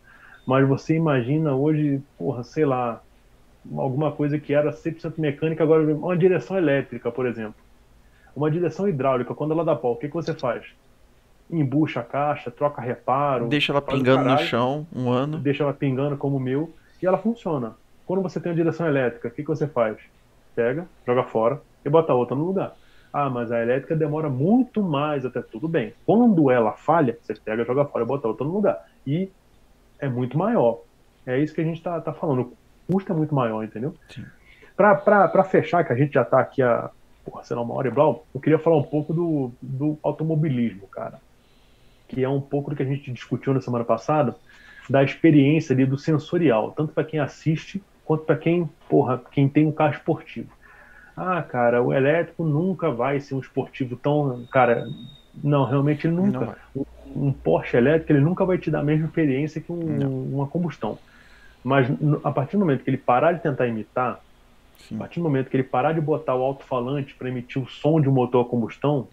Mas 0.46 0.68
você 0.68 0.96
imagina 0.96 1.56
hoje, 1.56 2.02
porra, 2.18 2.44
sei 2.44 2.66
lá, 2.66 3.02
alguma 3.78 4.12
coisa 4.12 4.40
que 4.40 4.54
era 4.54 4.72
100% 4.72 5.14
mecânica, 5.18 5.64
agora 5.64 5.84
uma 5.96 6.18
direção 6.18 6.58
elétrica, 6.58 7.12
por 7.12 7.26
exemplo. 7.26 7.62
Uma 8.36 8.50
direção 8.50 8.88
hidráulica, 8.88 9.36
quando 9.36 9.52
ela 9.52 9.64
dá 9.64 9.76
pau, 9.76 9.94
o 9.94 9.98
que, 9.98 10.08
que 10.08 10.14
você 10.14 10.34
faz? 10.34 10.66
Embucha 11.50 12.00
a 12.00 12.04
caixa, 12.04 12.50
troca 12.50 12.82
reparo. 12.82 13.48
Deixa 13.48 13.74
ela 13.74 13.82
pingando 13.82 14.24
no 14.24 14.38
chão 14.40 14.88
um 14.96 15.10
ano. 15.12 15.38
Deixa 15.38 15.64
ela 15.64 15.74
pingando 15.74 16.18
como 16.18 16.38
o 16.38 16.40
meu. 16.40 16.74
E 17.02 17.06
ela 17.06 17.18
funciona. 17.18 17.76
Quando 18.06 18.22
você 18.22 18.40
tem 18.40 18.52
a 18.52 18.56
direção 18.56 18.88
elétrica, 18.88 19.28
o 19.28 19.32
que, 19.32 19.42
que 19.42 19.48
você 19.48 19.68
faz? 19.68 19.98
Pega, 20.56 20.88
joga 21.06 21.24
fora 21.24 21.62
e 21.86 21.90
bota 21.90 22.14
outra 22.14 22.36
no 22.36 22.46
lugar. 22.46 22.74
Ah, 23.12 23.30
mas 23.30 23.52
a 23.52 23.62
elétrica 23.62 23.96
demora 23.96 24.30
muito 24.30 24.82
mais 24.82 25.26
até 25.26 25.42
tudo 25.42 25.68
bem. 25.68 25.94
Quando 26.06 26.50
ela 26.50 26.72
falha, 26.74 27.18
você 27.22 27.34
pega, 27.34 27.66
joga 27.66 27.86
fora 27.86 28.06
e 28.06 28.08
bota 28.08 28.28
outra 28.28 28.46
no 28.46 28.54
lugar. 28.54 28.78
E 29.06 29.30
é 30.02 30.10
muito 30.10 30.38
maior. 30.38 30.82
É 31.26 31.40
isso 31.40 31.54
que 31.54 31.62
a 31.62 31.64
gente 31.64 31.78
está 31.78 32.02
tá 32.02 32.12
falando. 32.12 32.54
O 32.88 32.94
custo 32.94 33.14
é 33.14 33.16
muito 33.16 33.34
maior, 33.34 33.64
entendeu? 33.64 33.96
Para 34.76 35.44
fechar, 35.44 35.84
que 35.86 35.94
a 35.94 35.96
gente 35.96 36.14
já 36.14 36.24
está 36.24 36.40
aqui 36.40 36.62
a 36.62 36.90
porra, 37.24 37.44
sei 37.44 37.56
lá, 37.56 37.62
uma 37.62 37.76
hora 37.76 37.88
e 37.88 37.92
blá, 37.92 38.04
eu 38.34 38.42
queria 38.42 38.60
falar 38.60 38.78
um 38.78 38.84
pouco 38.84 39.14
do, 39.14 39.52
do 39.62 39.98
automobilismo, 40.02 40.88
cara. 40.88 41.20
Que 42.08 42.24
é 42.24 42.30
um 42.30 42.42
pouco 42.42 42.72
do 42.72 42.76
que 42.76 42.84
a 42.84 42.86
gente 42.86 43.12
discutiu 43.12 43.54
na 43.54 43.62
semana 43.62 43.86
passada, 43.86 44.36
da 44.90 45.04
experiência 45.04 45.74
ali 45.74 45.86
do 45.86 45.98
sensorial, 45.98 46.72
tanto 46.72 46.94
para 46.94 47.04
quem 47.04 47.20
assiste 47.20 47.82
quanto 48.04 48.26
para 48.26 48.36
quem, 48.36 48.70
porra, 48.90 49.22
quem 49.32 49.48
tem 49.48 49.66
um 49.66 49.72
carro 49.72 49.94
esportivo. 49.94 50.50
Ah, 51.16 51.42
cara, 51.42 51.82
o 51.82 51.94
elétrico 51.94 52.44
nunca 52.44 52.90
vai 52.90 53.20
ser 53.20 53.36
um 53.36 53.40
esportivo 53.40 53.96
tão, 53.96 54.46
cara, 54.52 54.88
não, 55.44 55.66
realmente 55.66 56.08
ele 56.08 56.16
nunca. 56.16 56.58
Um 57.16 57.32
Porsche 57.32 57.78
elétrico 57.78 58.12
ele 58.12 58.22
nunca 58.22 58.46
vai 58.46 58.58
te 58.58 58.70
dar 58.70 58.80
a 58.80 58.84
mesma 58.84 59.06
experiência 59.06 59.62
que 59.62 59.72
um, 59.72 60.36
uma 60.36 60.48
combustão. 60.48 60.98
Mas 61.64 61.88
a 62.24 62.32
partir 62.32 62.54
do 62.54 62.60
momento 62.60 62.84
que 62.84 62.90
ele 62.90 62.98
parar 62.98 63.34
de 63.34 63.42
tentar 63.42 63.68
imitar, 63.68 64.20
Sim. 64.80 64.96
a 64.96 65.00
partir 65.00 65.20
do 65.20 65.24
momento 65.24 65.50
que 65.50 65.56
ele 65.56 65.64
parar 65.64 65.94
de 65.94 66.02
botar 66.02 66.36
o 66.36 66.42
alto-falante 66.42 67.14
para 67.14 67.30
emitir 67.30 67.62
o 67.62 67.68
som 67.68 68.02
de 68.02 68.10
um 68.10 68.12
motor 68.12 68.46
a 68.46 68.50
combustão 68.50 69.08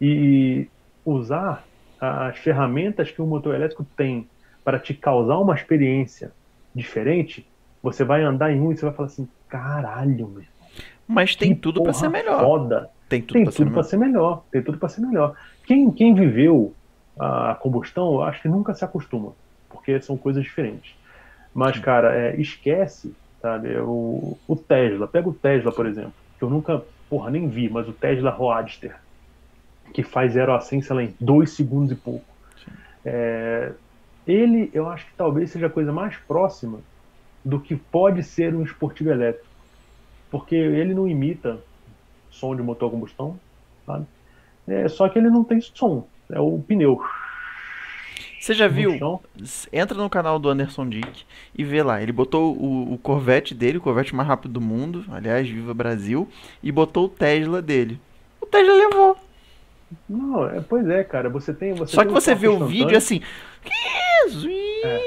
e 0.00 0.66
usar 1.04 1.64
as 2.00 2.36
ferramentas 2.38 3.10
que 3.10 3.22
o 3.22 3.26
motor 3.26 3.54
elétrico 3.54 3.86
tem 3.96 4.28
para 4.64 4.78
te 4.78 4.92
causar 4.92 5.38
uma 5.38 5.54
experiência 5.54 6.32
diferente, 6.74 7.46
você 7.82 8.04
vai 8.04 8.22
andar 8.22 8.52
em 8.52 8.60
um 8.60 8.72
e 8.72 8.76
você 8.76 8.84
vai 8.84 8.94
falar 8.94 9.06
assim: 9.06 9.28
caralho, 9.48 10.28
meu. 10.28 10.42
Mas 11.06 11.36
tem 11.36 11.54
tudo 11.54 11.82
para 11.82 11.92
ser 11.92 12.08
melhor. 12.08 12.40
Foda. 12.40 12.90
Tem 13.08 13.20
tudo, 13.20 13.52
tudo 13.52 13.82
ser 13.82 13.90
ser 13.90 13.96
melhor. 13.98 14.44
Tem 14.50 14.62
tudo 14.62 14.78
para 14.78 14.88
ser 14.88 15.02
melhor. 15.02 15.34
Quem, 15.66 15.90
quem 15.90 16.14
viveu 16.14 16.74
a 17.18 17.54
combustão, 17.54 18.14
eu 18.14 18.22
acho 18.22 18.40
que 18.42 18.48
nunca 18.48 18.74
se 18.74 18.84
acostuma, 18.84 19.32
porque 19.68 20.00
são 20.00 20.16
coisas 20.16 20.42
diferentes. 20.42 20.94
Mas, 21.54 21.78
cara, 21.78 22.14
é, 22.14 22.40
esquece, 22.40 23.14
sabe? 23.40 23.76
O, 23.78 24.38
o 24.48 24.56
Tesla. 24.56 25.06
Pega 25.06 25.28
o 25.28 25.34
Tesla, 25.34 25.70
por 25.70 25.86
exemplo, 25.86 26.14
que 26.38 26.44
eu 26.44 26.50
nunca, 26.50 26.82
porra, 27.10 27.30
nem 27.30 27.48
vi, 27.48 27.68
mas 27.68 27.88
o 27.88 27.92
Tesla 27.92 28.30
Roadster, 28.30 28.96
que 29.92 30.02
faz 30.02 30.32
0 30.32 30.54
a 30.54 30.60
100, 30.60 30.82
sei 30.82 30.96
lá, 30.96 31.02
em 31.02 31.14
2 31.20 31.50
segundos 31.50 31.92
e 31.92 31.94
pouco. 31.94 32.24
É, 33.04 33.72
ele, 34.26 34.70
eu 34.72 34.88
acho 34.88 35.06
que 35.06 35.12
talvez 35.14 35.50
seja 35.50 35.66
a 35.66 35.70
coisa 35.70 35.92
mais 35.92 36.16
próxima 36.16 36.80
do 37.44 37.60
que 37.60 37.76
pode 37.76 38.22
ser 38.22 38.54
um 38.54 38.62
esportivo 38.62 39.10
elétrico. 39.10 39.46
Porque 40.30 40.54
ele 40.54 40.94
não 40.94 41.06
imita 41.06 41.58
som 42.30 42.56
de 42.56 42.62
motor 42.62 42.88
a 42.88 42.90
combustão, 42.90 43.38
sabe? 43.84 44.06
É, 44.66 44.88
só 44.88 45.08
que 45.08 45.18
ele 45.18 45.28
não 45.28 45.44
tem 45.44 45.60
som, 45.60 46.06
é 46.32 46.40
o 46.40 46.58
pneu. 46.58 47.00
Você 48.42 48.54
já 48.54 48.66
viu? 48.66 48.98
Entra 49.72 49.96
no 49.96 50.10
canal 50.10 50.36
do 50.36 50.48
Anderson 50.48 50.88
Dick 50.88 51.24
e 51.56 51.62
vê 51.62 51.80
lá. 51.80 52.02
Ele 52.02 52.10
botou 52.10 52.56
o, 52.56 52.92
o, 52.92 52.98
Corvette 52.98 53.54
dele, 53.54 53.78
o 53.78 53.80
Corvette 53.80 54.16
mais 54.16 54.26
rápido 54.26 54.54
do 54.54 54.60
mundo, 54.60 55.04
aliás, 55.12 55.48
Viva 55.48 55.72
Brasil, 55.72 56.28
e 56.60 56.72
botou 56.72 57.04
o 57.04 57.08
Tesla 57.08 57.62
dele. 57.62 58.00
O 58.40 58.46
Tesla 58.46 58.74
levou. 58.74 59.16
Não, 60.08 60.48
é, 60.48 60.60
pois 60.60 60.88
é, 60.88 61.04
cara. 61.04 61.30
Você 61.30 61.54
tem. 61.54 61.72
Você 61.74 61.94
Só 61.94 62.02
tem 62.02 62.08
que 62.08 62.20
você 62.20 62.34
vê 62.34 62.48
o 62.48 62.66
vídeo 62.66 62.96
assim. 62.96 63.20
Que 63.62 63.70
isso? 64.26 64.48
É, 64.48 65.00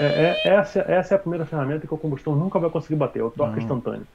é, 0.00 0.40
é, 0.44 0.54
essa, 0.54 0.80
essa 0.80 1.14
é 1.14 1.16
a 1.16 1.18
primeira 1.18 1.44
ferramenta 1.44 1.86
que 1.86 1.94
a 1.94 1.98
combustão 1.98 2.34
nunca 2.34 2.58
vai 2.58 2.70
conseguir 2.70 2.96
bater, 2.96 3.20
é 3.20 3.24
o 3.24 3.30
torque 3.30 3.56
Não. 3.56 3.62
instantâneo. 3.62 4.06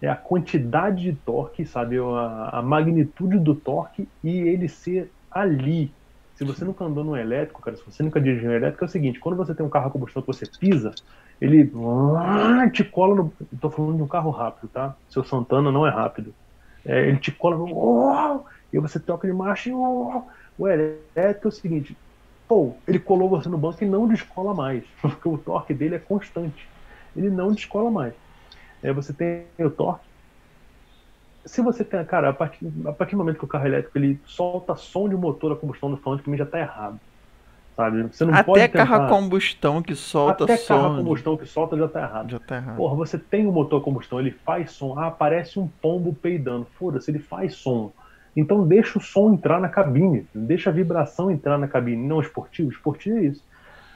É 0.00 0.08
a 0.08 0.16
quantidade 0.16 1.02
de 1.02 1.12
torque, 1.12 1.66
sabe? 1.66 1.98
A, 1.98 2.50
a 2.54 2.62
magnitude 2.62 3.38
do 3.38 3.54
torque 3.54 4.08
e 4.24 4.30
ele 4.30 4.66
ser 4.66 5.10
ali 5.30 5.92
se 6.38 6.44
você 6.44 6.64
nunca 6.64 6.84
andou 6.84 7.02
no 7.02 7.16
elétrico, 7.16 7.60
cara, 7.60 7.76
se 7.76 7.84
você 7.84 8.00
nunca 8.00 8.20
dirigiu 8.20 8.50
um 8.50 8.54
elétrico, 8.54 8.84
é 8.84 8.86
o 8.86 8.90
seguinte: 8.90 9.18
quando 9.18 9.36
você 9.36 9.52
tem 9.52 9.66
um 9.66 9.68
carro 9.68 9.88
a 9.88 9.90
combustão 9.90 10.22
que 10.22 10.28
você 10.28 10.46
pisa, 10.60 10.92
ele 11.40 11.68
te 12.72 12.84
cola 12.84 13.16
no. 13.16 13.34
Estou 13.52 13.72
falando 13.72 13.96
de 13.96 14.02
um 14.04 14.08
carro 14.08 14.30
rápido, 14.30 14.68
tá? 14.68 14.96
Seu 15.08 15.24
Santana 15.24 15.72
não 15.72 15.84
é 15.84 15.90
rápido. 15.90 16.32
É, 16.86 17.08
ele 17.08 17.18
te 17.18 17.32
cola 17.32 17.56
no. 17.56 18.44
E 18.70 18.78
você 18.78 19.00
toca 19.00 19.26
de 19.26 19.32
marcha 19.32 19.68
e. 19.68 19.72
O 20.58 20.66
elétrico 20.66 21.46
é 21.46 21.48
o 21.48 21.52
seguinte: 21.52 21.96
pô, 22.48 22.82
ele 22.86 22.98
colou 22.98 23.28
você 23.28 23.48
no 23.48 23.58
banco 23.58 23.82
e 23.82 23.86
não 23.86 24.08
descola 24.08 24.54
mais, 24.54 24.84
porque 25.00 25.28
o 25.28 25.38
torque 25.38 25.74
dele 25.74 25.96
é 25.96 25.98
constante. 26.00 26.68
Ele 27.16 27.30
não 27.30 27.52
descola 27.52 27.90
mais. 27.90 28.14
É, 28.82 28.92
você 28.92 29.12
tem 29.12 29.46
o 29.58 29.70
torque 29.70 30.07
se 31.48 31.62
você 31.62 31.82
tem, 31.82 32.04
cara, 32.04 32.28
a 32.28 32.32
partir, 32.32 32.70
a 32.84 32.92
partir 32.92 33.12
do 33.12 33.18
momento 33.18 33.38
que 33.38 33.44
o 33.44 33.48
carro 33.48 33.66
elétrico 33.66 33.96
ele 33.96 34.20
solta 34.26 34.76
som 34.76 35.08
de 35.08 35.16
motor 35.16 35.52
a 35.52 35.56
combustão 35.56 35.88
no 35.88 35.96
falante, 35.96 36.22
para 36.22 36.30
mim 36.30 36.36
já 36.36 36.46
tá 36.46 36.60
errado. 36.60 37.00
Sabe? 37.74 38.02
Você 38.02 38.24
não 38.24 38.34
Até 38.34 38.42
pode 38.42 38.60
tentar... 38.60 38.86
carro 38.86 39.04
a 39.04 39.08
combustão 39.08 39.82
que 39.82 39.94
solta 39.94 40.44
Até 40.44 40.56
som. 40.56 40.74
Até 40.74 40.82
carro 40.82 40.94
a 40.94 40.98
combustão 40.98 41.36
que 41.36 41.46
solta 41.46 41.76
já 41.76 41.88
tá 41.88 42.02
errado. 42.02 42.30
Já 42.30 42.38
tá 42.38 42.56
errado. 42.56 42.76
Porra, 42.76 42.94
você 42.96 43.18
tem 43.18 43.46
o 43.46 43.48
um 43.48 43.52
motor 43.52 43.80
a 43.80 43.84
combustão, 43.84 44.20
ele 44.20 44.30
faz 44.30 44.72
som. 44.72 44.98
Ah, 44.98 45.10
parece 45.10 45.58
um 45.58 45.66
pombo 45.66 46.12
peidando. 46.12 46.66
Foda-se, 46.78 47.10
ele 47.10 47.18
faz 47.18 47.54
som. 47.54 47.92
Então 48.36 48.66
deixa 48.66 48.98
o 48.98 49.02
som 49.02 49.32
entrar 49.32 49.58
na 49.58 49.68
cabine, 49.68 50.26
deixa 50.34 50.70
a 50.70 50.72
vibração 50.72 51.30
entrar 51.30 51.56
na 51.56 51.66
cabine. 51.66 52.06
Não 52.06 52.20
esportivo, 52.20 52.70
esportivo 52.70 53.16
é 53.16 53.22
isso. 53.22 53.42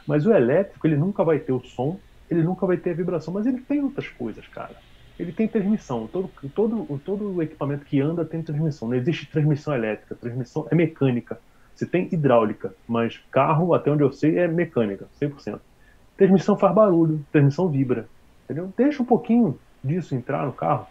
Mas 0.07 0.27
o 0.27 0.33
elétrico, 0.33 0.87
ele 0.87 0.97
nunca 0.97 1.23
vai 1.23 1.39
ter 1.39 1.53
o 1.53 1.61
som, 1.61 1.99
ele 2.31 2.43
nunca 2.43 2.67
vai 2.67 2.77
ter 2.79 2.91
a 2.91 2.95
vibração, 2.95 3.35
mas 3.35 3.47
ele 3.47 3.61
tem 3.61 3.83
outras 3.83 4.09
coisas, 4.09 4.47
cara 4.49 4.75
ele 5.23 5.33
tem 5.33 5.47
transmissão. 5.47 6.09
Todo, 6.09 6.31
todo, 6.55 7.01
todo 7.05 7.43
equipamento 7.43 7.85
que 7.85 8.01
anda 8.01 8.25
tem 8.25 8.43
transmissão. 8.43 8.89
Não 8.89 8.97
existe 8.97 9.27
transmissão 9.27 9.75
elétrica, 9.75 10.15
transmissão 10.15 10.67
é 10.71 10.75
mecânica. 10.75 11.39
Você 11.75 11.87
tem 11.87 12.09
hidráulica, 12.13 12.75
mas 12.87 13.21
carro, 13.31 13.73
até 13.73 13.91
onde 13.91 14.03
eu 14.03 14.13
sei, 14.13 14.39
é 14.39 14.49
mecânica, 14.49 15.07
100%. 15.21 15.59
Transmissão 16.17 16.57
faz 16.57 16.75
barulho, 16.75 17.25
transmissão 17.31 17.69
vibra. 17.69 18.09
Entendeu? 18.45 18.73
Deixa 18.77 19.03
um 19.03 19.07
pouquinho 19.07 19.59
disso 19.83 20.15
entrar 20.15 20.45
no 20.45 20.53
carro, 20.53 20.87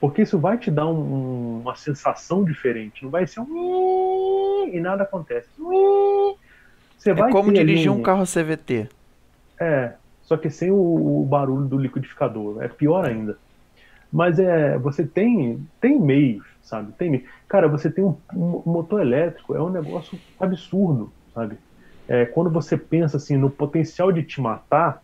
porque 0.00 0.22
isso 0.22 0.38
vai 0.38 0.58
te 0.58 0.70
dar 0.70 0.86
um, 0.86 1.60
uma 1.60 1.74
sensação 1.76 2.44
diferente. 2.44 3.04
Não 3.04 3.10
vai 3.10 3.26
ser 3.26 3.40
um 3.40 4.68
e 4.72 4.80
nada 4.80 5.04
acontece. 5.04 5.48
Você 6.98 7.14
vai 7.14 7.30
é 7.30 7.32
como 7.32 7.52
dirigir 7.52 7.90
um... 7.90 7.98
um 7.98 8.02
carro 8.02 8.24
CVT. 8.24 8.88
É, 9.58 9.94
só 10.22 10.36
que 10.36 10.50
sem 10.50 10.70
o, 10.70 11.22
o 11.22 11.24
barulho 11.24 11.66
do 11.66 11.78
liquidificador. 11.78 12.62
É 12.62 12.68
pior 12.68 13.06
ainda. 13.06 13.38
Mas 14.12 14.38
é, 14.38 14.78
você 14.78 15.06
tem, 15.06 15.66
tem 15.80 16.00
meios, 16.00 16.44
sabe? 16.62 16.92
Tem 16.96 17.24
Cara, 17.48 17.68
você 17.68 17.90
tem 17.90 18.04
um, 18.04 18.20
um, 18.34 18.62
motor 18.66 19.00
elétrico, 19.00 19.54
é 19.54 19.62
um 19.62 19.70
negócio 19.70 20.22
absurdo, 20.38 21.14
sabe? 21.34 21.58
É, 22.08 22.26
quando 22.26 22.50
você 22.50 22.76
pensa 22.78 23.16
assim 23.16 23.36
no 23.36 23.50
potencial 23.50 24.12
de 24.12 24.22
te 24.22 24.40
matar, 24.40 25.00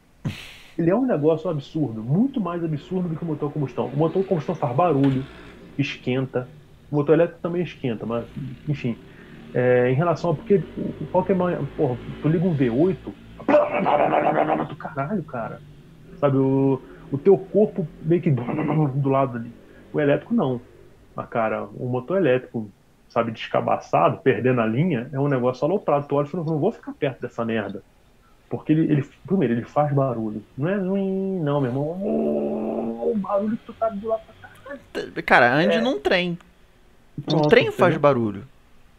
ele 0.76 0.90
é 0.90 0.96
um 0.96 1.06
negócio 1.06 1.50
absurdo, 1.50 2.02
muito 2.02 2.40
mais 2.40 2.64
absurdo 2.64 3.08
do 3.08 3.16
que 3.16 3.22
o 3.24 3.26
motor 3.26 3.50
a 3.50 3.52
combustão. 3.52 3.88
O 3.92 3.96
motor 3.96 4.24
a 4.24 4.26
combustão 4.28 4.54
faz 4.54 4.74
barulho, 4.76 5.28
esquenta. 5.76 6.50
O 6.90 6.96
motor 6.96 7.14
elétrico 7.14 7.42
também 7.42 7.62
esquenta, 7.62 8.06
mas 8.06 8.26
enfim. 8.68 9.02
É, 9.54 9.90
em 9.90 9.94
relação 9.94 10.30
a 10.30 10.36
porque 10.36 10.60
qualquer 11.10 11.36
porra, 11.76 12.00
tu 12.20 12.28
liga 12.28 12.44
um 12.46 12.56
V8, 12.56 13.14
do 14.68 14.76
caralho, 14.76 15.24
cara. 15.24 15.62
Sabe, 16.20 16.38
o, 16.38 16.82
o 17.12 17.18
teu 17.18 17.36
corpo 17.36 17.86
meio 18.02 18.22
que 18.22 18.30
do 18.30 19.08
lado 19.08 19.36
ali. 19.36 19.52
O 19.92 20.00
elétrico 20.00 20.34
não. 20.34 20.60
Mas, 21.14 21.28
cara, 21.28 21.64
o 21.64 21.86
motor 21.86 22.16
elétrico, 22.16 22.70
sabe, 23.10 23.30
descabaçado, 23.30 24.18
perdendo 24.18 24.62
a 24.62 24.66
linha, 24.66 25.10
é 25.12 25.20
um 25.20 25.28
negócio 25.28 25.64
aloprado. 25.66 26.08
Tu 26.08 26.14
olha 26.14 26.26
e 26.26 26.30
fala, 26.30 26.44
não 26.44 26.58
vou 26.58 26.72
ficar 26.72 26.92
perto 26.94 27.20
dessa 27.20 27.44
merda. 27.44 27.82
Porque 28.48 28.72
ele, 28.72 28.90
ele, 28.90 29.08
primeiro, 29.26 29.54
ele 29.54 29.64
faz 29.64 29.92
barulho. 29.92 30.42
Não 30.56 30.68
é 30.68 30.76
ruim, 30.76 31.40
não, 31.40 31.60
meu 31.60 31.70
irmão. 31.70 31.84
O 31.84 33.14
barulho 33.16 33.56
que 33.58 33.66
tu 33.66 33.74
tá 33.74 33.90
do 33.90 34.08
lado 34.08 34.22
pra 34.40 34.48
cá. 34.48 35.22
Cara, 35.22 35.54
ande 35.54 35.76
é. 35.76 35.80
num 35.80 36.00
trem. 36.00 36.38
Um 37.30 37.42
trem 37.42 37.70
faz 37.70 37.96
barulho 37.98 38.44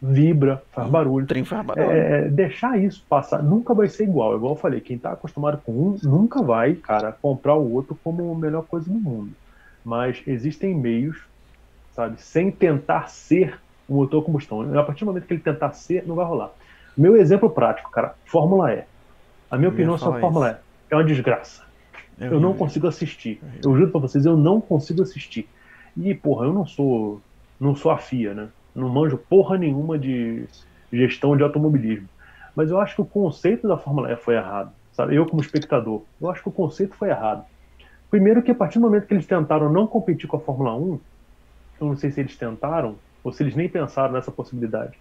vibra, 0.04 0.62
faz 0.72 0.88
barulho. 0.90 1.26
Trem 1.26 1.44
faz 1.44 1.64
barulho. 1.64 1.90
É, 1.90 2.28
deixar 2.28 2.78
isso 2.78 3.02
passar 3.08 3.42
nunca 3.42 3.72
vai 3.72 3.88
ser 3.88 4.04
igual. 4.04 4.36
Igual 4.36 4.52
eu 4.52 4.58
falei, 4.58 4.80
quem 4.80 4.96
está 4.96 5.12
acostumado 5.12 5.62
com 5.64 5.72
um 5.72 5.98
nunca 6.02 6.42
vai, 6.42 6.74
cara, 6.74 7.12
comprar 7.12 7.54
o 7.54 7.72
outro 7.72 7.98
como 8.04 8.30
a 8.30 8.38
melhor 8.38 8.64
coisa 8.64 8.90
do 8.90 8.98
mundo. 8.98 9.32
Mas 9.82 10.22
existem 10.26 10.74
meios, 10.74 11.16
sabe, 11.94 12.20
sem 12.20 12.50
tentar 12.50 13.08
ser 13.08 13.58
um 13.88 13.96
motor 13.96 14.22
a 14.22 14.26
combustão. 14.26 14.78
A 14.78 14.82
partir 14.82 15.00
do 15.00 15.06
momento 15.06 15.26
que 15.26 15.32
ele 15.32 15.40
tentar 15.40 15.72
ser, 15.72 16.06
não 16.06 16.14
vai 16.14 16.26
rolar. 16.26 16.50
Meu 16.96 17.16
exemplo 17.16 17.48
prático, 17.48 17.90
cara, 17.90 18.14
Fórmula 18.26 18.72
E. 18.74 18.84
A 19.50 19.56
minha 19.56 19.70
opinião 19.70 19.96
sobre 19.96 20.18
a 20.18 20.20
Fórmula 20.20 20.60
E 20.90 20.94
é 20.94 20.96
uma 20.96 21.04
desgraça. 21.04 21.62
É 22.20 22.26
eu 22.26 22.38
não 22.38 22.54
consigo 22.54 22.86
assistir. 22.86 23.40
É 23.42 23.66
eu 23.66 23.74
juro 23.74 23.90
pra 23.90 24.00
vocês, 24.00 24.26
eu 24.26 24.36
não 24.36 24.60
consigo 24.60 25.02
assistir. 25.02 25.48
E, 25.96 26.14
porra, 26.14 26.46
eu 26.46 26.52
não 26.52 26.66
sou. 26.66 27.20
Não 27.58 27.74
sou 27.74 27.90
a 27.90 27.98
FIA, 27.98 28.34
né? 28.34 28.48
Não 28.74 28.88
manjo 28.88 29.16
porra 29.16 29.56
nenhuma 29.56 29.98
de 29.98 30.44
gestão 30.92 31.36
de 31.36 31.42
automobilismo. 31.42 32.08
Mas 32.54 32.70
eu 32.70 32.80
acho 32.80 32.94
que 32.94 33.02
o 33.02 33.06
conceito 33.06 33.66
da 33.66 33.76
Fórmula 33.76 34.12
E 34.12 34.16
foi 34.16 34.36
errado. 34.36 34.72
Sabe? 34.92 35.16
Eu, 35.16 35.26
como 35.26 35.42
espectador, 35.42 36.02
eu 36.20 36.30
acho 36.30 36.42
que 36.42 36.48
o 36.48 36.52
conceito 36.52 36.94
foi 36.94 37.10
errado. 37.10 37.44
Primeiro 38.10 38.42
que 38.42 38.52
a 38.52 38.54
partir 38.54 38.78
do 38.78 38.82
momento 38.82 39.06
que 39.06 39.14
eles 39.14 39.26
tentaram 39.26 39.72
não 39.72 39.86
competir 39.86 40.28
com 40.28 40.36
a 40.36 40.40
Fórmula 40.40 40.74
1, 40.76 41.00
eu 41.80 41.86
não 41.88 41.96
sei 41.96 42.10
se 42.12 42.20
eles 42.20 42.36
tentaram 42.36 42.96
ou 43.24 43.32
se 43.32 43.42
eles 43.42 43.56
nem 43.56 43.68
pensaram 43.68 44.12
nessa 44.12 44.30
possibilidade, 44.30 44.96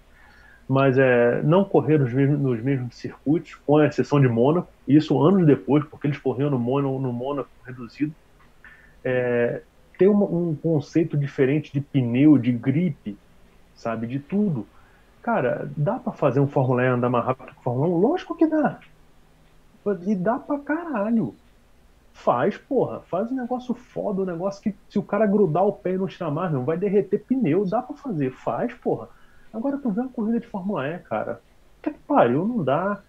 mas 0.67 0.97
é, 0.97 1.43
não 1.43 1.63
correr 1.63 1.99
nos 1.99 2.11
mesmos, 2.11 2.39
nos 2.39 2.61
mesmos 2.61 2.95
circuitos, 2.95 3.55
com 3.67 3.77
a 3.77 3.85
exceção 3.85 4.19
de 4.19 4.27
Mônaco, 4.27 4.67
isso 4.87 5.21
anos 5.21 5.45
depois, 5.45 5.83
porque 5.85 6.07
eles 6.07 6.17
corriam 6.17 6.49
no 6.49 6.57
Mônaco, 6.57 6.99
no 6.99 7.11
Mônaco 7.11 7.49
reduzido. 7.65 8.13
É, 9.03 9.61
tem 9.97 10.07
um, 10.07 10.49
um 10.49 10.55
conceito 10.55 11.17
diferente 11.17 11.71
de 11.71 11.81
pneu, 11.81 12.37
de 12.37 12.51
gripe, 12.51 13.17
sabe, 13.75 14.07
de 14.07 14.19
tudo. 14.19 14.67
Cara, 15.21 15.69
dá 15.77 15.99
para 15.99 16.11
fazer 16.11 16.39
um 16.39 16.47
Fórmula 16.47 16.83
E 16.83 16.87
andar 16.87 17.09
mais 17.09 17.25
rápido 17.25 17.47
que 17.47 17.59
o 17.59 17.63
Fórmula 17.63 17.87
1? 17.87 17.97
Lógico 17.97 18.35
que 18.35 18.45
dá. 18.45 18.79
E 20.05 20.15
dá 20.15 20.37
pra 20.37 20.59
caralho. 20.59 21.33
Faz, 22.13 22.57
porra. 22.57 23.01
Faz 23.01 23.31
um 23.31 23.35
negócio 23.35 23.73
foda, 23.73 24.21
um 24.21 24.25
negócio 24.25 24.61
que 24.61 24.75
se 24.89 24.99
o 24.99 25.03
cara 25.03 25.25
grudar 25.25 25.65
o 25.65 25.73
pé 25.73 25.93
e 25.93 25.97
não 25.97 26.07
tirar 26.07 26.29
mais, 26.29 26.51
não 26.51 26.65
vai 26.65 26.77
derreter 26.77 27.23
pneu. 27.23 27.65
Dá 27.65 27.81
pra 27.81 27.95
fazer. 27.95 28.31
Faz, 28.31 28.73
porra. 28.73 29.07
Agora 29.53 29.77
tu 29.77 29.89
vê 29.91 30.01
uma 30.01 30.09
corrida 30.09 30.39
de 30.39 30.47
Fórmula 30.47 30.87
E, 30.87 30.99
cara. 30.99 31.41
Que 31.81 31.91
pariu, 31.91 32.47
não 32.47 32.63
dá. 32.63 33.01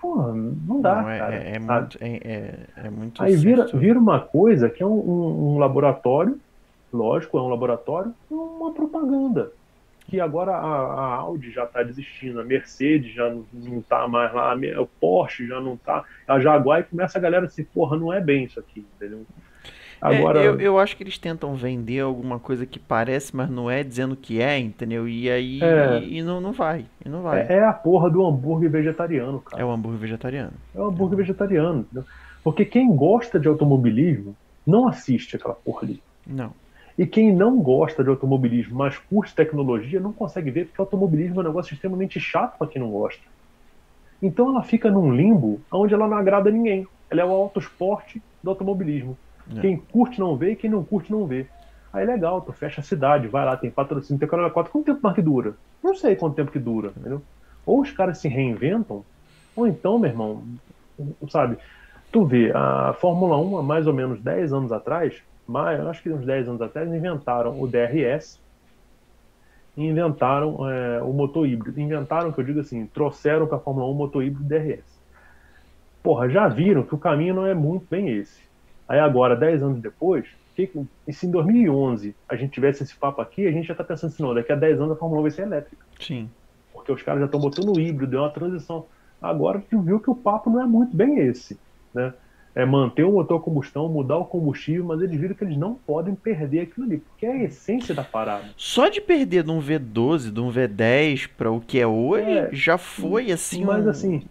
Porra, 0.00 0.32
não 0.32 0.80
dá, 0.80 1.02
não, 1.02 1.10
é, 1.10 1.18
cara. 1.18 1.34
É, 1.34 1.52
é 1.54 1.58
muito, 1.58 1.98
é, 2.00 2.08
é, 2.08 2.58
é, 2.76 2.90
muito 2.90 3.22
Aí 3.22 3.36
vira, 3.36 3.66
vira 3.66 3.98
uma 3.98 4.20
coisa 4.20 4.70
que 4.70 4.82
é 4.82 4.86
um, 4.86 5.54
um 5.54 5.58
laboratório, 5.58 6.40
lógico, 6.94 7.36
é 7.36 7.42
um 7.42 7.48
laboratório, 7.48 8.14
uma 8.30 8.72
propaganda 8.72 9.52
que 10.06 10.20
agora 10.20 10.52
a, 10.52 10.66
a 10.66 11.14
Audi 11.16 11.50
já 11.50 11.64
está 11.64 11.82
desistindo, 11.82 12.40
a 12.40 12.44
Mercedes 12.44 13.14
já 13.14 13.28
não 13.30 13.78
está 13.78 14.06
mais 14.06 14.32
lá, 14.34 14.54
o 14.78 14.86
Porsche 14.86 15.46
já 15.46 15.60
não 15.60 15.74
está, 15.74 16.04
a 16.28 16.38
Jaguar 16.38 16.80
e 16.80 16.84
começa 16.84 17.18
a 17.18 17.20
galera 17.20 17.46
assim, 17.46 17.64
porra, 17.64 17.96
não 17.96 18.12
é 18.12 18.20
bem 18.20 18.44
isso 18.44 18.60
aqui, 18.60 18.84
entendeu? 18.96 19.24
É, 20.02 20.18
agora... 20.18 20.42
É, 20.42 20.46
eu, 20.46 20.60
eu 20.60 20.78
acho 20.78 20.96
que 20.96 21.02
eles 21.02 21.16
tentam 21.16 21.54
vender 21.54 22.00
alguma 22.00 22.38
coisa 22.38 22.66
que 22.66 22.78
parece, 22.78 23.34
mas 23.34 23.48
não 23.48 23.70
é, 23.70 23.82
dizendo 23.82 24.14
que 24.14 24.42
é, 24.42 24.58
entendeu? 24.58 25.08
E 25.08 25.30
aí 25.30 25.62
é, 25.62 26.00
e, 26.00 26.18
e 26.18 26.22
não, 26.22 26.40
não 26.40 26.52
vai, 26.52 26.84
e 27.04 27.08
não 27.08 27.22
vai. 27.22 27.40
É, 27.40 27.54
é, 27.54 27.64
a 27.64 27.72
porra 27.72 28.10
do 28.10 28.24
hambúrguer 28.24 28.70
vegetariano, 28.70 29.40
cara. 29.40 29.62
É 29.62 29.64
o 29.64 29.70
hambúrguer 29.70 30.00
vegetariano. 30.00 30.52
É 30.74 30.80
o 30.80 30.88
hambúrguer 30.88 31.16
vegetariano, 31.16 31.80
entendeu? 31.80 32.04
Porque 32.42 32.66
quem 32.66 32.94
gosta 32.94 33.40
de 33.40 33.48
automobilismo 33.48 34.36
não 34.66 34.86
assiste 34.86 35.36
aquela 35.36 35.54
porra 35.54 35.84
ali. 35.84 36.02
Não. 36.26 36.52
E 36.96 37.06
quem 37.06 37.32
não 37.32 37.58
gosta 37.58 38.04
de 38.04 38.10
automobilismo, 38.10 38.76
mas 38.76 38.96
curte 38.96 39.34
tecnologia, 39.34 39.98
não 39.98 40.12
consegue 40.12 40.50
ver 40.50 40.66
porque 40.66 40.80
automobilismo 40.80 41.40
é 41.40 41.44
um 41.44 41.48
negócio 41.48 41.74
extremamente 41.74 42.20
chato 42.20 42.56
para 42.56 42.68
quem 42.68 42.80
não 42.80 42.90
gosta. 42.90 43.22
Então 44.22 44.48
ela 44.48 44.62
fica 44.62 44.90
num 44.90 45.12
limbo 45.12 45.60
onde 45.72 45.92
ela 45.92 46.06
não 46.06 46.16
agrada 46.16 46.50
ninguém. 46.50 46.86
Ela 47.10 47.22
é 47.22 47.24
o 47.24 47.30
autoesporte 47.30 48.22
do 48.42 48.50
automobilismo. 48.50 49.18
É. 49.56 49.60
Quem 49.60 49.76
curte 49.76 50.20
não 50.20 50.36
vê 50.36 50.52
e 50.52 50.56
quem 50.56 50.70
não 50.70 50.84
curte 50.84 51.10
não 51.10 51.26
vê. 51.26 51.46
Aí 51.92 52.04
legal, 52.06 52.40
tu 52.40 52.52
fecha 52.52 52.80
a 52.80 52.84
cidade, 52.84 53.28
vai 53.28 53.44
lá, 53.44 53.56
tem 53.56 53.70
patrocínio, 53.70 54.18
tem 54.18 54.28
Corolla 54.28 54.50
4. 54.50 54.72
Quanto 54.72 54.86
tempo 54.86 55.00
mais 55.02 55.14
que 55.14 55.22
dura? 55.22 55.54
Não 55.82 55.94
sei 55.94 56.16
quanto 56.16 56.34
tempo 56.34 56.50
que 56.50 56.58
dura, 56.58 56.92
entendeu? 56.96 57.22
Ou 57.66 57.80
os 57.80 57.90
caras 57.90 58.18
se 58.18 58.28
reinventam, 58.28 59.04
ou 59.54 59.66
então, 59.66 59.98
meu 59.98 60.10
irmão, 60.10 60.42
sabe? 61.28 61.56
Tu 62.10 62.24
vê, 62.24 62.52
a 62.52 62.94
Fórmula 62.94 63.38
1, 63.38 63.58
há 63.58 63.62
mais 63.62 63.86
ou 63.86 63.92
menos 63.92 64.20
10 64.20 64.52
anos 64.52 64.72
atrás, 64.72 65.22
mas 65.46 65.80
acho 65.80 66.02
que 66.02 66.10
uns 66.10 66.24
10 66.24 66.48
anos 66.48 66.62
atrás, 66.62 66.92
inventaram 66.92 67.60
o 67.60 67.66
DRS 67.66 68.40
e 69.76 69.86
inventaram 69.86 70.68
é, 70.68 71.02
o 71.02 71.12
motor 71.12 71.46
híbrido. 71.46 71.80
Inventaram, 71.80 72.32
que 72.32 72.40
eu 72.40 72.44
digo 72.44 72.60
assim, 72.60 72.86
trouxeram 72.86 73.46
para 73.46 73.56
a 73.56 73.60
Fórmula 73.60 73.86
1 73.86 73.90
o 73.90 73.94
motor 73.94 74.24
híbrido 74.24 74.48
DRS. 74.48 74.84
Porra, 76.02 76.28
já 76.28 76.48
viram 76.48 76.82
que 76.82 76.94
o 76.94 76.98
caminho 76.98 77.34
não 77.34 77.46
é 77.46 77.54
muito 77.54 77.86
bem 77.90 78.08
esse. 78.08 78.42
Aí 78.88 78.98
agora, 78.98 79.34
10 79.34 79.62
anos 79.62 79.80
depois, 79.80 80.26
que, 80.54 80.70
e 81.06 81.12
se 81.12 81.26
em 81.26 81.30
2011 81.30 82.14
a 82.28 82.36
gente 82.36 82.52
tivesse 82.52 82.82
esse 82.82 82.94
papo 82.94 83.20
aqui, 83.20 83.46
a 83.46 83.50
gente 83.50 83.66
já 83.66 83.72
está 83.72 83.82
pensando 83.82 84.10
assim, 84.12 84.22
não, 84.22 84.34
daqui 84.34 84.52
a 84.52 84.56
10 84.56 84.80
anos 84.80 84.92
a 84.92 84.96
Fórmula 84.96 85.20
1 85.20 85.22
vai 85.22 85.30
ser 85.30 85.42
elétrica. 85.42 85.84
Sim. 85.98 86.30
Porque 86.72 86.92
os 86.92 87.02
caras 87.02 87.20
já 87.20 87.26
estão 87.26 87.40
botando 87.40 87.74
o 87.74 87.80
híbrido, 87.80 88.10
deu 88.10 88.20
uma 88.20 88.30
transição. 88.30 88.86
Agora 89.20 89.62
tu 89.70 89.80
viu 89.80 89.98
que 89.98 90.10
o 90.10 90.14
papo 90.14 90.50
não 90.50 90.60
é 90.60 90.66
muito 90.66 90.94
bem 90.94 91.18
esse, 91.18 91.58
né? 91.94 92.12
É, 92.54 92.64
manter 92.64 93.02
o 93.04 93.12
motor 93.12 93.40
a 93.40 93.42
combustão, 93.42 93.88
mudar 93.88 94.16
o 94.16 94.24
combustível, 94.24 94.84
mas 94.84 95.00
eles 95.00 95.18
viram 95.18 95.34
que 95.34 95.42
eles 95.42 95.56
não 95.56 95.74
podem 95.74 96.14
perder 96.14 96.60
aquilo 96.60 96.86
ali, 96.86 96.98
porque 96.98 97.26
é 97.26 97.32
a 97.32 97.44
essência 97.44 97.94
da 97.94 98.04
parada. 98.04 98.44
Só 98.56 98.88
de 98.88 99.00
perder 99.00 99.42
de 99.42 99.50
um 99.50 99.60
V12, 99.60 100.32
de 100.32 100.40
um 100.40 100.50
V10 100.50 101.28
para 101.36 101.50
o 101.50 101.60
que 101.60 101.80
é 101.80 101.86
hoje, 101.86 102.30
é, 102.30 102.48
já 102.52 102.78
foi 102.78 103.32
assim. 103.32 103.64
Mas 103.64 103.86
um... 103.86 103.90
assim, 103.90 104.22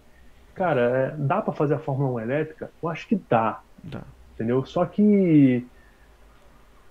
cara, 0.56 0.82
é, 0.82 1.16
dá 1.18 1.42
para 1.42 1.54
fazer 1.54 1.74
a 1.74 1.80
Fórmula 1.80 2.14
1 2.14 2.20
elétrica? 2.22 2.72
Eu 2.82 2.90
acho 2.90 3.08
que 3.08 3.20
dá. 3.30 3.60
Dá. 3.84 4.02
Entendeu? 4.36 4.66
Só 4.66 4.86
que 4.86 5.66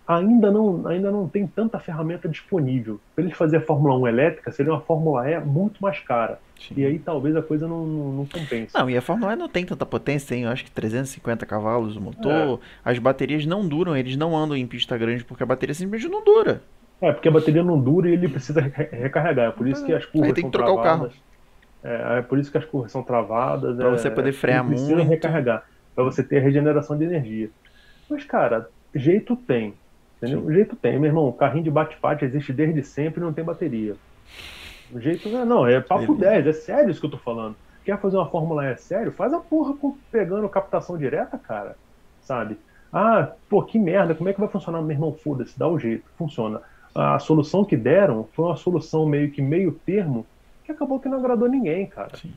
ainda 0.07 0.51
não, 0.51 0.87
ainda 0.87 1.11
não 1.11 1.29
tem 1.29 1.47
tanta 1.47 1.79
ferramenta 1.79 2.29
disponível. 2.29 3.01
Para 3.15 3.24
eles 3.24 3.37
fazerem 3.37 3.62
a 3.62 3.66
Fórmula 3.66 3.97
1 3.99 4.09
elétrica, 4.09 4.51
seria 4.51 4.73
uma 4.73 4.81
Fórmula 4.81 5.31
E 5.31 5.39
muito 5.41 5.83
mais 5.83 5.99
cara. 6.01 6.39
Sim. 6.59 6.74
E 6.77 6.85
aí 6.85 6.99
talvez 6.99 7.35
a 7.37 7.43
coisa 7.43 7.66
não, 7.66 7.87
não, 7.87 8.12
não 8.12 8.27
compense. 8.27 8.74
Não, 8.74 8.89
e 8.89 8.97
a 8.97 9.03
Fórmula 9.03 9.33
E 9.33 9.37
não 9.37 9.49
tem 9.49 9.65
tanta 9.65 9.87
potência, 9.87 10.29
tem 10.29 10.47
acho 10.47 10.65
que 10.65 10.70
350 10.70 11.47
cavalos 11.47 11.97
o 11.97 12.01
motor. 12.01 12.61
É. 12.85 12.91
As 12.91 12.99
baterias 12.99 13.47
não 13.47 13.66
duram, 13.66 13.97
eles 13.97 14.16
não 14.16 14.37
andam 14.37 14.57
em 14.57 14.66
pista 14.66 14.97
grande 14.99 15.24
porque 15.24 15.43
a 15.43 15.47
bateria 15.47 15.74
simplesmente 15.74 16.11
não 16.11 16.24
dura. 16.24 16.62
É, 17.01 17.12
porque 17.12 17.29
a 17.29 17.33
bateria 17.33 17.65
não 17.65 17.81
dura 17.81 18.09
e 18.09 18.12
ele 18.12 18.29
precisa 18.29 18.61
recarregar. 18.61 19.49
É 19.49 19.51
por 19.51 19.66
isso 19.66 19.85
que 19.85 19.93
as 19.93 20.07
curvas 20.07 20.29
aí 20.29 20.35
tem 20.35 20.45
que 20.45 20.51
trocar 20.53 20.73
travadas. 20.73 21.12
o 21.12 21.16
carro. 21.16 21.33
É, 21.83 22.19
é 22.19 22.23
por 22.23 22.39
isso 22.39 22.51
que 22.51 22.59
as 22.59 22.65
curvas 22.65 22.93
são 22.93 23.03
travadas. 23.03 23.77
Para 23.77 23.89
é, 23.89 23.91
você 23.91 24.09
poder 24.09 24.33
frear 24.33 24.65
muito. 24.65 24.79
Precisa 24.79 25.03
recarregar. 25.03 25.65
Para 25.97 26.05
você 26.05 26.23
ter 26.23 26.39
a 26.39 26.41
regeneração 26.41 26.97
de 26.97 27.05
energia. 27.05 27.51
Mas, 28.09 28.24
cara, 28.24 28.69
jeito 28.95 29.35
tem. 29.35 29.74
Entendeu? 30.23 30.44
O 30.44 30.53
jeito 30.53 30.77
tem, 30.77 31.01
meu 31.01 31.11
irmão. 31.11 31.28
O 31.28 31.32
carrinho 31.32 31.65
de 31.65 31.70
bate-bate 31.70 32.24
existe 32.24 32.53
desde 32.53 32.81
sempre 32.85 33.20
e 33.20 33.24
não 33.24 33.32
tem 33.32 33.44
bateria. 33.44 33.97
O 34.93 35.01
jeito 35.01 35.28
não, 35.28 35.40
é, 35.40 35.44
não 35.44 35.66
é 35.66 35.81
papo 35.81 36.15
10, 36.15 36.47
é 36.47 36.53
sério 36.53 36.90
isso 36.90 37.01
que 37.01 37.07
eu 37.07 37.11
tô 37.11 37.19
falando. 37.19 37.57
Quer 37.85 37.99
fazer 37.99 38.16
uma 38.16 38.28
Fórmula 38.28 38.70
E 38.70 38.77
sério? 38.77 39.11
Faz 39.11 39.32
a 39.32 39.40
porra 39.40 39.74
pegando 40.12 40.49
captação 40.49 40.97
direta, 40.97 41.36
cara. 41.36 41.77
Sabe? 42.23 42.57
Ah, 42.93 43.32
pô, 43.49 43.62
que 43.65 43.78
merda, 43.78 44.15
como 44.15 44.28
é 44.28 44.32
que 44.32 44.39
vai 44.39 44.49
funcionar? 44.49 44.81
Meu 44.81 44.93
irmão, 44.93 45.12
foda-se, 45.12 45.59
dá 45.59 45.66
o 45.66 45.74
um 45.74 45.78
jeito, 45.78 46.05
funciona. 46.16 46.61
A 46.94 47.19
solução 47.19 47.65
que 47.65 47.77
deram 47.77 48.28
foi 48.32 48.44
uma 48.44 48.57
solução 48.57 49.05
meio 49.07 49.31
que 49.31 49.43
meio 49.43 49.73
termo 49.85 50.24
que 50.62 50.70
acabou 50.70 51.01
que 51.01 51.09
não 51.09 51.19
agradou 51.19 51.49
ninguém, 51.49 51.86
cara. 51.86 52.16
Sim. 52.16 52.32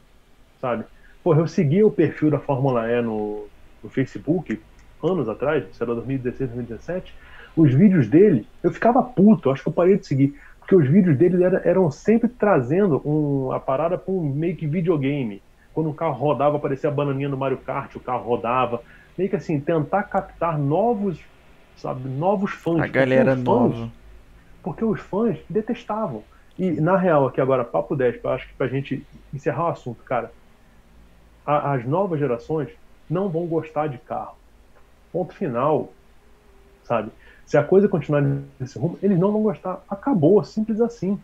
Sabe? 0.60 0.86
Porra, 1.24 1.41
eu 1.41 1.48
segui 1.48 1.84
o 1.84 1.91
perfil 1.91 2.32
da 2.32 2.40
Fórmula 2.40 2.90
E 2.90 3.02
no, 3.02 3.48
no 3.84 3.90
Facebook 3.90 4.60
anos 5.03 5.30
atrás, 5.30 5.64
isso 5.70 5.84
era 5.84 5.94
2016, 5.94 6.49
2017 6.49 7.14
os 7.56 7.73
vídeos 7.73 8.07
dele, 8.07 8.45
eu 8.61 8.72
ficava 8.72 9.02
puto, 9.02 9.49
acho 9.49 9.64
que 9.64 9.69
eu 9.69 9.73
parei 9.73 9.98
de 9.98 10.06
seguir, 10.06 10.36
porque 10.60 10.76
os 10.76 10.88
vídeos 10.88 11.18
dele 11.18 11.44
eram, 11.44 11.61
eram 11.64 11.91
sempre 11.91 12.27
trazendo 12.27 13.02
um, 13.06 13.52
a 13.52 13.60
parada 13.60 13.98
para 13.98 14.14
um 14.14 14.22
meio 14.22 14.56
que 14.56 14.65
videogame. 14.65 15.41
Quando 15.73 15.90
um 15.90 15.94
carro 15.94 16.14
rodava, 16.14 16.57
aparecia 16.57 16.90
a 16.90 16.94
bananinha 16.94 17.30
do 17.30 17.38
Mario 17.38 17.57
Kart, 17.57 17.95
o 17.95 17.99
carro 17.99 18.27
rodava. 18.27 18.82
Meio 19.18 19.30
que 19.30 19.36
assim, 19.36 19.60
tentar 19.60 20.03
captar 20.03 20.57
novos, 20.57 21.19
sabe, 21.77 22.10
novos 22.10 22.52
fãs. 22.52 22.82
A 22.82 22.88
galera 22.88 23.36
nova. 23.36 23.90
Porque 24.64 24.84
os 24.84 24.99
fãs 24.99 25.38
detestavam. 25.49 26.23
E, 26.57 26.72
na 26.72 26.98
real, 26.98 27.27
aqui 27.27 27.40
agora, 27.40 27.64
papo 27.64 27.95
10, 27.95 28.23
eu 28.23 28.30
acho 28.32 28.48
que 28.48 28.53
pra 28.56 28.68
gente 28.68 29.06
encerrar 29.34 29.65
o 29.65 29.72
assunto, 29.72 30.03
cara, 30.03 30.32
a, 31.45 31.73
as 31.73 31.86
novas 31.86 32.19
gerações 32.19 32.69
não 33.10 33.30
vão 33.30 33.45
gostar 33.45 33.88
de 33.88 33.98
carro. 33.99 34.36
Ponto 35.11 35.34
final, 35.34 35.91
sabe? 36.84 37.11
Se 37.45 37.57
a 37.57 37.63
coisa 37.63 37.88
continuar 37.88 38.22
nesse 38.59 38.77
rumo, 38.77 38.97
eles 39.01 39.19
não 39.19 39.31
vão 39.31 39.43
gostar. 39.43 39.84
Acabou, 39.89 40.43
simples 40.43 40.81
assim. 40.81 41.19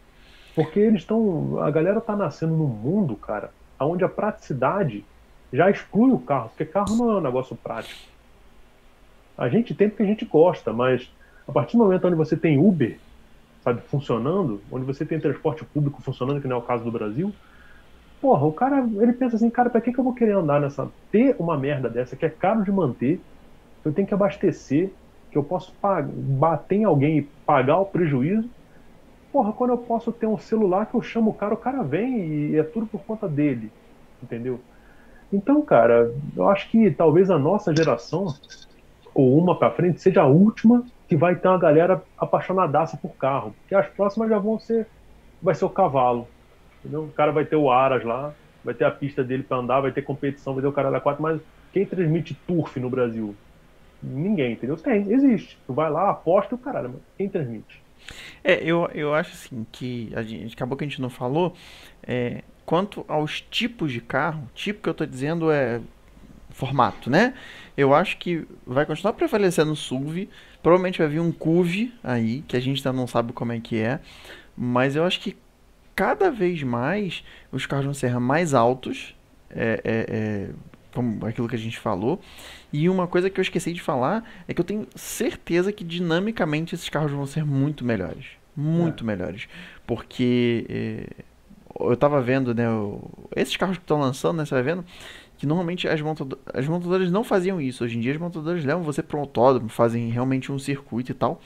Porque 0.55 0.79
eles 0.79 1.01
estão. 1.01 1.61
A 1.61 1.71
galera 1.71 1.99
tá 2.01 2.15
nascendo 2.15 2.55
num 2.55 2.67
mundo, 2.67 3.15
cara, 3.15 3.51
onde 3.79 4.03
a 4.03 4.09
praticidade 4.09 5.03
já 5.51 5.69
exclui 5.69 6.11
o 6.11 6.19
carro, 6.19 6.49
porque 6.49 6.65
carro 6.65 6.95
não 6.95 7.11
é 7.11 7.17
um 7.17 7.21
negócio 7.21 7.55
prático. 7.55 7.99
A 9.37 9.49
gente 9.49 9.73
tem 9.73 9.89
porque 9.89 10.03
a 10.03 10.05
gente 10.05 10.25
gosta, 10.25 10.71
mas 10.71 11.09
a 11.47 11.51
partir 11.51 11.77
do 11.77 11.83
momento 11.83 12.05
onde 12.07 12.15
você 12.15 12.37
tem 12.37 12.59
Uber, 12.59 12.97
sabe, 13.63 13.81
funcionando, 13.81 14.61
onde 14.71 14.85
você 14.85 15.05
tem 15.05 15.19
transporte 15.19 15.65
público 15.65 16.01
funcionando, 16.01 16.41
que 16.41 16.47
não 16.47 16.57
é 16.57 16.59
o 16.59 16.63
caso 16.63 16.83
do 16.83 16.91
Brasil, 16.91 17.33
porra, 18.21 18.45
o 18.45 18.53
cara, 18.53 18.87
ele 18.99 19.13
pensa 19.13 19.35
assim, 19.35 19.49
cara, 19.49 19.69
pra 19.69 19.81
que, 19.81 19.91
que 19.91 19.99
eu 19.99 20.03
vou 20.03 20.13
querer 20.13 20.33
andar 20.33 20.61
nessa. 20.61 20.87
ter 21.11 21.35
uma 21.39 21.57
merda 21.57 21.89
dessa 21.89 22.15
que 22.15 22.25
é 22.25 22.29
caro 22.29 22.63
de 22.63 22.71
manter, 22.71 23.19
eu 23.83 23.91
tenho 23.91 24.07
que 24.07 24.13
abastecer, 24.13 24.91
que 25.31 25.37
eu 25.37 25.43
posso 25.43 25.73
bater 25.81 26.75
em 26.75 26.83
alguém 26.83 27.19
e 27.19 27.21
pagar 27.21 27.79
o 27.79 27.85
prejuízo. 27.85 28.49
Porra, 29.31 29.53
quando 29.53 29.69
eu 29.71 29.77
posso 29.77 30.11
ter 30.11 30.27
um 30.27 30.37
celular 30.37 30.85
que 30.87 30.95
eu 30.95 31.01
chamo 31.01 31.31
o 31.31 31.33
cara, 31.33 31.53
o 31.53 31.57
cara 31.57 31.81
vem 31.83 32.51
e 32.51 32.57
é 32.57 32.63
tudo 32.63 32.85
por 32.85 33.01
conta 33.03 33.27
dele. 33.29 33.71
Entendeu? 34.21 34.59
Então, 35.31 35.61
cara, 35.61 36.13
eu 36.35 36.49
acho 36.49 36.69
que 36.69 36.91
talvez 36.91 37.31
a 37.31 37.39
nossa 37.39 37.73
geração, 37.73 38.33
ou 39.13 39.37
uma 39.37 39.57
para 39.57 39.71
frente, 39.71 40.01
seja 40.01 40.23
a 40.23 40.27
última 40.27 40.83
que 41.07 41.15
vai 41.15 41.35
ter 41.35 41.47
uma 41.47 41.57
galera 41.57 42.03
apaixonadaça 42.17 42.97
por 42.97 43.15
carro. 43.15 43.55
Porque 43.61 43.73
as 43.73 43.87
próximas 43.87 44.29
já 44.29 44.37
vão 44.37 44.59
ser. 44.59 44.85
Vai 45.41 45.55
ser 45.55 45.63
o 45.63 45.69
cavalo. 45.69 46.27
Entendeu? 46.79 47.05
O 47.05 47.11
cara 47.11 47.31
vai 47.31 47.45
ter 47.45 47.55
o 47.55 47.71
Aras 47.71 48.03
lá, 48.03 48.33
vai 48.63 48.73
ter 48.73 48.83
a 48.83 48.91
pista 48.91 49.23
dele 49.23 49.43
para 49.43 49.57
andar, 49.57 49.81
vai 49.81 49.91
ter 49.91 50.01
competição, 50.01 50.53
vai 50.53 50.61
ter 50.61 50.67
o 50.67 50.73
cara 50.73 50.91
da 50.91 50.99
4, 50.99 51.21
mas 51.21 51.41
quem 51.71 51.85
transmite 51.85 52.33
turf 52.45 52.77
no 52.79 52.89
Brasil? 52.89 53.35
Ninguém, 54.01 54.53
entendeu? 54.53 54.77
Tem, 54.77 55.11
existe. 55.11 55.57
Tu 55.65 55.73
vai 55.73 55.89
lá, 55.89 56.09
aposta 56.09 56.55
o 56.55 56.57
caralho, 56.57 56.89
mas 56.89 57.01
quem 57.17 57.29
transmite? 57.29 57.81
É, 58.43 58.63
eu, 58.63 58.89
eu 58.93 59.13
acho 59.13 59.31
assim 59.31 59.65
que 59.71 60.11
a 60.15 60.23
gente, 60.23 60.53
acabou 60.53 60.77
que 60.77 60.83
a 60.83 60.87
gente 60.87 61.01
não 61.01 61.09
falou. 61.09 61.53
É, 62.03 62.43
quanto 62.65 63.05
aos 63.07 63.41
tipos 63.41 63.91
de 63.91 64.01
carro, 64.01 64.49
tipo 64.55 64.81
que 64.81 64.89
eu 64.89 64.93
tô 64.93 65.05
dizendo 65.05 65.51
é 65.51 65.81
formato, 66.49 67.09
né? 67.09 67.33
Eu 67.77 67.93
acho 67.93 68.17
que 68.17 68.45
vai 68.65 68.85
continuar 68.85 69.13
prevalecendo 69.13 69.71
o 69.71 69.75
SUV. 69.75 70.29
Provavelmente 70.61 70.99
vai 70.99 71.07
vir 71.07 71.19
um 71.19 71.31
CUV 71.31 71.93
aí, 72.03 72.41
que 72.47 72.55
a 72.55 72.59
gente 72.59 72.77
ainda 72.85 72.97
não 72.97 73.07
sabe 73.07 73.33
como 73.33 73.51
é 73.51 73.59
que 73.59 73.79
é. 73.79 73.99
Mas 74.55 74.95
eu 74.95 75.03
acho 75.03 75.19
que 75.19 75.35
cada 75.95 76.29
vez 76.29 76.61
mais 76.63 77.23
os 77.51 77.65
carros 77.65 77.85
vão 77.85 77.93
ser 77.93 78.19
mais 78.19 78.53
altos. 78.53 79.15
É, 79.49 79.81
é, 79.83 80.05
é, 80.09 80.49
como 80.93 81.25
aquilo 81.25 81.47
que 81.47 81.55
a 81.55 81.59
gente 81.59 81.79
falou. 81.79 82.21
E 82.71 82.89
uma 82.89 83.07
coisa 83.07 83.29
que 83.29 83.39
eu 83.39 83.41
esqueci 83.41 83.73
de 83.73 83.81
falar 83.81 84.23
é 84.47 84.53
que 84.53 84.61
eu 84.61 84.65
tenho 84.65 84.87
certeza 84.95 85.71
que 85.71 85.83
dinamicamente 85.83 86.75
esses 86.75 86.89
carros 86.89 87.11
vão 87.11 87.25
ser 87.25 87.45
muito 87.45 87.83
melhores. 87.85 88.25
Muito 88.55 89.03
é. 89.03 89.07
melhores. 89.07 89.47
Porque 89.85 90.65
é, 90.69 91.23
eu 91.79 91.95
tava 91.97 92.21
vendo, 92.21 92.53
né? 92.53 92.69
O, 92.69 93.01
esses 93.35 93.55
carros 93.57 93.77
que 93.77 93.83
estão 93.83 93.99
lançando, 93.99 94.37
né? 94.37 94.45
Você 94.45 94.53
vai 94.53 94.63
vendo 94.63 94.85
que 95.37 95.47
normalmente 95.47 95.87
as, 95.87 95.99
montado, 95.99 96.37
as 96.53 96.67
montadoras 96.67 97.11
não 97.11 97.23
faziam 97.23 97.59
isso. 97.59 97.83
Hoje 97.83 97.97
em 97.97 98.01
dia 98.01 98.11
as 98.11 98.19
montadoras 98.19 98.63
levam 98.63 98.83
você 98.83 99.01
para 99.01 99.17
um 99.17 99.21
autódromo, 99.21 99.69
fazem 99.69 100.09
realmente 100.09 100.51
um 100.51 100.59
circuito 100.59 101.11
e 101.11 101.15
tal. 101.15 101.41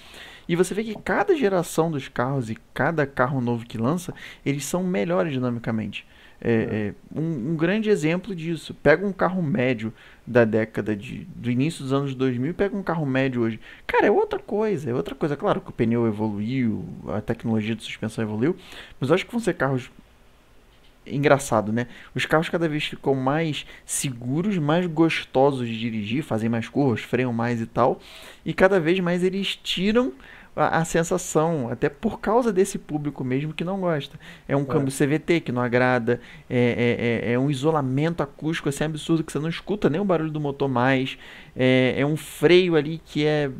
E 0.50 0.56
você 0.56 0.74
vê 0.74 0.84
que 0.84 0.96
cada 0.96 1.36
geração 1.36 1.90
dos 1.90 2.08
carros 2.08 2.50
e 2.50 2.58
cada 2.74 3.08
carro 3.08 3.40
novo 3.40 3.66
que 3.66 3.78
lança, 3.78 4.14
eles 4.46 4.66
são 4.66 4.84
melhores 4.84 5.32
dinamicamente. 5.32 6.06
É, 6.48 6.94
é. 6.94 7.20
um, 7.20 7.54
um, 7.54 7.56
grande 7.56 7.90
exemplo 7.90 8.36
disso. 8.36 8.76
Pega 8.76 9.04
um 9.04 9.12
carro 9.12 9.42
médio 9.42 9.92
da 10.28 10.46
década 10.46 10.96
de, 10.96 11.28
do 11.36 11.50
início 11.50 11.82
dos 11.82 11.92
anos 11.92 12.14
2000 12.14 12.52
e 12.52 12.54
pega 12.54 12.78
um 12.78 12.84
carro 12.84 13.04
médio 13.04 13.42
hoje. 13.42 13.60
Cara, 13.88 14.06
é 14.06 14.12
outra 14.12 14.38
coisa, 14.38 14.92
é 14.92 14.94
outra 14.94 15.16
coisa. 15.16 15.36
Claro 15.36 15.60
que 15.60 15.72
o 15.72 15.74
pneu 15.74 16.06
evoluiu, 16.06 16.86
a 17.08 17.20
tecnologia 17.20 17.76
de 17.76 17.82
suspensão 17.82 18.24
evoluiu, 18.24 18.56
mas 19.00 19.12
acho 19.12 19.26
que 19.26 19.32
vão 19.32 19.42
ser 19.42 19.56
carros 19.56 19.90
engraçado, 21.08 21.74
né? 21.74 21.88
Os 22.14 22.28
carros 22.28 22.48
cada 22.48 22.70
vez 22.70 22.84
ficam 22.86 23.16
mais 23.16 23.66
seguros, 23.84 24.60
mais 24.60 24.86
gostosos 24.86 25.68
de 25.68 25.80
dirigir, 25.80 26.24
fazem 26.24 26.48
mais 26.48 26.70
curvas, 26.70 27.02
freiam 27.02 27.34
mais 27.34 27.60
e 27.60 27.66
tal. 27.66 28.00
E 28.46 28.54
cada 28.54 28.80
vez 28.80 29.00
mais 29.00 29.24
eles 29.24 29.56
tiram 29.56 30.14
a, 30.56 30.80
a, 30.80 30.86
sensação, 30.86 31.70
até 31.70 31.90
por 31.90 32.20
causa 32.20 32.54
desse 32.54 32.78
público 32.78 33.24
mesmo 33.24 33.54
que 33.54 33.64
não 33.64 33.80
gosta. 33.80 34.18
É 34.48 34.56
um 34.56 34.62
é. 34.62 34.66
câmbio 34.66 34.94
CVT 34.94 35.42
que 35.42 35.52
não 35.52 35.62
agrada, 35.62 36.22
é, 36.50 37.22
é, 37.24 37.30
é, 37.30 37.34
é, 37.34 37.40
um 37.40 37.50
isolamento 37.50 38.24
acústico 38.24 38.70
assim 38.70 38.86
absurdo 38.86 39.24
que 39.24 39.32
você 39.32 39.40
não 39.40 39.50
escuta 39.50 39.90
nem 39.90 40.00
o 40.00 40.06
barulho 40.06 40.32
do 40.32 40.40
motor 40.40 40.70
mais, 40.70 41.18
é, 41.56 41.96
é 41.98 42.06
um 42.06 42.16
freio 42.16 42.76
ali 42.76 43.02
que 43.04 43.26
é 43.26 43.52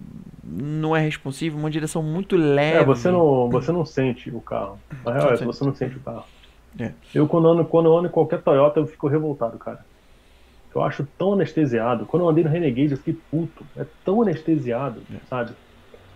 não 0.48 0.96
é 0.96 1.02
responsivo, 1.02 1.58
uma 1.58 1.72
direção 1.72 2.04
muito 2.04 2.36
leve. 2.36 2.78
É, 2.78 2.84
você 2.84 3.10
não, 3.10 3.50
você 3.50 3.72
não 3.72 3.84
sente 3.84 4.30
o 4.30 4.40
carro. 4.40 4.80
Na 5.04 5.12
real, 5.12 5.34
é, 5.34 5.38
você 5.38 5.66
não 5.66 5.74
sente 5.74 5.98
o 5.98 6.00
carro. 6.00 6.24
É. 6.80 6.92
Eu, 7.14 7.28
quando 7.28 7.48
ando, 7.48 7.66
quando 7.66 7.88
eu 7.88 7.98
ando 7.98 8.08
em 8.08 8.12
qualquer 8.12 8.42
Toyota, 8.42 8.80
eu 8.80 8.86
fico 8.86 9.08
revoltado, 9.08 9.58
cara. 9.58 9.84
Eu 10.74 10.84
acho 10.84 11.08
tão 11.18 11.34
anestesiado. 11.34 12.06
Quando 12.06 12.24
eu 12.24 12.30
andei 12.30 12.44
no 12.44 12.50
Renegade, 12.50 12.92
eu 12.92 12.98
fiquei 12.98 13.18
puto. 13.32 13.66
É 13.78 13.86
tão 14.04 14.22
anestesiado, 14.22 15.02
é. 15.12 15.18
sabe? 15.30 15.54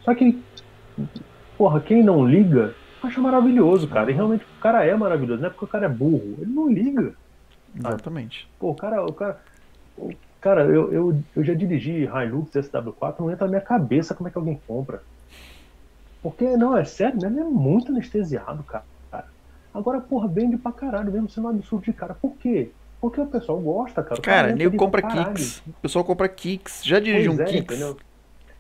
Só 0.03 0.13
que 0.13 0.37
porra, 1.57 1.79
quem 1.79 2.03
não 2.03 2.27
liga, 2.27 2.73
acha 3.01 3.19
maravilhoso, 3.19 3.87
cara. 3.87 4.11
E 4.11 4.13
realmente 4.13 4.43
o 4.43 4.61
cara 4.61 4.85
é 4.85 4.95
maravilhoso, 4.95 5.41
não 5.41 5.47
é 5.47 5.51
porque 5.51 5.65
o 5.65 5.67
cara 5.67 5.85
é 5.85 5.89
burro, 5.89 6.35
ele 6.39 6.51
não 6.51 6.69
liga. 6.69 7.13
Exatamente. 7.77 8.49
Pô, 8.59 8.71
o 8.71 8.75
cara, 8.75 9.03
o 9.05 9.13
cara. 9.13 9.39
O 9.97 10.13
cara, 10.39 10.63
eu, 10.63 10.93
eu, 10.93 11.23
eu 11.35 11.43
já 11.43 11.53
dirigi 11.53 12.03
Hilux 12.05 12.51
SW4, 12.51 13.15
não 13.19 13.29
entra 13.29 13.45
na 13.45 13.51
minha 13.51 13.61
cabeça 13.61 14.15
como 14.15 14.29
é 14.29 14.31
que 14.31 14.37
alguém 14.37 14.59
compra. 14.65 15.03
Porque, 16.23 16.45
não, 16.57 16.75
é 16.75 16.85
sério, 16.85 17.19
né? 17.19 17.41
É 17.41 17.43
muito 17.43 17.91
anestesiado, 17.91 18.63
cara. 18.63 18.83
Agora, 19.73 20.01
porra, 20.01 20.27
vende 20.27 20.57
pra 20.57 20.71
caralho, 20.71 21.11
mesmo 21.11 21.29
sendo 21.29 21.47
um 21.47 21.51
absurdo 21.51 21.85
de 21.85 21.93
cara. 21.93 22.13
Por 22.13 22.35
quê? 22.37 22.71
Porque 22.99 23.21
o 23.21 23.27
pessoal 23.27 23.59
gosta, 23.59 24.03
cara. 24.03 24.21
cara, 24.21 24.51
nego 24.53 24.75
compra 24.75 25.01
kicks. 25.01 25.61
O 25.65 25.73
pessoal 25.81 26.03
compra 26.03 26.27
kicks. 26.27 26.83
Já 26.83 26.99
dirigiu 26.99 27.31
um 27.31 27.41
é, 27.41 27.45
kicks? 27.45 27.77
Entendeu? 27.77 27.97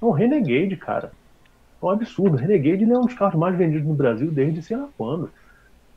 É 0.01 0.05
um 0.05 0.11
Renegade, 0.11 0.77
cara. 0.77 1.11
É 1.81 1.85
um 1.85 1.89
absurdo. 1.89 2.37
Renegade 2.37 2.83
é 2.83 2.97
um 2.97 3.05
dos 3.05 3.13
carros 3.13 3.39
mais 3.39 3.55
vendidos 3.55 3.87
no 3.87 3.93
Brasil 3.93 4.31
desde 4.31 4.61
sei 4.61 4.77
lá 4.77 4.87
quando. 4.97 5.31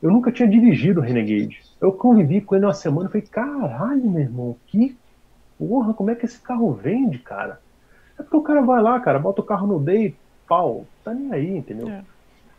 Eu 0.01 0.11
nunca 0.11 0.31
tinha 0.31 0.47
dirigido 0.47 0.99
o 0.99 1.03
Renegade. 1.03 1.61
Eu 1.79 1.91
convivi 1.91 2.41
com 2.41 2.55
ele 2.55 2.65
uma 2.65 2.73
semana 2.73 3.07
e 3.07 3.11
falei, 3.11 3.27
caralho, 3.27 4.09
meu 4.09 4.21
irmão, 4.21 4.55
que 4.67 4.97
porra, 5.57 5.93
como 5.93 6.09
é 6.11 6.15
que 6.15 6.25
esse 6.25 6.39
carro 6.39 6.73
vende, 6.73 7.19
cara? 7.19 7.59
É 8.19 8.23
porque 8.23 8.37
o 8.37 8.41
cara 8.41 8.61
vai 8.61 8.81
lá, 8.81 8.99
cara, 8.99 9.19
bota 9.19 9.41
o 9.41 9.45
carro 9.45 9.65
no 9.65 9.79
day, 9.79 10.15
pau, 10.47 10.85
tá 11.03 11.13
nem 11.13 11.31
aí, 11.31 11.57
entendeu? 11.57 11.89
É. 11.89 12.03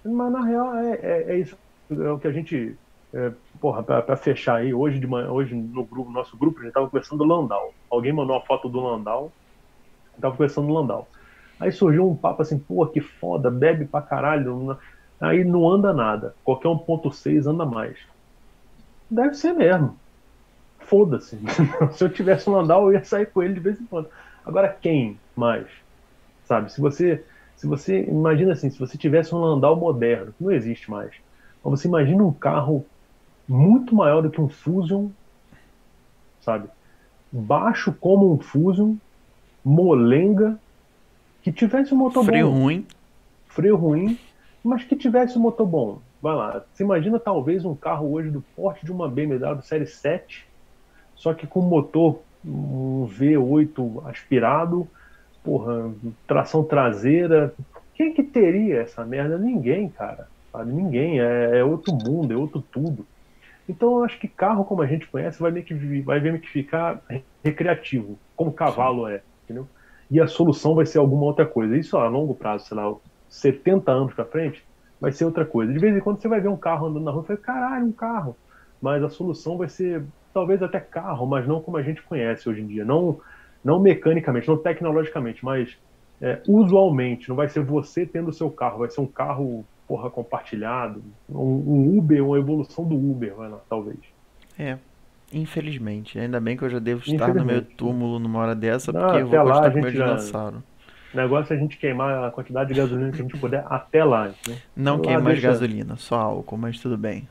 Mas 0.04 0.32
na 0.32 0.44
real 0.44 0.74
é, 0.76 0.94
é, 1.02 1.24
é, 1.28 1.38
isso. 1.38 1.56
É 1.90 2.10
o 2.10 2.18
que 2.18 2.26
a 2.26 2.32
gente. 2.32 2.76
É, 3.12 3.30
porra, 3.60 3.82
pra, 3.82 4.02
pra, 4.02 4.16
fechar 4.16 4.56
aí, 4.56 4.74
hoje 4.74 4.98
de 4.98 5.06
manhã, 5.06 5.30
hoje 5.30 5.54
no 5.54 5.84
grupo, 5.84 6.10
nosso 6.10 6.36
grupo, 6.36 6.60
a 6.60 6.64
gente 6.64 6.72
tava 6.72 6.88
conversando 6.88 7.18
do 7.18 7.24
Landau. 7.24 7.72
Alguém 7.88 8.12
mandou 8.12 8.36
uma 8.36 8.44
foto 8.44 8.68
do 8.68 8.80
Landau. 8.80 9.30
Tava 10.20 10.34
conversando 10.34 10.66
do 10.66 10.72
Landau. 10.72 11.08
Aí 11.58 11.70
surgiu 11.72 12.08
um 12.08 12.16
papo 12.16 12.42
assim, 12.42 12.58
pô, 12.58 12.86
que 12.86 13.00
foda, 13.00 13.50
bebe 13.50 13.84
pra 13.84 14.02
caralho. 14.02 14.76
Aí 15.20 15.44
não 15.44 15.68
anda 15.68 15.92
nada. 15.92 16.34
Qualquer 16.44 16.68
1.6 16.68 17.46
anda 17.46 17.64
mais. 17.64 17.96
Deve 19.10 19.34
ser 19.34 19.52
mesmo. 19.52 19.96
Foda-se. 20.80 21.38
Se 21.92 22.04
eu 22.04 22.08
tivesse 22.08 22.48
um 22.48 22.54
Landau, 22.54 22.86
eu 22.86 22.98
ia 22.98 23.04
sair 23.04 23.26
com 23.26 23.42
ele 23.42 23.54
de 23.54 23.60
vez 23.60 23.80
em 23.80 23.86
quando. 23.86 24.08
Agora, 24.44 24.68
quem 24.68 25.18
mais? 25.34 25.66
Sabe? 26.44 26.72
Se 26.72 26.80
você. 26.80 27.24
Se 27.56 27.66
você. 27.66 28.02
Imagina 28.02 28.52
assim, 28.52 28.68
se 28.70 28.78
você 28.78 28.98
tivesse 28.98 29.34
um 29.34 29.38
Landau 29.38 29.76
moderno, 29.76 30.34
que 30.36 30.44
não 30.44 30.52
existe 30.52 30.90
mais. 30.90 31.12
Mas 31.64 31.80
você 31.80 31.88
imagina 31.88 32.22
um 32.22 32.32
carro 32.32 32.84
muito 33.48 33.94
maior 33.94 34.22
do 34.22 34.30
que 34.30 34.40
um 34.40 34.48
Fusion, 34.48 35.08
sabe? 36.40 36.68
Baixo 37.32 37.92
como 37.92 38.32
um 38.32 38.38
Fusion, 38.38 38.96
molenga, 39.64 40.58
que 41.44 41.52
tivesse 41.52 41.92
um 41.92 41.98
motor 41.98 42.24
freio 42.24 42.46
bom. 42.46 42.52
Freio 42.52 42.64
ruim. 42.64 42.86
Freio 43.46 43.76
ruim, 43.76 44.18
mas 44.64 44.82
que 44.82 44.96
tivesse 44.96 45.36
um 45.38 45.42
motor 45.42 45.66
bom. 45.66 46.00
Vai 46.22 46.34
lá, 46.34 46.64
você 46.72 46.82
imagina 46.82 47.20
talvez 47.20 47.66
um 47.66 47.74
carro 47.74 48.10
hoje 48.10 48.30
do 48.30 48.40
porte 48.56 48.82
de 48.82 48.90
uma 48.90 49.06
BMW 49.06 49.60
Série 49.62 49.86
7, 49.86 50.46
só 51.14 51.34
que 51.34 51.46
com 51.46 51.60
motor 51.60 52.20
um 52.42 53.06
V8 53.06 54.08
aspirado, 54.08 54.88
porra, 55.42 55.92
tração 56.26 56.64
traseira. 56.64 57.54
Quem 57.94 58.14
que 58.14 58.22
teria 58.22 58.80
essa 58.80 59.04
merda? 59.04 59.36
Ninguém, 59.36 59.90
cara. 59.90 60.26
Sabe? 60.50 60.72
Ninguém. 60.72 61.20
É, 61.20 61.58
é 61.58 61.64
outro 61.64 61.94
mundo, 61.94 62.32
é 62.32 62.36
outro 62.36 62.64
tudo. 62.72 63.06
Então 63.68 63.98
eu 63.98 64.04
acho 64.04 64.18
que 64.18 64.28
carro 64.28 64.64
como 64.64 64.80
a 64.80 64.86
gente 64.86 65.06
conhece 65.06 65.40
vai 65.40 65.50
meio 65.50 65.64
que 65.64 65.74
vai 66.00 66.20
meio 66.20 66.40
que 66.40 66.48
ficar 66.48 67.02
recreativo, 67.42 68.18
como 68.34 68.50
cavalo 68.50 69.06
é, 69.06 69.20
entendeu? 69.44 69.68
E 70.10 70.20
a 70.20 70.26
solução 70.26 70.74
vai 70.74 70.86
ser 70.86 70.98
alguma 70.98 71.24
outra 71.24 71.46
coisa. 71.46 71.76
Isso 71.76 71.96
a 71.96 72.08
longo 72.08 72.34
prazo, 72.34 72.66
sei 72.66 72.76
lá, 72.76 72.94
70 73.28 73.90
anos 73.90 74.14
para 74.14 74.24
frente, 74.24 74.64
vai 75.00 75.12
ser 75.12 75.24
outra 75.24 75.44
coisa. 75.44 75.72
De 75.72 75.78
vez 75.78 75.96
em 75.96 76.00
quando 76.00 76.20
você 76.20 76.28
vai 76.28 76.40
ver 76.40 76.48
um 76.48 76.56
carro 76.56 76.86
andando 76.86 77.04
na 77.04 77.10
rua 77.10 77.22
e 77.24 77.26
fala, 77.26 77.38
caralho, 77.38 77.86
um 77.86 77.92
carro. 77.92 78.36
Mas 78.80 79.02
a 79.02 79.08
solução 79.08 79.56
vai 79.56 79.68
ser 79.68 80.04
talvez 80.32 80.62
até 80.62 80.80
carro, 80.80 81.26
mas 81.26 81.46
não 81.46 81.60
como 81.60 81.76
a 81.76 81.82
gente 81.82 82.02
conhece 82.02 82.48
hoje 82.48 82.60
em 82.60 82.66
dia. 82.66 82.84
Não, 82.84 83.20
não 83.62 83.80
mecanicamente, 83.80 84.48
não 84.48 84.56
tecnologicamente, 84.56 85.44
mas 85.44 85.76
é, 86.20 86.40
usualmente. 86.46 87.28
Não 87.28 87.36
vai 87.36 87.48
ser 87.48 87.60
você 87.62 88.04
tendo 88.04 88.28
o 88.28 88.32
seu 88.32 88.50
carro, 88.50 88.78
vai 88.78 88.90
ser 88.90 89.00
um 89.00 89.06
carro 89.06 89.64
porra, 89.86 90.10
compartilhado, 90.10 91.02
um, 91.28 91.36
um 91.36 91.98
Uber, 91.98 92.24
uma 92.24 92.38
evolução 92.38 92.84
do 92.84 92.94
Uber, 92.94 93.34
vai 93.34 93.50
lá, 93.50 93.60
talvez. 93.68 93.98
É, 94.58 94.78
Infelizmente. 95.34 96.18
Ainda 96.18 96.40
bem 96.40 96.56
que 96.56 96.62
eu 96.62 96.70
já 96.70 96.78
devo 96.78 97.02
estar 97.02 97.34
no 97.34 97.44
meu 97.44 97.60
túmulo 97.60 98.18
numa 98.18 98.38
hora 98.38 98.54
dessa, 98.54 98.92
Não, 98.92 99.00
porque 99.00 99.22
eu 99.22 99.26
vou 99.26 99.44
gostar 99.44 99.70
com 99.72 99.80
meu 99.80 99.90
dinossauro. 99.90 100.62
O 101.12 101.16
negócio 101.16 101.52
é 101.52 101.56
a 101.56 101.60
gente 101.60 101.76
queimar 101.76 102.24
a 102.24 102.30
quantidade 102.30 102.72
de 102.72 102.80
gasolina 102.80 103.10
que 103.10 103.20
a 103.20 103.22
gente 103.22 103.36
puder 103.38 103.64
até 103.68 104.04
lá. 104.04 104.28
Né? 104.48 104.56
Não 104.76 104.98
queimo 105.00 105.22
mais 105.22 105.40
deixa... 105.40 105.48
gasolina, 105.48 105.96
só 105.96 106.16
álcool, 106.16 106.56
mas 106.56 106.80
tudo 106.80 106.96
bem. 106.96 107.28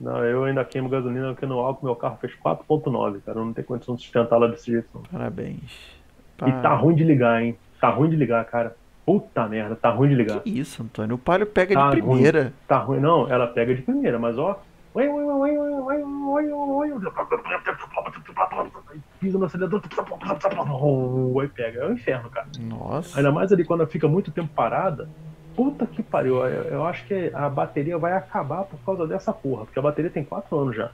Não, 0.00 0.24
eu 0.24 0.44
ainda 0.44 0.64
queimo 0.64 0.88
gasolina 0.88 1.32
porque 1.32 1.46
no 1.46 1.58
álcool 1.58 1.86
meu 1.86 1.94
carro 1.94 2.18
fez 2.20 2.32
4.9, 2.44 3.20
cara. 3.24 3.38
Eu 3.38 3.44
não 3.44 3.52
tenho 3.52 3.66
condição 3.66 3.94
de 3.94 4.02
sustentar 4.02 4.38
lá 4.38 4.46
desse 4.46 4.70
jeito. 4.70 4.88
Não. 4.94 5.02
Parabéns. 5.02 6.00
E 6.46 6.52
tá 6.62 6.74
ruim 6.74 6.94
de 6.94 7.04
ligar, 7.04 7.42
hein? 7.42 7.56
Tá 7.80 7.90
ruim 7.90 8.08
de 8.08 8.16
ligar, 8.16 8.44
cara. 8.46 8.74
Puta 9.04 9.46
merda, 9.46 9.76
tá 9.76 9.90
ruim 9.90 10.08
de 10.08 10.14
ligar. 10.14 10.40
Que 10.40 10.50
isso, 10.50 10.82
Antônio? 10.82 11.16
O 11.16 11.18
Palio 11.18 11.46
pega 11.46 11.74
tá 11.74 11.90
de 11.90 12.00
primeira. 12.00 12.42
Ruim. 12.42 12.52
Tá 12.66 12.78
ruim, 12.78 13.00
não, 13.00 13.30
ela 13.30 13.46
pega 13.46 13.74
de 13.74 13.82
primeira, 13.82 14.18
mas 14.18 14.38
ó, 14.38 14.60
pisa 19.20 19.38
no 19.38 19.44
acelerador, 19.44 19.80
aí 21.40 21.48
pega. 21.48 21.80
É 21.80 21.86
um 21.86 21.92
inferno, 21.92 22.30
cara. 22.30 22.46
Nossa. 22.58 23.18
Ainda 23.18 23.30
mais 23.30 23.52
ali 23.52 23.64
quando 23.64 23.86
fica 23.86 24.08
muito 24.08 24.30
tempo 24.30 24.50
parada. 24.54 25.08
Puta 25.54 25.86
que 25.86 26.02
pariu, 26.02 26.36
eu, 26.46 26.62
eu 26.64 26.86
acho 26.86 27.04
que 27.06 27.30
a 27.34 27.48
bateria 27.48 27.98
vai 27.98 28.12
acabar 28.12 28.64
por 28.64 28.78
causa 28.80 29.06
dessa 29.06 29.32
porra, 29.32 29.64
porque 29.64 29.78
a 29.78 29.82
bateria 29.82 30.10
tem 30.10 30.24
4 30.24 30.58
anos 30.58 30.76
já. 30.76 30.90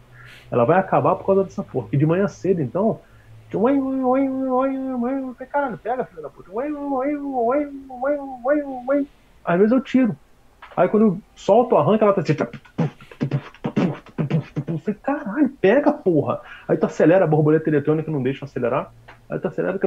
Ela 0.50 0.64
vai 0.64 0.78
acabar 0.78 1.14
por 1.14 1.26
causa 1.26 1.44
dessa 1.44 1.62
porra. 1.62 1.88
E 1.92 1.96
de 1.96 2.06
manhã 2.06 2.26
cedo, 2.26 2.60
então, 2.60 3.00
Caralho, 5.46 5.78
pega, 5.78 6.04
filho 6.04 6.22
da 6.22 6.28
puta. 6.28 6.50
Às 9.44 9.58
vezes 9.58 9.72
eu 9.72 9.80
tiro. 9.80 10.16
Aí 10.76 10.88
quando 10.88 11.06
eu 11.06 11.18
solto 11.34 11.74
o 11.74 11.78
arranque, 11.78 12.02
ela 12.02 12.12
tá 12.12 12.22
assim. 12.22 12.34
Falei, 14.66 15.00
caralho, 15.02 15.48
pega, 15.60 15.92
porra. 15.92 16.40
Aí 16.66 16.76
tu 16.76 16.86
acelera 16.86 17.24
a 17.24 17.28
borboleta 17.28 17.70
eletrônica 17.70 18.10
não 18.10 18.22
deixa 18.22 18.44
acelerar. 18.44 18.92
Aí 19.30 19.38
tu 19.38 19.48
acelera 19.48 19.78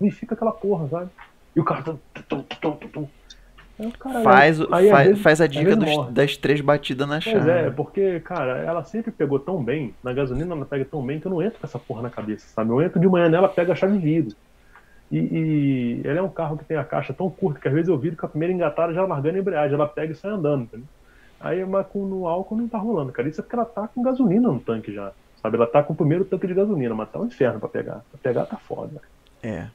e 0.00 0.10
fica 0.10 0.34
aquela 0.34 0.52
porra, 0.52 0.88
sabe? 0.88 1.10
E 1.54 1.60
o 1.60 1.64
cara. 1.64 1.82
Cara, 3.98 4.22
faz, 4.22 4.58
aí, 4.72 4.88
faz, 4.88 5.08
vezes, 5.08 5.22
faz 5.22 5.40
a 5.42 5.46
dica 5.46 5.76
dos, 5.76 6.10
das 6.10 6.34
três 6.38 6.62
batidas 6.62 7.06
na 7.06 7.20
chave. 7.20 7.50
é, 7.50 7.70
porque, 7.70 8.20
cara, 8.20 8.58
ela 8.60 8.82
sempre 8.84 9.10
pegou 9.10 9.38
tão 9.38 9.62
bem, 9.62 9.94
na 10.02 10.14
gasolina 10.14 10.54
ela 10.54 10.64
pega 10.64 10.86
tão 10.86 11.04
bem 11.04 11.20
que 11.20 11.26
eu 11.26 11.30
não 11.30 11.42
entro 11.42 11.60
com 11.60 11.66
essa 11.66 11.78
porra 11.78 12.00
na 12.00 12.08
cabeça, 12.08 12.46
sabe? 12.54 12.70
Eu 12.70 12.80
entro 12.80 12.98
de 12.98 13.06
manhã 13.06 13.28
nela, 13.28 13.50
pega 13.50 13.74
a 13.74 13.76
chave 13.76 13.96
e 13.96 13.98
viro. 13.98 14.28
E, 15.12 15.18
e 15.18 16.08
ela 16.08 16.20
é 16.20 16.22
um 16.22 16.28
carro 16.30 16.56
que 16.56 16.64
tem 16.64 16.78
a 16.78 16.84
caixa 16.84 17.12
tão 17.12 17.28
curta 17.28 17.60
que 17.60 17.68
às 17.68 17.74
vezes 17.74 17.88
eu 17.88 17.98
viro 17.98 18.16
com 18.16 18.24
a 18.24 18.28
primeira 18.30 18.52
engatada 18.52 18.94
já 18.94 19.04
largando 19.04 19.36
a 19.36 19.40
embreagem, 19.40 19.74
ela 19.74 19.86
pega 19.86 20.12
e 20.12 20.16
sai 20.16 20.30
andando, 20.30 20.62
entendeu? 20.62 20.86
Aí, 21.40 21.64
mas 21.64 21.86
com, 21.88 22.04
no 22.04 22.26
álcool 22.26 22.56
não 22.56 22.68
tá 22.68 22.78
rolando, 22.78 23.12
cara. 23.12 23.28
Isso 23.28 23.40
é 23.40 23.42
porque 23.42 23.56
ela 23.56 23.64
tá 23.64 23.88
com 23.88 24.02
gasolina 24.02 24.48
no 24.48 24.60
tanque 24.60 24.92
já, 24.92 25.12
sabe? 25.42 25.56
Ela 25.56 25.66
tá 25.66 25.82
com 25.82 25.92
o 25.92 25.96
primeiro 25.96 26.24
tanque 26.24 26.46
de 26.46 26.54
gasolina, 26.54 26.94
mas 26.94 27.10
tá 27.10 27.18
um 27.18 27.26
inferno 27.26 27.60
pra 27.60 27.68
pegar. 27.68 28.04
Pra 28.10 28.18
pegar 28.22 28.46
tá 28.46 28.56
foda. 28.56 29.00
É. 29.42 29.66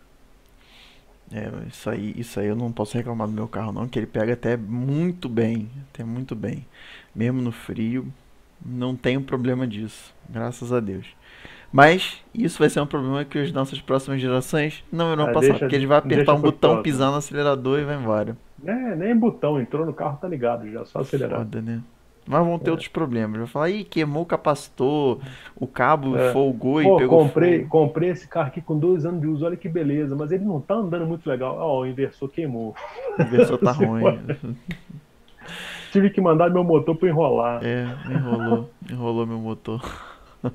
É, 1.33 1.49
isso 1.69 1.89
aí, 1.89 2.13
isso 2.17 2.39
aí 2.39 2.47
eu 2.47 2.55
não 2.57 2.73
posso 2.73 2.97
reclamar 2.97 3.25
do 3.25 3.33
meu 3.33 3.47
carro 3.47 3.71
não, 3.71 3.87
que 3.87 3.97
ele 3.97 4.05
pega 4.05 4.33
até 4.33 4.57
muito 4.57 5.29
bem, 5.29 5.69
até 5.89 6.03
muito 6.03 6.35
bem. 6.35 6.65
Mesmo 7.15 7.41
no 7.41 7.53
frio, 7.53 8.05
não 8.65 8.97
tenho 8.97 9.21
problema 9.21 9.65
disso, 9.65 10.13
graças 10.29 10.73
a 10.73 10.81
Deus. 10.81 11.07
Mas 11.71 12.17
isso 12.35 12.59
vai 12.59 12.69
ser 12.69 12.81
um 12.81 12.85
problema 12.85 13.23
que 13.23 13.39
as 13.39 13.51
nossas 13.53 13.79
próximas 13.79 14.19
gerações 14.19 14.83
não 14.91 15.13
irão 15.13 15.29
é, 15.29 15.33
passar, 15.33 15.47
deixa, 15.47 15.59
porque 15.59 15.75
ele 15.75 15.87
vai 15.87 15.99
apertar 15.99 16.33
um 16.33 16.41
botão, 16.41 16.83
pisar 16.83 17.11
no 17.11 17.17
acelerador 17.17 17.79
e 17.79 17.85
vai 17.85 17.95
embora. 17.95 18.35
É, 18.65 18.95
nem 18.95 19.15
botão, 19.15 19.59
entrou 19.59 19.85
no 19.85 19.93
carro, 19.93 20.17
tá 20.21 20.27
ligado 20.27 20.69
já, 20.69 20.85
só 20.85 20.99
acelerar. 20.99 21.39
Foda, 21.39 21.61
né? 21.61 21.81
Mas 22.27 22.45
vão 22.45 22.59
ter 22.59 22.69
é. 22.69 22.71
outros 22.71 22.87
problemas. 22.87 23.39
Vai 23.39 23.47
falar, 23.47 23.69
ih, 23.69 23.83
queimou 23.83 24.23
o 24.23 24.25
capacitor, 24.25 25.19
o 25.55 25.65
cabo 25.65 26.15
é. 26.15 26.31
folgou 26.31 26.81
Pô, 26.81 26.95
e 26.95 26.99
pegou 26.99 27.23
comprei, 27.23 27.59
fogo. 27.59 27.69
comprei 27.69 28.09
esse 28.09 28.27
carro 28.27 28.47
aqui 28.47 28.61
com 28.61 28.77
dois 28.77 29.05
anos 29.05 29.21
de 29.21 29.27
uso, 29.27 29.45
olha 29.45 29.57
que 29.57 29.67
beleza, 29.67 30.15
mas 30.15 30.31
ele 30.31 30.45
não 30.45 30.61
tá 30.61 30.75
andando 30.75 31.05
muito 31.05 31.27
legal. 31.27 31.57
Ó, 31.57 31.79
oh, 31.79 31.81
o 31.81 31.87
inversor 31.87 32.29
queimou. 32.29 32.75
O 33.17 33.21
inversor 33.21 33.57
tá 33.57 33.71
ruim. 33.73 34.19
Tive 35.91 36.09
que 36.09 36.21
mandar 36.21 36.49
meu 36.49 36.63
motor 36.63 36.95
para 36.95 37.09
enrolar. 37.09 37.61
É, 37.63 37.85
enrolou, 38.09 38.69
enrolou 38.89 39.25
meu 39.25 39.39
motor. 39.39 39.81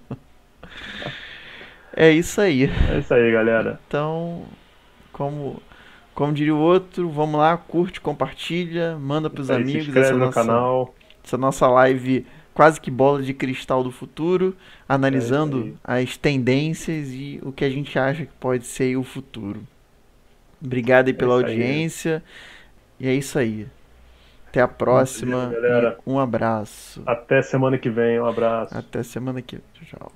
é 1.94 2.10
isso 2.10 2.40
aí. 2.40 2.70
É 2.90 2.98
isso 2.98 3.12
aí, 3.12 3.32
galera. 3.32 3.78
Então, 3.86 4.44
como 5.12 5.60
como 6.16 6.32
diria 6.32 6.54
o 6.54 6.58
outro, 6.58 7.08
vamos 7.08 7.38
lá, 7.38 7.56
curte, 7.56 8.00
compartilha, 8.00 8.96
manda 8.96 9.30
pros 9.30 9.50
aí, 9.50 9.62
amigos. 9.62 9.84
Se 9.84 9.88
inscreve 9.90 10.12
no 10.12 10.18
nossa... 10.18 10.32
canal 10.32 10.94
essa 11.22 11.36
nossa 11.36 11.66
live 11.68 12.24
quase 12.54 12.80
que 12.80 12.90
bola 12.90 13.22
de 13.22 13.34
cristal 13.34 13.84
do 13.84 13.90
futuro, 13.90 14.56
analisando 14.88 15.76
é 15.86 16.00
as 16.00 16.16
tendências 16.16 17.08
e 17.10 17.38
o 17.42 17.52
que 17.52 17.64
a 17.64 17.70
gente 17.70 17.98
acha 17.98 18.24
que 18.24 18.32
pode 18.40 18.64
ser 18.64 18.96
o 18.96 19.02
futuro. 19.02 19.60
Obrigado 20.64 21.08
aí 21.08 21.12
pela 21.12 21.34
é 21.34 21.36
audiência. 21.36 22.22
Aí. 22.98 23.06
E 23.06 23.08
é 23.10 23.14
isso 23.14 23.38
aí. 23.38 23.66
Até 24.48 24.62
a 24.62 24.68
próxima. 24.68 25.50
Dia, 25.50 25.98
um 26.06 26.18
abraço. 26.18 27.02
Até 27.04 27.42
semana 27.42 27.76
que 27.76 27.90
vem. 27.90 28.18
Um 28.18 28.24
abraço. 28.24 28.76
Até 28.76 29.02
semana 29.02 29.42
que 29.42 29.56
vem. 29.56 29.64
Tchau. 29.84 30.10